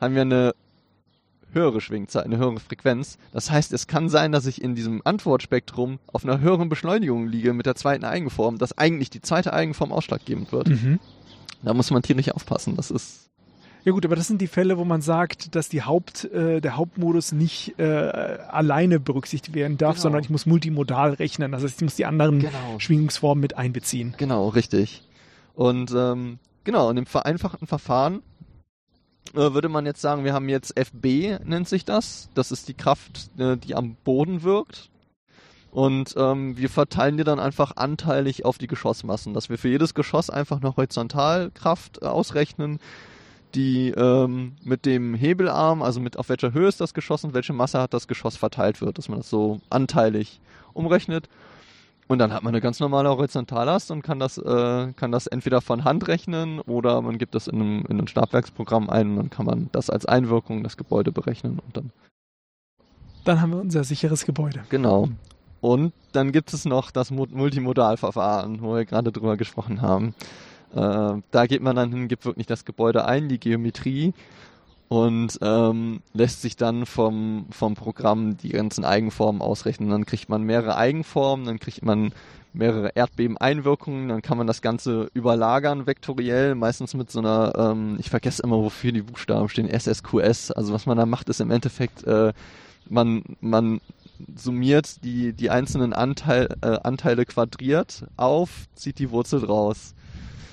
haben 0.00 0.14
ja 0.14 0.22
eine 0.22 0.54
höhere 1.52 1.80
Schwingzeit, 1.80 2.24
eine 2.24 2.38
höhere 2.38 2.60
Frequenz. 2.60 3.18
Das 3.32 3.50
heißt, 3.50 3.72
es 3.72 3.86
kann 3.86 4.08
sein, 4.08 4.32
dass 4.32 4.46
ich 4.46 4.62
in 4.62 4.74
diesem 4.74 5.02
Antwortspektrum 5.04 5.98
auf 6.06 6.24
einer 6.24 6.40
höheren 6.40 6.68
Beschleunigung 6.68 7.26
liege 7.26 7.52
mit 7.52 7.66
der 7.66 7.74
zweiten 7.74 8.04
Eigenform, 8.04 8.58
dass 8.58 8.78
eigentlich 8.78 9.10
die 9.10 9.20
zweite 9.20 9.52
Eigenform 9.52 9.92
ausschlaggebend 9.92 10.52
wird. 10.52 10.68
Mhm. 10.68 11.00
Da 11.62 11.74
muss 11.74 11.90
man 11.90 12.02
tierisch 12.02 12.30
aufpassen. 12.30 12.76
Das 12.76 12.90
ist 12.90 13.29
Ja 13.84 13.92
gut, 13.92 14.04
aber 14.04 14.16
das 14.16 14.26
sind 14.26 14.40
die 14.40 14.46
Fälle, 14.46 14.76
wo 14.78 14.84
man 14.84 15.00
sagt, 15.00 15.54
dass 15.54 15.68
die 15.68 15.82
Haupt, 15.82 16.24
äh, 16.24 16.60
der 16.60 16.76
Hauptmodus 16.76 17.32
nicht 17.32 17.78
äh, 17.78 17.84
alleine 17.84 19.00
berücksichtigt 19.00 19.54
werden 19.54 19.78
darf, 19.78 19.94
Genau. 19.94 20.02
sondern 20.02 20.22
ich 20.22 20.30
muss 20.30 20.44
multimodal 20.46 21.14
rechnen. 21.14 21.52
Das 21.52 21.62
heißt, 21.62 21.76
ich 21.78 21.82
muss 21.84 21.94
die 21.96 22.06
anderen 22.06 22.40
Genau. 22.40 22.78
Schwingungsformen 22.78 23.40
mit 23.40 23.56
einbeziehen. 23.56 24.14
Genau, 24.18 24.48
richtig. 24.48 25.02
Und 25.54 25.92
ähm, 25.96 26.38
genau, 26.64 26.90
in 26.90 26.96
dem 26.96 27.06
vereinfachten 27.06 27.66
Verfahren 27.66 28.22
äh, 29.34 29.52
würde 29.52 29.68
man 29.68 29.86
jetzt 29.86 30.00
sagen, 30.00 30.24
wir 30.24 30.34
haben 30.34 30.48
jetzt 30.48 30.76
FB, 30.76 31.38
nennt 31.44 31.68
sich 31.68 31.84
das. 31.84 32.28
Das 32.34 32.50
ist 32.52 32.68
die 32.68 32.74
Kraft, 32.74 33.30
äh, 33.38 33.56
die 33.56 33.74
am 33.74 33.96
Boden 34.04 34.42
wirkt. 34.42 34.90
Und 35.70 36.14
ähm, 36.18 36.56
wir 36.56 36.68
verteilen 36.68 37.16
die 37.16 37.22
dann 37.24 37.38
einfach 37.38 37.76
anteilig 37.76 38.44
auf 38.44 38.58
die 38.58 38.66
Geschossmassen, 38.66 39.34
dass 39.34 39.48
wir 39.48 39.56
für 39.56 39.68
jedes 39.68 39.94
Geschoss 39.94 40.28
einfach 40.28 40.60
eine 40.60 40.76
Horizontalkraft 40.76 42.02
äh, 42.02 42.06
ausrechnen, 42.06 42.80
die 43.54 43.90
ähm, 43.90 44.52
mit 44.62 44.86
dem 44.86 45.14
Hebelarm, 45.14 45.82
also 45.82 46.00
mit 46.00 46.16
auf 46.18 46.28
welcher 46.28 46.52
Höhe 46.52 46.68
ist 46.68 46.80
das 46.80 46.94
Geschoss 46.94 47.24
und 47.24 47.34
welche 47.34 47.52
Masse 47.52 47.80
hat 47.80 47.94
das 47.94 48.08
Geschoss 48.08 48.36
verteilt 48.36 48.80
wird, 48.80 48.98
dass 48.98 49.08
man 49.08 49.18
das 49.18 49.30
so 49.30 49.60
anteilig 49.70 50.40
umrechnet. 50.72 51.28
Und 52.08 52.18
dann 52.18 52.32
hat 52.32 52.42
man 52.42 52.52
eine 52.52 52.60
ganz 52.60 52.80
normale 52.80 53.08
Horizontallast 53.08 53.92
und 53.92 54.02
kann 54.02 54.18
das, 54.18 54.36
äh, 54.36 54.92
kann 54.94 55.12
das 55.12 55.28
entweder 55.28 55.60
von 55.60 55.84
Hand 55.84 56.08
rechnen 56.08 56.58
oder 56.60 57.00
man 57.02 57.18
gibt 57.18 57.36
das 57.36 57.46
in 57.46 57.60
einem, 57.60 57.80
in 57.82 57.98
einem 57.98 58.08
Stabwerksprogramm 58.08 58.90
ein 58.90 59.10
und 59.10 59.16
dann 59.16 59.30
kann 59.30 59.46
man 59.46 59.68
das 59.70 59.90
als 59.90 60.06
Einwirkung 60.06 60.64
das 60.64 60.76
Gebäude 60.76 61.12
berechnen 61.12 61.60
und 61.64 61.76
dann 61.76 61.92
Dann 63.24 63.40
haben 63.40 63.50
wir 63.52 63.60
unser 63.60 63.84
sicheres 63.84 64.24
Gebäude. 64.24 64.64
Genau. 64.70 65.08
Und 65.60 65.92
dann 66.12 66.32
gibt 66.32 66.52
es 66.52 66.64
noch 66.64 66.90
das 66.90 67.10
Mu- 67.10 67.26
Multimodalverfahren, 67.30 68.60
wo 68.62 68.74
wir 68.74 68.86
gerade 68.86 69.12
drüber 69.12 69.36
gesprochen 69.36 69.80
haben. 69.82 70.14
Äh, 70.74 71.22
da 71.30 71.46
geht 71.46 71.62
man 71.62 71.76
dann 71.76 71.90
hin, 71.90 72.08
gibt 72.08 72.24
wirklich 72.24 72.46
das 72.46 72.64
Gebäude 72.64 73.04
ein, 73.04 73.28
die 73.28 73.40
Geometrie 73.40 74.14
und 74.88 75.38
ähm, 75.40 76.00
lässt 76.14 76.42
sich 76.42 76.56
dann 76.56 76.84
vom, 76.84 77.46
vom 77.50 77.74
Programm 77.74 78.36
die 78.36 78.48
ganzen 78.48 78.84
Eigenformen 78.84 79.40
ausrechnen. 79.40 79.90
Dann 79.90 80.04
kriegt 80.04 80.28
man 80.28 80.42
mehrere 80.42 80.76
Eigenformen, 80.76 81.46
dann 81.46 81.60
kriegt 81.60 81.84
man 81.84 82.12
mehrere 82.52 82.88
Erdbebeneinwirkungen, 82.96 84.08
dann 84.08 84.22
kann 84.22 84.36
man 84.36 84.48
das 84.48 84.62
Ganze 84.62 85.08
überlagern 85.14 85.86
vektoriell, 85.86 86.56
meistens 86.56 86.94
mit 86.94 87.10
so 87.10 87.20
einer, 87.20 87.52
ähm, 87.56 87.96
ich 88.00 88.10
vergesse 88.10 88.42
immer, 88.42 88.56
wofür 88.56 88.90
die 88.90 89.02
Buchstaben 89.02 89.48
stehen, 89.48 89.68
SSQS. 89.68 90.50
Also 90.50 90.72
was 90.72 90.86
man 90.86 90.96
da 90.96 91.06
macht, 91.06 91.28
ist 91.28 91.40
im 91.40 91.52
Endeffekt, 91.52 92.04
äh, 92.04 92.32
man, 92.88 93.22
man 93.40 93.80
summiert 94.34 95.04
die, 95.04 95.32
die 95.32 95.50
einzelnen 95.50 95.92
Anteil, 95.92 96.48
äh, 96.62 96.78
Anteile 96.82 97.24
quadriert 97.24 98.06
auf, 98.16 98.66
zieht 98.74 98.98
die 98.98 99.10
Wurzel 99.10 99.44
raus. 99.44 99.94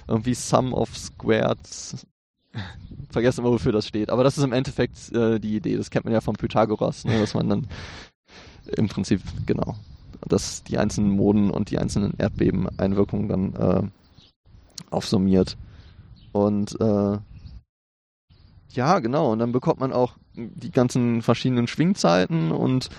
Irgendwie 0.08 0.34
Sum 0.34 0.74
of 0.74 0.96
Squared. 0.98 1.60
Vergessen 3.10 3.42
immer, 3.42 3.52
wofür 3.52 3.72
das 3.72 3.88
steht. 3.88 4.10
Aber 4.10 4.24
das 4.24 4.38
ist 4.38 4.44
im 4.44 4.54
Endeffekt 4.54 5.12
äh, 5.14 5.40
die 5.40 5.56
Idee. 5.56 5.78
Das 5.78 5.90
kennt 5.90 6.06
man 6.06 6.14
ja 6.14 6.22
von 6.22 6.36
Pythagoras, 6.36 7.06
ne, 7.06 7.20
dass 7.20 7.34
man 7.34 7.50
dann 7.50 7.68
im 8.76 8.88
Prinzip, 8.88 9.22
genau, 9.46 9.76
dass 10.28 10.64
die 10.64 10.78
einzelnen 10.78 11.12
Moden 11.12 11.50
und 11.50 11.72
die 11.72 11.78
einzelnen 11.78 12.14
Erdbeben-Einwirkungen 12.18 13.28
dann 13.28 13.56
äh, 13.56 13.84
aufsummiert. 14.90 15.58
Und 16.32 16.80
äh, 16.80 17.18
ja, 18.70 19.00
genau, 19.00 19.32
und 19.32 19.40
dann 19.40 19.52
bekommt 19.52 19.80
man 19.80 19.94
auch 19.94 20.14
die 20.36 20.72
ganzen 20.72 21.22
verschiedenen 21.22 21.68
Schwingzeiten 21.68 22.52
und 22.52 22.90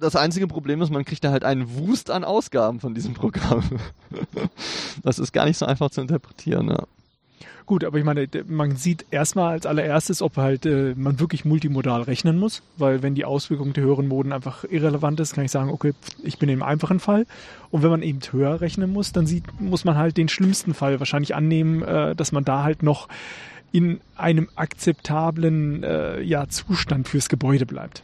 das 0.00 0.16
einzige 0.16 0.46
Problem 0.46 0.82
ist, 0.82 0.90
man 0.90 1.04
kriegt 1.04 1.24
da 1.24 1.30
halt 1.30 1.44
einen 1.44 1.76
Wust 1.76 2.10
an 2.10 2.24
Ausgaben 2.24 2.80
von 2.80 2.94
diesem 2.94 3.14
Programm. 3.14 3.62
das 5.02 5.18
ist 5.18 5.32
gar 5.32 5.44
nicht 5.44 5.58
so 5.58 5.66
einfach 5.66 5.90
zu 5.90 6.00
interpretieren, 6.00 6.68
ja. 6.68 6.84
Gut, 7.70 7.84
aber 7.84 7.98
ich 7.98 8.04
meine, 8.04 8.28
man 8.48 8.74
sieht 8.74 9.06
erstmal 9.12 9.52
als 9.52 9.64
allererstes, 9.64 10.22
ob 10.22 10.36
halt 10.36 10.66
äh, 10.66 10.94
man 10.96 11.20
wirklich 11.20 11.44
multimodal 11.44 12.02
rechnen 12.02 12.36
muss, 12.36 12.62
weil 12.78 13.04
wenn 13.04 13.14
die 13.14 13.24
Auswirkung 13.24 13.72
der 13.72 13.84
höheren 13.84 14.08
Moden 14.08 14.32
einfach 14.32 14.64
irrelevant 14.64 15.20
ist, 15.20 15.34
kann 15.34 15.44
ich 15.44 15.52
sagen, 15.52 15.70
okay, 15.70 15.92
ich 16.24 16.38
bin 16.38 16.48
im 16.48 16.64
einfachen 16.64 16.98
Fall. 16.98 17.26
Und 17.70 17.84
wenn 17.84 17.90
man 17.90 18.02
eben 18.02 18.18
höher 18.32 18.60
rechnen 18.60 18.92
muss, 18.92 19.12
dann 19.12 19.28
sieht, 19.28 19.44
muss 19.60 19.84
man 19.84 19.96
halt 19.96 20.16
den 20.16 20.28
schlimmsten 20.28 20.74
Fall 20.74 20.98
wahrscheinlich 20.98 21.36
annehmen, 21.36 21.82
äh, 21.84 22.16
dass 22.16 22.32
man 22.32 22.44
da 22.44 22.64
halt 22.64 22.82
noch 22.82 23.06
in 23.70 24.00
einem 24.16 24.48
akzeptablen 24.56 25.84
äh, 25.84 26.22
ja, 26.22 26.48
Zustand 26.48 27.06
fürs 27.06 27.28
Gebäude 27.28 27.66
bleibt. 27.66 28.02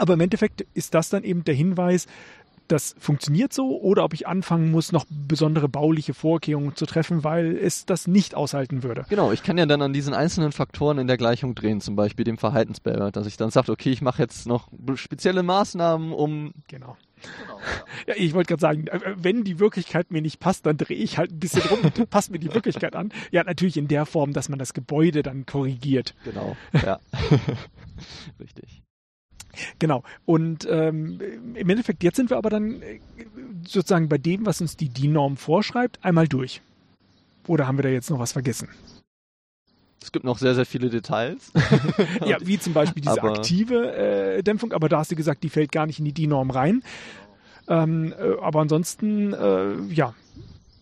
Aber 0.00 0.14
im 0.14 0.20
Endeffekt 0.20 0.66
ist 0.74 0.94
das 0.94 1.10
dann 1.10 1.24
eben 1.24 1.44
der 1.44 1.54
Hinweis, 1.54 2.06
das 2.68 2.94
funktioniert 2.98 3.52
so 3.52 3.80
oder 3.80 4.04
ob 4.04 4.14
ich 4.14 4.26
anfangen 4.26 4.70
muss, 4.70 4.92
noch 4.92 5.04
besondere 5.10 5.68
bauliche 5.68 6.14
Vorkehrungen 6.14 6.76
zu 6.76 6.86
treffen, 6.86 7.24
weil 7.24 7.56
es 7.56 7.84
das 7.84 8.06
nicht 8.06 8.34
aushalten 8.34 8.82
würde. 8.82 9.04
Genau, 9.08 9.32
ich 9.32 9.42
kann 9.42 9.58
ja 9.58 9.66
dann 9.66 9.82
an 9.82 9.92
diesen 9.92 10.14
einzelnen 10.14 10.52
Faktoren 10.52 10.98
in 10.98 11.06
der 11.06 11.16
Gleichung 11.16 11.54
drehen, 11.54 11.80
zum 11.80 11.96
Beispiel 11.96 12.24
dem 12.24 12.38
Verhaltensbarrier, 12.38 13.10
dass 13.10 13.26
ich 13.26 13.36
dann 13.36 13.50
sage, 13.50 13.72
okay, 13.72 13.90
ich 13.90 14.02
mache 14.02 14.22
jetzt 14.22 14.46
noch 14.46 14.68
spezielle 14.94 15.42
Maßnahmen, 15.42 16.12
um 16.12 16.52
Genau. 16.68 16.96
Ja, 18.06 18.14
ich 18.16 18.32
wollte 18.32 18.48
gerade 18.48 18.60
sagen, 18.62 18.86
äh, 18.86 19.14
wenn 19.16 19.44
die 19.44 19.58
Wirklichkeit 19.58 20.10
mir 20.10 20.22
nicht 20.22 20.40
passt, 20.40 20.64
dann 20.64 20.78
drehe 20.78 20.96
ich 20.96 21.18
halt 21.18 21.32
ein 21.32 21.38
bisschen 21.38 21.62
rum 21.62 21.80
und 21.82 22.08
passt 22.10 22.30
mir 22.30 22.38
die 22.38 22.54
Wirklichkeit 22.54 22.96
an. 22.96 23.12
Ja, 23.30 23.44
natürlich 23.44 23.76
in 23.76 23.88
der 23.88 24.06
Form, 24.06 24.32
dass 24.32 24.48
man 24.48 24.58
das 24.58 24.72
Gebäude 24.72 25.22
dann 25.22 25.44
korrigiert. 25.44 26.14
genau, 26.24 26.56
ja. 26.72 26.98
Richtig. 28.40 28.82
Genau. 29.78 30.02
Und 30.26 30.66
ähm, 30.70 31.20
im 31.54 31.68
Endeffekt, 31.68 32.02
jetzt 32.04 32.16
sind 32.16 32.30
wir 32.30 32.36
aber 32.36 32.50
dann 32.50 32.82
äh, 32.82 33.00
sozusagen 33.66 34.08
bei 34.08 34.18
dem, 34.18 34.46
was 34.46 34.60
uns 34.60 34.76
die 34.76 34.88
DIN-Norm 34.88 35.36
vorschreibt, 35.36 35.98
einmal 36.04 36.28
durch. 36.28 36.60
Oder 37.46 37.66
haben 37.66 37.78
wir 37.78 37.82
da 37.82 37.88
jetzt 37.88 38.10
noch 38.10 38.18
was 38.18 38.32
vergessen? 38.32 38.68
Es 40.02 40.12
gibt 40.12 40.24
noch 40.24 40.38
sehr, 40.38 40.54
sehr 40.54 40.66
viele 40.66 40.88
Details. 40.88 41.52
Ja, 42.24 42.38
wie 42.40 42.58
zum 42.58 42.72
Beispiel 42.72 43.02
diese 43.02 43.20
Aber- 43.20 43.32
aktive 43.34 43.92
äh, 43.94 44.42
Dämpfung, 44.42 44.72
aber 44.72 44.88
da 44.88 44.98
hast 44.98 45.10
du 45.10 45.16
gesagt, 45.16 45.42
die 45.42 45.48
fällt 45.50 45.72
gar 45.72 45.86
nicht 45.86 45.98
in 45.98 46.04
die 46.04 46.12
DIN-Norm 46.12 46.50
rein. 46.50 46.82
Ähm, 47.68 48.12
äh, 48.18 48.40
aber 48.40 48.60
ansonsten, 48.60 49.32
äh, 49.32 49.74
ja, 49.92 50.14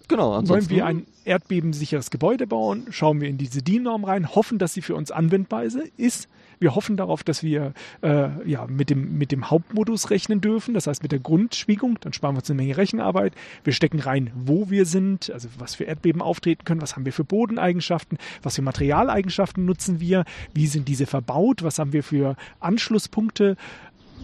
Genau, 0.09 0.29
wollen 0.31 0.39
ansonsten. 0.41 0.71
wir 0.75 0.87
ein 0.87 1.07
erdbebensicheres 1.25 2.11
Gebäude 2.11 2.47
bauen, 2.47 2.87
schauen 2.91 3.21
wir 3.21 3.29
in 3.29 3.37
diese 3.37 3.63
DIN-Norm 3.63 4.05
rein, 4.05 4.35
hoffen, 4.35 4.59
dass 4.59 4.73
sie 4.73 4.81
für 4.83 4.95
uns 4.95 5.11
anwendbar 5.11 5.65
ist. 5.65 6.29
Wir 6.61 6.75
hoffen 6.75 6.97
darauf, 6.97 7.23
dass 7.23 7.43
wir 7.43 7.73
äh, 8.03 8.29
ja, 8.49 8.67
mit, 8.67 8.91
dem, 8.91 9.19
mit 9.19 9.33
dem 9.33 9.51
Hauptmodus 9.51 10.11
rechnen 10.11 10.41
dürfen, 10.41 10.75
das 10.75 10.87
heißt 10.87 11.03
mit 11.03 11.13
der 11.13 11.19
Grundschwingung, 11.19 11.99
dann 12.01 12.13
sparen 12.13 12.35
wir 12.35 12.41
uns 12.41 12.51
eine 12.51 12.57
Menge 12.57 12.77
Rechenarbeit. 12.77 13.35
Wir 13.65 13.73
stecken 13.73 14.01
rein, 14.01 14.31
wo 14.35 14.71
wir 14.71 14.87
sind, 14.87 15.31
also 15.31 15.49
was 15.59 15.75
für 15.75 15.85
Erdbeben 15.85 16.23
auftreten 16.23 16.65
können, 16.65 16.83
was 16.83 16.97
haben 16.97 17.05
wir 17.05 17.13
für 17.13 17.25
Bodeneigenschaften, 17.25 18.19
was 18.43 18.57
für 18.57 18.63
Materialeigenschaften 18.63 19.65
nutzen 19.65 20.01
wir, 20.01 20.25
wie 20.55 20.67
sind 20.67 20.89
diese 20.89 21.07
verbaut, 21.07 21.63
was 21.63 21.79
haben 21.79 21.93
wir 21.93 22.03
für 22.03 22.37
Anschlusspunkte. 22.61 23.57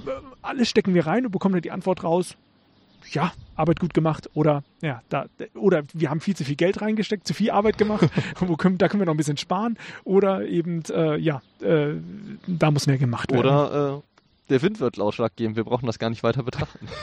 Äh, 0.06 0.10
Alles 0.42 0.68
stecken 0.68 0.94
wir 0.94 1.06
rein 1.06 1.26
und 1.26 1.32
bekommen 1.32 1.54
dann 1.54 1.62
die 1.62 1.70
Antwort 1.70 2.04
raus, 2.04 2.36
ja, 3.10 3.32
Arbeit 3.56 3.80
gut 3.80 3.94
gemacht 3.94 4.28
oder 4.34 4.62
ja, 4.80 5.02
da 5.08 5.26
oder 5.54 5.84
wir 5.92 6.10
haben 6.10 6.20
viel 6.20 6.36
zu 6.36 6.44
viel 6.44 6.56
Geld 6.56 6.80
reingesteckt, 6.80 7.26
zu 7.26 7.34
viel 7.34 7.50
Arbeit 7.50 7.78
gemacht, 7.78 8.08
wo 8.40 8.56
können, 8.56 8.78
da 8.78 8.88
können 8.88 9.00
wir 9.00 9.06
noch 9.06 9.14
ein 9.14 9.18
bisschen 9.18 9.36
sparen 9.36 9.78
oder 10.04 10.46
eben 10.46 10.82
äh, 10.90 11.16
ja, 11.16 11.42
äh, 11.60 11.94
da 12.46 12.70
muss 12.70 12.86
mehr 12.86 12.98
gemacht 12.98 13.30
werden. 13.30 13.46
Oder 13.46 13.96
äh, 13.96 14.14
der 14.50 14.60
Wind 14.60 14.78
wird 14.78 15.00
Ausschlag 15.00 15.36
geben. 15.36 15.56
Wir 15.56 15.64
brauchen 15.64 15.86
das 15.86 15.98
gar 15.98 16.10
nicht 16.10 16.22
weiter 16.22 16.42
betrachten. 16.42 16.88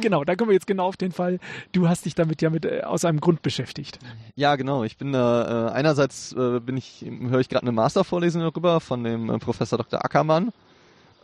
Genau, 0.00 0.24
da 0.24 0.34
kommen 0.34 0.50
wir 0.50 0.54
jetzt 0.54 0.66
genau 0.66 0.86
auf 0.86 0.96
den 0.96 1.12
Fall. 1.12 1.38
Du 1.70 1.88
hast 1.88 2.04
dich 2.04 2.14
damit 2.14 2.42
ja 2.42 2.50
mit 2.50 2.64
äh, 2.64 2.82
aus 2.82 3.04
einem 3.04 3.20
Grund 3.20 3.42
beschäftigt. 3.42 4.00
Ja, 4.34 4.56
genau. 4.56 4.82
Ich 4.82 4.96
bin 4.96 5.12
da, 5.12 5.68
äh, 5.68 5.72
einerseits 5.72 6.32
äh, 6.32 6.58
bin 6.60 6.76
ich, 6.76 7.04
höre 7.08 7.38
ich 7.38 7.48
gerade 7.48 7.62
eine 7.62 7.72
Mastervorlesung 7.72 8.42
darüber 8.42 8.80
von 8.80 9.04
dem 9.04 9.30
äh, 9.30 9.38
Professor 9.38 9.78
Dr. 9.78 10.04
Ackermann. 10.04 10.52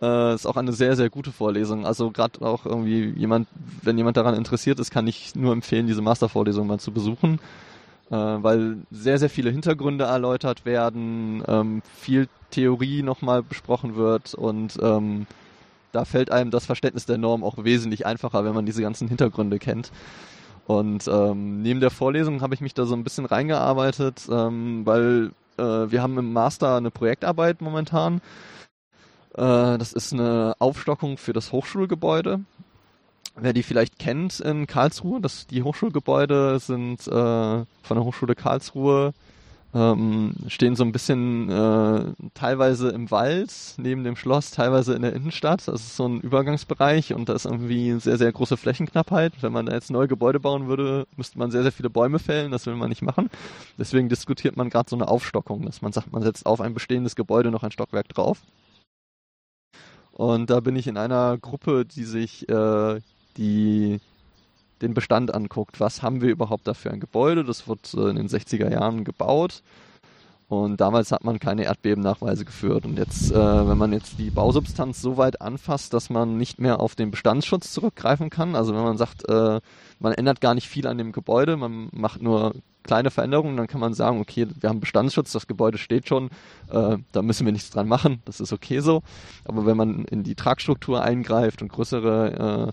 Äh, 0.03 0.35
ist 0.35 0.47
auch 0.47 0.57
eine 0.57 0.73
sehr, 0.73 0.97
sehr 0.97 1.09
gute 1.11 1.31
Vorlesung. 1.31 1.87
Also 1.87 2.11
gerade 2.11 2.45
auch 2.45 2.67
irgendwie 2.67 3.11
jemand, 3.17 3.47
wenn 3.83 3.97
jemand 3.97 4.17
daran 4.17 4.35
interessiert 4.35 4.81
ist, 4.81 4.91
kann 4.91 5.07
ich 5.07 5.35
nur 5.37 5.53
empfehlen, 5.53 5.87
diese 5.87 6.03
Mastervorlesung 6.03 6.67
mal 6.67 6.81
zu 6.81 6.91
besuchen. 6.91 7.39
Äh, 8.11 8.17
weil 8.17 8.79
sehr, 8.91 9.19
sehr 9.19 9.31
viele 9.31 9.51
Hintergründe 9.51 10.05
erläutert 10.05 10.67
werden, 10.67 11.43
ähm, 11.47 11.83
viel 11.95 12.29
Theorie 12.51 13.03
nochmal 13.03 13.43
besprochen 13.43 13.97
wird 13.97 14.35
und 14.35 14.79
ähm, 14.83 15.27
da 15.93 16.05
fällt 16.05 16.31
einem 16.31 16.51
das 16.51 16.67
Verständnis 16.67 17.07
der 17.07 17.17
Norm 17.17 17.43
auch 17.43 17.65
wesentlich 17.65 18.05
einfacher, 18.05 18.45
wenn 18.45 18.55
man 18.55 18.67
diese 18.67 18.83
ganzen 18.83 19.09
Hintergründe 19.09 19.59
kennt. 19.59 19.93
Und 20.67 21.09
ähm, 21.09 21.63
neben 21.63 21.81
der 21.81 21.91
Vorlesung 21.91 22.43
habe 22.43 22.55
ich 22.55 22.61
mich 22.61 22.75
da 22.75 22.85
so 22.85 22.95
ein 22.95 23.05
bisschen 23.05 23.25
reingearbeitet, 23.25 24.29
ähm, 24.31 24.83
weil 24.85 25.33
äh, 25.57 25.63
wir 25.63 26.03
haben 26.03 26.19
im 26.19 26.33
Master 26.33 26.77
eine 26.77 26.91
Projektarbeit 26.91 27.63
momentan. 27.63 28.21
Äh, 29.35 29.79
das 29.79 29.93
ist 29.93 30.13
eine 30.13 30.55
Aufstockung 30.59 31.17
für 31.17 31.33
das 31.33 31.53
Hochschulgebäude. 31.53 32.41
Wer 33.35 33.53
die 33.53 33.63
vielleicht 33.63 33.99
kennt 33.99 34.41
in 34.41 34.67
Karlsruhe, 34.67 35.21
das, 35.21 35.47
die 35.47 35.63
Hochschulgebäude 35.63 36.59
sind 36.59 37.07
äh, 37.07 37.11
von 37.11 37.67
der 37.91 38.05
Hochschule 38.05 38.35
Karlsruhe 38.35 39.15
ähm, 39.75 40.35
stehen 40.49 40.77
so 40.77 40.85
ein 40.85 40.93
bisschen 40.93 41.49
äh, 41.49 42.05
teilweise 42.35 42.91
im 42.91 43.11
Wald 43.11 43.53
neben 43.79 44.05
dem 44.05 44.17
Schloss, 44.17 44.51
teilweise 44.51 44.95
in 44.95 45.03
der 45.03 45.15
Innenstadt. 45.15 45.67
Das 45.67 45.81
ist 45.81 45.97
so 45.97 46.07
ein 46.07 46.21
Übergangsbereich 46.21 47.15
und 47.15 47.29
da 47.29 47.33
ist 47.33 47.47
irgendwie 47.47 47.99
sehr, 47.99 48.19
sehr 48.19 48.31
große 48.31 48.57
Flächenknappheit. 48.59 49.33
Wenn 49.41 49.53
man 49.53 49.67
da 49.67 49.73
jetzt 49.73 49.91
neue 49.91 50.09
Gebäude 50.09 50.41
bauen 50.41 50.69
würde, 50.69 51.07
müsste 51.17 51.39
man 51.39 51.51
sehr, 51.51 51.63
sehr 51.63 51.73
viele 51.73 51.89
Bäume 51.89 52.19
fällen. 52.19 52.53
Das 52.53 52.67
will 52.67 52.75
man 52.75 52.91
nicht 52.91 53.03
machen. 53.03 53.31
Deswegen 53.79 54.09
diskutiert 54.11 54.57
man 54.57 54.69
gerade 54.69 54.91
so 54.91 54.97
eine 54.97 55.09
Aufstockung, 55.09 55.65
dass 55.65 55.81
man 55.81 55.93
sagt, 55.93 56.13
man 56.13 56.23
setzt 56.23 56.45
auf 56.45 56.61
ein 56.61 56.75
bestehendes 56.75 57.17
Gebäude 57.17 57.51
noch 57.51 57.63
ein 57.63 57.73
Stockwerk 57.73 58.09
drauf. 58.09 58.43
Und 60.13 60.51
da 60.51 60.61
bin 60.61 60.77
ich 60.77 60.87
in 60.87 60.97
einer 60.97 61.39
Gruppe, 61.39 61.85
die 61.85 62.05
sich 62.05 62.49
äh, 62.49 63.01
die 63.37 64.01
den 64.83 64.95
Bestand 64.95 65.33
anguckt. 65.33 65.81
Was 65.81 66.03
haben 66.03 66.21
wir 66.21 66.31
überhaupt 66.31 66.67
da 66.67 66.75
für 66.75 66.91
ein 66.91 67.01
Gebäude? 67.01 67.45
Das 67.45 67.69
wird 67.69 67.95
äh, 67.95 68.11
in 68.11 68.17
den 68.17 68.29
60er 68.29 68.71
Jahren 68.71 69.05
gebaut. 69.05 69.63
Und 70.49 70.83
damals 70.83 71.13
hat 71.13 71.25
man 71.25 71.39
keine 71.39 71.65
Erdbebennachweise 71.65 72.45
geführt. 72.45 72.85
Und 72.85 72.99
jetzt, 72.99 73.31
äh, 73.33 73.69
wenn 73.69 73.79
man 73.79 73.93
jetzt 73.93 74.19
die 74.19 74.31
Bausubstanz 74.31 75.01
so 75.01 75.17
weit 75.17 75.41
anfasst, 75.41 75.95
dass 75.95 76.11
man 76.11 76.37
nicht 76.37 76.61
mehr 76.61 76.81
auf 76.81 76.95
den 76.95 77.11
Bestandsschutz 77.11 77.73
zurückgreifen 77.73 78.29
kann, 78.29 78.55
also 78.55 78.75
wenn 78.75 78.83
man 78.83 78.99
sagt, 78.99 79.27
äh, 79.31 79.61
man 79.99 80.13
ändert 80.13 80.43
gar 80.43 80.55
nicht 80.55 80.69
viel 80.69 80.87
an 80.87 80.99
dem 80.99 81.13
Gebäude, 81.13 81.57
man 81.57 81.89
macht 81.93 82.21
nur 82.21 82.53
kleine 82.83 83.11
Veränderungen, 83.11 83.57
dann 83.57 83.67
kann 83.67 83.81
man 83.81 83.95
sagen, 83.95 84.21
okay, 84.21 84.47
wir 84.61 84.69
haben 84.69 84.81
Bestandsschutz, 84.81 85.33
das 85.33 85.47
Gebäude 85.47 85.79
steht 85.79 86.09
schon, 86.09 86.31
äh, 86.71 86.99
da 87.13 87.23
müssen 87.23 87.45
wir 87.47 87.53
nichts 87.53 87.71
dran 87.71 87.89
machen, 87.89 88.23
das 88.25 88.41
ist 88.41 88.53
okay 88.53 88.81
so. 88.81 89.03
Aber 89.45 89.67
wenn 89.67 89.77
man 89.77 90.05
in 90.07 90.23
die 90.23 90.35
Tragstruktur 90.35 91.03
eingreift 91.03 91.63
und 91.63 91.69
größere 91.73 92.73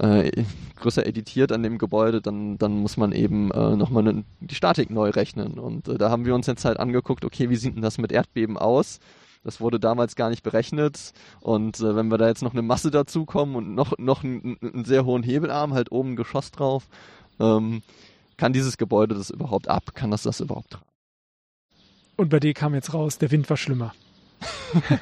äh, 0.00 0.44
größer 0.76 1.06
editiert 1.06 1.52
an 1.52 1.62
dem 1.62 1.78
Gebäude, 1.78 2.20
dann, 2.20 2.58
dann 2.58 2.78
muss 2.78 2.96
man 2.96 3.12
eben 3.12 3.50
äh, 3.50 3.76
nochmal 3.76 4.02
ne, 4.02 4.24
die 4.40 4.54
Statik 4.54 4.90
neu 4.90 5.10
rechnen. 5.10 5.58
Und 5.58 5.88
äh, 5.88 5.98
da 5.98 6.10
haben 6.10 6.24
wir 6.24 6.34
uns 6.34 6.46
jetzt 6.46 6.64
halt 6.64 6.80
angeguckt, 6.80 7.24
okay, 7.24 7.50
wie 7.50 7.56
sieht 7.56 7.76
denn 7.76 7.82
das 7.82 7.98
mit 7.98 8.12
Erdbeben 8.12 8.56
aus? 8.56 9.00
Das 9.44 9.60
wurde 9.60 9.80
damals 9.80 10.16
gar 10.16 10.30
nicht 10.30 10.42
berechnet. 10.42 11.12
Und 11.40 11.80
äh, 11.80 11.96
wenn 11.96 12.08
wir 12.08 12.18
da 12.18 12.28
jetzt 12.28 12.42
noch 12.42 12.52
eine 12.52 12.62
Masse 12.62 12.90
dazukommen 12.90 13.56
und 13.56 13.74
noch, 13.74 13.98
noch 13.98 14.24
einen, 14.24 14.84
sehr 14.84 15.04
hohen 15.04 15.22
Hebelarm, 15.22 15.74
halt 15.74 15.92
oben 15.92 16.12
ein 16.12 16.16
Geschoss 16.16 16.50
drauf, 16.50 16.88
ähm, 17.38 17.82
kann 18.40 18.54
dieses 18.54 18.78
Gebäude 18.78 19.14
das 19.14 19.28
überhaupt 19.28 19.68
ab? 19.68 19.94
Kann 19.94 20.10
das 20.10 20.22
das 20.22 20.40
überhaupt 20.40 20.70
tragen? 20.70 20.86
Und 22.16 22.30
bei 22.30 22.40
dir 22.40 22.54
kam 22.54 22.74
jetzt 22.74 22.94
raus, 22.94 23.18
der 23.18 23.30
Wind 23.30 23.50
war 23.50 23.58
schlimmer. 23.58 23.94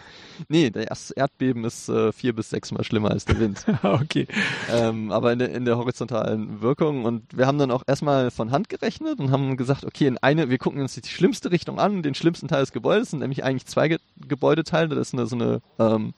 Nee, 0.48 0.70
das 0.70 1.10
Erdbeben 1.10 1.65
ist 1.65 1.89
äh, 1.89 2.12
vier 2.12 2.32
bis 2.32 2.51
sechs 2.51 2.70
Mal 2.70 2.85
schlimmer 2.85 3.10
als 3.10 3.24
der 3.24 3.40
Wind. 3.40 3.66
okay. 3.82 4.28
Ähm, 4.70 5.10
aber 5.10 5.32
in 5.32 5.40
der, 5.40 5.51
in 5.51 5.65
der 5.65 5.77
horizontalen 5.77 6.60
Wirkung. 6.60 7.06
Und 7.06 7.36
wir 7.36 7.48
haben 7.48 7.59
dann 7.59 7.73
auch 7.73 7.82
erstmal 7.89 8.31
von 8.31 8.52
Hand 8.52 8.69
gerechnet 8.69 9.19
und 9.19 9.32
haben 9.32 9.56
gesagt, 9.56 9.85
okay, 9.85 10.06
in 10.06 10.16
eine, 10.19 10.48
wir 10.48 10.59
gucken 10.59 10.81
uns 10.81 10.94
die 10.94 11.02
schlimmste 11.09 11.51
Richtung 11.51 11.81
an, 11.81 12.05
den 12.05 12.15
schlimmsten 12.15 12.47
Teil 12.47 12.60
des 12.60 12.70
Gebäudes, 12.70 13.10
sind 13.10 13.19
nämlich 13.19 13.43
eigentlich 13.43 13.66
zwei 13.66 13.89
Ge 13.89 13.98
Gebäudeteile. 14.28 14.94
Das 14.94 15.09
ist 15.09 15.15
eine, 15.15 15.27
so 15.27 15.35
eine, 15.35 15.60
ähm, 15.81 16.15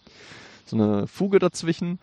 so 0.67 0.77
eine 0.77 1.07
Fuge 1.07 1.39
dazwischen 1.39 1.99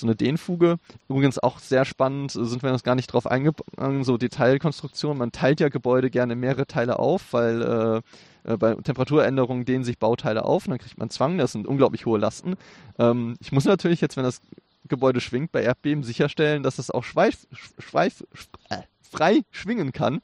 so 0.00 0.06
eine 0.06 0.16
Dehnfuge. 0.16 0.76
Übrigens 1.08 1.38
auch 1.38 1.58
sehr 1.58 1.84
spannend, 1.84 2.32
sind 2.32 2.62
wir 2.62 2.72
uns 2.72 2.82
gar 2.82 2.94
nicht 2.94 3.08
drauf 3.08 3.26
eingegangen, 3.26 4.04
so 4.04 4.16
Detailkonstruktion. 4.16 5.18
Man 5.18 5.32
teilt 5.32 5.60
ja 5.60 5.68
Gebäude 5.68 6.10
gerne 6.10 6.36
mehrere 6.36 6.66
Teile 6.66 6.98
auf, 6.98 7.32
weil 7.32 7.62
äh, 7.62 8.52
äh, 8.52 8.56
bei 8.56 8.74
Temperaturänderungen 8.74 9.64
dehnen 9.64 9.84
sich 9.84 9.98
Bauteile 9.98 10.44
auf 10.44 10.66
und 10.66 10.70
dann 10.70 10.78
kriegt 10.78 10.98
man 10.98 11.10
Zwang. 11.10 11.38
Das 11.38 11.52
sind 11.52 11.66
unglaublich 11.66 12.06
hohe 12.06 12.18
Lasten. 12.18 12.54
Ähm, 12.98 13.36
ich 13.40 13.52
muss 13.52 13.64
natürlich 13.64 14.00
jetzt, 14.00 14.16
wenn 14.16 14.24
das 14.24 14.40
Gebäude 14.88 15.20
schwingt, 15.20 15.52
bei 15.52 15.62
Erdbeben 15.62 16.02
sicherstellen, 16.02 16.62
dass 16.62 16.78
es 16.78 16.90
auch 16.90 17.04
schweif, 17.04 17.46
schweif, 17.78 18.24
äh, 18.68 18.78
frei 19.00 19.42
schwingen 19.50 19.92
kann. 19.92 20.20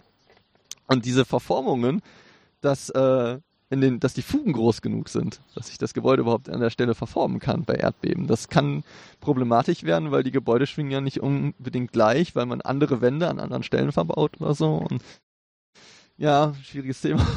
Und 0.86 1.04
diese 1.04 1.24
Verformungen, 1.24 2.02
dass, 2.60 2.90
äh, 2.90 3.38
den, 3.70 4.00
dass 4.00 4.14
die 4.14 4.22
Fugen 4.22 4.52
groß 4.52 4.80
genug 4.80 5.08
sind, 5.08 5.40
dass 5.54 5.68
sich 5.68 5.78
das 5.78 5.92
Gebäude 5.92 6.22
überhaupt 6.22 6.48
an 6.48 6.60
der 6.60 6.70
Stelle 6.70 6.94
verformen 6.94 7.40
kann 7.40 7.64
bei 7.64 7.74
Erdbeben. 7.74 8.26
Das 8.26 8.48
kann 8.48 8.84
problematisch 9.20 9.82
werden, 9.82 10.12
weil 10.12 10.22
die 10.22 10.30
Gebäude 10.30 10.66
schwingen 10.66 10.92
ja 10.92 11.00
nicht 11.00 11.20
unbedingt 11.20 11.92
gleich, 11.92 12.36
weil 12.36 12.46
man 12.46 12.60
andere 12.60 13.00
Wände 13.00 13.28
an 13.28 13.40
anderen 13.40 13.64
Stellen 13.64 13.92
verbaut 13.92 14.40
oder 14.40 14.54
so. 14.54 14.76
Und 14.76 15.02
ja, 16.16 16.54
schwieriges 16.62 17.00
Thema. 17.00 17.26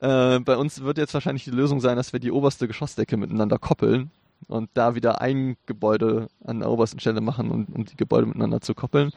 Äh, 0.00 0.40
bei 0.40 0.56
uns 0.56 0.80
wird 0.80 0.96
jetzt 0.96 1.12
wahrscheinlich 1.12 1.44
die 1.44 1.50
Lösung 1.50 1.80
sein, 1.80 1.96
dass 1.96 2.14
wir 2.14 2.18
die 2.18 2.32
oberste 2.32 2.66
Geschossdecke 2.66 3.18
miteinander 3.18 3.58
koppeln 3.58 4.10
und 4.48 4.70
da 4.72 4.94
wieder 4.94 5.20
ein 5.20 5.58
Gebäude 5.66 6.28
an 6.42 6.60
der 6.60 6.70
obersten 6.70 6.98
Stelle 6.98 7.20
machen, 7.20 7.50
um, 7.50 7.66
um 7.66 7.84
die 7.84 7.96
Gebäude 7.96 8.26
miteinander 8.26 8.62
zu 8.62 8.74
koppeln. 8.74 9.12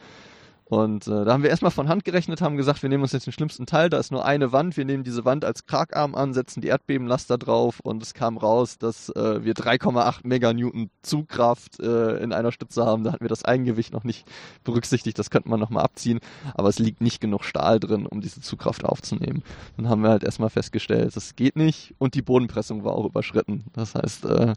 Und 0.68 1.06
äh, 1.06 1.24
da 1.24 1.32
haben 1.32 1.44
wir 1.44 1.50
erstmal 1.50 1.70
von 1.70 1.88
Hand 1.88 2.04
gerechnet, 2.04 2.40
haben 2.40 2.56
gesagt, 2.56 2.82
wir 2.82 2.88
nehmen 2.88 3.04
uns 3.04 3.12
jetzt 3.12 3.26
den 3.26 3.32
schlimmsten 3.32 3.66
Teil, 3.66 3.88
da 3.88 3.98
ist 3.98 4.10
nur 4.10 4.24
eine 4.24 4.50
Wand, 4.50 4.76
wir 4.76 4.84
nehmen 4.84 5.04
diese 5.04 5.24
Wand 5.24 5.44
als 5.44 5.66
Kragarm 5.66 6.16
an, 6.16 6.34
setzen 6.34 6.60
die 6.60 6.66
Erdbebenlaster 6.66 7.38
drauf 7.38 7.78
und 7.78 8.02
es 8.02 8.14
kam 8.14 8.36
raus, 8.36 8.76
dass 8.76 9.08
äh, 9.10 9.44
wir 9.44 9.54
3,8 9.54 10.20
Meganewton 10.24 10.90
Zugkraft 11.02 11.78
äh, 11.78 12.16
in 12.16 12.32
einer 12.32 12.50
Stütze 12.50 12.84
haben. 12.84 13.04
Da 13.04 13.12
hatten 13.12 13.24
wir 13.24 13.28
das 13.28 13.44
Eigengewicht 13.44 13.92
noch 13.92 14.02
nicht 14.02 14.26
berücksichtigt, 14.64 15.16
das 15.20 15.30
könnte 15.30 15.48
man 15.48 15.60
nochmal 15.60 15.84
abziehen, 15.84 16.18
aber 16.54 16.68
es 16.68 16.80
liegt 16.80 17.00
nicht 17.00 17.20
genug 17.20 17.44
Stahl 17.44 17.78
drin, 17.78 18.04
um 18.04 18.20
diese 18.20 18.40
Zugkraft 18.40 18.84
aufzunehmen. 18.84 19.44
Dann 19.76 19.88
haben 19.88 20.02
wir 20.02 20.10
halt 20.10 20.24
erstmal 20.24 20.50
festgestellt, 20.50 21.14
das 21.14 21.36
geht 21.36 21.54
nicht 21.54 21.94
und 21.98 22.14
die 22.14 22.22
Bodenpressung 22.22 22.82
war 22.82 22.94
auch 22.94 23.06
überschritten. 23.06 23.66
Das 23.72 23.94
heißt, 23.94 24.24
äh, 24.24 24.54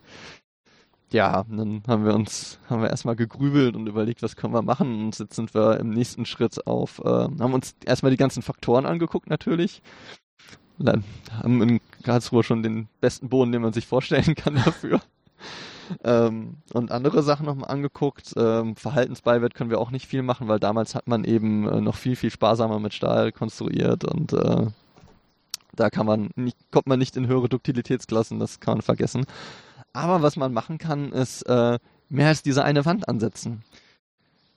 ja, 1.12 1.44
dann 1.50 1.84
haben 1.88 2.06
wir 2.06 2.14
uns, 2.14 2.60
haben 2.70 2.82
wir 2.82 2.90
erstmal 2.90 3.16
gegrübelt 3.16 3.76
und 3.76 3.88
überlegt, 3.88 4.22
was 4.22 4.36
können 4.36 4.54
wir 4.54 4.62
machen. 4.62 5.06
Und 5.06 5.20
jetzt 5.20 5.36
sind 5.36 5.54
wir 5.54 5.80
im 5.80 5.90
nächsten 5.90 6.26
Schritt 6.26 6.66
auf, 6.68 7.00
äh, 7.00 7.10
haben 7.10 7.54
uns 7.54 7.76
erstmal 7.86 8.12
die 8.12 8.18
ganzen 8.18 8.44
Faktoren 8.44 8.86
angeguckt 8.86 9.30
natürlich. 9.30 9.82
Dann 10.78 11.04
haben 11.32 11.62
in 11.62 11.82
Karlsruhe 12.04 12.44
schon 12.44 12.64
den 12.64 12.88
besten 13.02 13.30
Boden, 13.30 13.52
den 13.52 13.62
man 13.62 13.74
sich 13.74 13.88
vorstellen 13.88 14.36
kann 14.36 14.56
dafür. 14.66 15.02
ähm, 16.04 16.58
und 16.74 16.92
andere 16.92 17.24
Sachen 17.24 17.46
nochmal 17.46 17.70
angeguckt. 17.72 18.34
Ähm, 18.38 18.76
Verhaltensbeiwert 18.76 19.56
können 19.56 19.72
wir 19.72 19.80
auch 19.80 19.92
nicht 19.92 20.06
viel 20.06 20.22
machen, 20.22 20.48
weil 20.48 20.60
damals 20.60 20.96
hat 20.96 21.08
man 21.08 21.26
eben 21.26 21.68
äh, 21.68 21.82
noch 21.82 21.96
viel, 21.96 22.16
viel 22.16 22.32
sparsamer 22.32 22.80
mit 22.80 22.94
Stahl 22.94 23.32
konstruiert 23.32 24.06
und 24.06 24.34
äh, 24.34 24.68
da 25.74 25.90
kann 25.90 26.06
man 26.06 26.30
nicht, 26.36 26.58
kommt 26.72 26.88
man 26.88 27.00
nicht 27.00 27.16
in 27.16 27.28
höhere 27.28 27.50
Duktilitätsklassen, 27.50 28.40
das 28.40 28.60
kann 28.60 28.76
man 28.76 28.82
vergessen. 28.82 29.26
Aber 29.94 30.22
was 30.22 30.36
man 30.36 30.54
machen 30.54 30.78
kann, 30.78 31.12
ist 31.12 31.44
äh, 31.44 31.80
mehr 32.10 32.28
als 32.28 32.44
diese 32.44 32.64
eine 32.64 32.86
Wand 32.86 33.08
ansetzen. 33.08 33.64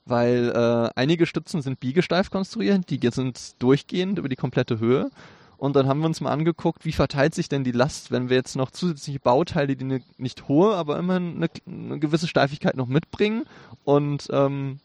Weil 0.05 0.51
äh, 0.53 0.99
einige 0.99 1.25
Stützen 1.25 1.61
sind 1.61 1.79
biegesteif 1.79 2.29
konstruiert, 2.29 2.89
die 2.89 2.99
sind 3.09 3.61
durchgehend 3.61 4.19
über 4.19 4.29
die 4.29 4.35
komplette 4.35 4.79
Höhe. 4.79 5.09
Und 5.57 5.77
dann 5.77 5.87
haben 5.87 6.01
wir 6.01 6.07
uns 6.07 6.19
mal 6.19 6.33
angeguckt, 6.33 6.83
wie 6.83 6.91
verteilt 6.91 7.33
sich 7.33 7.47
denn 7.47 7.63
die 7.63 7.71
Last, 7.71 8.11
wenn 8.11 8.27
wir 8.27 8.35
jetzt 8.35 8.57
noch 8.57 8.69
zusätzliche 8.69 9.19
Bauteile, 9.19 9.77
die 9.77 9.85
eine 9.85 10.01
nicht 10.17 10.49
hohe, 10.49 10.75
aber 10.75 10.99
immerhin 10.99 11.37
eine, 11.37 11.49
eine 11.65 11.99
gewisse 11.99 12.27
Steifigkeit 12.27 12.75
noch 12.75 12.87
mitbringen. 12.87 13.45
Und 13.85 14.27
ähm, 14.31 14.79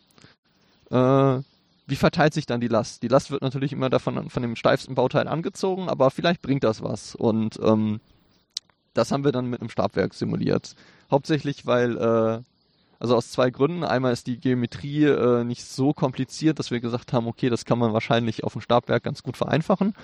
äh, 0.90 1.40
wie 1.88 1.96
verteilt 1.96 2.34
sich 2.34 2.46
dann 2.46 2.60
die 2.60 2.68
Last? 2.68 3.02
Die 3.02 3.08
Last 3.08 3.32
wird 3.32 3.42
natürlich 3.42 3.72
immer 3.72 3.90
davon 3.90 4.30
von 4.30 4.42
dem 4.42 4.54
steifsten 4.54 4.94
Bauteil 4.94 5.26
angezogen, 5.26 5.88
aber 5.88 6.10
vielleicht 6.12 6.42
bringt 6.42 6.62
das 6.62 6.80
was. 6.80 7.16
Und 7.16 7.58
ähm, 7.60 7.98
das 8.98 9.12
haben 9.12 9.24
wir 9.24 9.32
dann 9.32 9.46
mit 9.46 9.60
einem 9.60 9.70
Stabwerk 9.70 10.12
simuliert. 10.12 10.74
Hauptsächlich, 11.10 11.66
weil, 11.66 11.96
äh, 11.96 12.42
also 12.98 13.16
aus 13.16 13.30
zwei 13.30 13.50
Gründen. 13.50 13.84
Einmal 13.84 14.12
ist 14.12 14.26
die 14.26 14.38
Geometrie 14.38 15.04
äh, 15.04 15.44
nicht 15.44 15.64
so 15.64 15.92
kompliziert, 15.92 16.58
dass 16.58 16.70
wir 16.70 16.80
gesagt 16.80 17.12
haben, 17.12 17.28
okay, 17.28 17.48
das 17.48 17.64
kann 17.64 17.78
man 17.78 17.92
wahrscheinlich 17.92 18.44
auf 18.44 18.52
dem 18.52 18.60
Stabwerk 18.60 19.04
ganz 19.04 19.22
gut 19.22 19.36
vereinfachen. 19.36 19.94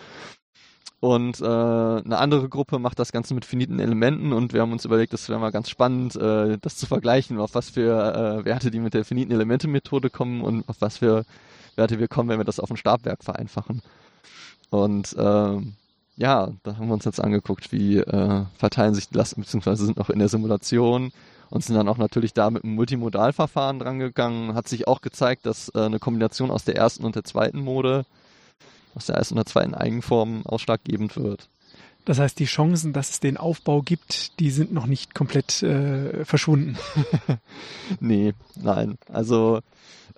Und 1.00 1.40
äh, 1.40 1.44
eine 1.44 2.16
andere 2.16 2.48
Gruppe 2.48 2.78
macht 2.78 2.98
das 2.98 3.12
Ganze 3.12 3.34
mit 3.34 3.44
finiten 3.44 3.78
Elementen 3.78 4.32
und 4.32 4.54
wir 4.54 4.62
haben 4.62 4.72
uns 4.72 4.86
überlegt, 4.86 5.12
das 5.12 5.28
wäre 5.28 5.38
mal 5.38 5.50
ganz 5.50 5.68
spannend, 5.68 6.16
äh, 6.16 6.56
das 6.58 6.76
zu 6.76 6.86
vergleichen, 6.86 7.38
auf 7.40 7.54
was 7.54 7.68
für 7.68 8.40
äh, 8.40 8.44
Werte 8.46 8.70
die 8.70 8.80
mit 8.80 8.94
der 8.94 9.04
finiten 9.04 9.32
Elemente-Methode 9.32 10.08
kommen 10.08 10.40
und 10.40 10.66
auf 10.66 10.76
was 10.80 10.98
für 10.98 11.26
Werte 11.76 11.98
wir 11.98 12.08
kommen, 12.08 12.30
wenn 12.30 12.38
wir 12.38 12.44
das 12.44 12.60
auf 12.60 12.68
dem 12.68 12.78
Stabwerk 12.78 13.22
vereinfachen. 13.22 13.82
Und 14.70 15.12
äh, 15.12 15.60
ja, 16.16 16.52
da 16.62 16.76
haben 16.76 16.86
wir 16.86 16.94
uns 16.94 17.04
jetzt 17.04 17.20
angeguckt, 17.20 17.72
wie 17.72 17.98
äh, 17.98 18.44
verteilen 18.56 18.94
sich 18.94 19.08
die 19.08 19.16
Lasten, 19.16 19.40
beziehungsweise 19.42 19.84
sind 19.84 19.96
noch 19.96 20.10
in 20.10 20.18
der 20.18 20.28
Simulation 20.28 21.12
und 21.50 21.64
sind 21.64 21.74
dann 21.76 21.88
auch 21.88 21.98
natürlich 21.98 22.32
da 22.32 22.50
mit 22.50 22.64
einem 22.64 22.74
Multimodalverfahren 22.74 23.78
drangegangen. 23.78 24.54
Hat 24.54 24.68
sich 24.68 24.86
auch 24.86 25.00
gezeigt, 25.00 25.46
dass 25.46 25.70
äh, 25.74 25.80
eine 25.80 25.98
Kombination 25.98 26.50
aus 26.50 26.64
der 26.64 26.76
ersten 26.76 27.04
und 27.04 27.16
der 27.16 27.24
zweiten 27.24 27.60
Mode, 27.60 28.06
aus 28.94 29.06
der 29.06 29.16
ersten 29.16 29.34
und 29.34 29.38
der 29.38 29.52
zweiten 29.52 29.74
Eigenform 29.74 30.46
ausschlaggebend 30.46 31.16
wird. 31.16 31.48
Das 32.04 32.18
heißt, 32.18 32.38
die 32.38 32.44
Chancen, 32.44 32.92
dass 32.92 33.10
es 33.10 33.20
den 33.20 33.36
Aufbau 33.36 33.80
gibt, 33.80 34.38
die 34.38 34.50
sind 34.50 34.72
noch 34.72 34.86
nicht 34.86 35.14
komplett 35.14 35.62
äh, 35.62 36.24
verschwunden. 36.24 36.76
nee, 38.00 38.34
nein. 38.56 38.98
Also 39.10 39.60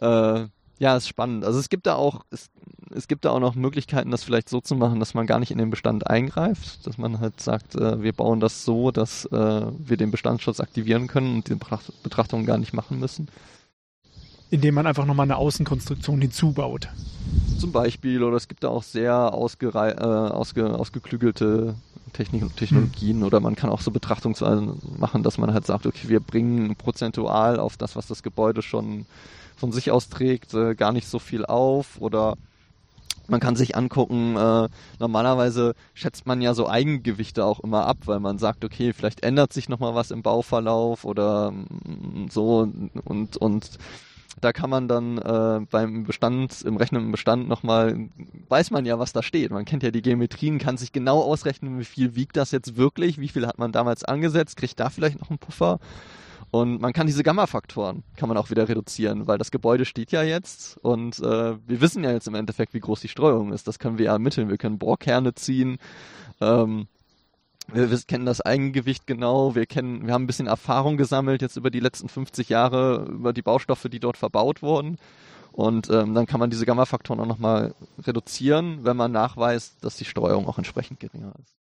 äh, 0.01 0.47
ja, 0.79 0.97
ist 0.97 1.09
spannend. 1.09 1.45
Also 1.45 1.59
es 1.59 1.69
gibt 1.69 1.87
da 1.87 1.95
auch, 1.95 2.25
es, 2.31 2.51
es 2.95 3.09
gibt 3.09 3.25
da 3.25 3.31
auch 3.31 3.41
noch 3.41 3.55
Möglichkeiten, 3.55 4.11
das 4.11 4.25
vielleicht 4.25 4.49
so 4.49 4.61
zu 4.61 4.75
machen, 4.75 5.01
dass 5.01 5.15
man 5.15 5.27
gar 5.27 5.39
nicht 5.39 5.51
in 5.51 5.59
den 5.59 5.71
Bestand 5.71 6.07
eingreift, 6.09 6.87
dass 6.87 6.99
man 6.99 7.21
halt 7.21 7.41
sagt, 7.41 7.75
äh, 7.77 8.03
wir 8.03 8.13
bauen 8.13 8.41
das 8.41 8.65
so, 8.65 8.91
dass 8.91 9.25
äh, 9.27 9.63
wir 9.79 9.97
den 9.97 10.11
Bestandsschutz 10.11 10.61
aktivieren 10.61 11.07
können 11.07 11.37
und 11.37 11.49
die 11.49 11.55
Betrachtung 12.03 12.45
gar 12.45 12.59
nicht 12.59 12.75
machen 12.75 13.01
müssen. 13.01 13.29
Indem 14.51 14.75
man 14.75 14.87
einfach 14.87 15.07
nochmal 15.07 15.25
eine 15.25 15.37
Außenkonstruktion 15.37 16.21
hinzubaut. 16.21 16.89
Zum 17.59 17.73
Beispiel, 17.73 18.23
oder 18.23 18.37
es 18.37 18.47
gibt 18.47 18.63
da 18.63 18.69
auch 18.69 18.83
sehr 18.83 19.35
ausgerei 19.35 19.91
äh, 19.93 20.05
ausge 20.05 20.73
ausgeklügelte 20.79 21.75
Technik 22.13 22.57
Technologien, 22.57 23.19
hm. 23.19 23.23
oder 23.25 23.41
man 23.41 23.57
kann 23.57 23.71
auch 23.71 23.81
so 23.81 23.91
Betrachtungsweisen 23.91 24.81
machen, 24.99 25.23
dass 25.23 25.39
man 25.39 25.53
halt 25.53 25.67
sagt, 25.67 25.87
okay, 25.87 26.09
wir 26.09 26.21
bringen 26.21 26.77
prozentual 26.77 27.59
auf 27.59 27.77
das, 27.77 27.97
was 27.97 28.07
das 28.07 28.23
Gebäude 28.23 28.63
schon 28.63 29.07
von 29.57 29.73
sich 29.73 29.91
aus 29.91 30.09
trägt, 30.09 30.55
äh, 30.55 30.75
gar 30.75 30.93
nicht 30.93 31.09
so 31.09 31.19
viel 31.19 31.45
auf 31.45 32.01
oder 32.01 32.37
man 33.29 33.41
kann 33.41 33.57
sich 33.57 33.77
angucken, 33.77 34.37
äh, 34.37 34.69
normalerweise 35.01 35.75
schätzt 35.95 36.27
man 36.27 36.41
ja 36.41 36.55
so 36.55 36.69
Eigengewichte 36.69 37.45
auch 37.45 37.61
immer 37.61 37.87
ab, 37.87 37.99
weil 38.05 38.21
man 38.21 38.39
sagt, 38.39 38.65
okay, 38.65 38.93
vielleicht 38.93 39.23
ändert 39.23 39.53
sich 39.53 39.69
nochmal 39.69 39.95
was 39.95 40.11
im 40.11 40.23
Bauverlauf 40.23 41.05
oder 41.05 41.51
mm, 41.51 42.29
so 42.31 42.69
und, 43.05 43.37
und 43.37 43.79
da 44.41 44.53
kann 44.53 44.69
man 44.69 44.87
dann 44.87 45.19
äh, 45.19 45.67
beim 45.71 46.05
Bestand, 46.05 46.63
im 46.63 46.77
Rechnen 46.77 47.07
im 47.07 47.13
Bestand 47.13 47.49
nochmal, 47.49 48.09
weiß 48.49 48.71
man 48.71 48.85
ja, 48.85 48.99
was 48.99 49.15
da 49.15 49.23
steht. 49.23 49.51
Man 49.51 49.65
kennt 49.65 49.83
ja 49.83 49.91
die 49.91 50.03
Geometrien, 50.03 50.59
kann 50.59 50.77
sich 50.77 50.93
genau 50.93 51.23
ausrechnen, 51.23 51.79
wie 51.79 51.85
viel 51.85 52.15
wiegt 52.17 52.37
das 52.37 52.51
jetzt 52.51 52.77
wirklich, 52.77 53.19
wie 53.19 53.29
viel 53.29 53.47
hat 53.47 53.59
man 53.59 53.73
damals 53.73 54.05
angesetzt, 54.05 54.59
kriegt 54.59 54.79
da 54.79 54.91
vielleicht 54.91 55.21
noch 55.21 55.31
einen 55.31 55.39
Puffer 55.39 55.79
und 56.51 56.81
man 56.81 56.93
kann 56.93 57.07
diese 57.07 57.23
Gamma-Faktoren 57.23 58.03
kann 58.17 58.29
man 58.29 58.39
auch 58.39 58.51
wieder 58.51 58.69
reduzieren, 58.69 59.27
weil 59.27 59.39
das 59.39 59.51
Gebäude 59.51 59.85
steht 59.85 60.13
ja 60.13 60.23
jetzt 60.23 60.79
und 60.79 61.19
äh, 61.19 61.23
wir 61.67 61.81
wissen 61.81 62.05
ja 62.05 62.13
jetzt 62.13 62.29
im 62.29 62.35
Endeffekt, 62.35 62.75
wie 62.75 62.81
groß 62.81 63.01
die 63.01 63.09
Streuung 63.09 63.53
ist. 63.53 63.67
Das 63.67 63.79
können 63.79 63.99
wir 63.99 64.09
ermitteln. 64.09 64.49
Wir 64.49 64.59
können 64.59 64.79
Bohrkerne 64.79 65.35
ziehen. 65.35 65.79
Ähm, 66.41 66.87
wir, 67.73 67.91
wir, 67.91 67.99
kennen 67.99 68.27
das 68.27 68.41
Eigengewicht 68.41 69.07
genau. 69.07 69.55
Wir 69.55 69.67
kennen, 69.67 70.07
wir 70.07 70.15
haben 70.15 70.25
ein 70.25 70.29
bisschen 70.29 70.47
Erfahrung 70.47 70.97
gesammelt 70.97 71.43
jetzt 71.43 71.57
über 71.57 71.71
die 71.71 71.81
letzten 71.81 72.09
50 72.09 72.49
Jahre 72.49 73.07
über 73.11 73.33
die 73.33 73.43
Baustoffe, 73.43 73.89
die 73.91 74.01
dort 74.01 74.17
verbaut 74.17 74.63
wurden. 74.63 74.99
Und 75.53 75.91
ähm, 75.91 76.15
dann 76.15 76.27
kann 76.27 76.39
man 76.39 76.51
diese 76.51 76.67
Gamma-Faktoren 76.67 77.19
auch 77.19 77.27
nochmal 77.27 77.75
reduzieren, 78.07 78.85
wenn 78.85 78.97
man 78.97 79.11
nachweist, 79.11 79.83
dass 79.83 79.97
die 79.97 80.05
Streuung 80.05 80.47
auch 80.47 80.59
entsprechend 80.59 81.01
geringer 81.01 81.33
ist 81.43 81.57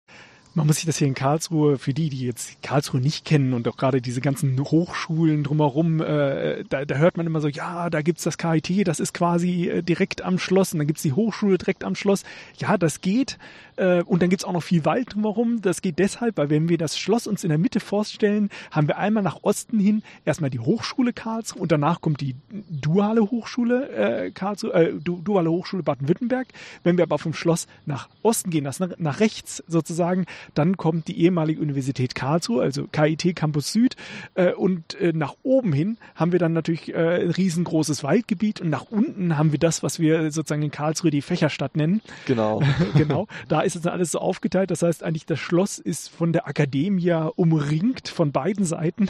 man 0.53 0.67
muss 0.67 0.77
sich 0.77 0.85
das 0.85 0.97
hier 0.97 1.07
in 1.07 1.13
Karlsruhe, 1.13 1.77
für 1.77 1.93
die, 1.93 2.09
die 2.09 2.25
jetzt 2.25 2.61
Karlsruhe 2.61 2.99
nicht 2.99 3.23
kennen 3.23 3.53
und 3.53 3.67
auch 3.67 3.77
gerade 3.77 4.01
diese 4.01 4.19
ganzen 4.19 4.59
Hochschulen 4.59 5.43
drumherum, 5.43 6.01
äh, 6.01 6.63
da, 6.67 6.83
da 6.83 6.95
hört 6.95 7.15
man 7.15 7.25
immer 7.25 7.39
so, 7.39 7.47
ja, 7.47 7.89
da 7.89 8.01
gibt's 8.01 8.23
das 8.23 8.37
KIT, 8.37 8.87
das 8.87 8.99
ist 8.99 9.13
quasi 9.13 9.69
äh, 9.69 9.81
direkt 9.81 10.21
am 10.21 10.37
Schloss 10.37 10.73
und 10.73 10.79
dann 10.79 10.87
gibt's 10.87 11.03
die 11.03 11.13
Hochschule 11.13 11.57
direkt 11.57 11.83
am 11.83 11.95
Schloss. 11.95 12.23
Ja, 12.57 12.77
das 12.77 13.01
geht. 13.01 13.37
Äh, 13.81 14.03
und 14.05 14.21
dann 14.21 14.29
gibt's 14.29 14.45
auch 14.45 14.53
noch 14.53 14.63
viel 14.63 14.85
Wald 14.85 15.15
drumherum. 15.15 15.61
Das 15.61 15.81
geht 15.81 15.97
deshalb, 15.97 16.37
weil 16.37 16.49
wenn 16.49 16.69
wir 16.69 16.77
das 16.77 16.97
Schloss 16.99 17.25
uns 17.25 17.43
in 17.43 17.49
der 17.49 17.57
Mitte 17.57 17.79
vorstellen, 17.79 18.49
haben 18.69 18.87
wir 18.87 18.97
einmal 18.97 19.23
nach 19.23 19.39
Osten 19.41 19.79
hin 19.79 20.03
erstmal 20.23 20.51
die 20.51 20.59
Hochschule 20.59 21.13
Karlsruhe 21.13 21.61
und 21.61 21.71
danach 21.71 21.99
kommt 22.01 22.21
die 22.21 22.35
duale 22.69 23.21
Hochschule 23.21 23.89
äh, 23.89 24.31
Karlsruhe, 24.31 24.73
äh, 24.73 24.93
duale 24.93 25.49
Hochschule 25.49 25.81
Baden-Württemberg. 25.81 26.47
Wenn 26.83 26.97
wir 26.97 27.03
aber 27.03 27.17
vom 27.17 27.33
Schloss 27.33 27.67
nach 27.87 28.07
Osten 28.21 28.51
gehen, 28.51 28.63
das 28.63 28.79
nach, 28.79 28.91
nach 28.99 29.19
rechts 29.19 29.63
sozusagen, 29.67 30.25
dann 30.53 30.77
kommt 30.77 31.07
die 31.07 31.19
ehemalige 31.19 31.59
Universität 31.59 32.13
Karlsruhe, 32.13 32.61
also 32.61 32.85
KIT 32.91 33.35
Campus 33.35 33.73
Süd. 33.73 33.95
Äh, 34.35 34.53
und 34.53 34.93
äh, 34.99 35.11
nach 35.11 35.35
oben 35.41 35.73
hin 35.73 35.97
haben 36.13 36.31
wir 36.31 36.39
dann 36.39 36.53
natürlich 36.53 36.93
äh, 36.93 37.23
ein 37.23 37.31
riesengroßes 37.31 38.03
Waldgebiet 38.03 38.61
und 38.61 38.69
nach 38.69 38.85
unten 38.91 39.39
haben 39.39 39.51
wir 39.51 39.59
das, 39.59 39.81
was 39.81 39.99
wir 39.99 40.31
sozusagen 40.31 40.61
in 40.61 40.71
Karlsruhe 40.71 41.09
die 41.09 41.23
Fächerstadt 41.23 41.75
nennen. 41.75 42.01
Genau. 42.27 42.61
genau. 42.95 43.27
Da 43.47 43.61
ist 43.61 43.70
es 43.75 43.81
dann 43.81 43.93
alles 43.93 44.11
so 44.11 44.19
aufgeteilt. 44.19 44.71
Das 44.71 44.81
heißt 44.81 45.03
eigentlich, 45.03 45.25
das 45.25 45.39
Schloss 45.39 45.79
ist 45.79 46.09
von 46.09 46.33
der 46.33 46.47
Akademie 46.47 47.11
umringt 47.35 48.07
von 48.07 48.31
beiden 48.31 48.65
Seiten. 48.65 49.09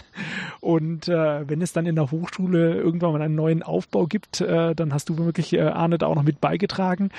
Und 0.60 1.08
äh, 1.08 1.48
wenn 1.50 1.62
es 1.62 1.74
dann 1.74 1.86
in 1.86 1.96
der 1.96 2.12
Hochschule 2.12 2.76
irgendwann 2.76 3.14
mal 3.14 3.22
einen 3.22 3.36
neuen 3.36 3.64
Aufbau 3.64 4.08
gibt, 4.08 4.42
äh, 4.42 4.76
dann 4.76 4.94
hast 4.94 5.10
du 5.10 5.18
wirklich, 5.18 5.54
äh, 5.54 5.62
Arne, 5.62 5.98
da 5.98 6.08
auch 6.08 6.16
noch 6.16 6.24
mit 6.24 6.42
beigetragen. 6.42 7.10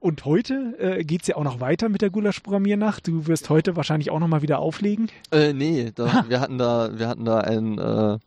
Und 0.00 0.24
heute 0.24 0.76
äh, 0.78 1.04
geht 1.04 1.26
ja 1.26 1.36
auch 1.36 1.44
noch 1.44 1.60
weiter 1.60 1.90
mit 1.90 2.00
der 2.00 2.08
Gulasch-Programmiernacht. 2.08 3.06
Du 3.06 3.26
wirst 3.26 3.50
heute 3.50 3.76
wahrscheinlich 3.76 4.10
auch 4.10 4.18
noch 4.18 4.28
mal 4.28 4.40
wieder 4.40 4.58
auflegen. 4.58 5.10
Äh, 5.30 5.52
nee, 5.52 5.92
da, 5.94 6.24
wir 6.26 6.40
hatten 6.40 6.56
da, 6.56 6.98
wir 6.98 7.06
hatten 7.06 7.26
da 7.26 7.40
ein, 7.40 7.78
äh, 7.78 8.18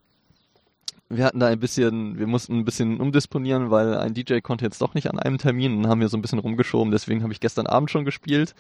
wir 1.18 1.26
hatten 1.26 1.40
da 1.40 1.48
ein 1.48 1.60
bisschen, 1.60 2.18
wir 2.18 2.28
mussten 2.28 2.60
ein 2.60 2.66
bisschen 2.66 3.00
umdisponieren, 3.00 3.72
weil 3.72 3.98
ein 3.98 4.14
DJ 4.14 4.40
konnte 4.40 4.66
jetzt 4.66 4.82
doch 4.82 4.94
nicht 4.94 5.10
an 5.10 5.20
einem 5.20 5.38
Termin 5.38 5.78
und 5.78 5.88
haben 5.88 6.02
wir 6.02 6.10
so 6.10 6.18
ein 6.18 6.22
bisschen 6.22 6.40
rumgeschoben. 6.40 6.92
Deswegen 6.92 7.24
habe 7.24 7.34
ich 7.34 7.40
gestern 7.40 7.68
Abend 7.68 7.92
schon 7.92 8.06
gespielt, 8.06 8.56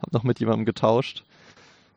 habe 0.00 0.12
noch 0.12 0.24
mit 0.24 0.40
jemandem 0.40 0.64
getauscht 0.64 1.24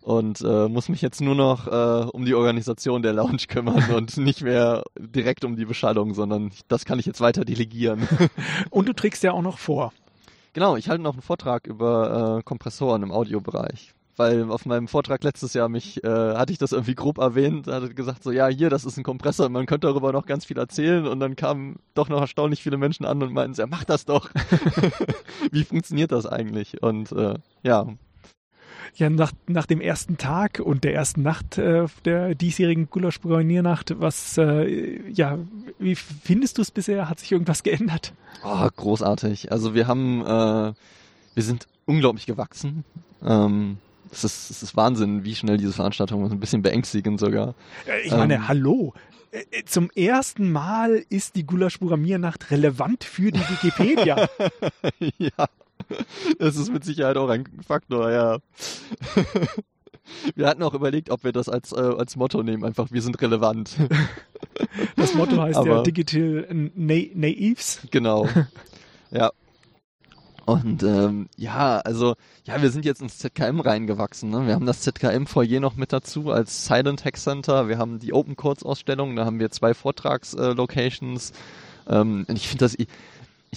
und 0.02 0.41
äh, 0.41 0.68
muss 0.68 0.88
mich 0.88 1.02
jetzt 1.02 1.19
nur 1.19 1.34
noch 1.34 1.68
äh, 1.68 2.10
um 2.11 2.26
die 2.26 2.36
Organisation 2.36 3.02
der 3.02 3.14
Lounge 3.14 3.48
kümmern 3.48 3.90
und 3.91 4.18
nicht 4.18 4.44
mehr 4.44 4.84
direkt 4.99 5.44
um 5.44 5.56
die 5.56 5.65
Beschallung, 5.65 6.14
sondern 6.14 6.52
das 6.68 6.86
kann 6.86 6.99
ich 6.99 7.07
jetzt 7.07 7.22
weiter 7.22 7.44
delegieren. 7.44 8.07
und 8.69 8.88
du 8.88 8.94
trägst 8.94 9.23
ja 9.23 9.32
auch 9.32 9.41
noch 9.41 9.57
vor. 9.57 9.94
Genau, 10.53 10.77
ich 10.77 10.90
halte 10.90 11.02
noch 11.02 11.14
einen 11.14 11.23
Vortrag 11.23 11.65
über 11.65 12.38
äh, 12.38 12.44
Kompressoren 12.44 13.02
im 13.02 13.11
Audiobereich. 13.11 13.94
Weil 14.18 14.50
auf 14.50 14.66
meinem 14.66 14.88
Vortrag 14.88 15.24
letztes 15.24 15.54
Jahr 15.54 15.68
mich, 15.68 16.04
äh, 16.04 16.08
hatte 16.08 16.54
ich 16.54 16.58
das 16.58 16.72
irgendwie 16.72 16.96
grob 16.96 17.18
erwähnt, 17.18 17.68
hatte 17.68 17.94
gesagt 17.94 18.24
so, 18.24 18.32
ja, 18.32 18.48
hier, 18.48 18.70
das 18.70 18.86
ist 18.86 18.98
ein 18.98 19.04
Kompressor, 19.04 19.50
man 19.50 19.66
könnte 19.66 19.88
darüber 19.88 20.14
noch 20.14 20.26
ganz 20.26 20.46
viel 20.46 20.58
erzählen 20.58 21.06
und 21.06 21.20
dann 21.20 21.36
kamen 21.36 21.80
doch 21.96 22.08
noch 22.08 22.22
erstaunlich 22.22 22.64
viele 22.64 22.78
Menschen 22.78 23.06
an 23.06 23.22
und 23.22 23.34
meinten, 23.34 23.60
ja, 23.60 23.68
mach 23.68 23.84
das 23.84 24.06
doch. 24.06 24.30
Wie 25.52 25.66
funktioniert 25.66 26.14
das 26.14 26.26
eigentlich? 26.26 26.82
Und 26.82 27.12
äh, 27.12 27.36
ja, 27.64 27.88
ja 28.96 29.10
nach, 29.10 29.32
nach 29.48 29.66
dem 29.66 29.82
ersten 29.82 30.18
Tag 30.18 30.60
und 30.60 30.84
der 30.84 30.94
ersten 30.94 31.22
Nacht 31.22 31.58
äh, 31.58 31.86
der 32.06 32.36
diesjährigen 32.36 32.90
Gulasch-Programmiernacht, 32.90 34.00
was, 34.00 34.38
äh, 34.38 35.02
ja, 35.12 35.38
wie 35.80 35.96
findest 35.96 36.58
du 36.58 36.62
es 36.62 36.72
bisher? 36.72 37.10
Hat 37.10 37.20
sich 37.20 37.32
irgendwas 37.32 37.64
geändert? 37.64 38.14
Oh, 38.44 38.68
großartig. 38.76 39.52
Also 39.52 39.74
wir 39.74 39.88
haben, 39.88 40.22
äh, 40.22 40.74
wir 41.34 41.44
sind 41.44 41.68
unglaublich 41.86 42.26
gewachsen. 42.26 42.86
Ähm, 43.24 43.78
es 44.16 44.24
ist, 44.24 44.50
es 44.50 44.64
ist 44.64 44.78
Wahnsinn, 44.78 45.24
wie 45.24 45.36
schnell 45.36 45.58
diese 45.58 45.74
Veranstaltung 45.74 46.26
ist. 46.26 46.32
Ein 46.32 46.40
bisschen 46.40 46.62
beängstigend 46.62 47.20
sogar. 47.20 47.56
Äh, 47.88 48.06
ich 48.06 48.12
meine, 48.12 48.36
ähm, 48.36 48.48
hallo. 48.48 48.94
Äh, 49.32 49.44
äh, 49.52 49.66
zum 49.66 49.90
ersten 49.92 50.52
Mal 50.52 51.04
ist 51.10 51.36
die 51.36 51.46
Gulasch-Programmiernacht 51.46 52.52
relevant 52.52 53.04
für 53.04 53.32
die 53.32 53.42
Wikipedia. 53.42 54.30
ja. 55.18 55.46
Das 56.40 56.56
ist 56.56 56.72
mit 56.72 56.84
Sicherheit 56.84 57.18
auch 57.18 57.30
ein 57.30 57.46
Faktor, 57.66 58.12
ja. 58.12 58.38
Wir 60.36 60.48
hatten 60.48 60.62
auch 60.62 60.76
überlegt, 60.76 61.10
ob 61.10 61.24
wir 61.24 61.32
das 61.32 61.50
als, 61.50 61.72
äh, 61.72 61.78
als 61.78 62.16
Motto 62.16 62.44
nehmen, 62.44 62.64
einfach 62.64 62.92
wir 62.92 63.02
sind 63.02 63.20
relevant. 63.24 63.76
Das 64.96 65.16
Motto 65.16 65.42
heißt 65.42 65.58
Aber, 65.58 65.78
ja 65.78 65.82
Digital 65.82 66.48
Na 66.76 66.94
Naives. 67.16 67.82
Genau. 67.90 68.30
Ja. 69.10 69.32
Und 70.46 70.84
ähm, 70.84 71.28
ja, 71.38 71.80
also, 71.80 72.16
ja, 72.46 72.62
wir 72.62 72.70
sind 72.70 72.86
jetzt 72.86 73.02
ins 73.02 73.18
ZKM 73.18 73.60
reingewachsen. 73.60 74.30
Ne? 74.30 74.46
Wir 74.46 74.54
haben 74.54 74.68
das 74.68 74.82
ZKM-Foyer 74.82 75.60
noch 75.60 75.76
mit 75.76 75.92
dazu 75.92 76.32
als 76.32 76.66
Silent 76.66 77.04
Hack 77.04 77.18
Center. 77.18 77.68
Wir 77.68 77.80
haben 77.80 78.00
die 78.00 78.14
Open 78.14 78.36
Codes 78.36 78.64
Ausstellung, 78.64 79.16
da 79.16 79.26
haben 79.26 79.40
wir 79.40 79.50
zwei 79.50 79.74
Vortragslocations. 79.74 81.32
Äh, 81.88 81.96
ähm, 81.96 82.26
und 82.28 82.36
ich 82.36 82.48
finde 82.48 82.66
das, 82.66 82.78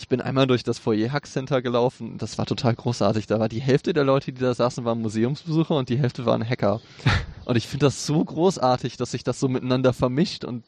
ich 0.01 0.09
bin 0.09 0.21
einmal 0.21 0.47
durch 0.47 0.63
das 0.63 0.79
Foyer 0.79 1.13
Hack 1.13 1.27
Center 1.27 1.61
gelaufen. 1.61 2.17
Das 2.19 2.39
war 2.39 2.47
total 2.47 2.75
großartig. 2.75 3.27
Da 3.27 3.39
war 3.39 3.49
die 3.49 3.61
Hälfte 3.61 3.93
der 3.93 4.05
Leute, 4.05 4.33
die 4.33 4.41
da 4.41 4.55
saßen, 4.55 4.85
waren 4.85 5.03
Museumsbesucher 5.03 5.75
und 5.75 5.89
die 5.89 5.99
Hälfte 5.99 6.25
waren 6.25 6.49
Hacker. 6.49 6.81
Und 7.45 7.57
ich 7.57 7.67
finde 7.67 7.87
das 7.87 8.05
so 8.05 8.23
großartig, 8.23 8.99
dass 8.99 9.13
sich 9.13 9.25
das 9.25 9.41
so 9.41 9.49
miteinander 9.49 9.95
vermischt 9.95 10.45
und 10.45 10.65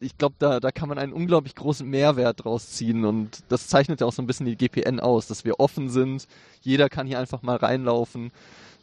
ich 0.00 0.18
glaube, 0.18 0.34
da, 0.38 0.60
da 0.60 0.70
kann 0.70 0.88
man 0.88 0.98
einen 0.98 1.12
unglaublich 1.12 1.54
großen 1.54 1.88
Mehrwert 1.88 2.44
draus 2.44 2.70
ziehen 2.70 3.04
und 3.04 3.42
das 3.48 3.68
zeichnet 3.68 4.00
ja 4.00 4.06
auch 4.06 4.12
so 4.12 4.22
ein 4.22 4.26
bisschen 4.26 4.46
die 4.46 4.56
GPN 4.56 5.00
aus, 5.00 5.26
dass 5.26 5.44
wir 5.44 5.60
offen 5.60 5.88
sind. 5.88 6.26
Jeder 6.60 6.88
kann 6.88 7.06
hier 7.06 7.18
einfach 7.18 7.42
mal 7.42 7.56
reinlaufen 7.56 8.30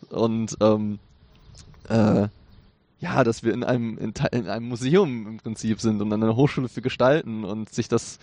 und 0.09 0.57
ähm, 0.61 0.99
äh, 1.89 2.27
ja, 2.99 3.23
dass 3.23 3.43
wir 3.43 3.53
in 3.53 3.63
einem 3.63 3.97
in, 3.97 4.13
in, 4.31 4.47
einem 4.47 4.67
Museum 4.67 5.27
im 5.27 5.37
Prinzip 5.37 5.81
sind 5.81 6.01
und 6.01 6.13
an 6.13 6.23
einer 6.23 6.35
Hochschule 6.35 6.69
für 6.69 6.81
Gestalten 6.81 7.43
und 7.43 7.73
sich 7.73 7.87
das 7.87 8.19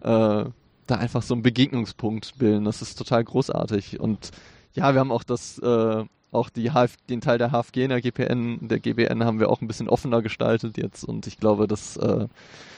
äh, 0.00 0.44
da 0.88 0.96
einfach 0.96 1.22
so 1.22 1.34
einen 1.34 1.42
Begegnungspunkt 1.42 2.38
bilden. 2.38 2.64
Das 2.64 2.82
ist 2.82 2.96
total 2.96 3.24
großartig. 3.24 4.00
Und 4.00 4.30
ja, 4.74 4.92
wir 4.94 5.00
haben 5.00 5.12
auch 5.12 5.24
das, 5.24 5.58
äh, 5.58 6.04
auch 6.32 6.50
HF, 6.50 6.96
den 7.08 7.20
Teil 7.20 7.38
der 7.38 7.50
HFG 7.50 7.84
in 7.84 7.90
der 7.90 8.00
GPN, 8.00 8.68
der 8.68 8.80
GBN 8.80 9.24
haben 9.24 9.40
wir 9.40 9.48
auch 9.50 9.60
ein 9.60 9.68
bisschen 9.68 9.88
offener 9.88 10.22
gestaltet 10.22 10.76
jetzt 10.76 11.04
und 11.04 11.26
ich 11.26 11.38
glaube, 11.38 11.66
das, 11.66 11.96
äh, 11.96 12.26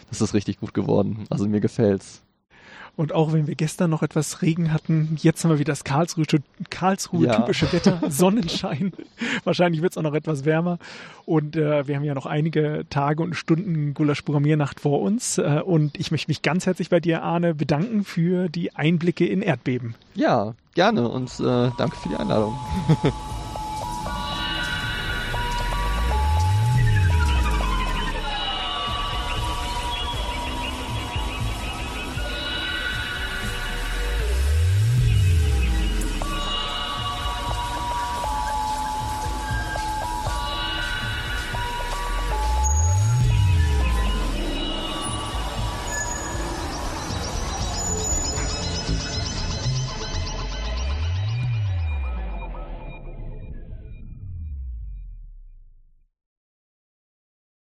das 0.08 0.20
ist 0.20 0.34
richtig 0.34 0.60
gut 0.60 0.74
geworden. 0.74 1.24
Also 1.30 1.46
mir 1.48 1.60
gefällt's. 1.60 2.22
Und 2.96 3.14
auch 3.14 3.32
wenn 3.32 3.46
wir 3.46 3.54
gestern 3.54 3.88
noch 3.88 4.02
etwas 4.02 4.42
Regen 4.42 4.72
hatten, 4.74 5.16
jetzt 5.22 5.42
haben 5.42 5.52
wir 5.52 5.58
wieder 5.58 5.72
das 5.72 5.84
Karlsruhe, 5.84 6.24
Karlsruhe 6.68 7.26
Ja. 7.26 7.36
typische 7.36 7.72
Wetter, 7.72 7.98
Sonnenschein. 8.10 8.92
Wahrscheinlich 9.44 9.80
wird 9.80 9.92
es 9.92 9.96
auch 9.96 10.02
noch 10.02 10.12
etwas 10.12 10.44
wärmer. 10.44 10.78
Und 11.24 11.56
äh, 11.56 11.86
wir 11.86 11.96
haben 11.96 12.04
ja 12.04 12.14
noch 12.14 12.26
einige 12.26 12.84
Tage 12.90 13.22
und 13.22 13.34
Stunden 13.36 13.94
Gulasch 13.94 14.20
Programmiernacht 14.22 14.80
vor 14.80 15.00
uns. 15.00 15.38
Äh, 15.38 15.62
und 15.64 15.98
ich 15.98 16.10
möchte 16.10 16.28
mich 16.30 16.42
ganz 16.42 16.66
herzlich 16.66 16.90
bei 16.90 17.00
dir, 17.00 17.22
Arne, 17.22 17.54
bedanken 17.54 18.04
für 18.04 18.48
die 18.50 18.74
Einblicke 18.74 19.24
in 19.24 19.40
Erdbeben. 19.40 19.94
Ja, 20.14 20.54
gerne 20.74 21.08
und 21.08 21.30
äh, 21.40 21.70
danke 21.78 21.96
für 21.96 22.08
die 22.10 22.16
Einladung. 22.16 22.58